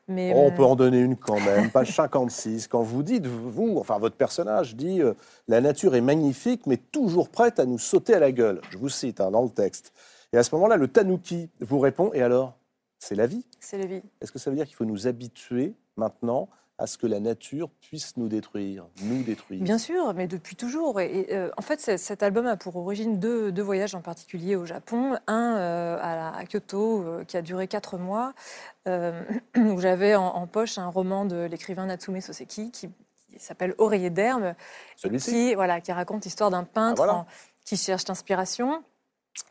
Mais, 0.08 0.34
oh, 0.36 0.44
on 0.46 0.52
peut 0.52 0.64
en 0.64 0.76
donner 0.76 1.00
une 1.00 1.16
quand 1.16 1.40
même. 1.40 1.70
Page 1.72 1.96
56. 1.96 2.68
Quand 2.68 2.82
vous 2.82 3.04
dites, 3.04 3.26
vous, 3.28 3.78
enfin 3.80 3.98
votre 4.00 4.16
personnage 4.16 4.76
dit 4.76 5.02
euh, 5.02 5.14
La 5.48 5.62
nature 5.62 5.96
est 5.96 6.02
magnifique, 6.02 6.66
mais 6.66 6.78
toujours 6.78 7.30
prête 7.30 7.60
à 7.60 7.66
nous 7.66 7.80
sauter 7.80 8.14
à 8.14 8.20
la 8.20 8.32
gueule. 8.32 8.62
Je 8.70 8.78
vous 8.78 8.90
cite 8.90 9.22
hein, 9.22 9.32
dans 9.32 9.44
le 9.44 9.50
texte. 9.50 9.94
Et 10.34 10.38
à 10.38 10.44
ce 10.44 10.54
moment-là, 10.56 10.78
le 10.78 10.88
tanuki 10.88 11.50
vous 11.62 11.80
répond 11.80 12.12
Et 12.14 12.22
alors? 12.22 12.58
C'est 13.00 13.16
la 13.16 13.28
vie 13.28 13.46
C'est 13.60 13.78
la 13.78 13.86
vie. 13.86 14.02
Est-ce 14.22 14.32
que 14.32 14.40
ça 14.40 14.50
veut 14.50 14.56
dire 14.56 14.66
qu'il 14.66 14.76
faut 14.76 14.86
nous 14.86 15.06
habituer 15.06 15.74
maintenant 15.98 16.50
à 16.78 16.88
ce 16.88 16.98
que 16.98 17.08
la 17.08 17.20
nature 17.20 17.70
puisse 17.82 18.18
nous 18.18 18.28
détruire, 18.28 18.86
nous 19.02 19.24
détruire. 19.24 19.64
Bien 19.64 19.78
sûr, 19.78 20.14
mais 20.14 20.28
depuis 20.28 20.56
toujours. 20.56 21.00
Et, 21.00 21.28
euh, 21.32 21.50
en 21.58 21.62
fait, 21.62 21.98
cet 21.98 22.22
album 22.22 22.48
a 22.48 22.58
pour 22.58 22.76
origine 22.76 23.18
deux, 23.20 23.62
voyages 23.62 23.96
en 23.96 24.02
particulier 24.02 24.56
au 24.56 24.66
Japon. 24.66 25.18
Un 25.28 25.56
euh, 25.58 25.98
à, 26.02 26.44
Kyoto, 26.46 27.04
euh, 27.04 27.24
qui 27.24 27.38
a 27.38 27.42
duré 27.42 27.68
quatre 27.68 27.98
mois, 27.98 28.34
où 28.86 29.80
j'avais 29.80 30.16
en, 30.16 30.46
poche 30.48 30.78
un 30.78 30.88
roman 30.88 31.26
de 31.26 31.46
l'écrivain 31.46 31.86
Natsume 31.86 32.22
Soseki 32.22 32.72
qui, 32.72 32.90
s'appelle 33.38 33.74
Oreiller 33.78 34.10
d'herbe. 34.10 34.54
Celui-ci 34.96 35.32
qui, 35.32 35.56
voilà, 35.56 35.82
qui 35.82 35.92
raconte 35.92 36.24
l'histoire 36.26 36.52
d'un 36.52 36.64
peintre 36.64 37.04
ah, 37.10 37.26
qui 37.66 37.78
cherche 37.78 38.08
l'inspiration. 38.08 38.84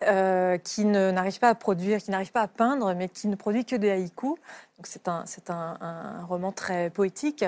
qui 0.00 0.84
n'arrive 0.84 1.38
pas 1.38 1.48
à 1.48 1.54
produire, 1.54 2.02
qui 2.02 2.10
n'arrive 2.10 2.32
pas 2.32 2.42
à 2.42 2.48
peindre, 2.48 2.94
mais 2.94 3.08
qui 3.08 3.28
ne 3.28 3.34
produit 3.34 3.64
que 3.64 3.76
des 3.76 3.90
haïkus 3.90 4.36
c'est 4.82 5.08
un, 5.08 6.24
roman 6.28 6.52
très 6.52 6.90
poétique. 6.90 7.44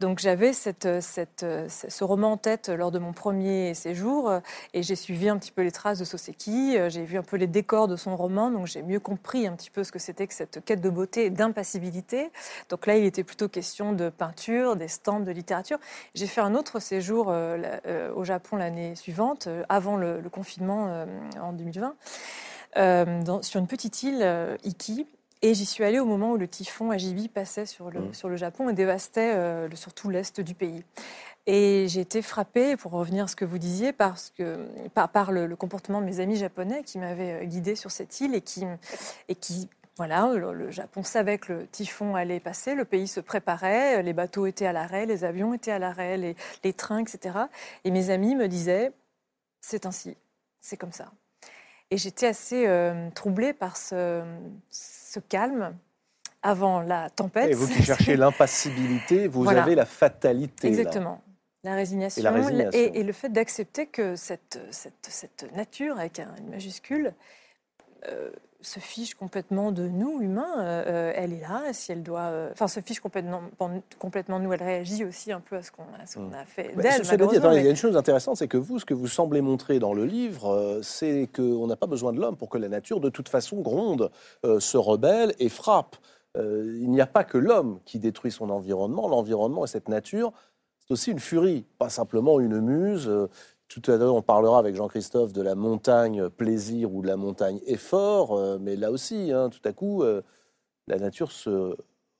Donc 0.00 0.18
j'avais 0.18 0.52
ce 0.52 2.04
roman 2.04 2.32
en 2.32 2.36
tête 2.36 2.68
lors 2.68 2.90
de 2.90 2.98
mon 2.98 3.12
premier 3.12 3.74
séjour 3.74 4.32
et 4.74 4.82
j'ai 4.82 4.96
suivi 4.96 5.28
un 5.28 5.38
petit 5.38 5.52
peu 5.52 5.62
les 5.62 5.70
traces 5.70 5.98
de 5.98 6.04
Soseki, 6.04 6.76
j'ai 6.88 7.04
vu 7.04 7.18
un 7.18 7.22
peu 7.22 7.36
les 7.36 7.46
décors 7.46 7.88
de 7.88 7.96
son 7.96 8.16
roman, 8.16 8.50
donc 8.50 8.66
j'ai 8.66 8.82
mieux 8.82 9.00
compris 9.00 9.46
un 9.46 9.54
petit 9.54 9.70
peu 9.70 9.84
ce 9.84 9.92
que 9.92 9.98
c'était 9.98 10.26
que 10.26 10.34
cette 10.34 10.64
quête 10.64 10.80
de 10.80 10.90
beauté 10.90 11.26
et 11.26 11.30
d'impassibilité. 11.30 12.30
Donc 12.68 12.86
là, 12.86 12.96
il 12.96 13.04
était 13.04 13.24
plutôt 13.24 13.48
question 13.48 13.92
de 13.92 14.08
peinture, 14.08 14.76
des 14.76 14.88
stands 14.88 15.20
de 15.20 15.30
littérature. 15.30 15.78
J'ai 16.14 16.26
fait 16.26 16.40
un 16.40 16.54
autre 16.54 16.80
séjour 16.80 17.26
euh, 17.28 17.58
euh, 17.86 18.12
au 18.14 18.24
Japon 18.24 18.56
l'année 18.56 18.96
suivante, 18.96 19.46
euh, 19.46 19.64
avant 19.68 19.96
le, 19.96 20.22
confinement 20.30 21.04
en 21.40 21.52
2020. 21.52 21.94
sur 23.42 23.60
une 23.60 23.66
petite 23.66 24.02
île, 24.02 24.26
Iki, 24.64 25.06
et 25.42 25.54
j'y 25.54 25.66
suis 25.66 25.84
allée 25.84 25.98
au 25.98 26.04
moment 26.04 26.32
où 26.32 26.36
le 26.36 26.46
typhon 26.46 26.90
Ajibi 26.90 27.28
passait 27.28 27.66
sur 27.66 27.90
le, 27.90 28.00
mmh. 28.00 28.14
sur 28.14 28.28
le 28.28 28.36
Japon 28.36 28.68
et 28.68 28.72
dévastait 28.72 29.32
euh, 29.34 29.68
le, 29.68 29.76
surtout 29.76 30.08
l'est 30.08 30.40
du 30.40 30.54
pays. 30.54 30.84
Et 31.46 31.86
j'ai 31.88 32.00
été 32.00 32.22
frappée, 32.22 32.76
pour 32.76 32.92
revenir 32.92 33.24
à 33.24 33.26
ce 33.26 33.34
que 33.34 33.44
vous 33.44 33.58
disiez, 33.58 33.92
parce 33.92 34.30
que, 34.30 34.68
par, 34.94 35.08
par 35.08 35.32
le, 35.32 35.54
comportement 35.56 36.00
de 36.00 36.06
mes 36.06 36.20
amis 36.20 36.36
japonais 36.36 36.84
qui 36.84 36.98
m'avaient 36.98 37.42
euh, 37.42 37.44
guidée 37.44 37.74
sur 37.74 37.90
cette 37.90 38.20
île 38.20 38.36
et 38.36 38.40
qui, 38.40 38.64
et 39.28 39.34
qui 39.34 39.68
voilà, 39.96 40.32
le, 40.32 40.70
Japon 40.70 41.02
savait 41.02 41.38
que 41.38 41.52
le 41.52 41.66
typhon 41.66 42.14
allait 42.14 42.40
passer, 42.40 42.74
le 42.74 42.84
pays 42.84 43.08
se 43.08 43.20
préparait, 43.20 44.02
les 44.02 44.12
bateaux 44.12 44.46
étaient 44.46 44.66
à 44.66 44.72
l'arrêt, 44.72 45.06
les 45.06 45.24
avions 45.24 45.52
étaient 45.52 45.72
à 45.72 45.78
l'arrêt, 45.78 46.16
les, 46.16 46.36
les 46.62 46.72
trains, 46.72 47.00
etc. 47.00 47.36
Et 47.84 47.90
mes 47.90 48.10
amis 48.10 48.36
me 48.36 48.46
disaient, 48.46 48.92
c'est 49.60 49.84
ainsi, 49.86 50.16
c'est 50.60 50.76
comme 50.76 50.92
ça. 50.92 51.10
Et 51.92 51.98
j'étais 51.98 52.26
assez 52.26 52.66
euh, 52.66 53.10
troublée 53.10 53.52
par 53.52 53.76
ce, 53.76 54.22
ce 54.70 55.20
calme 55.20 55.76
avant 56.40 56.80
la 56.80 57.10
tempête. 57.10 57.50
Et 57.50 57.52
vous 57.52 57.68
qui 57.68 57.82
cherchez 57.82 58.16
l'impassibilité, 58.16 59.28
vous 59.28 59.46
avez 59.46 59.74
la 59.74 59.84
fatalité. 59.84 60.68
Exactement. 60.68 61.22
La 61.64 61.74
résignation, 61.74 62.22
et, 62.72 63.02
le 63.02 63.12
fait 63.12 63.28
d'accepter 63.28 63.86
que 63.86 64.16
cette, 64.16 64.58
cette, 64.70 65.06
cette, 65.06 65.54
nature, 65.54 65.98
avec 65.98 66.18
un, 66.18 66.34
une 66.38 66.48
majuscule, 66.48 67.12
euh, 68.08 68.30
se 68.62 68.80
fiche 68.80 69.14
complètement 69.14 69.72
de 69.72 69.88
nous, 69.88 70.20
humains. 70.20 70.54
Euh, 70.58 70.84
euh, 70.86 71.12
elle 71.14 71.32
est 71.32 71.40
là, 71.40 71.72
si 71.72 71.92
elle 71.92 72.02
doit. 72.02 72.30
enfin, 72.52 72.68
se 72.68 72.80
fiche 72.80 73.00
complètement, 73.00 73.42
complètement 73.98 74.38
de 74.38 74.44
nous. 74.44 74.52
Elle 74.52 74.62
réagit 74.62 75.04
aussi 75.04 75.32
un 75.32 75.40
peu 75.40 75.56
à 75.56 75.62
ce 75.62 75.70
qu'on 75.70 75.82
a, 75.82 76.20
mm. 76.20 76.34
a, 76.34 76.44
fait 76.44 76.74
d'elle. 76.76 77.56
il 77.56 77.64
y 77.64 77.66
a 77.66 77.70
une 77.70 77.76
chose 77.76 77.96
intéressante, 77.96 78.36
c'est 78.36 78.48
que 78.48 78.56
vous, 78.56 78.78
ce 78.78 78.84
que 78.84 78.94
vous 78.94 79.08
semblez 79.08 79.40
montrer 79.40 79.78
dans 79.78 79.94
le 79.94 80.04
livre, 80.04 80.80
c'est 80.82 81.28
qu'on 81.34 81.66
n'a 81.66 81.76
pas 81.76 81.86
besoin 81.86 82.12
de 82.12 82.20
l'homme 82.20 82.36
pour 82.36 82.48
que 82.48 82.58
la 82.58 82.68
nature, 82.68 83.00
de 83.00 83.10
toute 83.10 83.28
façon, 83.28 83.60
gronde, 83.60 84.10
se 84.44 84.76
rebelle 84.76 85.34
et 85.38 85.48
frappe. 85.48 85.96
il 86.36 86.90
n'y 86.90 87.00
a 87.00 87.06
pas 87.06 87.24
que 87.24 87.38
l'homme 87.38 87.80
qui 87.84 87.98
détruit 87.98 88.32
son 88.32 88.50
environnement. 88.50 89.08
L'environnement 89.08 89.64
et 89.64 89.68
cette 89.68 89.88
nature, 89.88 90.32
c'est 90.80 90.92
aussi 90.92 91.10
une 91.10 91.20
furie, 91.20 91.64
pas 91.78 91.90
simplement 91.90 92.40
une 92.40 92.60
muse. 92.60 93.10
Tout 93.72 93.90
à 93.90 93.96
l'heure, 93.96 94.14
on 94.14 94.20
parlera 94.20 94.58
avec 94.58 94.76
Jean-Christophe 94.76 95.32
de 95.32 95.40
la 95.40 95.54
montagne 95.54 96.28
plaisir 96.28 96.92
ou 96.94 97.00
de 97.00 97.06
la 97.06 97.16
montagne 97.16 97.58
effort, 97.64 98.36
euh, 98.36 98.58
mais 98.60 98.76
là 98.76 98.90
aussi, 98.90 99.32
hein, 99.32 99.48
tout 99.48 99.66
à 99.66 99.72
coup, 99.72 100.02
euh, 100.02 100.20
la 100.88 100.98
nature 100.98 101.32
se 101.32 101.74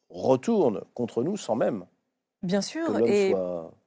retourne 0.08 0.80
contre 0.94 1.22
nous 1.22 1.36
sans 1.36 1.54
même 1.54 1.84
Bien 2.42 2.62
sûr, 2.62 2.98
et, 3.06 3.34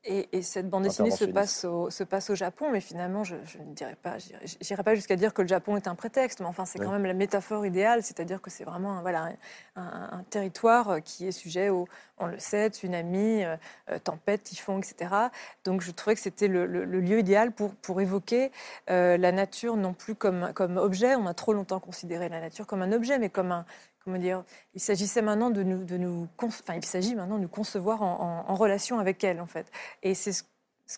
et, 0.05 0.41
cette 0.43 0.69
bande 0.69 0.83
dessinée 0.83 1.11
se 1.11 1.25
passe, 1.25 1.65
au, 1.65 1.89
se 1.89 2.03
passe 2.03 2.29
au 2.29 2.35
Japon, 2.35 2.69
mais 2.71 2.81
finalement, 2.81 3.23
je, 3.23 3.35
ne 3.35 3.73
dirais 3.73 3.97
pas, 4.01 4.17
j'irai 4.61 4.83
pas 4.83 4.93
jusqu'à 4.93 5.15
dire 5.15 5.33
que 5.33 5.41
le 5.41 5.47
Japon 5.47 5.77
est 5.77 5.87
un 5.87 5.95
prétexte, 5.95 6.41
mais 6.41 6.45
enfin, 6.45 6.65
c'est 6.65 6.79
quand 6.79 6.91
même 6.91 7.05
la 7.05 7.13
métaphore 7.13 7.65
idéale, 7.65 8.03
c'est-à-dire 8.03 8.41
que 8.41 8.51
c'est 8.51 8.63
vraiment 8.63 8.99
un, 8.99 9.01
voilà, 9.01 9.29
un, 9.75 10.23
territoire 10.29 11.01
qui 11.03 11.27
est 11.27 11.31
sujet 11.31 11.69
au, 11.69 11.87
on 12.17 12.27
le 12.27 12.39
sait, 12.39 12.69
tsunami, 12.69 13.43
euh, 13.43 13.55
euh, 13.89 13.99
tempête, 13.99 14.43
typhon, 14.43 14.79
etc. 14.79 15.11
Donc, 15.63 15.81
je 15.81 15.91
trouvais 15.91 16.15
que 16.15 16.21
c'était 16.21 16.47
le, 16.47 16.65
lieu 16.85 17.19
idéal 17.19 17.51
pour, 17.51 17.73
pour 17.75 17.99
évoquer 17.99 18.51
euh, 18.89 19.17
la 19.17 19.31
nature 19.31 19.75
non 19.75 19.93
plus 19.93 20.15
comme, 20.15 20.51
comme 20.53 20.77
objet. 20.77 21.15
On 21.15 21.25
a 21.25 21.33
trop 21.33 21.53
longtemps 21.53 21.79
considéré 21.79 22.29
la 22.29 22.39
nature 22.39 22.67
comme 22.67 22.81
un 22.81 22.91
objet, 22.91 23.17
mais 23.19 23.29
comme 23.29 23.51
un, 23.51 23.65
comment 24.05 24.19
dire, 24.19 24.43
il 24.75 24.79
s'agissait 24.79 25.23
maintenant 25.23 25.49
de 25.49 25.63
nous, 25.63 25.83
de 25.83 25.97
nous 25.97 26.27
enfin, 26.41 26.75
il 26.75 26.85
s'agit 26.85 27.15
maintenant 27.15 27.37
de 27.37 27.41
nous 27.41 27.49
concevoir 27.49 28.03
en, 28.03 28.55
relation 28.55 28.99
avec 28.99 29.23
elle, 29.23 29.41
en 29.41 29.47
fait. 29.47 29.69
Et 30.03 30.13
c'est 30.13 30.31
ce, 30.31 30.43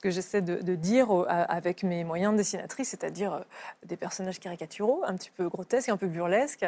que 0.02 0.10
j'essaie 0.10 0.42
de, 0.42 0.76
dire 0.76 1.10
avec 1.30 1.84
mes 1.84 2.04
moyens 2.04 2.34
de 2.34 2.38
dessinatrice, 2.38 2.90
c'est-à-dire 2.90 3.34
euh, 3.34 3.42
des 3.86 3.96
personnages 3.96 4.40
caricaturaux, 4.40 5.04
un 5.06 5.16
petit 5.16 5.32
peu 5.32 5.48
grotesques, 5.48 5.90
un 5.90 5.98
peu 5.98 6.08
burlesques, 6.08 6.66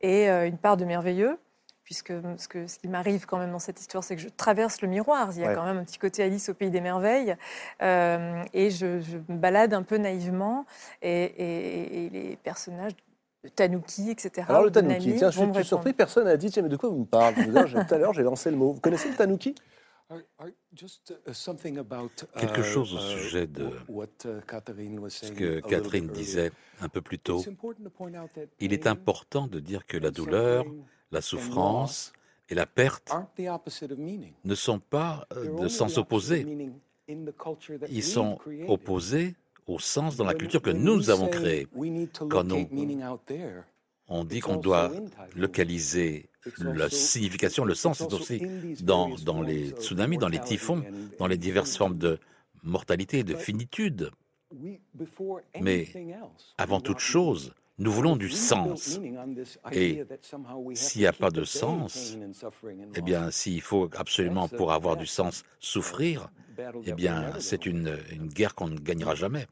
et 0.00 0.30
euh, 0.30 0.46
une 0.46 0.56
part 0.56 0.76
de 0.76 0.84
merveilleux 0.84 1.38
puisque 1.82 2.12
ce, 2.36 2.46
que, 2.46 2.68
ce 2.68 2.78
qui 2.78 2.86
m'arrive 2.86 3.26
quand 3.26 3.38
même 3.38 3.50
dans 3.50 3.58
cette 3.58 3.80
histoire, 3.80 4.04
c'est 4.04 4.14
que 4.14 4.22
je 4.22 4.28
traverse 4.28 4.80
le 4.80 4.86
miroir. 4.86 5.30
Il 5.32 5.40
y 5.40 5.44
a 5.44 5.56
quand 5.56 5.64
même 5.64 5.78
un 5.78 5.82
petit 5.82 5.98
côté 5.98 6.22
Alice 6.22 6.48
au 6.48 6.54
pays 6.54 6.70
des 6.70 6.80
merveilles, 6.80 7.34
et 7.80 8.70
je, 8.70 9.18
me 9.28 9.36
balade 9.36 9.74
un 9.74 9.82
peu 9.82 9.96
naïvement, 9.96 10.66
et, 11.02 12.08
les 12.12 12.38
personnages 12.44 12.92
de 13.44 13.48
Tanuki, 13.48 14.10
etc. 14.10 14.46
Alors 14.48 14.64
le 14.64 14.70
Tanuki, 14.70 15.14
tiens, 15.16 15.30
je 15.30 15.40
suis 15.40 15.64
surpris, 15.64 15.92
personne 15.92 16.24
n'a 16.24 16.36
dit, 16.36 16.50
tiens, 16.50 16.62
mais 16.62 16.68
de 16.68 16.76
quoi 16.76 16.90
vous 16.90 17.00
me 17.00 17.04
parlez 17.04 17.46
Tout 17.46 17.94
à 17.94 17.98
l'heure, 17.98 18.12
j'ai 18.12 18.22
lancé 18.22 18.50
le 18.50 18.56
mot. 18.56 18.72
Vous 18.72 18.80
connaissez 18.80 19.08
le 19.08 19.16
Tanuki? 19.16 19.54
Quelque 22.36 22.62
chose 22.62 22.94
au 22.94 22.98
sujet 22.98 23.46
de 23.46 23.70
ce 25.08 25.32
que 25.32 25.60
Catherine 25.60 26.08
disait 26.08 26.50
un 26.80 26.88
peu 26.88 27.00
plus 27.00 27.18
tôt. 27.20 27.42
Il 28.58 28.72
est 28.72 28.86
important 28.88 29.46
de 29.46 29.60
dire 29.60 29.86
que 29.86 29.96
la 29.96 30.10
douleur, 30.10 30.64
la 31.12 31.20
souffrance 31.20 32.12
et 32.48 32.56
la 32.56 32.66
perte 32.66 33.12
ne 34.44 34.54
sont 34.56 34.80
pas 34.80 35.28
de 35.32 35.68
sens 35.68 35.96
opposés. 35.96 36.44
Ils 37.88 38.02
sont 38.02 38.38
opposés 38.66 39.36
au 39.66 39.78
sens 39.78 40.16
dans 40.16 40.24
la 40.24 40.34
culture 40.34 40.62
que 40.62 40.70
nous 40.70 41.10
avons 41.10 41.28
créée. 41.28 41.66
Quand 42.28 42.46
on 44.08 44.24
dit 44.24 44.40
qu'on 44.40 44.56
doit 44.56 44.90
localiser 45.36 46.28
la 46.58 46.90
signification, 46.90 47.64
le 47.64 47.74
sens, 47.74 47.98
c'est 47.98 48.12
aussi 48.12 48.42
dans, 48.82 49.10
dans 49.24 49.42
les 49.42 49.70
tsunamis, 49.70 50.18
dans 50.18 50.28
les 50.28 50.40
typhons, 50.40 50.82
dans 51.18 51.26
les 51.26 51.36
diverses 51.36 51.76
formes 51.76 51.96
de 51.98 52.18
mortalité 52.62 53.20
et 53.20 53.24
de 53.24 53.34
finitude. 53.34 54.10
Mais 55.60 55.88
avant 56.58 56.80
toute 56.80 56.98
chose, 56.98 57.54
nous 57.80 57.90
voulons 57.90 58.14
du 58.14 58.28
sens. 58.28 59.00
Et 59.72 60.04
s'il 60.74 61.00
n'y 61.00 61.06
a 61.06 61.12
pas 61.12 61.30
de 61.30 61.44
sens, 61.44 62.16
eh 62.94 63.02
bien, 63.02 63.30
s'il 63.30 63.60
faut 63.62 63.88
absolument, 63.96 64.48
pour 64.48 64.72
avoir 64.72 64.96
du 64.96 65.06
sens, 65.06 65.42
souffrir, 65.58 66.30
eh 66.84 66.92
bien, 66.92 67.32
c'est 67.40 67.66
une, 67.66 67.98
une 68.12 68.28
guerre 68.28 68.54
qu'on 68.54 68.68
ne 68.68 68.78
gagnera 68.78 69.14
jamais. 69.14 69.46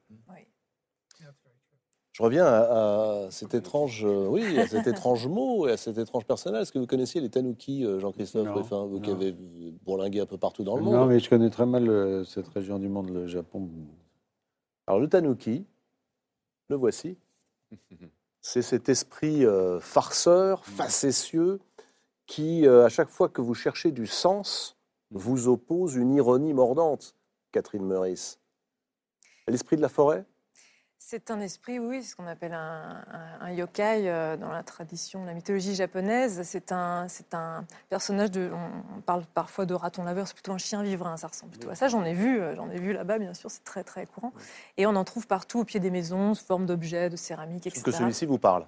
Je 2.19 2.25
reviens 2.25 2.47
à, 2.47 3.29
cet 3.31 3.55
étrange, 3.55 4.05
euh, 4.05 4.27
oui, 4.27 4.59
à 4.59 4.67
cet 4.67 4.89
étrange 4.89 5.27
mot 5.29 5.69
et 5.69 5.73
à 5.73 5.77
cet 5.77 5.99
étrange 5.99 6.25
personnage. 6.25 6.63
Est-ce 6.63 6.73
que 6.73 6.81
vous 6.81 6.87
connaissiez 6.89 7.21
les 7.21 7.31
Tanuki, 7.31 7.85
euh, 7.85 8.01
Jean-Christophe 8.01 8.73
vous 8.73 9.01
qui 9.01 9.11
avez 9.11 9.33
bourlingué 9.85 10.19
un 10.19 10.27
peu 10.27 10.37
partout 10.37 10.65
dans 10.65 10.77
le 10.77 10.83
monde 10.83 10.95
Non, 10.95 11.07
mais 11.07 11.21
je 11.21 11.31
connais 11.31 11.49
très 11.49 11.65
mal 11.65 11.89
euh, 11.89 12.25
cette 12.25 12.49
région 12.49 12.81
du 12.81 12.89
monde, 12.89 13.11
le 13.11 13.29
Japon. 13.29 13.71
Alors 14.89 14.99
le 14.99 15.09
Tanuki, 15.09 15.65
le 16.69 16.75
voici. 16.75 17.17
C'est 18.41 18.63
cet 18.63 18.89
esprit 18.89 19.45
farceur, 19.81 20.65
facétieux, 20.65 21.61
qui, 22.27 22.67
à 22.67 22.89
chaque 22.89 23.09
fois 23.09 23.29
que 23.29 23.41
vous 23.41 23.55
cherchez 23.55 23.91
du 23.91 24.07
sens, 24.07 24.77
vous 25.11 25.49
oppose 25.49 25.97
une 25.97 26.13
ironie 26.13 26.53
mordante, 26.53 27.17
Catherine 27.53 27.85
Meurice. 27.85 28.39
L'esprit 29.47 29.77
de 29.77 29.83
la 29.83 29.89
forêt? 29.89 30.25
C'est 31.11 31.31
un 31.31 31.41
esprit, 31.41 31.79
oui, 31.79 32.03
ce 32.03 32.15
qu'on 32.15 32.27
appelle 32.27 32.53
un, 32.53 33.51
yokai 33.51 34.11
euh, 34.11 34.37
dans 34.37 34.53
la 34.53 34.63
tradition, 34.63 35.25
la 35.25 35.33
mythologie 35.33 35.75
japonaise. 35.75 36.43
C'est 36.45 36.71
un, 36.71 37.07
c'est 37.09 37.33
un 37.33 37.65
personnage 37.89 38.31
de. 38.31 38.51
On, 38.53 39.01
parle 39.01 39.25
parfois 39.33 39.65
de 39.65 39.73
raton 39.73 40.05
laveur, 40.05 40.29
c'est 40.29 40.35
plutôt 40.35 40.53
un 40.53 40.59
chien 40.59 40.83
vivrain, 40.83 41.17
ça 41.17 41.29
ressemble 41.29 41.53
plutôt 41.53 41.71
à 41.71 41.77
ça. 41.77 41.89
J'en 41.89 42.05
ai 42.05 42.13
vu, 42.13 42.39
euh, 42.39 42.55
j'en 42.57 42.69
ai 42.69 42.79
vu 42.79 42.93
là-bas, 42.93 43.19
bien 43.19 43.33
sûr, 43.33 43.51
c'est 43.51 43.65
très 43.65 43.85
très 43.85 44.05
courant. 44.05 44.35
Et 44.77 44.85
on 44.85 44.95
en 44.97 45.05
trouve 45.05 45.27
partout 45.27 45.61
au 45.61 45.65
pied 45.65 45.81
des 45.81 45.91
maisons, 45.91 46.35
sous 46.35 46.45
forme 46.45 46.67
d'objets, 46.67 47.09
de 47.09 47.17
céramique, 47.17 47.67
etc. 47.67 47.79
Est-ce 47.79 47.85
que 47.85 47.91
celui-ci 47.91 48.27
vous 48.27 48.39
parle 48.39 48.67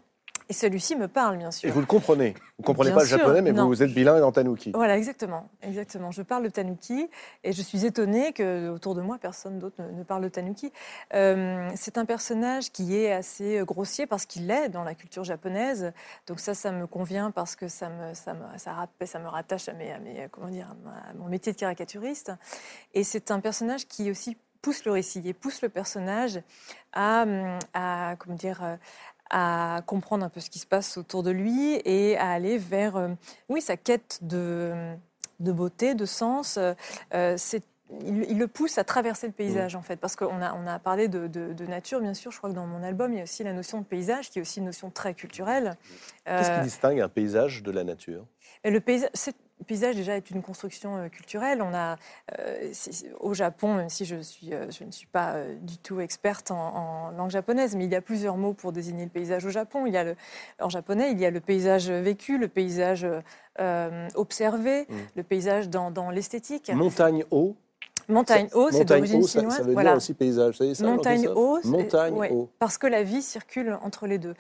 et 0.50 0.52
celui-ci 0.52 0.96
me 0.96 1.06
parle, 1.06 1.36
bien 1.36 1.52
sûr. 1.52 1.68
Et 1.68 1.72
vous 1.72 1.78
le 1.78 1.86
comprenez 1.86 2.30
Vous 2.58 2.62
ne 2.62 2.66
comprenez 2.66 2.90
pas 2.90 3.02
le 3.02 3.06
japonais, 3.06 3.40
mais 3.40 3.52
vous 3.52 3.82
êtes 3.84 3.94
bilingue 3.94 4.24
en 4.24 4.32
tanuki. 4.32 4.72
Voilà, 4.74 4.98
exactement. 4.98 5.48
exactement. 5.62 6.10
Je 6.10 6.22
parle 6.22 6.42
le 6.42 6.50
tanuki 6.50 7.08
et 7.44 7.52
je 7.52 7.62
suis 7.62 7.86
étonnée 7.86 8.32
que 8.32 8.68
autour 8.68 8.96
de 8.96 9.00
moi, 9.00 9.16
personne 9.18 9.60
d'autre 9.60 9.76
ne, 9.80 10.02
parle 10.02 10.22
le 10.22 10.30
tanuki. 10.30 10.72
Euh, 11.14 11.70
c'est 11.76 11.98
un 11.98 12.04
personnage 12.04 12.72
qui 12.72 12.96
est 12.96 13.12
assez 13.12 13.62
grossier 13.64 14.08
parce 14.08 14.26
qu'il 14.26 14.48
l'est 14.48 14.68
dans 14.68 14.82
la 14.82 14.96
culture 14.96 15.22
japonaise. 15.22 15.92
Donc 16.26 16.40
ça, 16.40 16.54
ça 16.54 16.72
me 16.72 16.88
convient 16.88 17.30
parce 17.30 17.54
que 17.54 17.68
ça 17.68 17.88
me, 17.88 18.12
ça 18.14 18.34
me, 18.34 18.58
ça, 18.58 18.88
ça 19.06 19.18
me 19.20 19.28
rattache 19.28 19.68
à, 19.68 19.72
mes, 19.72 19.92
à, 19.92 20.00
mes, 20.00 20.26
comment 20.32 20.48
dire, 20.48 20.74
à 20.84 21.14
mon 21.14 21.28
métier 21.28 21.52
de 21.52 21.58
caricaturiste. 21.58 22.32
Et 22.92 23.04
c'est 23.04 23.30
un 23.30 23.38
personnage 23.38 23.86
qui 23.86 24.10
aussi 24.10 24.36
pousse 24.62 24.84
le 24.84 24.90
récit 24.90 25.22
et 25.24 25.32
pousse 25.32 25.62
le 25.62 25.68
personnage 25.68 26.42
à, 26.92 27.24
à 27.72 28.16
comment 28.18 28.34
dire, 28.34 28.78
à 29.30 29.82
comprendre 29.86 30.24
un 30.24 30.28
peu 30.28 30.40
ce 30.40 30.50
qui 30.50 30.58
se 30.58 30.66
passe 30.66 30.96
autour 30.96 31.22
de 31.22 31.30
lui 31.30 31.80
et 31.84 32.16
à 32.16 32.30
aller 32.30 32.58
vers, 32.58 32.96
euh, 32.96 33.08
oui, 33.48 33.60
sa 33.60 33.76
quête 33.76 34.18
de, 34.22 34.94
de 35.38 35.52
beauté, 35.52 35.94
de 35.94 36.04
sens. 36.04 36.58
Euh, 36.58 37.34
c'est 37.36 37.62
il, 38.06 38.38
le 38.38 38.46
pousse 38.46 38.78
à 38.78 38.84
traverser 38.84 39.26
le 39.26 39.32
paysage, 39.32 39.74
en 39.74 39.82
fait, 39.82 39.96
parce 39.96 40.16
qu'on 40.16 40.40
a, 40.40 40.54
on 40.54 40.66
a 40.66 40.78
parlé 40.78 41.08
de, 41.08 41.26
de, 41.26 41.66
nature, 41.66 42.00
bien 42.00 42.14
sûr. 42.14 42.30
Je 42.30 42.38
crois 42.38 42.50
que 42.50 42.54
dans 42.54 42.66
mon 42.66 42.82
album, 42.82 43.12
il 43.12 43.16
y 43.16 43.20
a 43.20 43.24
aussi 43.24 43.42
la 43.42 43.52
notion 43.52 43.80
de 43.80 43.84
paysage, 43.84 44.30
qui 44.30 44.38
est 44.38 44.42
aussi 44.42 44.60
une 44.60 44.66
notion 44.66 44.90
très 44.90 45.14
culturelle. 45.14 45.76
Qu'est-ce 46.24 46.50
qui 46.50 46.58
euh, 46.58 46.62
distingue 46.62 47.00
un 47.00 47.08
paysage 47.08 47.62
de 47.62 47.70
la 47.70 47.84
nature? 47.84 48.26
le 48.64 48.78
paysage, 48.78 49.10
le 49.60 49.64
paysage 49.66 49.94
déjà 49.94 50.16
est 50.16 50.30
une 50.30 50.42
construction 50.42 50.96
euh, 50.96 51.08
culturelle. 51.08 51.62
On 51.62 51.74
a 51.74 51.96
euh, 52.38 52.72
au 53.20 53.34
Japon, 53.34 53.74
même 53.74 53.90
si 53.90 54.06
je, 54.06 54.16
suis, 54.20 54.52
euh, 54.52 54.70
je 54.70 54.84
ne 54.84 54.90
suis 54.90 55.06
pas 55.06 55.34
du 55.60 55.76
tout 55.78 56.00
experte 56.00 56.50
en, 56.50 57.10
langue 57.16 57.30
japonaise, 57.30 57.76
mais 57.76 57.84
il 57.84 57.92
y 57.92 57.94
a 57.94 58.00
plusieurs 58.00 58.36
mots 58.36 58.54
pour 58.54 58.72
désigner 58.72 59.04
le 59.04 59.10
paysage 59.10 59.44
au 59.44 59.50
Japon. 59.50 59.86
Il 59.86 59.92
y 59.92 59.96
a 59.96 60.04
le, 60.04 60.16
en 60.60 60.70
japonais, 60.70 61.12
il 61.12 61.20
y 61.20 61.26
a 61.26 61.30
le 61.30 61.40
paysage 61.40 61.90
vécu, 61.90 62.38
le 62.38 62.48
paysage 62.48 63.06
observé, 64.14 64.86
mm. 64.88 64.94
le 65.16 65.22
paysage 65.22 65.68
dans, 65.68 65.90
dans 65.90 66.10
l'esthétique. 66.10 66.70
Montagne 66.74 67.24
haut. 67.30 67.56
Montagne 68.08 68.48
haut, 68.54 68.70
c'est 68.72 68.86
d'origine 68.86 69.26
chinoise. 69.26 69.58
Ça, 69.58 69.62
veut 69.62 69.74
dire 69.74 69.94
aussi 69.94 70.14
paysage. 70.14 70.56
Ça, 70.56 70.74
ça, 70.74 70.86
Montagne 70.86 71.28
haut, 71.28 71.60
Montagne 71.64 72.14
haut. 72.32 72.48
Parce 72.58 72.78
que 72.78 72.86
la 72.86 73.02
vie 73.02 73.22
circule 73.22 73.78
entre 73.82 74.06
les 74.06 74.18
deux. 74.18 74.34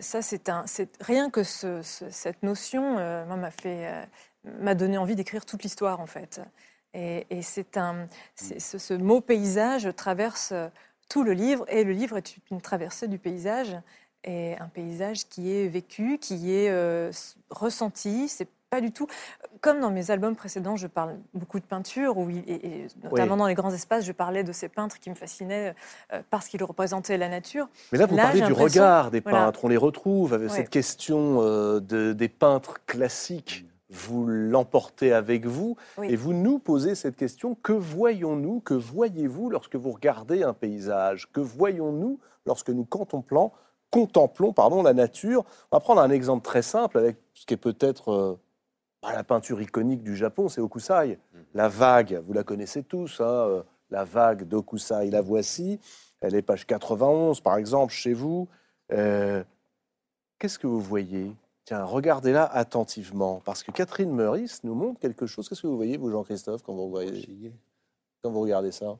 Ça, 0.00 0.22
c'est 0.22 0.48
un, 0.48 0.64
rien 1.00 1.30
que 1.30 1.42
cette 1.42 2.42
notion, 2.42 2.94
m'a 2.94 3.50
fait, 3.50 4.08
m'a 4.44 4.74
donné 4.74 4.98
envie 4.98 5.16
d'écrire 5.16 5.44
toute 5.44 5.62
l'histoire 5.62 6.00
en 6.00 6.06
fait. 6.06 6.40
Et, 6.92 7.24
c'est 7.42 7.76
un, 7.76 8.06
ce, 8.34 8.94
mot 8.94 9.20
paysage 9.20 9.88
traverse 9.94 10.52
tout 11.08 11.22
le 11.22 11.32
livre, 11.32 11.64
et 11.68 11.84
le 11.84 11.92
livre 11.92 12.16
est 12.16 12.36
une 12.50 12.60
traversée 12.60 13.06
du 13.06 13.18
paysage, 13.18 13.76
et 14.24 14.56
un 14.58 14.68
paysage 14.68 15.28
qui 15.28 15.52
est 15.52 15.68
vécu, 15.68 16.18
qui 16.18 16.54
est 16.54 16.70
euh, 16.70 17.10
ressenti. 17.50 18.28
C'est 18.28 18.48
pas 18.68 18.80
du 18.80 18.92
tout. 18.92 19.08
Comme 19.60 19.80
dans 19.80 19.90
mes 19.90 20.10
albums 20.10 20.36
précédents, 20.36 20.76
je 20.76 20.86
parle 20.86 21.16
beaucoup 21.34 21.58
de 21.58 21.64
peinture, 21.64 22.18
où 22.18 22.30
et, 22.30 22.86
notamment 23.02 23.36
dans 23.36 23.46
les 23.46 23.54
grands 23.54 23.72
espaces, 23.72 24.04
je 24.04 24.12
parlais 24.12 24.44
de 24.44 24.52
ces 24.52 24.68
peintres 24.68 25.00
qui 25.00 25.10
me 25.10 25.16
fascinaient 25.16 25.74
euh, 26.12 26.22
parce 26.30 26.48
qu'ils 26.48 26.62
représentaient 26.62 27.18
la 27.18 27.28
nature. 27.28 27.68
Mais 27.92 27.98
là, 27.98 28.06
vous 28.06 28.16
parlez 28.16 28.40
du 28.42 28.52
regard 28.52 29.10
des 29.10 29.20
peintres. 29.20 29.64
On 29.64 29.68
les 29.68 29.76
retrouve 29.76 30.34
avec 30.34 30.50
cette 30.50 30.70
question 30.70 31.38
euh, 31.40 31.80
de, 31.80 32.12
des 32.12 32.28
peintres 32.28 32.78
classiques 32.86 33.64
vous 33.90 34.26
l'emportez 34.26 35.12
avec 35.12 35.46
vous 35.46 35.76
et 36.02 36.16
vous 36.16 36.32
nous 36.32 36.58
posez 36.58 36.94
cette 36.94 37.16
question 37.16 37.56
que 37.56 37.72
voyons-nous, 37.72 38.60
que 38.60 38.74
voyez-vous 38.74 39.50
lorsque 39.50 39.76
vous 39.76 39.90
regardez 39.90 40.42
un 40.42 40.54
paysage? 40.54 41.30
Que 41.32 41.40
voyons-nous 41.40 42.20
lorsque 42.46 42.70
nous 42.70 42.84
contemplons, 42.84 43.50
contemplons 43.90 44.52
pardon, 44.52 44.82
la 44.82 44.94
nature? 44.94 45.44
On 45.70 45.76
va 45.76 45.80
prendre 45.80 46.00
un 46.00 46.10
exemple 46.10 46.44
très 46.44 46.62
simple 46.62 46.98
avec 46.98 47.16
ce 47.34 47.46
qui 47.46 47.54
est 47.54 47.58
peut-être 47.58 48.12
euh, 48.12 48.38
la 49.02 49.24
peinture 49.24 49.60
iconique 49.60 50.02
du 50.02 50.16
Japon, 50.16 50.48
c'est 50.48 50.60
Okusai. 50.60 51.18
Mm. 51.32 51.38
La 51.54 51.68
vague, 51.68 52.22
vous 52.26 52.32
la 52.32 52.44
connaissez 52.44 52.82
tous, 52.84 53.20
hein, 53.20 53.24
euh, 53.24 53.62
la 53.90 54.04
vague 54.04 54.44
d'Okusai, 54.44 55.10
la 55.10 55.20
voici. 55.20 55.80
Elle 56.20 56.34
est 56.34 56.42
page 56.42 56.66
91 56.66 57.40
par 57.40 57.56
exemple 57.56 57.92
chez 57.92 58.12
vous. 58.12 58.48
Euh, 58.92 59.42
qu'est-ce 60.38 60.58
que 60.58 60.66
vous 60.66 60.80
voyez? 60.80 61.34
Regardez-la 61.70 62.44
attentivement, 62.44 63.40
parce 63.44 63.62
que 63.62 63.70
Catherine 63.70 64.12
Meurice 64.12 64.64
nous 64.64 64.74
montre 64.74 65.00
quelque 65.00 65.26
chose. 65.26 65.48
Qu'est-ce 65.48 65.62
que 65.62 65.66
vous 65.66 65.76
voyez, 65.76 65.96
vous, 65.96 66.10
Jean-Christophe, 66.10 66.62
quand 66.62 66.74
vous 66.74 66.90
voyez, 66.90 67.52
quand 68.22 68.30
vous 68.30 68.40
regardez 68.40 68.72
ça? 68.72 68.98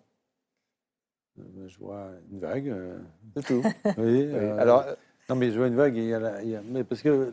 Euh, 1.39 1.69
Je 1.69 1.79
vois 1.79 2.09
une 2.31 2.41
vague. 2.41 2.69
Euh. 2.69 2.99
C'est 3.37 3.47
tout. 3.47 3.63
oui. 3.99 4.29
Euh, 4.33 4.59
Alors, 4.59 4.85
non, 5.29 5.37
mais 5.37 5.51
je 5.51 5.59
vois 5.59 5.69
une 5.69 5.77
vague. 5.77 5.97
Il 5.97 6.05
y 6.05 6.15
a, 6.15 6.43
il 6.43 6.51
y 6.51 6.57
a 6.57 6.63
mais 6.65 6.85
parce 6.85 7.03
que 7.03 7.33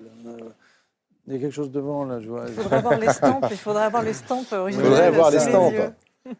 il 1.27 1.33
y 1.33 1.35
a 1.35 1.39
quelque 1.39 1.53
chose 1.53 1.71
devant 1.71 2.05
là. 2.05 2.19
Je 2.19 2.29
vois. 2.29 2.45
Il 2.47 2.53
faudrait 2.53 2.77
avoir 2.77 2.97
l'estampe. 2.97 3.45
Il 3.51 3.57
faudrait 3.57 3.83
avoir 3.83 4.03
l'estampe 4.03 4.51
originale. 4.53 4.85
Il 4.85 4.89
faudrait 4.89 5.07
avoir 5.07 5.31
l'estampe. 5.31 5.73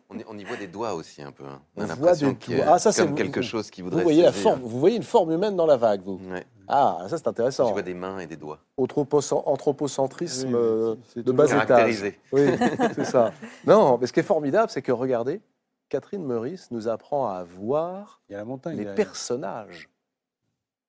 On, 0.10 0.38
y 0.38 0.44
voit 0.44 0.58
des 0.58 0.68
doigts 0.68 0.94
aussi 0.96 1.22
un 1.22 1.32
peu. 1.32 1.46
Hein. 1.46 1.62
On, 1.78 1.84
a 1.84 1.88
l'impression 1.88 2.36
qu'il 2.36 2.62
ah, 2.62 2.78
ça, 2.78 2.92
comme 2.92 3.16
quelque 3.16 3.42
chose 3.42 3.70
qui 3.70 3.82
voudrait. 3.82 4.02
Vous 4.02 4.04
voyez, 4.04 4.22
la 4.22 4.34
forme, 4.34 4.60
vous 4.60 4.80
voyez 4.80 4.98
une 4.98 5.04
forme 5.04 5.32
humaine 5.32 5.56
dans 5.56 5.66
la 5.66 5.78
vague, 5.78 6.02
vous. 6.04 6.20
Ah, 6.68 7.06
ça 7.10 7.18
c'est 7.18 7.28
intéressant. 7.28 7.68
Je 7.68 7.74
vois 7.74 7.82
des 7.82 7.94
mains 7.94 8.20
et 8.20 8.28
des 8.28 8.36
doigts. 8.36 8.60
Anthropocentrisme 8.78 10.56
euh, 10.56 10.96
de 11.16 11.32
bas 11.32 11.46
étage. 11.46 12.14
Oui, 12.32 12.42
c'est 12.96 13.06
ça. 13.06 13.32
Non, 13.66 13.98
mais 13.98 14.08
ce 14.08 14.14
qui 14.14 14.20
est 14.20 14.24
formidable, 14.24 14.70
c'est 14.70 14.82
que 14.82 14.92
regardez, 14.92 15.42
Catherine 15.90 16.26
Meurice 16.26 16.70
nous 16.72 16.88
apprend 16.88 17.30
à 17.30 17.44
voir 17.44 18.22
Il 18.30 18.34
y 18.34 18.36
a 18.36 18.40
la 18.40 18.46
montagne, 18.46 18.78
les 18.78 18.94
personnages. 18.96 19.90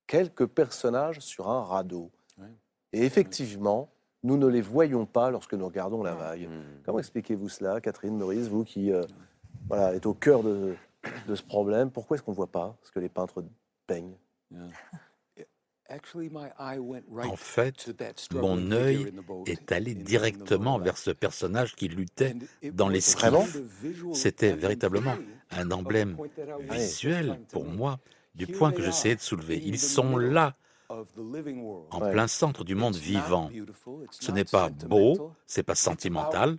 Quelques 0.07 0.47
personnages 0.47 1.19
sur 1.19 1.49
un 1.49 1.63
radeau. 1.63 2.11
Et 2.91 3.05
effectivement, 3.05 3.89
nous 4.23 4.37
ne 4.37 4.47
les 4.47 4.61
voyons 4.61 5.05
pas 5.05 5.29
lorsque 5.29 5.53
nous 5.53 5.65
regardons 5.65 6.03
la 6.03 6.15
vague. 6.15 6.49
Hmm. 6.49 6.81
Comment 6.83 6.99
expliquez-vous 6.99 7.47
cela, 7.47 7.79
Catherine, 7.79 8.17
Maurice, 8.17 8.47
vous 8.47 8.63
qui 8.63 8.91
euh, 8.91 9.03
voilà, 9.67 9.93
êtes 9.93 10.07
au 10.07 10.15
cœur 10.15 10.43
de, 10.43 10.75
de 11.27 11.35
ce 11.35 11.43
problème? 11.43 11.91
Pourquoi 11.91 12.15
est-ce 12.15 12.23
qu'on 12.23 12.31
ne 12.31 12.35
voit 12.35 12.51
pas 12.51 12.75
ce 12.81 12.91
que 12.91 12.99
les 12.99 13.09
peintres 13.09 13.43
peignent? 13.85 14.17
En 17.23 17.35
fait, 17.35 17.91
mon 18.33 18.71
œil 18.71 19.11
est 19.45 19.71
allé 19.71 19.95
directement 19.95 20.79
vers 20.79 20.97
ce 20.97 21.11
personnage 21.11 21.75
qui 21.75 21.87
luttait 21.87 22.35
dans 22.73 22.89
l'esquif. 22.89 23.57
C'était 24.13 24.53
véritablement 24.53 25.15
un 25.51 25.71
emblème 25.71 26.17
visuel 26.69 27.39
pour 27.51 27.65
moi 27.65 27.99
du 28.35 28.47
point 28.47 28.71
que 28.71 28.81
j'essayais 28.81 29.15
de 29.15 29.21
soulever. 29.21 29.61
Ils 29.63 29.79
sont 29.79 30.17
là, 30.17 30.55
en 30.89 31.99
plein 31.99 32.27
centre 32.27 32.63
du 32.63 32.75
monde 32.75 32.95
vivant. 32.95 33.49
Ce 34.11 34.31
n'est 34.31 34.45
pas 34.45 34.69
beau, 34.69 35.33
c'est 35.45 35.63
pas 35.63 35.75
sentimental. 35.75 36.57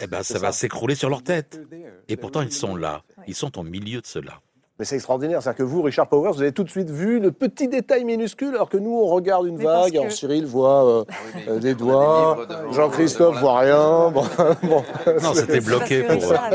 Eh 0.00 0.06
ben, 0.06 0.22
ça 0.22 0.38
va 0.38 0.52
s'écrouler 0.52 0.94
sur 0.94 1.10
leur 1.10 1.22
tête. 1.22 1.60
Et 2.08 2.16
pourtant, 2.16 2.42
ils 2.42 2.52
sont 2.52 2.76
là. 2.76 3.02
Ils 3.26 3.34
sont 3.34 3.58
au 3.58 3.62
milieu 3.62 4.00
de 4.00 4.06
cela. 4.06 4.40
Mais 4.78 4.84
c'est 4.84 4.96
extraordinaire, 4.96 5.40
c'est-à-dire 5.40 5.58
que 5.58 5.62
vous, 5.62 5.82
Richard 5.82 6.08
Powers, 6.08 6.32
vous 6.32 6.42
avez 6.42 6.50
tout 6.50 6.64
de 6.64 6.68
suite 6.68 6.90
vu 6.90 7.20
le 7.20 7.30
petit 7.30 7.68
détail 7.68 8.02
minuscule, 8.02 8.56
alors 8.56 8.68
que 8.68 8.76
nous, 8.76 8.90
on 8.90 9.06
regarde 9.06 9.46
une 9.46 9.56
vague, 9.56 9.96
alors 9.96 10.10
Cyril 10.10 10.46
voit 10.46 10.84
euh, 10.84 11.04
ah 11.08 11.14
euh, 11.48 11.58
des 11.60 11.76
doigts, 11.76 12.44
Jean-Christophe 12.72 13.38
voit 13.38 13.60
rien. 13.60 14.10
Bon, 14.10 14.24
Non, 15.22 15.32
c'était 15.32 15.60
bloqué 15.60 16.02
pour... 16.02 16.14
Richard, 16.14 16.52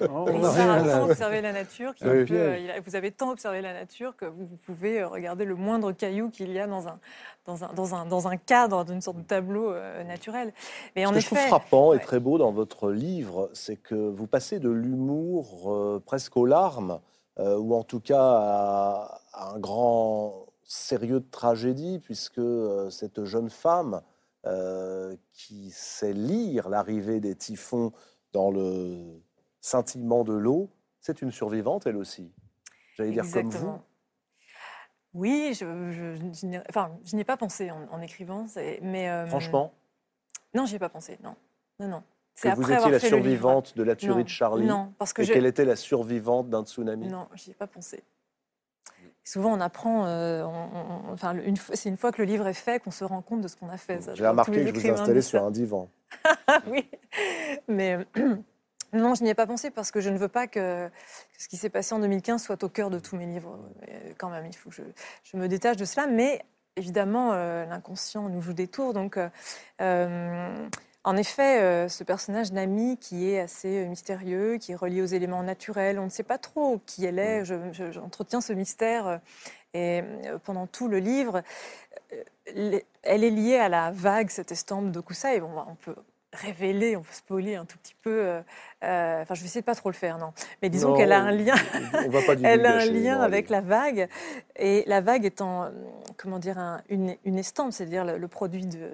a 0.00 0.82
tant 0.82 1.04
observé 1.04 1.42
la 1.42 1.52
nature, 1.52 1.92
vous 2.00 2.96
avez 2.96 3.10
tant 3.10 3.30
observé 3.30 3.60
la 3.60 3.74
nature 3.74 4.16
que 4.16 4.24
vous 4.24 4.48
pouvez 4.64 5.04
regarder 5.04 5.44
le 5.44 5.54
moindre 5.54 5.92
caillou 5.92 6.30
qu'il 6.30 6.50
y 6.50 6.58
a 6.58 6.66
dans 6.66 6.88
un, 6.88 6.98
dans 7.46 7.64
un, 7.64 7.72
dans 7.72 7.94
un, 7.94 8.06
dans 8.06 8.28
un 8.28 8.36
cadre 8.36 8.84
d'une 8.84 9.00
sorte 9.00 9.18
de 9.18 9.22
tableau 9.22 9.72
euh, 9.72 10.04
naturel. 10.04 10.52
Mais 10.94 11.04
Ce 11.04 11.08
en 11.08 11.12
que 11.12 11.20
je 11.20 11.26
trouve 11.26 11.38
frappant 11.38 11.92
et 11.92 11.98
très 11.98 12.20
beau 12.20 12.38
dans 12.38 12.52
votre 12.52 12.90
livre, 12.90 13.50
c'est 13.52 13.76
que 13.76 13.94
vous 13.94 14.26
passez 14.26 14.60
de 14.60 14.70
l'humour 14.70 15.72
euh, 15.72 16.02
presque 16.04 16.36
aux 16.36 16.46
larmes, 16.46 17.00
euh, 17.38 17.56
ou 17.56 17.74
en 17.74 17.82
tout 17.82 18.00
cas 18.00 18.22
à, 18.22 19.20
un 19.34 19.58
grand 19.58 20.46
sérieux 20.62 21.20
de 21.20 21.30
tragédie, 21.30 21.98
puisque 21.98 22.40
cette 22.90 23.24
jeune 23.24 23.50
femme 23.50 24.00
qui 25.32 25.70
sait 25.70 26.12
lire 26.12 26.68
l'arrivée 26.68 27.20
des 27.20 27.34
typhons 27.34 27.92
dans 28.32 28.50
le 28.50 29.20
scintillement 29.60 30.24
de 30.24 30.32
l'eau, 30.32 30.70
c'est 31.00 31.22
une 31.22 31.30
survivante 31.30 31.86
elle 31.86 31.96
aussi. 31.96 32.32
J'allais 32.96 33.10
dire 33.12 33.24
comme 33.32 33.50
vous. 33.50 33.78
Oui, 35.14 35.52
je, 35.52 35.90
je, 35.90 36.58
enfin, 36.70 36.90
je 37.04 37.14
n'y 37.16 37.22
ai 37.22 37.24
pas 37.24 37.36
pensé 37.36 37.70
en, 37.70 38.00
écrivant, 38.00 38.46
mais... 38.80 39.10
Euh, 39.10 39.26
Franchement 39.26 39.72
Non, 40.54 40.64
j'y 40.66 40.76
ai 40.76 40.78
pas 40.78 40.88
pensé, 40.88 41.18
non. 41.22 41.34
Non, 41.78 41.88
non. 41.88 42.02
Que 42.40 42.54
vous 42.54 42.72
étiez 42.72 42.90
la 42.90 42.98
survivante 42.98 43.76
de 43.76 43.82
la 43.82 43.94
tuerie 43.94 44.24
de 44.24 44.28
Charlie 44.28 44.66
Non, 44.66 44.92
parce 44.98 45.12
que 45.12 45.22
Et 45.22 45.26
quelle 45.26 45.46
était 45.46 45.66
la 45.66 45.76
survivante 45.76 46.48
d'un 46.48 46.64
tsunami? 46.64 47.08
Non, 47.08 47.28
j'y 47.34 47.50
ai 47.50 47.54
pas 47.54 47.66
pensé. 47.66 48.02
Souvent, 49.24 49.52
on 49.52 49.60
apprend, 49.60 50.06
euh, 50.06 50.42
enfin, 51.12 51.36
c'est 51.74 51.88
une 51.88 51.96
fois 51.96 52.10
que 52.10 52.20
le 52.20 52.26
livre 52.26 52.48
est 52.48 52.54
fait 52.54 52.82
qu'on 52.82 52.90
se 52.90 53.04
rend 53.04 53.22
compte 53.22 53.40
de 53.40 53.48
ce 53.48 53.54
qu'on 53.54 53.68
a 53.68 53.76
fait. 53.76 54.00
J'ai 54.14 54.26
remarqué 54.26 54.64
que 54.64 54.66
je 54.66 54.80
vous 54.80 54.90
installais 54.90 55.22
sur 55.22 55.44
un 55.44 55.50
divan. 55.50 55.88
oui, 56.66 56.88
mais 57.68 57.98
non, 58.92 59.14
je 59.14 59.24
n'y 59.24 59.30
ai 59.30 59.34
pas 59.34 59.46
pensé 59.46 59.70
parce 59.70 59.90
que 59.90 60.00
je 60.00 60.10
ne 60.10 60.18
veux 60.18 60.28
pas 60.28 60.46
que, 60.46 60.90
ce 61.38 61.48
qui 61.48 61.56
s'est 61.56 61.70
passé 61.70 61.94
en 61.94 61.98
2015 62.00 62.42
soit 62.42 62.62
au 62.62 62.68
cœur 62.68 62.90
de 62.90 62.98
tous 62.98 63.16
mes 63.16 63.24
livres. 63.24 63.58
Euh, 63.88 64.12
quand 64.18 64.28
même, 64.28 64.44
il 64.46 64.54
faut 64.54 64.68
que 64.68 64.76
je, 65.24 65.36
me 65.36 65.48
détache 65.48 65.78
de 65.78 65.86
cela. 65.86 66.06
Mais 66.06 66.44
évidemment, 66.76 67.30
euh, 67.32 67.64
l'inconscient 67.64 68.28
nous 68.28 68.42
joue 68.42 68.52
des 68.52 68.68
tours. 68.68 68.92
Donc, 68.92 69.18
euh, 69.80 70.68
en 71.04 71.16
effet, 71.16 71.88
ce 71.88 72.04
personnage 72.04 72.52
Nami 72.52 72.98
qui 72.98 73.30
est 73.30 73.40
assez 73.40 73.86
mystérieux, 73.86 74.58
qui 74.58 74.72
est 74.72 74.76
relié 74.76 75.00
aux 75.00 75.06
éléments 75.06 75.42
naturels, 75.42 75.98
on 75.98 76.04
ne 76.04 76.10
sait 76.10 76.22
pas 76.22 76.38
trop 76.38 76.80
qui 76.86 77.04
elle 77.06 77.18
est. 77.18 77.44
J'entretiens 77.44 78.40
ce 78.40 78.52
mystère. 78.52 79.20
Et 79.74 80.04
pendant 80.44 80.66
tout 80.66 80.86
le 80.86 80.98
livre, 80.98 81.42
elle 82.46 83.24
est 83.24 83.30
liée 83.30 83.56
à 83.56 83.68
la 83.68 83.90
vague, 83.90 84.28
cette 84.30 84.52
estampe 84.52 84.92
de 84.92 85.00
Kusai. 85.00 85.40
Bon, 85.40 85.50
on 85.66 85.74
peut 85.74 85.96
révéler, 86.32 86.96
on 86.96 87.02
peut 87.02 87.12
spoiler 87.12 87.56
un 87.56 87.64
tout 87.64 87.78
petit 87.78 87.94
peu. 88.02 88.10
Euh, 88.10 88.40
euh, 88.84 89.22
enfin, 89.22 89.34
je 89.34 89.40
vais 89.40 89.46
essayer 89.46 89.60
de 89.60 89.66
pas 89.66 89.74
trop 89.74 89.90
le 89.90 89.94
faire, 89.94 90.18
non. 90.18 90.32
Mais 90.62 90.70
disons 90.70 90.94
qu'elle 90.94 91.12
a 91.12 91.20
un 91.20 91.30
lien. 91.30 91.54
elle 92.42 92.66
a 92.66 92.78
un 92.78 92.86
lien 92.86 93.20
avec 93.20 93.50
la 93.50 93.60
vague, 93.60 94.08
et 94.56 94.84
la 94.86 95.00
vague 95.00 95.24
étant, 95.24 95.70
comment 96.16 96.38
dire, 96.38 96.58
une, 96.88 97.16
une, 97.24 97.38
estampe, 97.38 97.72
c'est-à-dire 97.72 98.04
le, 98.04 98.28
produit 98.28 98.66
de, 98.66 98.90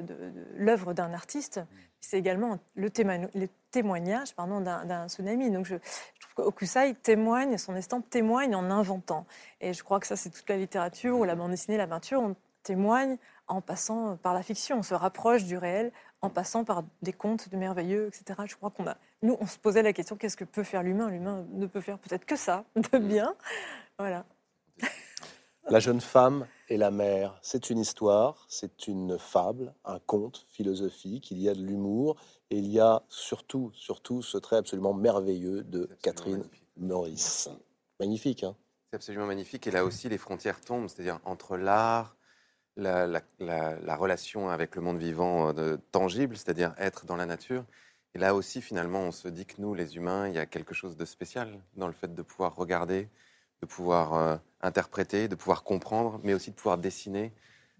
l'œuvre 0.56 0.92
d'un 0.92 1.12
artiste. 1.12 1.60
C'est 2.00 2.18
également 2.18 2.58
le, 2.76 2.90
témoignage, 3.70 4.34
pardon, 4.34 4.60
d'un 4.60 5.08
tsunami. 5.08 5.50
Donc, 5.50 5.66
je, 5.66 5.74
je 6.14 6.20
trouve 6.20 6.44
qu'Okusai 6.44 6.94
témoigne, 6.94 7.58
son 7.58 7.74
estampe 7.76 8.08
témoigne 8.10 8.54
en 8.54 8.70
inventant. 8.70 9.26
Et 9.60 9.72
je 9.72 9.82
crois 9.82 10.00
que 10.00 10.06
ça, 10.06 10.16
c'est 10.16 10.30
toute 10.30 10.48
la 10.48 10.56
littérature 10.56 11.18
ou 11.18 11.24
la 11.24 11.34
bande 11.34 11.50
dessinée, 11.50 11.76
la 11.76 11.86
peinture, 11.86 12.20
on 12.20 12.36
témoigne 12.62 13.16
en 13.48 13.60
passant 13.60 14.16
par 14.16 14.34
la 14.34 14.42
fiction. 14.42 14.78
On 14.78 14.82
se 14.82 14.94
rapproche 14.94 15.44
du 15.44 15.56
réel 15.56 15.90
en 16.20 16.30
passant 16.30 16.64
par 16.64 16.84
des 17.02 17.12
contes 17.12 17.48
de 17.48 17.56
merveilleux, 17.56 18.08
etc. 18.08 18.40
Je 18.46 18.56
crois 18.56 18.70
qu'on 18.70 18.86
a, 18.86 18.96
nous, 19.22 19.36
on 19.40 19.46
se 19.46 19.58
posait 19.58 19.82
la 19.82 19.92
question 19.92 20.16
qu'est-ce 20.16 20.36
que 20.36 20.44
peut 20.44 20.64
faire 20.64 20.82
l'humain? 20.82 21.10
L'humain 21.10 21.46
ne 21.52 21.66
peut 21.66 21.80
faire 21.80 21.98
peut-être 21.98 22.24
que 22.24 22.36
ça, 22.36 22.64
de 22.92 22.98
bien. 22.98 23.34
Voilà. 23.98 24.24
La 25.70 25.80
jeune 25.80 26.00
femme 26.00 26.46
et 26.70 26.78
la 26.78 26.90
mère, 26.90 27.38
c'est 27.42 27.68
une 27.68 27.78
histoire, 27.78 28.46
c'est 28.48 28.88
une 28.88 29.18
fable, 29.18 29.74
un 29.84 29.98
conte 29.98 30.46
philosophique. 30.48 31.30
Il 31.30 31.38
y 31.38 31.48
a 31.50 31.54
de 31.54 31.62
l'humour 31.62 32.16
et 32.48 32.56
il 32.56 32.68
y 32.68 32.80
a 32.80 33.02
surtout, 33.10 33.70
surtout 33.74 34.22
ce 34.22 34.38
trait 34.38 34.56
absolument 34.56 34.94
merveilleux 34.94 35.64
de 35.64 35.90
Catherine 36.00 36.44
Maurice. 36.78 37.50
Magnifique, 38.00 38.44
hein? 38.44 38.56
C'est 38.90 38.96
absolument 38.96 39.26
magnifique. 39.26 39.66
Et 39.66 39.70
là 39.70 39.84
aussi, 39.84 40.08
les 40.08 40.16
frontières 40.16 40.62
tombent, 40.62 40.88
c'est-à-dire 40.88 41.20
entre 41.26 41.58
l'art, 41.58 42.16
la, 42.78 43.96
relation 43.96 44.48
avec 44.48 44.76
le 44.76 44.82
monde 44.82 44.98
vivant 44.98 45.52
euh, 45.56 45.76
tangible, 45.92 46.36
c'est-à-dire 46.36 46.74
être 46.78 47.06
dans 47.06 47.16
la 47.16 47.26
nature. 47.26 47.64
Et 48.14 48.18
là 48.18 48.34
aussi, 48.34 48.62
finalement, 48.62 49.00
on 49.00 49.12
se 49.12 49.28
dit 49.28 49.44
que 49.44 49.60
nous, 49.60 49.74
les 49.74 49.96
humains, 49.96 50.28
il 50.28 50.34
y 50.34 50.38
a 50.38 50.46
quelque 50.46 50.74
chose 50.74 50.96
de 50.96 51.04
spécial 51.04 51.60
dans 51.76 51.86
le 51.86 51.92
fait 51.92 52.14
de 52.14 52.22
pouvoir 52.22 52.54
regarder, 52.56 53.08
de 53.60 53.66
pouvoir 53.66 54.14
euh, 54.14 54.36
interpréter, 54.62 55.28
de 55.28 55.34
pouvoir 55.34 55.62
comprendre, 55.62 56.20
mais 56.22 56.34
aussi 56.34 56.50
de 56.50 56.56
pouvoir 56.56 56.78
dessiner. 56.78 57.32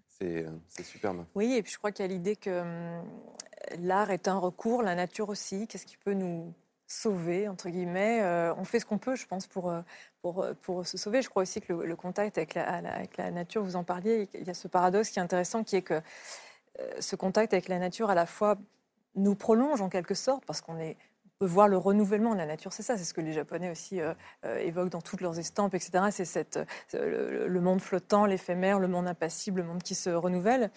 C'est 0.07 0.45
euh, 0.45 0.83
superbe. 0.83 1.25
Oui, 1.33 1.53
et 1.53 1.63
puis 1.63 1.71
je 1.71 1.77
crois 1.77 1.91
qu'il 1.91 2.05
y 2.05 2.09
a 2.09 2.11
l'idée 2.11 2.35
que 2.35 2.61
hum, 2.61 3.03
l'art 3.79 4.11
est 4.11 4.27
un 4.27 4.37
recours, 4.37 4.83
la 4.83 4.95
nature 4.95 5.29
aussi. 5.29 5.67
Qu'est-ce 5.67 5.85
qui 5.85 5.97
peut 5.97 6.13
nous 6.13 6.53
sauver, 6.91 7.47
entre 7.47 7.69
guillemets 7.69 8.21
On 8.57 8.65
fait 8.65 8.79
ce 8.79 8.85
qu'on 8.85 8.97
peut, 8.97 9.15
je 9.15 9.25
pense, 9.25 9.47
pour, 9.47 9.71
pour, 10.21 10.43
euh, 10.43 10.53
pour, 10.61 10.85
se 10.85 10.97
sauver. 10.97 11.21
Je 11.21 11.29
crois 11.29 11.43
aussi 11.43 11.61
que 11.61 11.73
le, 11.73 11.95
contact 11.95 12.37
avec 12.37 12.53
la, 12.53 12.63
avec 12.63 13.17
la, 13.17 13.31
nature, 13.31 13.63
vous 13.63 13.75
en 13.75 13.83
parliez, 13.83 14.29
il 14.33 14.47
y 14.47 14.49
a 14.49 14.53
ce 14.53 14.67
paradoxe 14.67 15.09
qui 15.09 15.19
est 15.19 15.21
intéressant, 15.21 15.63
qui 15.63 15.75
est 15.75 15.81
que 15.81 15.95
euh, 16.79 16.91
ce 16.99 17.15
contact 17.15 17.53
avec 17.53 17.67
la 17.67 17.79
nature, 17.79 18.09
à 18.09 18.15
la 18.15 18.25
fois, 18.25 18.57
nous 19.15 19.35
prolonge 19.35 19.81
en 19.81 19.89
quelque 19.89 20.13
sorte, 20.13 20.45
parce 20.45 20.61
qu'on 20.61 20.77
est 20.77 20.97
peut 21.39 21.45
voir 21.45 21.69
le 21.69 21.77
renouvellement 21.77 22.33
de 22.33 22.37
la 22.37 22.45
nature, 22.45 22.73
c'est 22.73 22.83
ça, 22.83 22.97
c'est 22.97 23.05
ce 23.05 23.13
que 23.13 23.21
les 23.21 23.31
Japonais 23.31 23.71
aussi 23.71 24.01
euh, 24.01 24.13
évoquent 24.57 24.89
dans 24.89 24.99
toutes 24.99 25.21
leurs 25.21 25.39
estampes, 25.39 25.73
etc. 25.73 26.03
C'est 26.11 26.25
cette, 26.25 26.59
le, 26.91 27.61
monde 27.61 27.79
flottant, 27.79 28.25
l'éphémère, 28.25 28.77
le 28.77 28.89
monde 28.89 29.07
impassible, 29.07 29.61
le 29.61 29.67
monde 29.67 29.81
qui 29.81 29.95
se 29.95 30.09
renouvelle. 30.09 30.69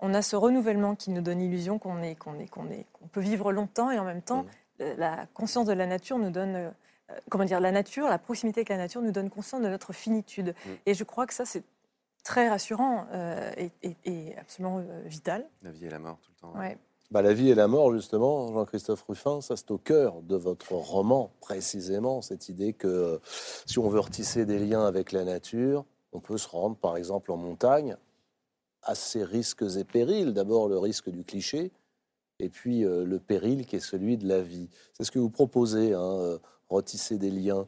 On 0.00 0.12
a 0.14 0.22
ce 0.22 0.34
renouvellement 0.34 0.96
qui 0.96 1.12
nous 1.12 1.20
donne 1.20 1.38
l'illusion 1.38 1.78
qu'on 1.78 2.02
est, 2.02 2.16
qu'on 2.16 2.36
est, 2.40 2.48
qu'on 2.48 2.68
est, 2.68 2.86
qu'on 2.92 3.06
peut 3.06 3.20
vivre 3.20 3.52
longtemps 3.52 3.92
et 3.92 3.98
en 4.00 4.04
même 4.04 4.22
temps, 4.22 4.42
mmh. 4.42 4.48
La 4.78 5.26
conscience 5.34 5.66
de 5.66 5.72
la 5.72 5.86
nature 5.86 6.18
nous 6.18 6.30
donne 6.30 6.72
euh, 7.10 7.14
comment 7.30 7.44
dire, 7.44 7.60
la 7.60 7.72
nature, 7.72 8.06
la 8.08 8.18
proximité 8.18 8.60
avec 8.60 8.68
la 8.68 8.76
nature 8.76 9.02
nous 9.02 9.12
donne 9.12 9.30
conscience 9.30 9.62
de 9.62 9.68
notre 9.68 9.92
finitude. 9.92 10.48
Mm. 10.48 10.70
Et 10.86 10.94
je 10.94 11.04
crois 11.04 11.26
que 11.26 11.34
ça, 11.34 11.44
c'est 11.44 11.64
très 12.24 12.48
rassurant 12.48 13.06
euh, 13.12 13.50
et, 13.82 14.34
absolument 14.38 14.78
euh, 14.78 15.02
vital. 15.06 15.48
La 15.62 15.70
vie 15.70 15.86
et 15.86 15.90
la 15.90 15.98
mort 15.98 16.18
tout 16.22 16.30
le 16.34 16.40
temps. 16.40 16.54
Bah, 17.10 17.22
la 17.22 17.32
vie 17.32 17.48
et 17.48 17.54
la 17.54 17.68
mort, 17.68 17.94
justement, 17.94 18.52
Jean-Christophe 18.52 19.02
Ruffin, 19.08 19.40
ça 19.40 19.56
c'est 19.56 19.70
au 19.70 19.78
cœur 19.78 20.20
de 20.20 20.36
votre 20.36 20.72
roman, 20.72 21.30
précisément, 21.40 22.20
cette 22.20 22.50
idée 22.50 22.74
que 22.74 23.18
si 23.64 23.78
on 23.78 23.88
veut 23.88 24.00
retisser 24.00 24.44
des 24.44 24.58
liens 24.58 24.84
avec 24.84 25.12
la 25.12 25.24
nature, 25.24 25.86
on 26.12 26.20
peut 26.20 26.36
se 26.36 26.46
rendre, 26.46 26.76
par 26.76 26.98
exemple, 26.98 27.32
en 27.32 27.38
montagne, 27.38 27.96
à 28.82 28.94
ses 28.94 29.24
risques 29.24 29.64
et 29.78 29.84
périls. 29.84 30.34
D'abord, 30.34 30.68
le 30.68 30.76
risque 30.76 31.08
du 31.08 31.24
cliché, 31.24 31.72
et 32.38 32.48
puis 32.48 32.82
le 32.82 33.18
péril 33.18 33.66
qui 33.66 33.76
est 33.76 33.80
celui 33.80 34.16
de 34.16 34.26
la 34.28 34.40
vie. 34.40 34.68
C'est 34.94 35.04
ce 35.04 35.10
que 35.10 35.18
vous 35.18 35.30
proposez. 35.30 35.92
Hein, 35.92 36.38
retisser 36.68 37.18
des 37.18 37.30
liens 37.30 37.66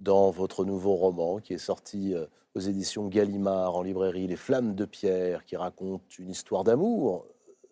dans 0.00 0.30
votre 0.30 0.64
nouveau 0.64 0.94
roman 0.94 1.38
qui 1.38 1.54
est 1.54 1.58
sorti 1.58 2.14
euh, 2.14 2.26
aux 2.54 2.60
éditions 2.60 3.08
Gallimard 3.08 3.76
en 3.76 3.82
librairie, 3.82 4.26
Les 4.26 4.36
Flammes 4.36 4.74
de 4.74 4.84
Pierre, 4.84 5.44
qui 5.44 5.56
raconte 5.56 6.18
une 6.18 6.30
histoire 6.30 6.64
d'amour. 6.64 7.26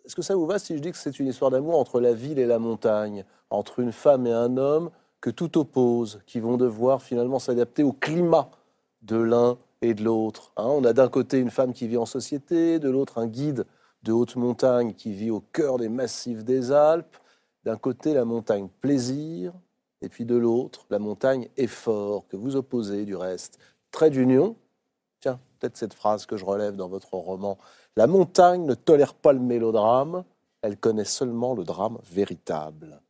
Est-ce 0.04 0.14
que 0.14 0.22
ça 0.22 0.34
vous 0.34 0.46
va 0.46 0.58
si 0.58 0.76
je 0.76 0.82
dis 0.82 0.92
que 0.92 0.98
c'est 0.98 1.18
une 1.18 1.28
histoire 1.28 1.50
d'amour 1.50 1.78
entre 1.78 2.00
la 2.00 2.12
ville 2.12 2.38
et 2.38 2.46
la 2.46 2.58
montagne, 2.58 3.24
entre 3.50 3.80
une 3.80 3.92
femme 3.92 4.26
et 4.26 4.32
un 4.32 4.56
homme 4.56 4.90
que 5.20 5.30
tout 5.30 5.58
oppose, 5.58 6.20
qui 6.26 6.40
vont 6.40 6.56
devoir 6.56 7.02
finalement 7.02 7.38
s'adapter 7.38 7.82
au 7.82 7.92
climat 7.92 8.50
de 9.02 9.16
l'un 9.16 9.58
et 9.82 9.94
de 9.94 10.04
l'autre 10.04 10.52
hein? 10.56 10.66
On 10.66 10.84
a 10.84 10.92
d'un 10.92 11.08
côté 11.08 11.38
une 11.38 11.50
femme 11.50 11.72
qui 11.72 11.88
vit 11.88 11.96
en 11.96 12.06
société, 12.06 12.78
de 12.78 12.90
l'autre 12.90 13.18
un 13.18 13.26
guide 13.26 13.64
de 14.02 14.12
haute 14.12 14.36
montagne 14.36 14.94
qui 14.94 15.12
vit 15.12 15.30
au 15.30 15.40
cœur 15.40 15.78
des 15.78 15.88
massifs 15.88 16.44
des 16.44 16.72
Alpes. 16.72 17.16
D'un 17.64 17.76
côté, 17.76 18.14
la 18.14 18.24
montagne 18.24 18.68
plaisir, 18.80 19.52
et 20.02 20.08
puis 20.08 20.24
de 20.24 20.36
l'autre, 20.36 20.86
la 20.90 20.98
montagne 20.98 21.48
effort, 21.56 22.26
que 22.28 22.36
vous 22.36 22.56
opposez 22.56 23.04
du 23.04 23.16
reste. 23.16 23.58
Trait 23.90 24.10
d'union, 24.10 24.56
tiens, 25.20 25.40
peut-être 25.58 25.76
cette 25.76 25.94
phrase 25.94 26.26
que 26.26 26.36
je 26.36 26.44
relève 26.44 26.76
dans 26.76 26.88
votre 26.88 27.14
roman. 27.14 27.58
La 27.96 28.06
montagne 28.06 28.64
ne 28.64 28.74
tolère 28.74 29.14
pas 29.14 29.32
le 29.32 29.40
mélodrame, 29.40 30.24
elle 30.62 30.76
connaît 30.76 31.04
seulement 31.04 31.54
le 31.54 31.64
drame 31.64 31.98
véritable. 32.04 33.00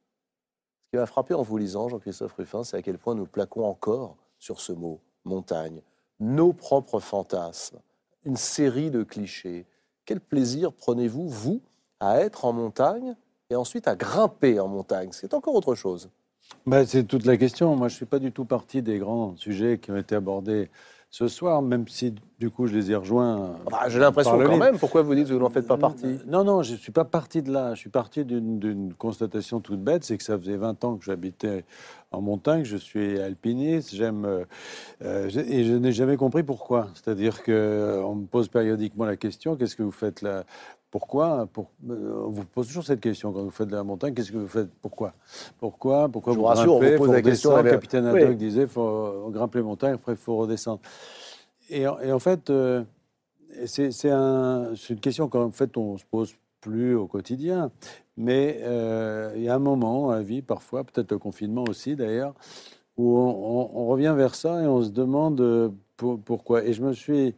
Ce 0.84 0.90
qui 0.90 0.96
m'a 0.96 1.06
frappé 1.06 1.34
en 1.34 1.42
vous 1.42 1.58
lisant, 1.58 1.88
Jean-Christophe 1.88 2.34
Ruffin, 2.34 2.64
c'est 2.64 2.76
à 2.76 2.82
quel 2.82 2.98
point 2.98 3.14
nous 3.14 3.26
plaquons 3.26 3.64
encore 3.64 4.16
sur 4.38 4.60
ce 4.60 4.72
mot, 4.72 5.00
montagne, 5.24 5.82
nos 6.20 6.52
propres 6.52 7.00
fantasmes, 7.00 7.78
une 8.24 8.36
série 8.36 8.90
de 8.90 9.02
clichés. 9.02 9.66
Quel 10.06 10.20
plaisir 10.20 10.72
prenez-vous, 10.72 11.28
vous, 11.28 11.60
à 11.98 12.20
être 12.20 12.44
en 12.44 12.52
montagne 12.52 13.16
et 13.50 13.56
ensuite 13.56 13.88
à 13.88 13.96
grimper 13.96 14.60
en 14.60 14.68
montagne? 14.68 15.08
C'est 15.10 15.34
encore 15.34 15.54
autre 15.56 15.74
chose. 15.74 16.08
Ben, 16.64 16.86
c'est 16.86 17.04
toute 17.04 17.26
la 17.26 17.36
question. 17.36 17.74
Moi, 17.74 17.88
je 17.88 17.94
ne 17.94 17.96
suis 17.96 18.06
pas 18.06 18.20
du 18.20 18.30
tout 18.30 18.44
parti 18.44 18.82
des 18.82 18.98
grands 18.98 19.36
sujets 19.36 19.78
qui 19.78 19.90
ont 19.90 19.96
été 19.96 20.14
abordés 20.14 20.70
ce 21.10 21.28
soir, 21.28 21.62
même 21.62 21.88
si 21.88 22.14
du 22.38 22.50
coup 22.50 22.66
je 22.66 22.74
les 22.74 22.90
ai 22.90 22.96
rejoints. 22.96 23.56
Bah, 23.70 23.88
j'ai 23.88 23.98
l'impression 23.98 24.38
quand 24.38 24.56
même. 24.56 24.78
Pourquoi 24.78 25.02
vous 25.02 25.14
dites 25.14 25.28
que 25.28 25.32
vous 25.32 25.40
n'en 25.40 25.48
faites 25.48 25.66
pas 25.66 25.78
partie 25.78 26.18
Non, 26.26 26.44
non, 26.44 26.62
je 26.62 26.72
ne 26.72 26.76
suis 26.76 26.92
pas 26.92 27.04
parti 27.04 27.42
de 27.42 27.52
là. 27.52 27.74
Je 27.74 27.80
suis 27.80 27.90
parti 27.90 28.24
d'une 28.24 28.92
constatation 28.98 29.60
toute 29.60 29.80
bête 29.80 30.04
c'est 30.04 30.18
que 30.18 30.24
ça 30.24 30.38
faisait 30.38 30.56
20 30.56 30.84
ans 30.84 30.96
que 30.96 31.04
j'habitais 31.04 31.64
en 32.12 32.20
montagne, 32.20 32.64
je 32.64 32.76
suis 32.76 33.18
alpiniste, 33.18 33.94
j'aime. 33.94 34.24
Euh, 34.24 34.44
euh, 35.02 35.28
et 35.28 35.64
je 35.64 35.74
n'ai 35.74 35.92
jamais 35.92 36.16
compris 36.16 36.42
pourquoi. 36.42 36.88
C'est-à-dire 36.94 37.42
qu'on 37.42 38.14
me 38.14 38.26
pose 38.26 38.48
périodiquement 38.48 39.04
la 39.04 39.16
question 39.16 39.56
qu'est-ce 39.56 39.76
que 39.76 39.82
vous 39.82 39.90
faites 39.90 40.22
là? 40.22 40.44
Pourquoi 40.90 41.48
pour, 41.52 41.70
euh, 41.90 42.24
On 42.26 42.30
vous 42.30 42.44
pose 42.44 42.68
toujours 42.68 42.84
cette 42.84 43.00
question 43.00 43.32
quand 43.32 43.42
vous 43.42 43.50
faites 43.50 43.68
de 43.68 43.76
la 43.76 43.82
montagne. 43.82 44.14
Qu'est-ce 44.14 44.32
que 44.32 44.38
vous 44.38 44.48
faites 44.48 44.70
Pourquoi 44.80 45.14
Pourquoi 45.58 46.08
Pourquoi 46.08 46.32
Je 46.32 46.38
vous, 46.38 46.44
rassure, 46.44 46.74
on 46.76 46.80
vous 46.80 46.96
pose 46.96 47.10
la 47.10 47.22
question. 47.22 47.56
Le 47.56 47.70
capitaine 47.70 48.06
Haddock 48.06 48.36
disait 48.36 48.62
il 48.62 48.68
faut 48.68 49.30
grimper 49.30 49.58
les 49.58 49.64
montagnes, 49.64 49.94
après 49.94 50.12
il 50.12 50.18
faut 50.18 50.36
redescendre. 50.36 50.80
Et, 51.68 51.86
en 51.86 52.18
fait, 52.20 52.50
euh, 52.50 52.84
c'est 53.66 54.10
un, 54.10 54.72
une 54.88 55.00
question 55.00 55.28
qu'en 55.28 55.50
fait 55.50 55.76
on 55.76 55.98
se 55.98 56.04
pose 56.04 56.34
plus 56.60 56.94
au 56.94 57.06
quotidien. 57.06 57.70
Mais 58.16 58.60
euh, 58.62 59.32
il 59.36 59.42
y 59.42 59.48
a 59.48 59.54
un 59.54 59.60
moment 59.60 60.10
à 60.10 60.16
la 60.16 60.22
vie, 60.22 60.40
parfois, 60.40 60.84
peut-être 60.84 61.10
le 61.10 61.18
confinement 61.18 61.64
aussi 61.68 61.96
d'ailleurs, 61.96 62.34
où 62.96 63.18
on, 63.18 63.86
revient 63.88 64.14
vers 64.16 64.34
ça 64.34 64.62
et 64.62 64.66
on 64.66 64.82
se 64.82 64.90
demande 64.90 65.72
pourquoi. 65.96 66.64
Et 66.64 66.72
je 66.72 66.82
me 66.82 66.92
suis 66.92 67.34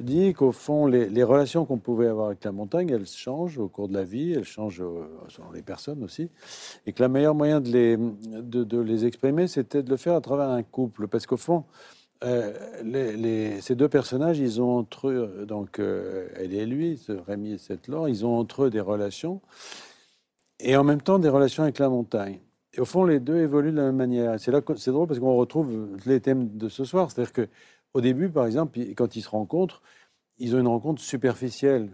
dit 0.00 0.32
qu'au 0.34 0.52
fond, 0.52 0.86
les, 0.86 1.22
relations 1.22 1.64
qu'on 1.64 1.78
pouvait 1.78 2.06
avoir 2.06 2.26
avec 2.28 2.44
la 2.44 2.52
montagne, 2.52 2.90
elles 2.90 3.06
changent 3.06 3.58
au 3.58 3.68
cours 3.68 3.88
de 3.88 3.94
la 3.94 4.04
vie, 4.04 4.32
elles 4.32 4.44
changent 4.44 4.82
selon 5.28 5.50
les 5.52 5.62
personnes 5.62 6.02
aussi, 6.04 6.30
et 6.86 6.92
que 6.92 7.02
le 7.02 7.08
meilleur 7.08 7.34
moyen 7.34 7.60
de 7.60 7.68
les, 7.68 7.96
de, 7.96 8.80
les 8.80 9.04
exprimer, 9.04 9.46
c'était 9.48 9.82
de 9.82 9.90
le 9.90 9.96
faire 9.96 10.14
à 10.14 10.20
travers 10.20 10.48
un 10.48 10.62
couple, 10.62 11.08
parce 11.08 11.26
qu'au 11.26 11.36
fond, 11.36 11.64
euh, 12.24 13.60
ces 13.60 13.74
deux 13.74 13.88
personnages, 13.88 14.38
ils 14.38 14.60
ont 14.60 14.78
entre 14.78 15.08
eux, 15.08 15.44
donc 15.46 15.78
euh, 15.78 16.28
elle 16.36 16.54
et 16.54 16.66
lui, 16.66 17.00
Rémi 17.26 17.52
et 17.52 17.58
cette 17.58 17.88
Laure, 17.88 18.08
ils 18.08 18.24
ont 18.24 18.38
entre 18.38 18.64
eux 18.64 18.70
des 18.70 18.80
relations, 18.80 19.40
et 20.60 20.76
en 20.76 20.84
même 20.84 21.02
temps 21.02 21.18
des 21.18 21.28
relations 21.28 21.64
avec 21.64 21.78
la 21.78 21.88
montagne. 21.88 22.40
Et 22.74 22.80
au 22.80 22.84
fond, 22.84 23.04
les 23.04 23.20
deux 23.20 23.36
évoluent 23.36 23.72
de 23.72 23.76
la 23.76 23.84
même 23.84 23.96
manière. 23.96 24.40
C'est 24.40 24.50
drôle 24.50 25.06
parce 25.06 25.20
qu'on 25.20 25.36
retrouve 25.36 25.88
les 26.06 26.20
thèmes 26.20 26.56
de 26.56 26.68
ce 26.68 26.84
soir, 26.84 27.10
c'est-à-dire 27.10 27.32
que 27.32 27.48
au 27.94 28.00
début, 28.00 28.28
par 28.28 28.46
exemple, 28.46 28.78
quand 28.96 29.16
ils 29.16 29.22
se 29.22 29.28
rencontrent, 29.28 29.82
ils 30.38 30.56
ont 30.56 30.58
une 30.58 30.68
rencontre 30.68 31.00
superficielle. 31.00 31.88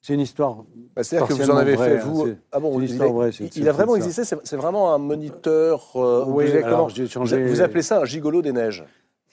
C'est 0.00 0.14
une 0.14 0.20
histoire. 0.20 0.64
Bah, 0.94 1.02
C'est-à-dire 1.02 1.28
que 1.28 1.34
vous 1.34 1.50
en 1.50 1.56
avez 1.56 1.76
fait, 1.76 1.98
vous. 1.98 2.28
Ah 2.52 2.60
bon, 2.60 2.80
il, 2.80 2.96
vraie, 2.96 3.30
il 3.56 3.68
a 3.68 3.72
vraiment 3.72 3.96
existé, 3.96 4.22
c'est 4.24 4.56
vraiment 4.56 4.94
un 4.94 4.98
moniteur. 4.98 5.90
Euh, 5.96 6.24
oui, 6.26 6.50
alors 6.62 6.88
j'ai 6.88 7.08
changé. 7.08 7.44
Vous, 7.46 7.60
appelez 7.60 7.82
ça 7.82 8.00
un 8.00 8.04
gigolo 8.04 8.40
des 8.40 8.52
neiges 8.52 8.84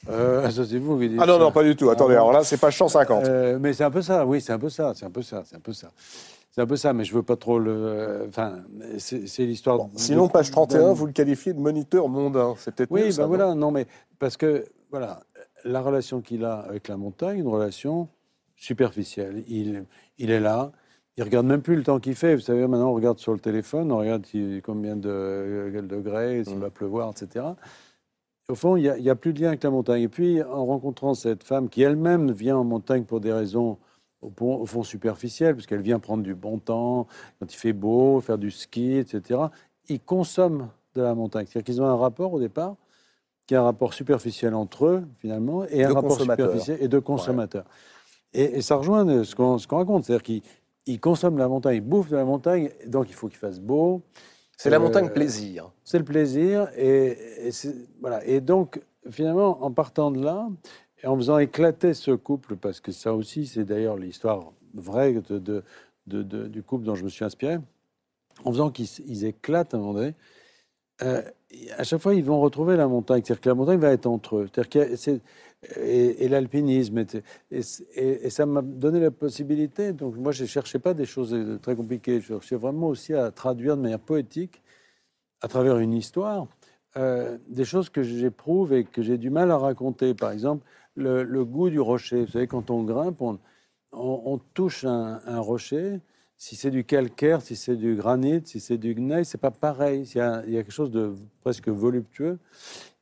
euh, 0.09 0.49
ça 0.51 0.65
c'est 0.65 0.77
vous 0.77 0.99
qui 0.99 1.09
dites 1.09 1.19
Ah 1.21 1.25
non, 1.25 1.39
non, 1.39 1.51
pas 1.51 1.63
du 1.63 1.75
tout. 1.75 1.89
Attendez, 1.89 2.13
alors 2.13 2.31
là, 2.31 2.43
c'est 2.43 2.57
pas 2.57 2.71
150. 2.71 3.25
Euh, 3.25 3.57
mais 3.59 3.73
c'est 3.73 3.83
un 3.83 3.91
peu 3.91 4.01
ça, 4.01 4.25
oui, 4.25 4.41
c'est 4.41 4.53
un 4.53 4.59
peu 4.59 4.69
ça, 4.69 4.93
c'est 4.95 5.05
un 5.05 5.09
peu 5.09 5.21
ça, 5.21 5.43
c'est 5.45 5.55
un 5.55 5.59
peu 5.59 5.73
ça. 5.73 5.91
C'est 6.51 6.61
un 6.61 6.67
peu 6.67 6.77
ça, 6.77 6.93
mais 6.93 7.03
je 7.03 7.13
veux 7.13 7.23
pas 7.23 7.35
trop 7.35 7.59
le. 7.59 8.25
Enfin, 8.27 8.55
c'est 8.97 9.45
l'histoire. 9.45 9.87
sinon, 9.95 10.29
page 10.29 10.51
31, 10.51 10.93
vous 10.93 11.05
le 11.05 11.11
qualifiez 11.11 11.53
de 11.53 11.59
moniteur 11.59 12.07
mondain. 12.07 12.55
C'est 12.57 12.73
peut-être 12.73 12.91
Oui, 12.91 13.13
ben 13.15 13.27
voilà, 13.27 13.53
non, 13.55 13.71
mais 13.71 13.85
parce 14.19 14.37
que, 14.37 14.65
voilà, 14.89 15.19
la 15.65 15.81
relation 15.81 16.21
qu'il 16.21 16.45
a 16.45 16.59
avec 16.59 16.87
la 16.87 16.95
montagne, 16.95 17.39
une 17.39 17.47
relation 17.47 18.07
superficielle. 18.55 19.43
Il, 19.47 19.85
il 20.17 20.31
est 20.31 20.39
là, 20.39 20.71
il 21.17 21.23
regarde 21.23 21.45
même 21.45 21.61
plus 21.61 21.75
le 21.75 21.83
temps 21.83 21.99
qu'il 21.99 22.15
fait. 22.15 22.35
Vous 22.35 22.41
savez, 22.41 22.67
maintenant, 22.67 22.91
on 22.91 22.93
regarde 22.93 23.19
sur 23.19 23.33
le 23.33 23.39
téléphone, 23.39 23.91
on 23.91 23.97
regarde 23.97 24.25
combien 24.63 24.95
de 24.95 25.81
degrés, 25.83 26.43
s'il 26.43 26.57
mm. 26.57 26.61
va 26.61 26.69
pleuvoir, 26.69 27.11
etc. 27.11 27.45
Au 28.47 28.55
fond, 28.55 28.75
il 28.75 28.93
n'y 29.01 29.09
a, 29.09 29.15
plus 29.15 29.33
de 29.33 29.41
lien 29.41 29.47
avec 29.49 29.63
la 29.63 29.71
montagne. 29.71 30.03
Et 30.03 30.07
puis, 30.07 30.43
en 30.43 30.65
rencontrant 30.65 31.13
cette 31.15 31.43
femme 31.43 31.69
qui 31.69 31.81
elle-même 31.81 32.31
vient 32.31 32.57
en 32.57 32.63
montagne 32.63 33.03
pour 33.03 33.19
des 33.19 33.31
raisons 33.31 33.77
au, 34.21 34.65
fond 34.65 34.83
superficielles, 34.83 35.55
puisqu'elle 35.55 35.81
vient 35.81 35.99
prendre 35.99 36.21
du 36.21 36.35
bon 36.35 36.59
temps, 36.59 37.07
quand 37.39 37.51
il 37.51 37.57
fait 37.57 37.73
beau, 37.73 38.19
faire 38.21 38.37
du 38.37 38.51
ski, 38.51 38.97
etc., 38.97 39.39
ils 39.87 39.99
consomment 39.99 40.69
de 40.95 41.01
la 41.01 41.15
montagne. 41.15 41.45
C'est-à-dire 41.47 41.65
qu'ils 41.65 41.81
ont 41.81 41.87
un 41.87 41.95
rapport 41.95 42.33
au 42.33 42.39
départ 42.39 42.75
qui 43.47 43.55
a 43.55 43.61
un 43.61 43.63
rapport 43.63 43.93
superficiel 43.93 44.55
entre 44.55 44.85
eux, 44.85 45.03
finalement, 45.19 45.65
et 45.65 45.83
un 45.83 45.93
rapport 45.93 46.19
superficiel 46.19 46.77
et 46.81 46.87
de 46.87 46.99
consommateurs. 46.99 47.65
Et, 48.33 48.61
ça 48.61 48.75
rejoint 48.75 49.23
ce 49.23 49.35
qu'on 49.35 49.77
raconte, 49.77 50.05
c'est-à-dire 50.05 50.41
qu'ils 50.85 50.99
consomment 50.99 51.37
la 51.37 51.47
montagne, 51.47 51.77
ils 51.77 51.81
bouffent 51.81 52.09
de 52.09 52.17
la 52.17 52.25
montagne, 52.25 52.69
donc 52.87 53.09
il 53.09 53.13
faut 53.13 53.27
qu'il 53.27 53.37
fasse 53.37 53.59
beau. 53.59 54.01
C'est 54.57 54.69
la 54.69 54.79
montagne 54.79 55.07
euh, 55.07 55.13
plaisir. 55.13 55.71
C'est 55.83 55.99
le 55.99 56.05
plaisir, 56.05 56.69
et, 56.77 57.17
voilà. 58.01 58.25
Et 58.25 58.41
donc, 58.41 58.81
finalement, 59.09 59.63
en 59.63 59.71
partant 59.71 60.11
de 60.11 60.23
là, 60.23 60.49
et 61.03 61.07
en 61.07 61.15
faisant 61.15 61.37
éclater 61.37 61.93
ce 61.93 62.11
couple, 62.11 62.55
parce 62.55 62.79
que 62.79 62.91
ça 62.91 63.13
aussi, 63.13 63.45
c'est 63.45 63.63
d'ailleurs 63.63 63.97
l'histoire 63.97 64.51
vraie 64.73 65.13
de, 65.13 65.63
de, 66.07 66.47
du 66.47 66.63
couple 66.63 66.83
dont 66.83 66.95
je 66.95 67.03
me 67.03 67.09
suis 67.09 67.23
inspiré, 67.23 67.57
en 68.43 68.51
faisant 68.51 68.69
qu'ils 68.69 69.25
éclatent 69.25 69.73
à 69.73 69.77
un 69.77 69.79
moment 69.79 69.93
donné, 69.93 70.13
euh, 71.03 71.21
à 71.77 71.83
chaque 71.83 72.01
fois, 72.01 72.13
ils 72.13 72.23
vont 72.23 72.39
retrouver 72.39 72.77
la 72.77 72.87
montagne. 72.87 73.21
C'est-à-dire 73.23 73.41
que 73.41 73.49
la 73.49 73.55
montagne 73.55 73.79
va 73.79 73.91
être 73.91 74.05
entre 74.05 74.37
eux. 74.37 74.49
et, 75.75 76.27
l'alpinisme. 76.27 77.05
Et, 77.51 78.29
ça 78.29 78.45
m'a 78.45 78.61
donné 78.61 78.99
la 78.99 79.11
possibilité. 79.11 79.93
Donc, 79.93 80.15
moi, 80.15 80.31
je 80.31 80.43
ne 80.43 80.47
cherchais 80.47 80.79
pas 80.79 80.93
des 80.93 81.05
choses 81.05 81.35
très 81.61 81.75
compliquées. 81.75 82.19
Je 82.19 82.27
cherchais 82.27 82.55
vraiment 82.55 82.87
aussi 82.87 83.13
à 83.13 83.31
traduire 83.31 83.77
de 83.77 83.81
manière 83.81 83.99
poétique, 83.99 84.61
à 85.41 85.47
travers 85.47 85.77
une 85.77 85.93
histoire, 85.93 86.47
euh, 86.97 87.37
des 87.47 87.65
choses 87.65 87.89
que 87.89 88.03
j'éprouve 88.03 88.73
et 88.73 88.83
que 88.83 89.01
j'ai 89.01 89.17
du 89.17 89.29
mal 89.29 89.51
à 89.51 89.57
raconter. 89.57 90.13
Par 90.13 90.31
exemple, 90.31 90.65
le, 90.95 91.43
goût 91.43 91.69
du 91.69 91.79
rocher. 91.79 92.25
Vous 92.25 92.31
savez, 92.31 92.47
quand 92.47 92.69
on 92.69 92.83
grimpe, 92.83 93.21
on, 93.91 94.39
touche 94.53 94.85
un 94.85 95.39
rocher 95.39 95.99
si 96.37 96.55
c'est 96.55 96.71
du 96.71 96.83
calcaire, 96.83 97.41
si 97.41 97.55
c'est 97.55 97.75
du 97.75 97.95
granit, 97.95 98.41
si 98.45 98.59
c'est 98.59 98.77
du 98.77 98.93
gneiss, 98.93 99.29
c'est 99.29 99.37
pas 99.37 99.51
pareil. 99.51 100.09
Il 100.13 100.17
y, 100.17 100.21
a, 100.21 100.41
quelque 100.41 100.71
chose 100.71 100.91
de 100.91 101.13
presque 101.41 101.69
voluptueux. 101.69 102.37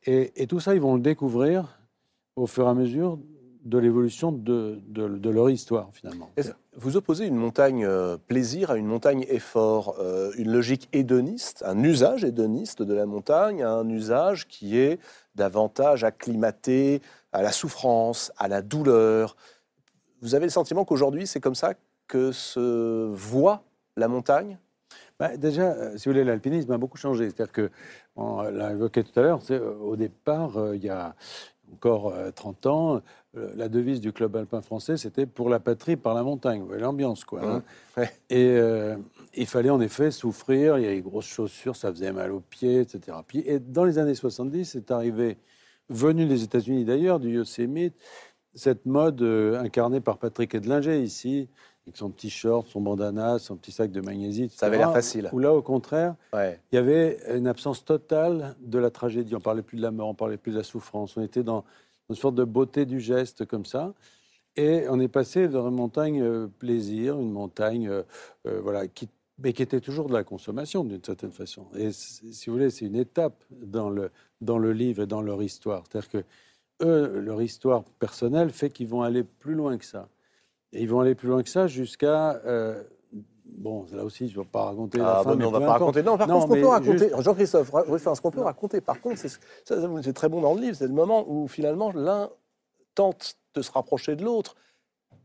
Et, 0.04 0.46
tout 0.46 0.60
ça, 0.60 0.74
ils 0.74 0.80
vont 0.80 0.94
le 0.94 1.00
découvrir 1.00 1.80
au 2.36 2.46
fur 2.46 2.66
et 2.66 2.70
à 2.70 2.74
mesure 2.74 3.18
de 3.64 3.78
l'évolution 3.78 4.30
de, 4.30 4.80
leur 5.30 5.50
histoire, 5.50 5.88
finalement. 5.92 6.30
Vous 6.76 6.96
opposez 6.96 7.26
une 7.26 7.36
montagne 7.36 7.84
euh, 7.84 8.16
plaisir 8.18 8.72
à 8.72 8.76
une 8.76 8.86
montagne 8.86 9.24
effort, 9.28 9.96
euh, 10.00 10.32
une 10.36 10.52
logique 10.52 10.88
hédoniste, 10.92 11.62
un 11.64 11.82
usage 11.82 12.24
hédoniste 12.24 12.82
de 12.82 12.92
la 12.92 13.06
montagne 13.06 13.62
un 13.62 13.88
usage 13.88 14.48
qui 14.48 14.76
est 14.76 14.98
davantage 15.36 16.02
acclimaté 16.02 17.00
à 17.32 17.42
la 17.42 17.52
souffrance, 17.52 18.32
à 18.36 18.48
la 18.48 18.60
douleur? 18.60 19.36
Vous 20.20 20.34
avez 20.34 20.46
le 20.46 20.50
sentiment 20.50 20.84
qu'aujourd'hui, 20.84 21.26
c'est 21.26 21.40
comme 21.40 21.54
ça 21.54 21.74
que 22.06 22.32
se 22.32 23.08
voit 23.10 23.64
la 23.96 24.08
montagne 24.08 24.58
bah, 25.18 25.36
Déjà, 25.36 25.72
euh, 25.72 25.96
si 25.96 26.08
vous 26.08 26.12
voulez, 26.12 26.24
l'alpinisme 26.24 26.70
a 26.72 26.78
beaucoup 26.78 26.98
changé. 26.98 27.30
C'est-à-dire 27.30 27.52
que, 27.52 27.70
on 28.16 28.42
l'a 28.42 28.72
évoqué 28.72 29.02
tout 29.02 29.18
à 29.18 29.22
l'heure, 29.22 29.40
euh, 29.50 29.74
au 29.78 29.96
départ, 29.96 30.56
euh, 30.56 30.76
il 30.76 30.84
y 30.84 30.88
a 30.88 31.14
encore 31.72 32.14
30 32.36 32.66
ans, 32.66 33.02
la 33.32 33.68
devise 33.68 34.00
du 34.00 34.12
club 34.12 34.36
alpin 34.36 34.60
français, 34.60 34.96
c'était 34.96 35.26
pour 35.26 35.48
la 35.48 35.58
patrie, 35.58 35.96
par 35.96 36.14
la 36.14 36.22
montagne. 36.22 36.60
Vous 36.60 36.66
voyez 36.66 36.82
l'ambiance, 36.82 37.24
quoi. 37.24 37.40
Hein. 37.96 38.04
Et 38.30 38.56
il 39.34 39.46
fallait 39.46 39.70
en 39.70 39.80
effet 39.80 40.12
souffrir. 40.12 40.78
Il 40.78 40.84
y 40.84 40.86
avait 40.86 41.00
grosses 41.00 41.26
chaussures, 41.26 41.74
ça 41.74 41.90
faisait 41.90 42.12
mal 42.12 42.30
aux 42.30 42.40
pieds, 42.40 42.80
etc. 42.80 43.16
Puis, 43.26 43.42
et 43.46 43.58
dans 43.58 43.84
les 43.84 43.98
années 43.98 44.14
70, 44.14 44.66
c'est 44.66 44.90
arrivé, 44.92 45.38
venu 45.88 46.26
des 46.26 46.44
États-Unis 46.44 46.84
d'ailleurs, 46.84 47.18
du 47.18 47.30
Yosemite, 47.30 47.96
cette 48.54 48.86
mode 48.86 49.22
incarnée 49.22 50.00
par 50.00 50.18
Patrick 50.18 50.54
Edlinger 50.54 51.02
ici, 51.02 51.48
avec 51.86 51.96
son 51.96 52.10
petit 52.10 52.30
short, 52.30 52.66
son 52.68 52.80
bandana, 52.80 53.38
son 53.38 53.56
petit 53.56 53.72
sac 53.72 53.90
de 53.90 54.00
magnésie. 54.00 54.50
Ça 54.54 54.66
avait 54.66 54.78
l'air 54.78 54.92
facile. 54.92 55.28
Ou 55.32 55.38
là, 55.38 55.52
au 55.52 55.62
contraire, 55.62 56.14
il 56.32 56.56
y 56.72 56.78
avait 56.78 57.18
une 57.34 57.46
absence 57.46 57.84
totale 57.84 58.56
de 58.60 58.78
la 58.78 58.90
tragédie. 58.90 59.34
On 59.36 59.40
parlait 59.40 59.62
plus 59.62 59.76
de 59.76 59.82
la 59.82 59.90
mort, 59.90 60.08
on 60.08 60.14
parlait 60.14 60.38
plus 60.38 60.52
de 60.52 60.58
la 60.58 60.64
souffrance. 60.64 61.16
On 61.16 61.22
était 61.22 61.42
dans 61.42 61.64
une 62.08 62.16
sorte 62.16 62.34
de 62.34 62.44
beauté 62.44 62.86
du 62.86 63.00
geste 63.00 63.44
comme 63.44 63.66
ça. 63.66 63.92
Et 64.56 64.84
on 64.88 65.00
est 65.00 65.08
passé 65.08 65.46
vers 65.46 65.66
une 65.66 65.74
montagne 65.74 66.22
euh, 66.22 66.46
plaisir, 66.46 67.18
une 67.18 67.32
montagne 67.32 67.88
euh, 67.88 68.02
euh, 68.46 68.60
voilà, 68.62 68.86
qui, 68.86 69.08
mais 69.38 69.52
qui 69.52 69.62
était 69.62 69.80
toujours 69.80 70.08
de 70.08 70.12
la 70.12 70.22
consommation 70.22 70.84
d'une 70.84 71.02
certaine 71.02 71.32
façon. 71.32 71.66
Et 71.74 71.90
si 71.92 72.46
vous 72.46 72.52
voulez, 72.52 72.70
c'est 72.70 72.84
une 72.84 72.94
étape 72.94 73.42
dans 73.50 73.90
le, 73.90 74.10
dans 74.40 74.58
le 74.58 74.72
livre 74.72 75.02
et 75.02 75.06
dans 75.06 75.22
leur 75.22 75.42
histoire. 75.42 75.82
C'est-à-dire 75.88 76.08
que 76.08 76.24
eux, 76.84 77.20
leur 77.20 77.42
histoire 77.42 77.82
personnelle 77.98 78.50
fait 78.50 78.70
qu'ils 78.70 78.88
vont 78.88 79.02
aller 79.02 79.24
plus 79.24 79.54
loin 79.54 79.76
que 79.76 79.84
ça. 79.84 80.08
Et 80.74 80.82
ils 80.82 80.88
vont 80.88 81.00
aller 81.00 81.14
plus 81.14 81.28
loin 81.28 81.42
que 81.42 81.48
ça 81.48 81.66
jusqu'à 81.66 82.40
Bon, 83.56 83.86
là 83.92 84.04
aussi, 84.04 84.28
je 84.28 84.38
ne 84.38 84.42
vais 84.42 84.48
pas 84.50 84.64
raconter 84.64 84.98
la 84.98 85.18
ah, 85.18 85.22
fin. 85.22 85.32
on 85.32 85.36
ne 85.36 85.46
va 85.46 85.60
pas 85.60 85.72
raconter. 85.72 86.02
Non, 86.02 86.18
par 86.18 86.26
contre, 86.26 86.42
ce 86.42 86.46
qu'on 86.48 86.54
peut 86.54 86.66
raconter, 86.66 87.10
Jean-Christophe, 87.18 87.70
ce 87.70 88.20
qu'on 88.20 88.30
peut 88.30 88.40
raconter, 88.40 88.80
par 88.80 89.00
contre, 89.00 89.20
c'est 89.20 90.12
très 90.12 90.28
bon 90.28 90.40
dans 90.40 90.54
le 90.54 90.60
livre, 90.60 90.76
c'est 90.76 90.86
le 90.86 90.92
moment 90.92 91.24
où 91.28 91.46
finalement 91.46 91.92
l'un 91.92 92.30
tente 92.94 93.36
de 93.54 93.62
se 93.62 93.70
rapprocher 93.70 94.16
de 94.16 94.24
l'autre 94.24 94.56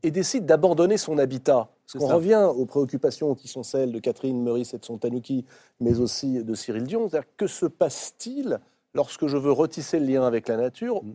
et 0.03 0.11
décide 0.11 0.45
d'abandonner 0.45 0.97
son 0.97 1.17
habitat. 1.17 1.69
Parce 1.91 2.05
qu'on 2.05 2.13
revient 2.13 2.49
aux 2.55 2.65
préoccupations 2.65 3.33
qui 3.33 3.47
sont 3.47 3.63
celles 3.63 3.91
de 3.91 3.99
Catherine 3.99 4.41
Meurice 4.43 4.75
et 4.75 4.77
de 4.77 4.85
son 4.85 4.99
Tanuki, 4.99 5.45
mais 5.79 5.99
aussi 5.99 6.43
de 6.43 6.53
Cyril 6.53 6.83
Dion. 6.83 7.09
C'est-à-dire, 7.09 7.27
que 7.35 7.47
se 7.47 7.65
passe-t-il 7.65 8.59
lorsque 8.93 9.25
je 9.25 9.37
veux 9.37 9.51
retisser 9.51 9.99
le 9.99 10.05
lien 10.05 10.23
avec 10.23 10.47
la 10.47 10.57
nature 10.57 11.03
mm. 11.03 11.13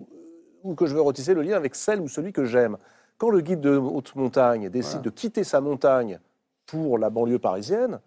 ou 0.64 0.74
que 0.74 0.86
je 0.86 0.94
veux 0.94 1.00
retisser 1.00 1.32
le 1.32 1.42
lien 1.42 1.56
avec 1.56 1.76
celle 1.76 2.00
ou 2.00 2.08
celui 2.08 2.32
que 2.32 2.44
j'aime? 2.44 2.76
Quand 3.18 3.30
le 3.30 3.40
guide 3.40 3.60
de 3.60 3.76
haute 3.76 4.14
montagne 4.16 4.68
décide 4.68 5.02
de 5.02 5.10
quitter 5.10 5.44
sa 5.44 5.60
montagne 5.60 6.18
pour 6.66 6.98
la 6.98 7.10
banlieue 7.10 7.38
parisienne, 7.38 8.00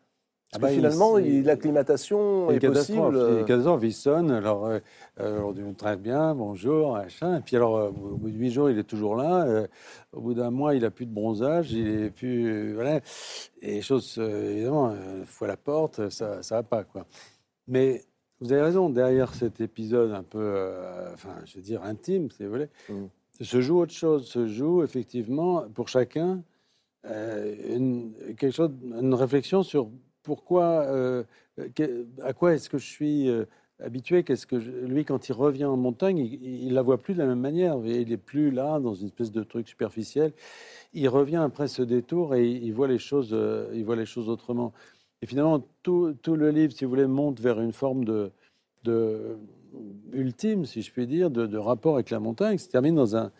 ah 0.53 0.59
bah, 0.59 0.69
finalement, 0.69 1.17
l'acclimatation 1.17 2.49
est, 2.51 2.59
possible. 2.61 3.37
Il 3.39 3.45
catastrophe, 3.45 3.83
il 3.83 3.93
sonne, 3.93 4.31
alors 4.31 4.65
euh, 4.65 4.79
euh, 5.19 5.41
on 5.41 5.51
dit 5.51 5.61
très 5.75 5.97
bien, 5.97 6.33
bonjour, 6.35 6.93
machin. 6.93 7.39
Et 7.39 7.41
puis 7.41 7.57
alors, 7.57 7.75
euh, 7.75 7.89
au 7.89 8.15
bout 8.15 8.29
de 8.29 8.37
huit 8.37 8.51
jours, 8.51 8.69
il 8.69 8.79
est 8.79 8.85
toujours 8.85 9.17
là. 9.17 9.65
au 10.13 10.21
bout 10.21 10.33
d'un 10.33 10.49
mois, 10.49 10.73
il 10.73 10.83
n'a 10.83 10.89
plus 10.89 11.05
de 11.05 11.13
bronzage, 11.13 11.73
il 11.73 11.87
est 11.87 12.09
plus. 12.11 12.73
voilà. 12.73 13.01
Et 13.61 13.75
les 13.75 13.81
choses, 13.81 14.17
évidemment, 14.17 14.91
une 14.91 15.25
fois 15.25 15.49
la 15.49 15.57
porte, 15.57 16.09
ça 16.09 16.37
ne 16.37 16.49
va 16.49 16.63
pas. 16.63 16.85
Quoi. 16.85 17.05
Mais 17.67 18.05
vous 18.39 18.53
avez 18.53 18.61
raison, 18.61 18.89
derrière 18.89 19.33
cet 19.33 19.59
épisode 19.59 20.13
un 20.13 20.23
peu, 20.23 20.71
enfin, 21.13 21.35
je 21.43 21.57
veux 21.57 21.63
dire, 21.63 21.83
intime, 21.83 22.31
si 22.31 22.45
vous 22.45 22.51
voulez, 22.51 22.69
mm. 22.87 23.05
Se 23.45 23.61
joue 23.61 23.79
autre 23.79 23.93
chose, 23.93 24.27
se 24.27 24.47
joue 24.47 24.83
effectivement, 24.83 25.67
pour 25.73 25.87
chacun, 25.89 26.43
une, 27.05 28.13
quelque 28.37 28.51
chose, 28.51 28.71
une 28.83 29.13
réflexion 29.13 29.63
sur 29.63 29.89
pourquoi, 30.27 30.83
euh, 30.87 31.23
à 32.21 32.33
quoi 32.33 32.53
est-ce 32.53 32.69
que 32.69 32.77
je 32.77 32.85
suis 32.85 33.29
euh, 33.29 33.45
habitué 33.79 34.23
Qu'est-ce 34.23 34.45
que 34.45 34.57
lui, 34.57 35.05
quand 35.05 35.29
il 35.29 35.31
revient 35.31 35.63
en 35.63 35.77
montagne, 35.77 36.17
il, 36.17 36.67
ne 36.67 36.73
la 36.73 36.81
voit 36.81 36.97
plus 36.97 37.13
de 37.13 37.19
la 37.19 37.25
même 37.25 37.39
manière. 37.39 37.77
Il 37.85 38.11
est 38.11 38.17
plus 38.17 38.51
là 38.51 38.81
dans 38.81 38.93
une 38.93 39.07
espèce 39.07 39.31
de 39.31 39.41
truc 39.41 39.69
superficiel. 39.69 40.33
Il 40.93 41.07
revient 41.07 41.37
après 41.37 41.69
ce 41.69 41.81
détour 41.81 42.35
et 42.35 42.45
il 42.45 42.73
voit 42.73 42.89
les 42.89 42.99
choses, 42.99 43.29
euh, 43.31 43.71
il 43.73 43.85
voit 43.85 43.95
les 43.95 44.05
choses 44.05 44.27
autrement. 44.27 44.73
Et 45.21 45.27
finalement, 45.27 45.65
tout, 45.81 46.13
le 46.27 46.51
livre, 46.51 46.73
si 46.73 46.83
vous 46.83 46.89
voulez, 46.89 47.07
monte 47.07 47.39
vers 47.39 47.61
une 47.61 47.71
forme 47.71 48.03
de 48.03 48.31
ultime, 50.13 50.65
si 50.65 50.81
je 50.81 50.91
puis 50.91 51.07
dire, 51.07 51.29
de, 51.29 51.57
rapport 51.57 51.95
avec 51.95 52.09
la 52.09 52.19
montagne. 52.19 52.57
Se 52.57 52.69
termine 52.69 52.95
dans 52.95 53.15
un, 53.15 53.31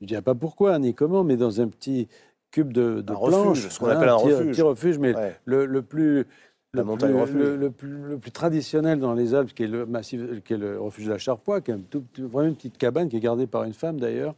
je 0.00 0.04
ne 0.04 0.08
dirais 0.08 0.22
pas 0.22 0.34
pourquoi 0.34 0.78
ni 0.78 0.94
comment, 0.94 1.24
mais 1.24 1.36
dans 1.36 1.60
un 1.60 1.68
petit 1.68 2.08
cube 2.50 2.72
de, 2.72 3.00
de 3.00 3.12
planches, 3.12 3.68
ce 3.68 3.78
qu'on 3.78 3.88
appelle 3.88 4.08
un 4.08 4.14
refuge. 4.14 4.50
Petit 4.52 4.62
refuge, 4.62 4.98
mais 4.98 5.14
le, 5.44 5.66
le, 5.66 5.82
plus 5.82 6.26
le, 6.72 6.84
plus, 6.84 7.56
le, 7.56 8.18
plus, 8.18 8.30
traditionnel 8.30 9.00
dans 9.00 9.14
les 9.14 9.34
Alpes, 9.34 9.52
qui 9.54 9.64
est 9.64 9.68
le 9.68 9.86
massif, 9.86 10.42
qui 10.42 10.54
est 10.54 10.58
le 10.58 10.80
refuge 10.80 11.06
de 11.06 11.10
la 11.10 11.18
Charpoix, 11.18 11.60
qui 11.60 11.70
est 11.70 11.76
vraiment 12.18 12.48
une 12.48 12.56
petite 12.56 12.78
cabane 12.78 13.08
qui 13.08 13.16
est 13.16 13.20
gardée 13.20 13.46
par 13.46 13.64
une 13.64 13.72
femme 13.72 13.98
d'ailleurs, 13.98 14.34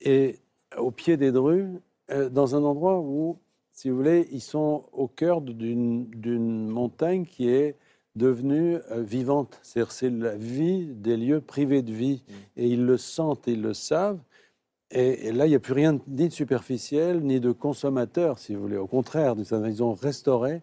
et 0.00 0.38
au 0.76 0.90
pied 0.90 1.16
des 1.16 1.32
Drues, 1.32 1.80
euh, 2.10 2.28
dans 2.28 2.56
un 2.56 2.64
endroit 2.64 3.00
où, 3.00 3.38
si 3.72 3.90
vous 3.90 3.96
voulez, 3.96 4.28
ils 4.32 4.40
sont 4.40 4.84
au 4.92 5.08
cœur 5.08 5.40
d'une 5.40 6.68
montagne 6.68 7.24
qui 7.24 7.48
est 7.48 7.76
devenue 8.16 8.78
euh, 8.90 9.02
vivante. 9.02 9.58
C'est-à-dire, 9.62 9.92
c'est 9.92 10.10
la 10.10 10.36
vie 10.36 10.86
des 10.86 11.16
lieux 11.16 11.40
privés 11.40 11.82
de 11.82 11.92
vie, 11.92 12.22
mmh. 12.26 12.32
et 12.56 12.68
ils 12.68 12.84
le 12.84 12.96
sentent, 12.96 13.44
ils 13.46 13.62
le 13.62 13.74
savent. 13.74 14.20
Et, 14.94 15.32
là, 15.32 15.46
il 15.46 15.50
n'y 15.50 15.54
a 15.54 15.60
plus 15.60 15.72
rien 15.72 15.98
ni 16.06 16.28
de 16.28 16.32
superficiel, 16.32 17.22
ni 17.22 17.40
de 17.40 17.50
consommateur, 17.50 18.38
si 18.38 18.54
vous 18.54 18.60
voulez. 18.60 18.76
Au 18.76 18.86
contraire, 18.86 19.34
ils 19.38 19.82
ont 19.82 19.94
restauré 19.94 20.60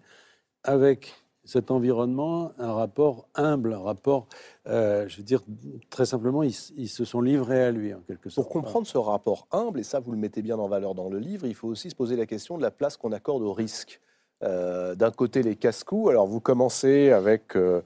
avec 0.63 1.15
cet 1.45 1.71
environnement 1.71 2.51
un 2.59 2.73
rapport 2.73 3.27
humble, 3.33 3.73
un 3.73 3.79
rapport, 3.79 4.27
euh, 4.67 5.07
je 5.07 5.17
veux 5.17 5.23
dire, 5.23 5.41
très 5.89 6.05
simplement, 6.05 6.43
ils, 6.43 6.53
se 6.53 7.05
sont 7.05 7.21
livrés 7.21 7.63
à 7.63 7.71
lui, 7.71 7.91
en 7.91 8.01
quelque 8.01 8.29
sorte. 8.29 8.45
Pour 8.45 8.53
comprendre 8.53 8.85
ce 8.85 8.99
rapport 8.99 9.47
humble, 9.51 9.79
et 9.79 9.83
ça, 9.83 9.99
vous 9.99 10.11
le 10.11 10.17
mettez 10.17 10.43
bien 10.43 10.59
en 10.59 10.67
valeur 10.67 10.93
dans 10.93 11.09
le 11.09 11.17
livre, 11.17 11.47
il 11.47 11.55
faut 11.55 11.67
aussi 11.67 11.89
se 11.89 11.95
poser 11.95 12.15
la 12.15 12.27
question 12.27 12.55
de 12.55 12.61
la 12.61 12.69
place 12.69 12.97
qu'on 12.97 13.11
accorde 13.11 13.41
au 13.41 13.53
risque. 13.53 13.99
Euh, 14.43 14.95
d'un 14.95 15.11
côté, 15.11 15.43
les 15.43 15.55
casse-coups. 15.55 16.09
Alors, 16.09 16.27
vous 16.27 16.39
commencez 16.39 17.11
avec... 17.11 17.55
Euh, 17.55 17.81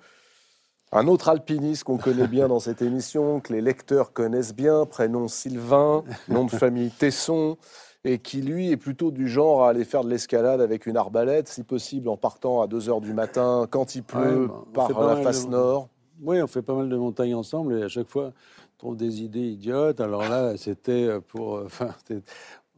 un 0.96 1.08
autre 1.08 1.30
alpiniste 1.30 1.86
qu'on 1.86 1.98
connaît 1.98 2.28
bien 2.28 2.48
dans 2.48 2.60
cette 2.60 2.84
émission, 2.84 3.40
que 3.40 3.52
les 3.52 3.62
lecteurs 3.62 4.14
connaissent 4.14 4.54
bien, 4.54 4.86
prénom 4.86 5.28
Sylvain, 5.28 6.04
nom 6.30 6.46
de 6.46 6.52
famille 6.52 6.92
Tesson, 6.92 7.58
et 8.04 8.20
qui 8.20 8.42
lui 8.42 8.70
est 8.70 8.78
plutôt 8.78 9.10
du 9.10 9.28
genre 9.28 9.64
à 9.64 9.70
aller 9.70 9.86
faire 9.86 10.04
de 10.04 10.10
l'escalade 10.10 10.62
avec 10.62 10.86
une 10.86 10.96
arbalète, 10.96 11.48
si 11.48 11.64
possible 11.64 12.10
en 12.10 12.18
partant 12.18 12.62
à 12.62 12.68
2 12.68 12.90
heures 12.90 13.02
du 13.02 13.14
matin, 13.14 13.68
quand 13.70 13.96
il 13.96 14.04
pleut, 14.04 14.50
par 14.74 14.92
la 15.02 15.16
face 15.18 15.48
nord. 15.48 15.90
Oui, 16.22 16.42
on 16.42 16.48
fait 16.48 16.62
pas 16.62 16.76
mal 16.76 16.90
de 16.90 16.96
montagnes 16.96 17.36
ensemble 17.36 17.80
et 17.80 17.84
à 17.84 17.88
chaque 17.88 18.08
fois, 18.08 18.26
on 18.28 18.78
trouve 18.78 18.98
des 18.98 19.24
idées 19.24 19.48
idiotes. 19.48 20.00
Alors 20.00 20.30
là, 20.30 20.56
c'était 20.58 21.20
pour. 21.28 21.62
Enfin, 21.66 21.90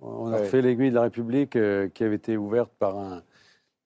on 0.02 0.32
a 0.32 0.40
fait 0.40 0.62
l'aiguille 0.62 0.90
de 0.90 0.96
la 0.96 1.04
République 1.04 1.56
euh, 1.56 1.90
qui 1.90 2.04
avait 2.04 2.16
été 2.16 2.38
ouverte 2.38 2.72
par 2.78 2.98
un 2.98 3.24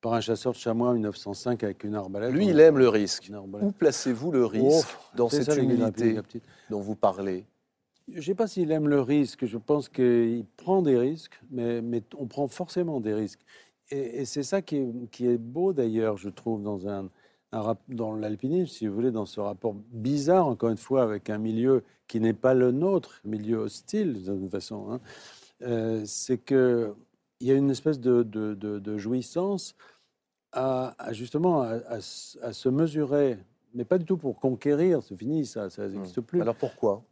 par 0.01 0.13
un 0.13 0.21
chasseur 0.21 0.53
de 0.53 0.57
chamois 0.57 0.89
en 0.89 0.93
1905 0.93 1.63
avec 1.63 1.83
une 1.83 1.95
arbalète. 1.95 2.31
Lui, 2.31 2.47
il 2.47 2.59
aime 2.59 2.77
le 2.77 2.89
risque. 2.89 3.31
Où 3.61 3.71
placez-vous 3.71 4.31
le 4.31 4.45
risque 4.45 4.87
dans 5.15 5.29
cette 5.29 5.55
humilité 5.55 6.19
dont 6.69 6.79
vous 6.79 6.95
parlez 6.95 7.45
Je 8.07 8.17
ne 8.17 8.21
sais 8.21 8.35
pas 8.35 8.47
s'il 8.47 8.71
aime 8.71 8.87
le 8.87 9.01
risque. 9.01 9.45
Je 9.45 9.57
pense 9.57 9.89
qu'il 9.89 10.45
prend 10.57 10.81
des 10.81 10.97
risques, 10.97 11.39
mais, 11.51 11.81
mais, 11.81 12.01
on 12.17 12.27
prend 12.27 12.47
forcément 12.47 13.01
des 13.01 13.13
risques. 13.13 13.41
Et, 13.91 14.25
c'est 14.25 14.43
ça 14.43 14.61
qui 14.61 14.77
est, 14.77 15.09
qui 15.11 15.27
est 15.27 15.37
beau 15.37 15.73
d'ailleurs, 15.73 16.17
je 16.17 16.29
trouve, 16.29 16.61
dans, 16.61 16.87
un, 16.87 17.09
dans 17.87 18.13
l'alpinisme, 18.13 18.71
si 18.71 18.87
vous 18.87 18.93
voulez, 18.93 19.11
dans 19.11 19.25
ce 19.25 19.39
rapport 19.39 19.75
bizarre, 19.91 20.47
encore 20.47 20.69
une 20.69 20.77
fois, 20.77 21.03
avec 21.03 21.29
un 21.29 21.39
milieu 21.39 21.83
qui 22.07 22.19
n'est 22.19 22.33
pas 22.33 22.53
le 22.53 22.71
nôtre, 22.71 23.19
milieu 23.25 23.57
hostile, 23.57 24.23
de 24.23 24.35
toute 24.37 24.51
façon. 24.51 24.91
Hein. 24.91 24.99
Euh, 25.63 26.01
c'est 26.05 26.37
que 26.37 26.93
il 27.39 27.47
y 27.47 27.51
a 27.51 27.55
une 27.55 27.69
espèce 27.69 27.99
de, 27.99 28.23
de, 28.23 28.97
jouissance 28.97 29.75
à, 30.51 30.95
justement 31.11 31.61
à, 31.61 32.01
se 32.01 32.69
mesurer, 32.69 33.37
mais 33.73 33.85
pas 33.85 33.97
du 33.97 34.05
tout 34.05 34.17
pour 34.17 34.39
conquérir, 34.39 35.01
c'est 35.03 35.15
fini, 35.15 35.45
ça, 35.45 35.69
ça 35.69 35.87
n'existe 35.87 36.17
hmm. 36.17 36.23
plus. 36.23 36.41
Alors 36.41 36.55
pourquoi? 36.55 37.03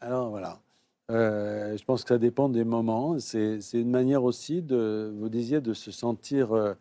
Alors 0.00 0.30
voilà. 0.30 0.60
Euh, 1.10 1.76
je 1.76 1.84
pense 1.84 2.02
que 2.02 2.08
ça 2.08 2.18
dépend 2.18 2.48
des 2.48 2.64
moments. 2.64 3.18
C'est 3.18 3.60
une 3.74 3.90
manière 3.90 4.24
aussi 4.24 4.62
de, 4.62 5.14
vous 5.16 5.28
disiez, 5.28 5.60
de 5.60 5.72
se 5.72 5.90
sentir 5.90 6.52
euh, 6.52 6.74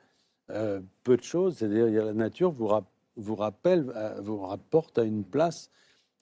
euh, 0.49 0.81
peu 1.03 1.17
de 1.17 1.23
choses. 1.23 1.57
C'est-à-dire, 1.57 1.87
la 2.05 2.13
nature 2.13 2.51
vous, 2.51 2.69
vous 3.17 3.35
rappelle, 3.35 3.85
vous 4.19 4.39
rapporte 4.39 4.97
à 4.97 5.03
une 5.03 5.23
place 5.23 5.69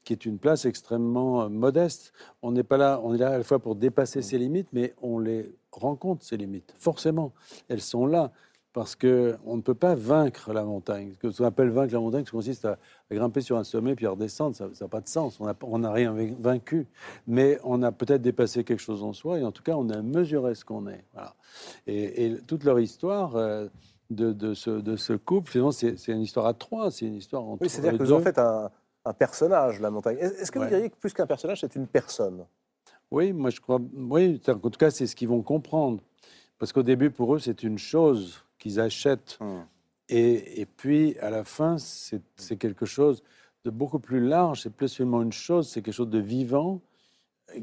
qui 0.03 0.13
est 0.13 0.25
une 0.25 0.37
place 0.37 0.65
extrêmement 0.65 1.49
modeste. 1.49 2.13
On 2.41 2.51
n'est 2.51 2.63
pas 2.63 2.77
là, 2.77 2.99
on 3.03 3.13
est 3.13 3.17
là 3.17 3.29
à 3.29 3.37
la 3.37 3.43
fois 3.43 3.59
pour 3.59 3.75
dépasser 3.75 4.19
hmm. 4.19 4.23
ses 4.23 4.37
limites, 4.37 4.67
mais 4.73 4.93
on 5.01 5.19
les 5.19 5.55
rencontre 5.71 6.23
ses 6.23 6.37
limites. 6.37 6.73
Forcément, 6.77 7.33
elles 7.69 7.81
sont 7.81 8.05
là 8.05 8.31
parce 8.73 8.95
qu'on 8.95 9.55
ne 9.55 9.61
peut 9.61 9.75
pas 9.75 9.93
vaincre 9.93 10.51
la 10.51 10.63
montagne. 10.63 11.13
Ce 11.21 11.37
qu'on 11.37 11.45
appelle 11.45 11.69
vaincre 11.69 11.93
la 11.93 11.99
montagne, 11.99 12.25
ça 12.25 12.31
consiste 12.31 12.65
à, 12.65 12.77
grimper 13.11 13.41
sur 13.41 13.57
un 13.57 13.63
sommet 13.63 13.95
puis 13.95 14.07
à 14.07 14.09
redescendre. 14.09 14.55
Ça 14.55 14.67
n'a 14.67 14.87
pas 14.87 14.99
de 14.99 15.07
sens. 15.07 15.39
On 15.61 15.79
n'a 15.79 15.91
rien 15.91 16.15
vaincu. 16.39 16.87
Mais 17.27 17.59
on 17.63 17.83
a 17.83 17.91
peut-être 17.91 18.23
dépassé 18.23 18.63
quelque 18.63 18.81
chose 18.81 19.03
en 19.03 19.13
soi 19.13 19.39
et 19.39 19.43
en 19.43 19.51
tout 19.51 19.61
cas, 19.61 19.75
on 19.75 19.89
a 19.89 20.01
mesuré 20.01 20.55
ce 20.55 20.65
qu'on 20.65 20.87
est. 20.87 21.05
Voilà. 21.13 21.35
Et, 21.85 22.35
toute 22.47 22.63
leur 22.63 22.79
histoire. 22.79 23.35
Euh, 23.35 23.67
de, 24.09 24.53
ce, 24.53 24.69
de, 24.69 24.95
ce, 24.95 25.13
couple, 25.13 25.49
finalement, 25.49 25.71
c'est 25.71 26.07
une 26.09 26.21
histoire 26.21 26.45
à 26.45 26.53
trois, 26.53 26.91
c'est 26.91 27.07
une 27.07 27.15
histoire 27.15 27.43
entre. 27.45 27.63
Oui, 27.63 27.69
c'est-à-dire 27.69 27.97
que 27.97 28.03
vous 28.03 28.13
en 28.13 28.19
faites 28.19 28.37
un, 28.37 28.69
personnage, 29.11 29.81
la 29.81 29.91
montagne. 29.91 30.17
Est-ce 30.17 30.49
que 30.49 30.59
vous 30.59 30.67
diriez 30.67 30.89
que 30.89 30.95
plus 30.95 31.11
qu'un 31.11 31.27
personnage, 31.27 31.59
c'est 31.59 31.75
une 31.75 31.87
personne? 31.87 32.45
Oui, 33.11 33.33
moi 33.33 33.49
je 33.49 33.59
crois. 33.59 33.81
Oui, 33.93 34.41
en 34.47 34.55
tout 34.55 34.69
cas, 34.71 34.91
c'est 34.91 35.07
ce 35.07 35.15
qu'ils 35.15 35.27
vont 35.27 35.41
comprendre. 35.41 36.01
Parce 36.57 36.71
qu'au 36.71 36.83
début, 36.83 37.11
pour 37.11 37.35
eux, 37.35 37.39
c'est 37.39 37.63
une 37.63 37.77
chose 37.77 38.45
qu'ils 38.57 38.79
achètent. 38.79 39.37
Hum. 39.41 39.65
Et, 40.07 40.61
et, 40.61 40.65
puis, 40.65 41.17
à 41.19 41.29
la 41.29 41.43
fin, 41.43 41.77
c'est 41.77 42.57
quelque 42.57 42.85
chose 42.85 43.23
de 43.65 43.71
beaucoup 43.71 43.99
plus 43.99 44.25
large. 44.25 44.61
C'est 44.61 44.69
plus 44.69 44.87
seulement 44.87 45.21
une 45.21 45.33
chose, 45.33 45.67
c'est 45.67 45.81
quelque 45.81 45.93
chose 45.93 46.09
de 46.09 46.19
vivant 46.19 46.81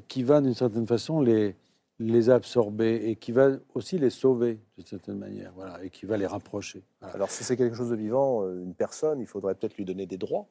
qui 0.08 0.22
va, 0.22 0.40
d'une 0.40 0.54
certaine 0.54 0.86
façon, 0.86 1.20
les, 1.20 1.56
les 1.98 2.30
absorber 2.30 3.08
et 3.08 3.16
qui 3.16 3.30
va 3.32 3.50
aussi 3.74 3.98
les 3.98 4.10
sauver, 4.10 4.58
d'une 4.76 4.86
certaine 4.86 5.18
manière. 5.18 5.52
Voilà, 5.54 5.82
et 5.84 5.90
qui 5.90 6.06
va 6.06 6.16
les 6.16 6.26
rapprocher. 6.26 6.82
Alors, 7.02 7.30
si 7.30 7.44
c'est 7.44 7.56
quelque 7.56 7.76
chose 7.76 7.90
de 7.90 7.96
vivant, 7.96 8.44
euh, 8.44 8.62
une 8.62 8.74
personne, 8.74 9.20
il 9.20 9.26
faudrait 9.26 9.54
peut-être 9.54 9.76
lui 9.76 9.84
donner 9.84 10.06
des 10.06 10.16
droits 10.16 10.48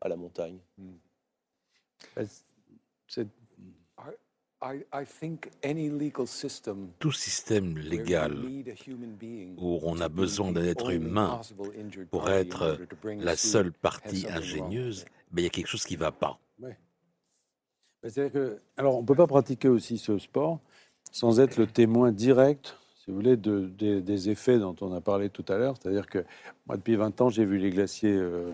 à 0.00 0.08
la 0.08 0.16
montagne. 0.16 0.58
C'est 3.06 3.28
Tout 6.98 7.12
système 7.12 7.76
légal 7.78 8.44
où 9.56 9.80
on 9.82 10.00
a 10.00 10.08
besoin 10.08 10.52
d'un 10.52 10.64
être 10.64 10.90
humain 10.90 11.40
pour 12.10 12.30
être 12.30 12.78
la 13.04 13.36
seule 13.36 13.72
partie 13.72 14.26
ingénieuse, 14.28 15.04
ben, 15.32 15.42
il 15.42 15.44
y 15.44 15.46
a 15.46 15.50
quelque 15.50 15.66
chose 15.66 15.84
qui 15.84 15.94
ne 15.94 16.00
va 16.00 16.12
pas. 16.12 16.38
Que, 18.02 18.60
alors, 18.76 18.96
on 18.98 19.02
ne 19.02 19.06
peut 19.06 19.14
pas 19.14 19.26
pratiquer 19.26 19.68
aussi 19.68 19.98
ce 19.98 20.18
sport 20.18 20.60
sans 21.10 21.40
être 21.40 21.56
le 21.56 21.66
témoin 21.72 22.12
direct 22.12 22.76
vous 23.12 23.18
voulez, 23.18 23.36
de, 23.36 23.66
des 24.00 24.30
effets 24.30 24.58
dont 24.58 24.74
on 24.80 24.92
a 24.92 25.00
parlé 25.00 25.28
tout 25.28 25.44
à 25.48 25.56
l'heure. 25.56 25.74
C'est-à-dire 25.80 26.06
que 26.06 26.24
moi, 26.66 26.76
depuis 26.76 26.96
20 26.96 27.20
ans, 27.20 27.28
j'ai 27.28 27.44
vu 27.44 27.58
les 27.58 27.70
glaciers 27.70 28.14
euh, 28.14 28.50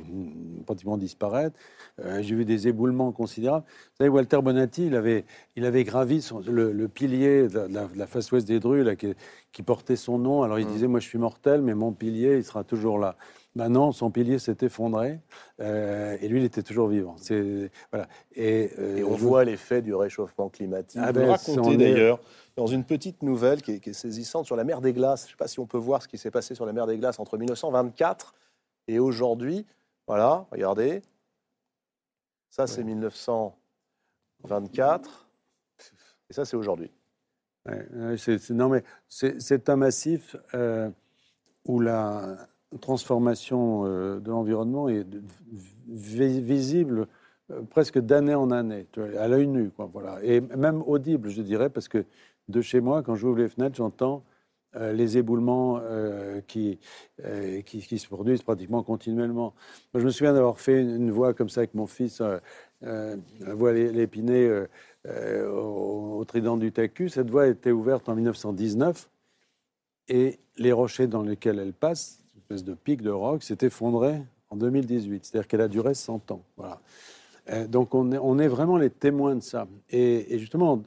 pratiquement 0.67 0.97
disparaître. 0.97 1.59
Euh, 2.05 2.21
j'ai 2.23 2.35
vu 2.35 2.45
des 2.45 2.69
éboulements 2.69 3.13
considérables. 3.13 3.65
Vous 3.67 3.97
savez, 3.99 4.11
Walter 4.11 4.41
Bonatti, 4.43 4.87
il 4.87 4.97
avait, 4.97 5.25
il 5.57 5.65
avait 5.65 5.85
gravi 5.85 6.27
le, 6.47 6.89
pilier 6.89 7.49
de 7.49 7.69
la, 7.97 8.07
face 8.07 8.31
ouest 8.33 8.47
des 8.47 8.61
Drues 8.61 8.85
là, 8.85 8.97
qui, 8.97 9.15
qui, 9.53 9.63
portait 9.63 9.97
son 9.97 10.19
nom. 10.19 10.43
Alors 10.43 10.59
il 10.59 10.67
mmh. 10.67 10.73
disait, 10.73 10.87
moi, 10.89 11.01
je 11.01 11.09
suis 11.09 11.19
mortel, 11.19 11.63
mais 11.63 11.75
mon 11.75 11.93
pilier, 11.93 12.37
il 12.37 12.45
sera 12.45 12.65
toujours 12.65 12.99
là. 12.99 13.17
Maintenant, 13.59 13.91
son 13.91 14.13
pilier 14.13 14.39
s'est 14.39 14.59
effondré 14.61 15.19
euh, 15.59 16.17
et 16.21 16.29
lui, 16.29 16.39
il 16.39 16.45
était 16.45 16.63
toujours 16.63 16.87
vivant. 16.87 17.17
Voilà. 17.91 18.07
Et, 18.37 18.71
on 19.05 19.17
voit 19.17 19.43
l'effet 19.43 19.83
du 19.83 19.97
réchauffement 19.97 20.49
climatique. 20.49 21.01
Ah 21.03 21.11
ben, 21.11 21.37
Vous 21.49 21.77
d'ailleurs 21.77 22.21
dans 22.55 22.69
une 22.69 22.85
petite 22.85 23.25
nouvelle 23.25 23.61
qui 23.61 23.73
est, 23.73 23.93
saisissante 23.93 24.47
sur 24.47 24.55
la 24.55 24.63
mer 24.63 24.81
des 24.81 24.93
Glaces. 24.93 25.23
Je 25.23 25.27
ne 25.27 25.31
sais 25.33 25.37
pas 25.37 25.49
si 25.49 25.59
on 25.59 25.67
peut 25.67 25.77
voir 25.77 26.05
ce 26.05 26.09
qui 26.09 26.19
s'est 26.19 26.31
passé 26.31 26.55
sur 26.55 26.67
la 26.67 26.73
mer 26.73 26.87
des 26.87 26.99
Glaces 26.99 27.19
entre 27.19 27.37
1924 27.37 28.33
et 28.87 29.01
aujourd'hui. 29.01 29.67
Voilà, 30.07 30.47
regardez. 30.53 31.03
Ça, 32.51 32.69
c'est 32.69 32.85
1924. 32.85 35.29
Et 36.31 36.33
ça, 36.33 36.45
c'est 36.45 36.57
aujourd'hui. 36.57 36.93
non, 38.51 38.69
mais 38.69 38.85
c'est 39.09 39.69
un 39.69 39.77
massif 39.77 40.37
euh, 40.55 40.89
où 41.65 41.81
la 41.81 42.48
transformation 42.77 43.85
euh, 43.87 44.21
de 44.21 44.31
l'environnement 44.31 44.89
est 44.89 45.07
visible 45.89 47.07
euh, 47.51 47.63
presque 47.63 47.99
d'année 47.99 48.35
en 48.35 48.51
année, 48.51 48.87
à 49.19 49.29
l'œil 49.29 49.47
nu, 49.47 49.71
quoi, 49.71 49.89
voilà. 49.93 50.19
Et 50.23 50.41
même 50.41 50.83
audible, 50.83 51.31
je 51.31 51.43
dirais, 51.43 51.71
parce 51.71 51.89
que 51.89 52.05
de 52.49 52.61
chez 52.61 52.81
moi, 52.81 53.03
quand 53.03 53.15
j'ouvre 53.15 53.39
les 53.39 53.49
fenêtres, 53.49 53.77
j'entends 53.77 54.23
euh, 54.77 54.93
les 54.93 55.17
éboulements 55.17 55.81
qui, 56.47 56.79
qui, 57.65 57.99
se 57.99 58.07
produisent 58.07 58.43
pratiquement 58.43 58.83
continuellement. 58.83 59.55
je 59.95 60.05
me 60.05 60.11
souviens 60.11 60.35
d'avoir 60.35 60.61
fait 60.61 60.83
une, 60.83 61.11
voix 61.11 61.33
comme 61.33 61.49
ça 61.49 61.61
avec 61.61 61.75
mon 61.75 61.87
fils, 61.87 62.23
la 62.83 63.55
voix 63.55 63.73
l'épinée 63.73 64.67
au, 65.07 66.19
au, 66.19 66.25
Trident 66.27 66.59
du 66.59 66.71
TACU. 66.71 67.09
Cette 67.09 67.35
a 67.35 67.47
été 67.47 67.73
ouverte 67.73 68.09
en 68.09 68.15
1919 68.15 69.09
et 70.09 70.39
les 70.57 70.73
rochers 70.73 71.07
dans 71.07 71.23
lesquels 71.23 71.59
elle 71.59 71.73
passe, 71.73 72.18
une 72.18 72.18
espèce 72.51 72.65
de 72.65 72.75
pic 72.75 73.03
de 73.03 73.11
roc, 73.11 73.43
s'est 73.43 73.59
effondré 73.61 74.23
en 74.49 74.57
2018. 74.57 75.25
C'est-à-dire 75.25 75.49
qu'elle 75.49 75.61
a 75.61 75.69
duré 75.69 75.93
100 75.93 76.31
ans. 76.31 76.43
Voilà. 76.57 76.81
donc 77.67 77.95
on 77.95 78.11
est, 78.13 78.19
on 78.19 78.39
est, 78.39 78.49
vraiment 78.49 78.79
les 78.79 78.89
témoins 78.89 79.37
de 79.37 79.43
ça. 79.43 79.69
Et, 79.91 80.39
justement, 80.39 80.83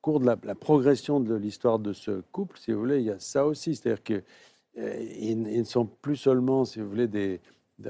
cours 0.00 0.20
de 0.20 0.26
la, 0.26 0.54
progression 0.54 1.20
de 1.20 1.34
l'histoire 1.34 1.78
de 1.78 1.92
ce 1.92 2.22
couple, 2.32 2.58
si 2.58 2.72
vous 2.72 2.78
voulez, 2.78 3.00
il 3.00 3.04
y 3.04 3.10
a 3.10 3.18
ça 3.18 3.44
aussi. 3.44 3.76
C'est-à-dire 3.76 4.02
qu'ils 4.02 4.22
euh, 4.78 5.34
ne 5.34 5.64
sont 5.64 5.84
plus 5.84 6.16
seulement, 6.16 6.64
si 6.64 6.80
vous 6.80 6.88
voulez, 6.88 7.08
des, 7.08 7.40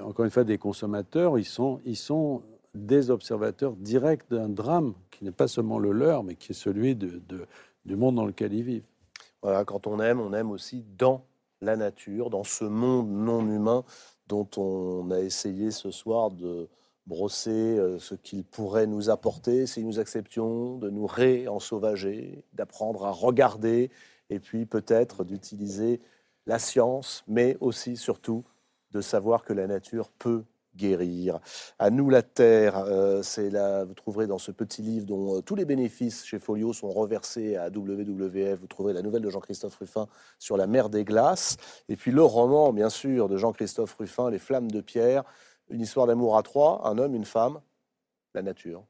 encore 0.01 0.25
une 0.25 0.31
fois, 0.33 0.43
des 0.43 0.59
consommateurs, 0.59 1.39
ils 1.39 1.45
sont, 1.45 1.81
ils 1.85 1.97
sont 1.97 2.43
des 2.75 3.11
observateurs 3.11 3.77
directs 3.77 4.29
d'un 4.31 4.49
drame 4.49 4.95
qui 5.13 5.25
n'est 5.25 5.31
pas 5.31 5.47
seulement 5.47 5.79
le 5.79 5.93
leur, 5.93 6.25
mais 6.25 6.35
qui 6.35 6.53
est 6.53 6.57
celui 6.57 6.97
de, 6.97 7.23
du 7.85 7.97
monde 7.97 8.17
dans 8.17 8.27
lequel 8.27 8.53
ils 8.53 8.65
vivent. 8.65 8.87
Voilà, 9.43 9.65
quand 9.65 9.87
on 9.87 10.01
aime, 10.01 10.21
on 10.21 10.33
aime 10.33 10.51
aussi 10.51 10.85
dans 10.99 11.25
la 11.63 11.77
nature, 11.77 12.29
dans 12.29 12.45
ce 12.45 12.65
monde 12.65 13.11
non 13.11 13.47
humain 13.49 13.85
dont 14.29 14.49
on 14.57 15.11
a 15.11 15.21
essayé 15.21 15.71
ce 15.71 15.91
soir 15.91 16.31
de, 16.31 16.69
brosser 17.07 17.51
euh, 17.51 17.99
ce 17.99 18.15
qu'il 18.15 18.45
pourrait 18.45 18.87
nous 18.87 19.11
apporter 19.11 19.67
si 19.67 19.85
nous 19.85 19.99
acceptions 19.99 20.79
de 20.79 20.91
nous 20.91 21.07
réensauvager, 21.07 22.45
d'apprendre 22.53 23.05
à 23.05 23.11
regarder 23.11 23.91
et 24.31 24.39
puis 24.39 24.67
peut-être 24.67 25.25
d'utiliser 25.25 26.01
la 26.47 26.59
science, 26.59 27.25
mais 27.27 27.57
aussi 27.61 27.97
surtout 27.97 28.45
de 28.93 29.01
savoir 29.01 29.45
que 29.45 29.53
la 29.53 29.67
nature 29.67 30.11
peut 30.11 30.45
guérir. 30.77 31.41
À 31.79 31.91
nous 31.91 32.11
la 32.11 32.23
terre, 32.23 32.79
euh, 32.79 33.23
c'est 33.23 33.51
là, 33.51 33.85
vous 33.85 33.95
trouverez 33.95 34.27
dans 34.27 34.39
ce 34.39 34.51
petit 34.51 34.83
livre 34.83 35.07
dont 35.07 35.39
euh, 35.39 35.41
tous 35.41 35.55
les 35.55 35.65
bénéfices 35.65 36.25
chez 36.25 36.39
Folio 36.39 36.73
sont 36.73 36.91
reversés 36.91 37.57
à 37.57 37.69
WWF. 37.69 38.61
Vous 38.61 38.67
trouverez 38.67 38.93
la 38.93 39.03
nouvelle 39.03 39.23
de 39.23 39.31
Jean-Christophe 39.31 39.77
Ruffin 39.77 40.07
sur 40.39 40.57
la 40.57 40.67
mer 40.67 40.89
des 40.89 41.05
glaces, 41.05 41.57
et 41.89 41.97
puis 41.97 42.11
le 42.11 42.23
roman, 42.23 42.73
bien 42.73 42.91
sûr, 42.91 43.29
de 43.29 43.37
Jean-Christophe 43.37 43.95
Ruffin, 43.95 44.31
Les 44.31 44.39
flammes 44.39 44.71
de 44.71 44.81
pierre 44.81 45.25
une 45.73 45.81
histoire 45.81 46.07
d'amour 46.07 46.37
à 46.37 46.43
trois, 46.43 46.87
un 46.87 46.99
homme, 46.99 47.15
une 47.15 47.25
femme, 47.25 47.61
la 48.35 48.43
nature, 48.43 48.85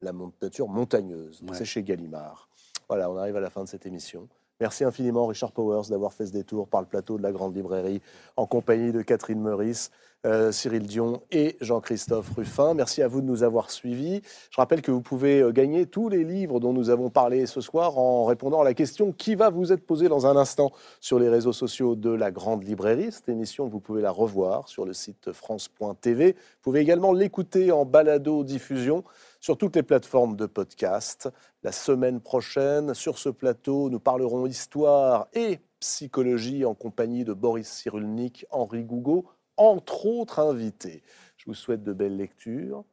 la 0.00 0.12
nature 0.42 0.68
montagneuse. 0.68 1.42
C'est 1.52 1.64
chez 1.64 1.82
Gallimard. 1.82 2.48
Voilà, 2.88 3.10
on 3.10 3.16
arrive 3.16 3.36
à 3.36 3.40
la 3.40 3.50
fin 3.50 3.62
de 3.62 3.68
cette 3.68 3.86
émission. 3.86 4.28
Merci 4.60 4.84
infiniment, 4.84 5.26
Richard 5.26 5.52
Powers, 5.52 5.88
d'avoir 5.88 6.12
fait 6.12 6.26
ce 6.26 6.32
détour 6.32 6.68
par 6.68 6.82
le 6.82 6.86
plateau 6.86 7.16
de 7.16 7.22
la 7.22 7.32
Grande 7.32 7.56
Librairie 7.56 8.02
en 8.36 8.46
compagnie 8.46 8.92
de 8.92 9.00
Catherine 9.00 9.40
Meurice, 9.40 9.90
euh, 10.26 10.52
Cyril 10.52 10.86
Dion 10.86 11.22
et 11.30 11.56
Jean-Christophe 11.60 12.30
Ruffin. 12.36 12.74
Merci 12.74 13.02
à 13.02 13.08
vous 13.08 13.20
de 13.20 13.26
nous 13.26 13.42
avoir 13.42 13.70
suivis. 13.70 14.20
Je 14.50 14.56
rappelle 14.56 14.82
que 14.82 14.90
vous 14.90 15.00
pouvez 15.00 15.40
euh, 15.40 15.50
gagner 15.50 15.86
tous 15.86 16.08
les 16.08 16.24
livres 16.24 16.60
dont 16.60 16.72
nous 16.72 16.90
avons 16.90 17.08
parlé 17.08 17.46
ce 17.46 17.60
soir 17.60 17.98
en 17.98 18.26
répondant 18.26 18.60
à 18.60 18.64
la 18.64 18.74
question 18.74 19.12
qui 19.12 19.34
va 19.34 19.48
vous 19.48 19.72
être 19.72 19.86
posée 19.86 20.08
dans 20.08 20.26
un 20.26 20.36
instant 20.36 20.72
sur 21.00 21.18
les 21.18 21.28
réseaux 21.28 21.54
sociaux 21.54 21.96
de 21.96 22.10
la 22.10 22.30
Grande 22.30 22.64
Librairie. 22.64 23.12
Cette 23.12 23.30
émission, 23.30 23.66
vous 23.66 23.80
pouvez 23.80 24.02
la 24.02 24.10
revoir 24.10 24.68
sur 24.68 24.84
le 24.84 24.92
site 24.92 25.32
France.tv. 25.32 26.32
Vous 26.32 26.62
pouvez 26.62 26.80
également 26.80 27.12
l'écouter 27.12 27.72
en 27.72 27.86
balado-diffusion 27.86 29.04
sur 29.40 29.56
toutes 29.56 29.76
les 29.76 29.82
plateformes 29.82 30.36
de 30.36 30.46
podcast. 30.46 31.30
La 31.62 31.72
semaine 31.72 32.20
prochaine, 32.20 32.92
sur 32.92 33.18
ce 33.18 33.30
plateau, 33.30 33.88
nous 33.88 34.00
parlerons 34.00 34.46
histoire 34.46 35.28
et 35.32 35.60
psychologie 35.80 36.66
en 36.66 36.74
compagnie 36.74 37.24
de 37.24 37.32
Boris 37.32 37.68
Cyrulnik, 37.68 38.44
Henri 38.50 38.84
Gougaud, 38.84 39.24
entre 39.60 40.06
autres 40.06 40.40
invités. 40.40 41.02
Je 41.36 41.44
vous 41.46 41.54
souhaite 41.54 41.84
de 41.84 41.92
belles 41.92 42.16
lectures. 42.16 42.84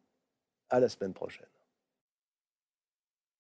À 0.70 0.82
la 0.82 0.90
semaine 0.90 1.14
prochaine. 1.14 1.48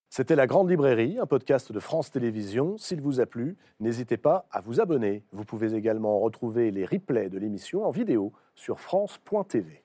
C'était 0.10 0.38
La 0.38 0.48
Grande 0.48 0.70
Librairie, 0.70 1.20
un 1.20 1.26
podcast 1.26 1.74
de 1.74 1.80
France 1.82 2.10
Télévisions. 2.10 2.78
S'il 2.78 3.02
vous 3.02 3.20
a 3.20 3.26
plu, 3.26 3.58
n'hésitez 3.82 4.16
pas 4.16 4.48
à 4.50 4.62
vous 4.62 4.80
abonner. 4.80 5.26
Vous 5.34 5.44
pouvez 5.44 5.76
également 5.76 6.20
retrouver 6.22 6.72
les 6.72 6.86
replays 6.86 7.30
de 7.30 7.38
l'émission 7.38 7.86
en 7.86 7.92
vidéo 7.92 8.32
sur 8.56 8.80
France.tv. 8.80 9.84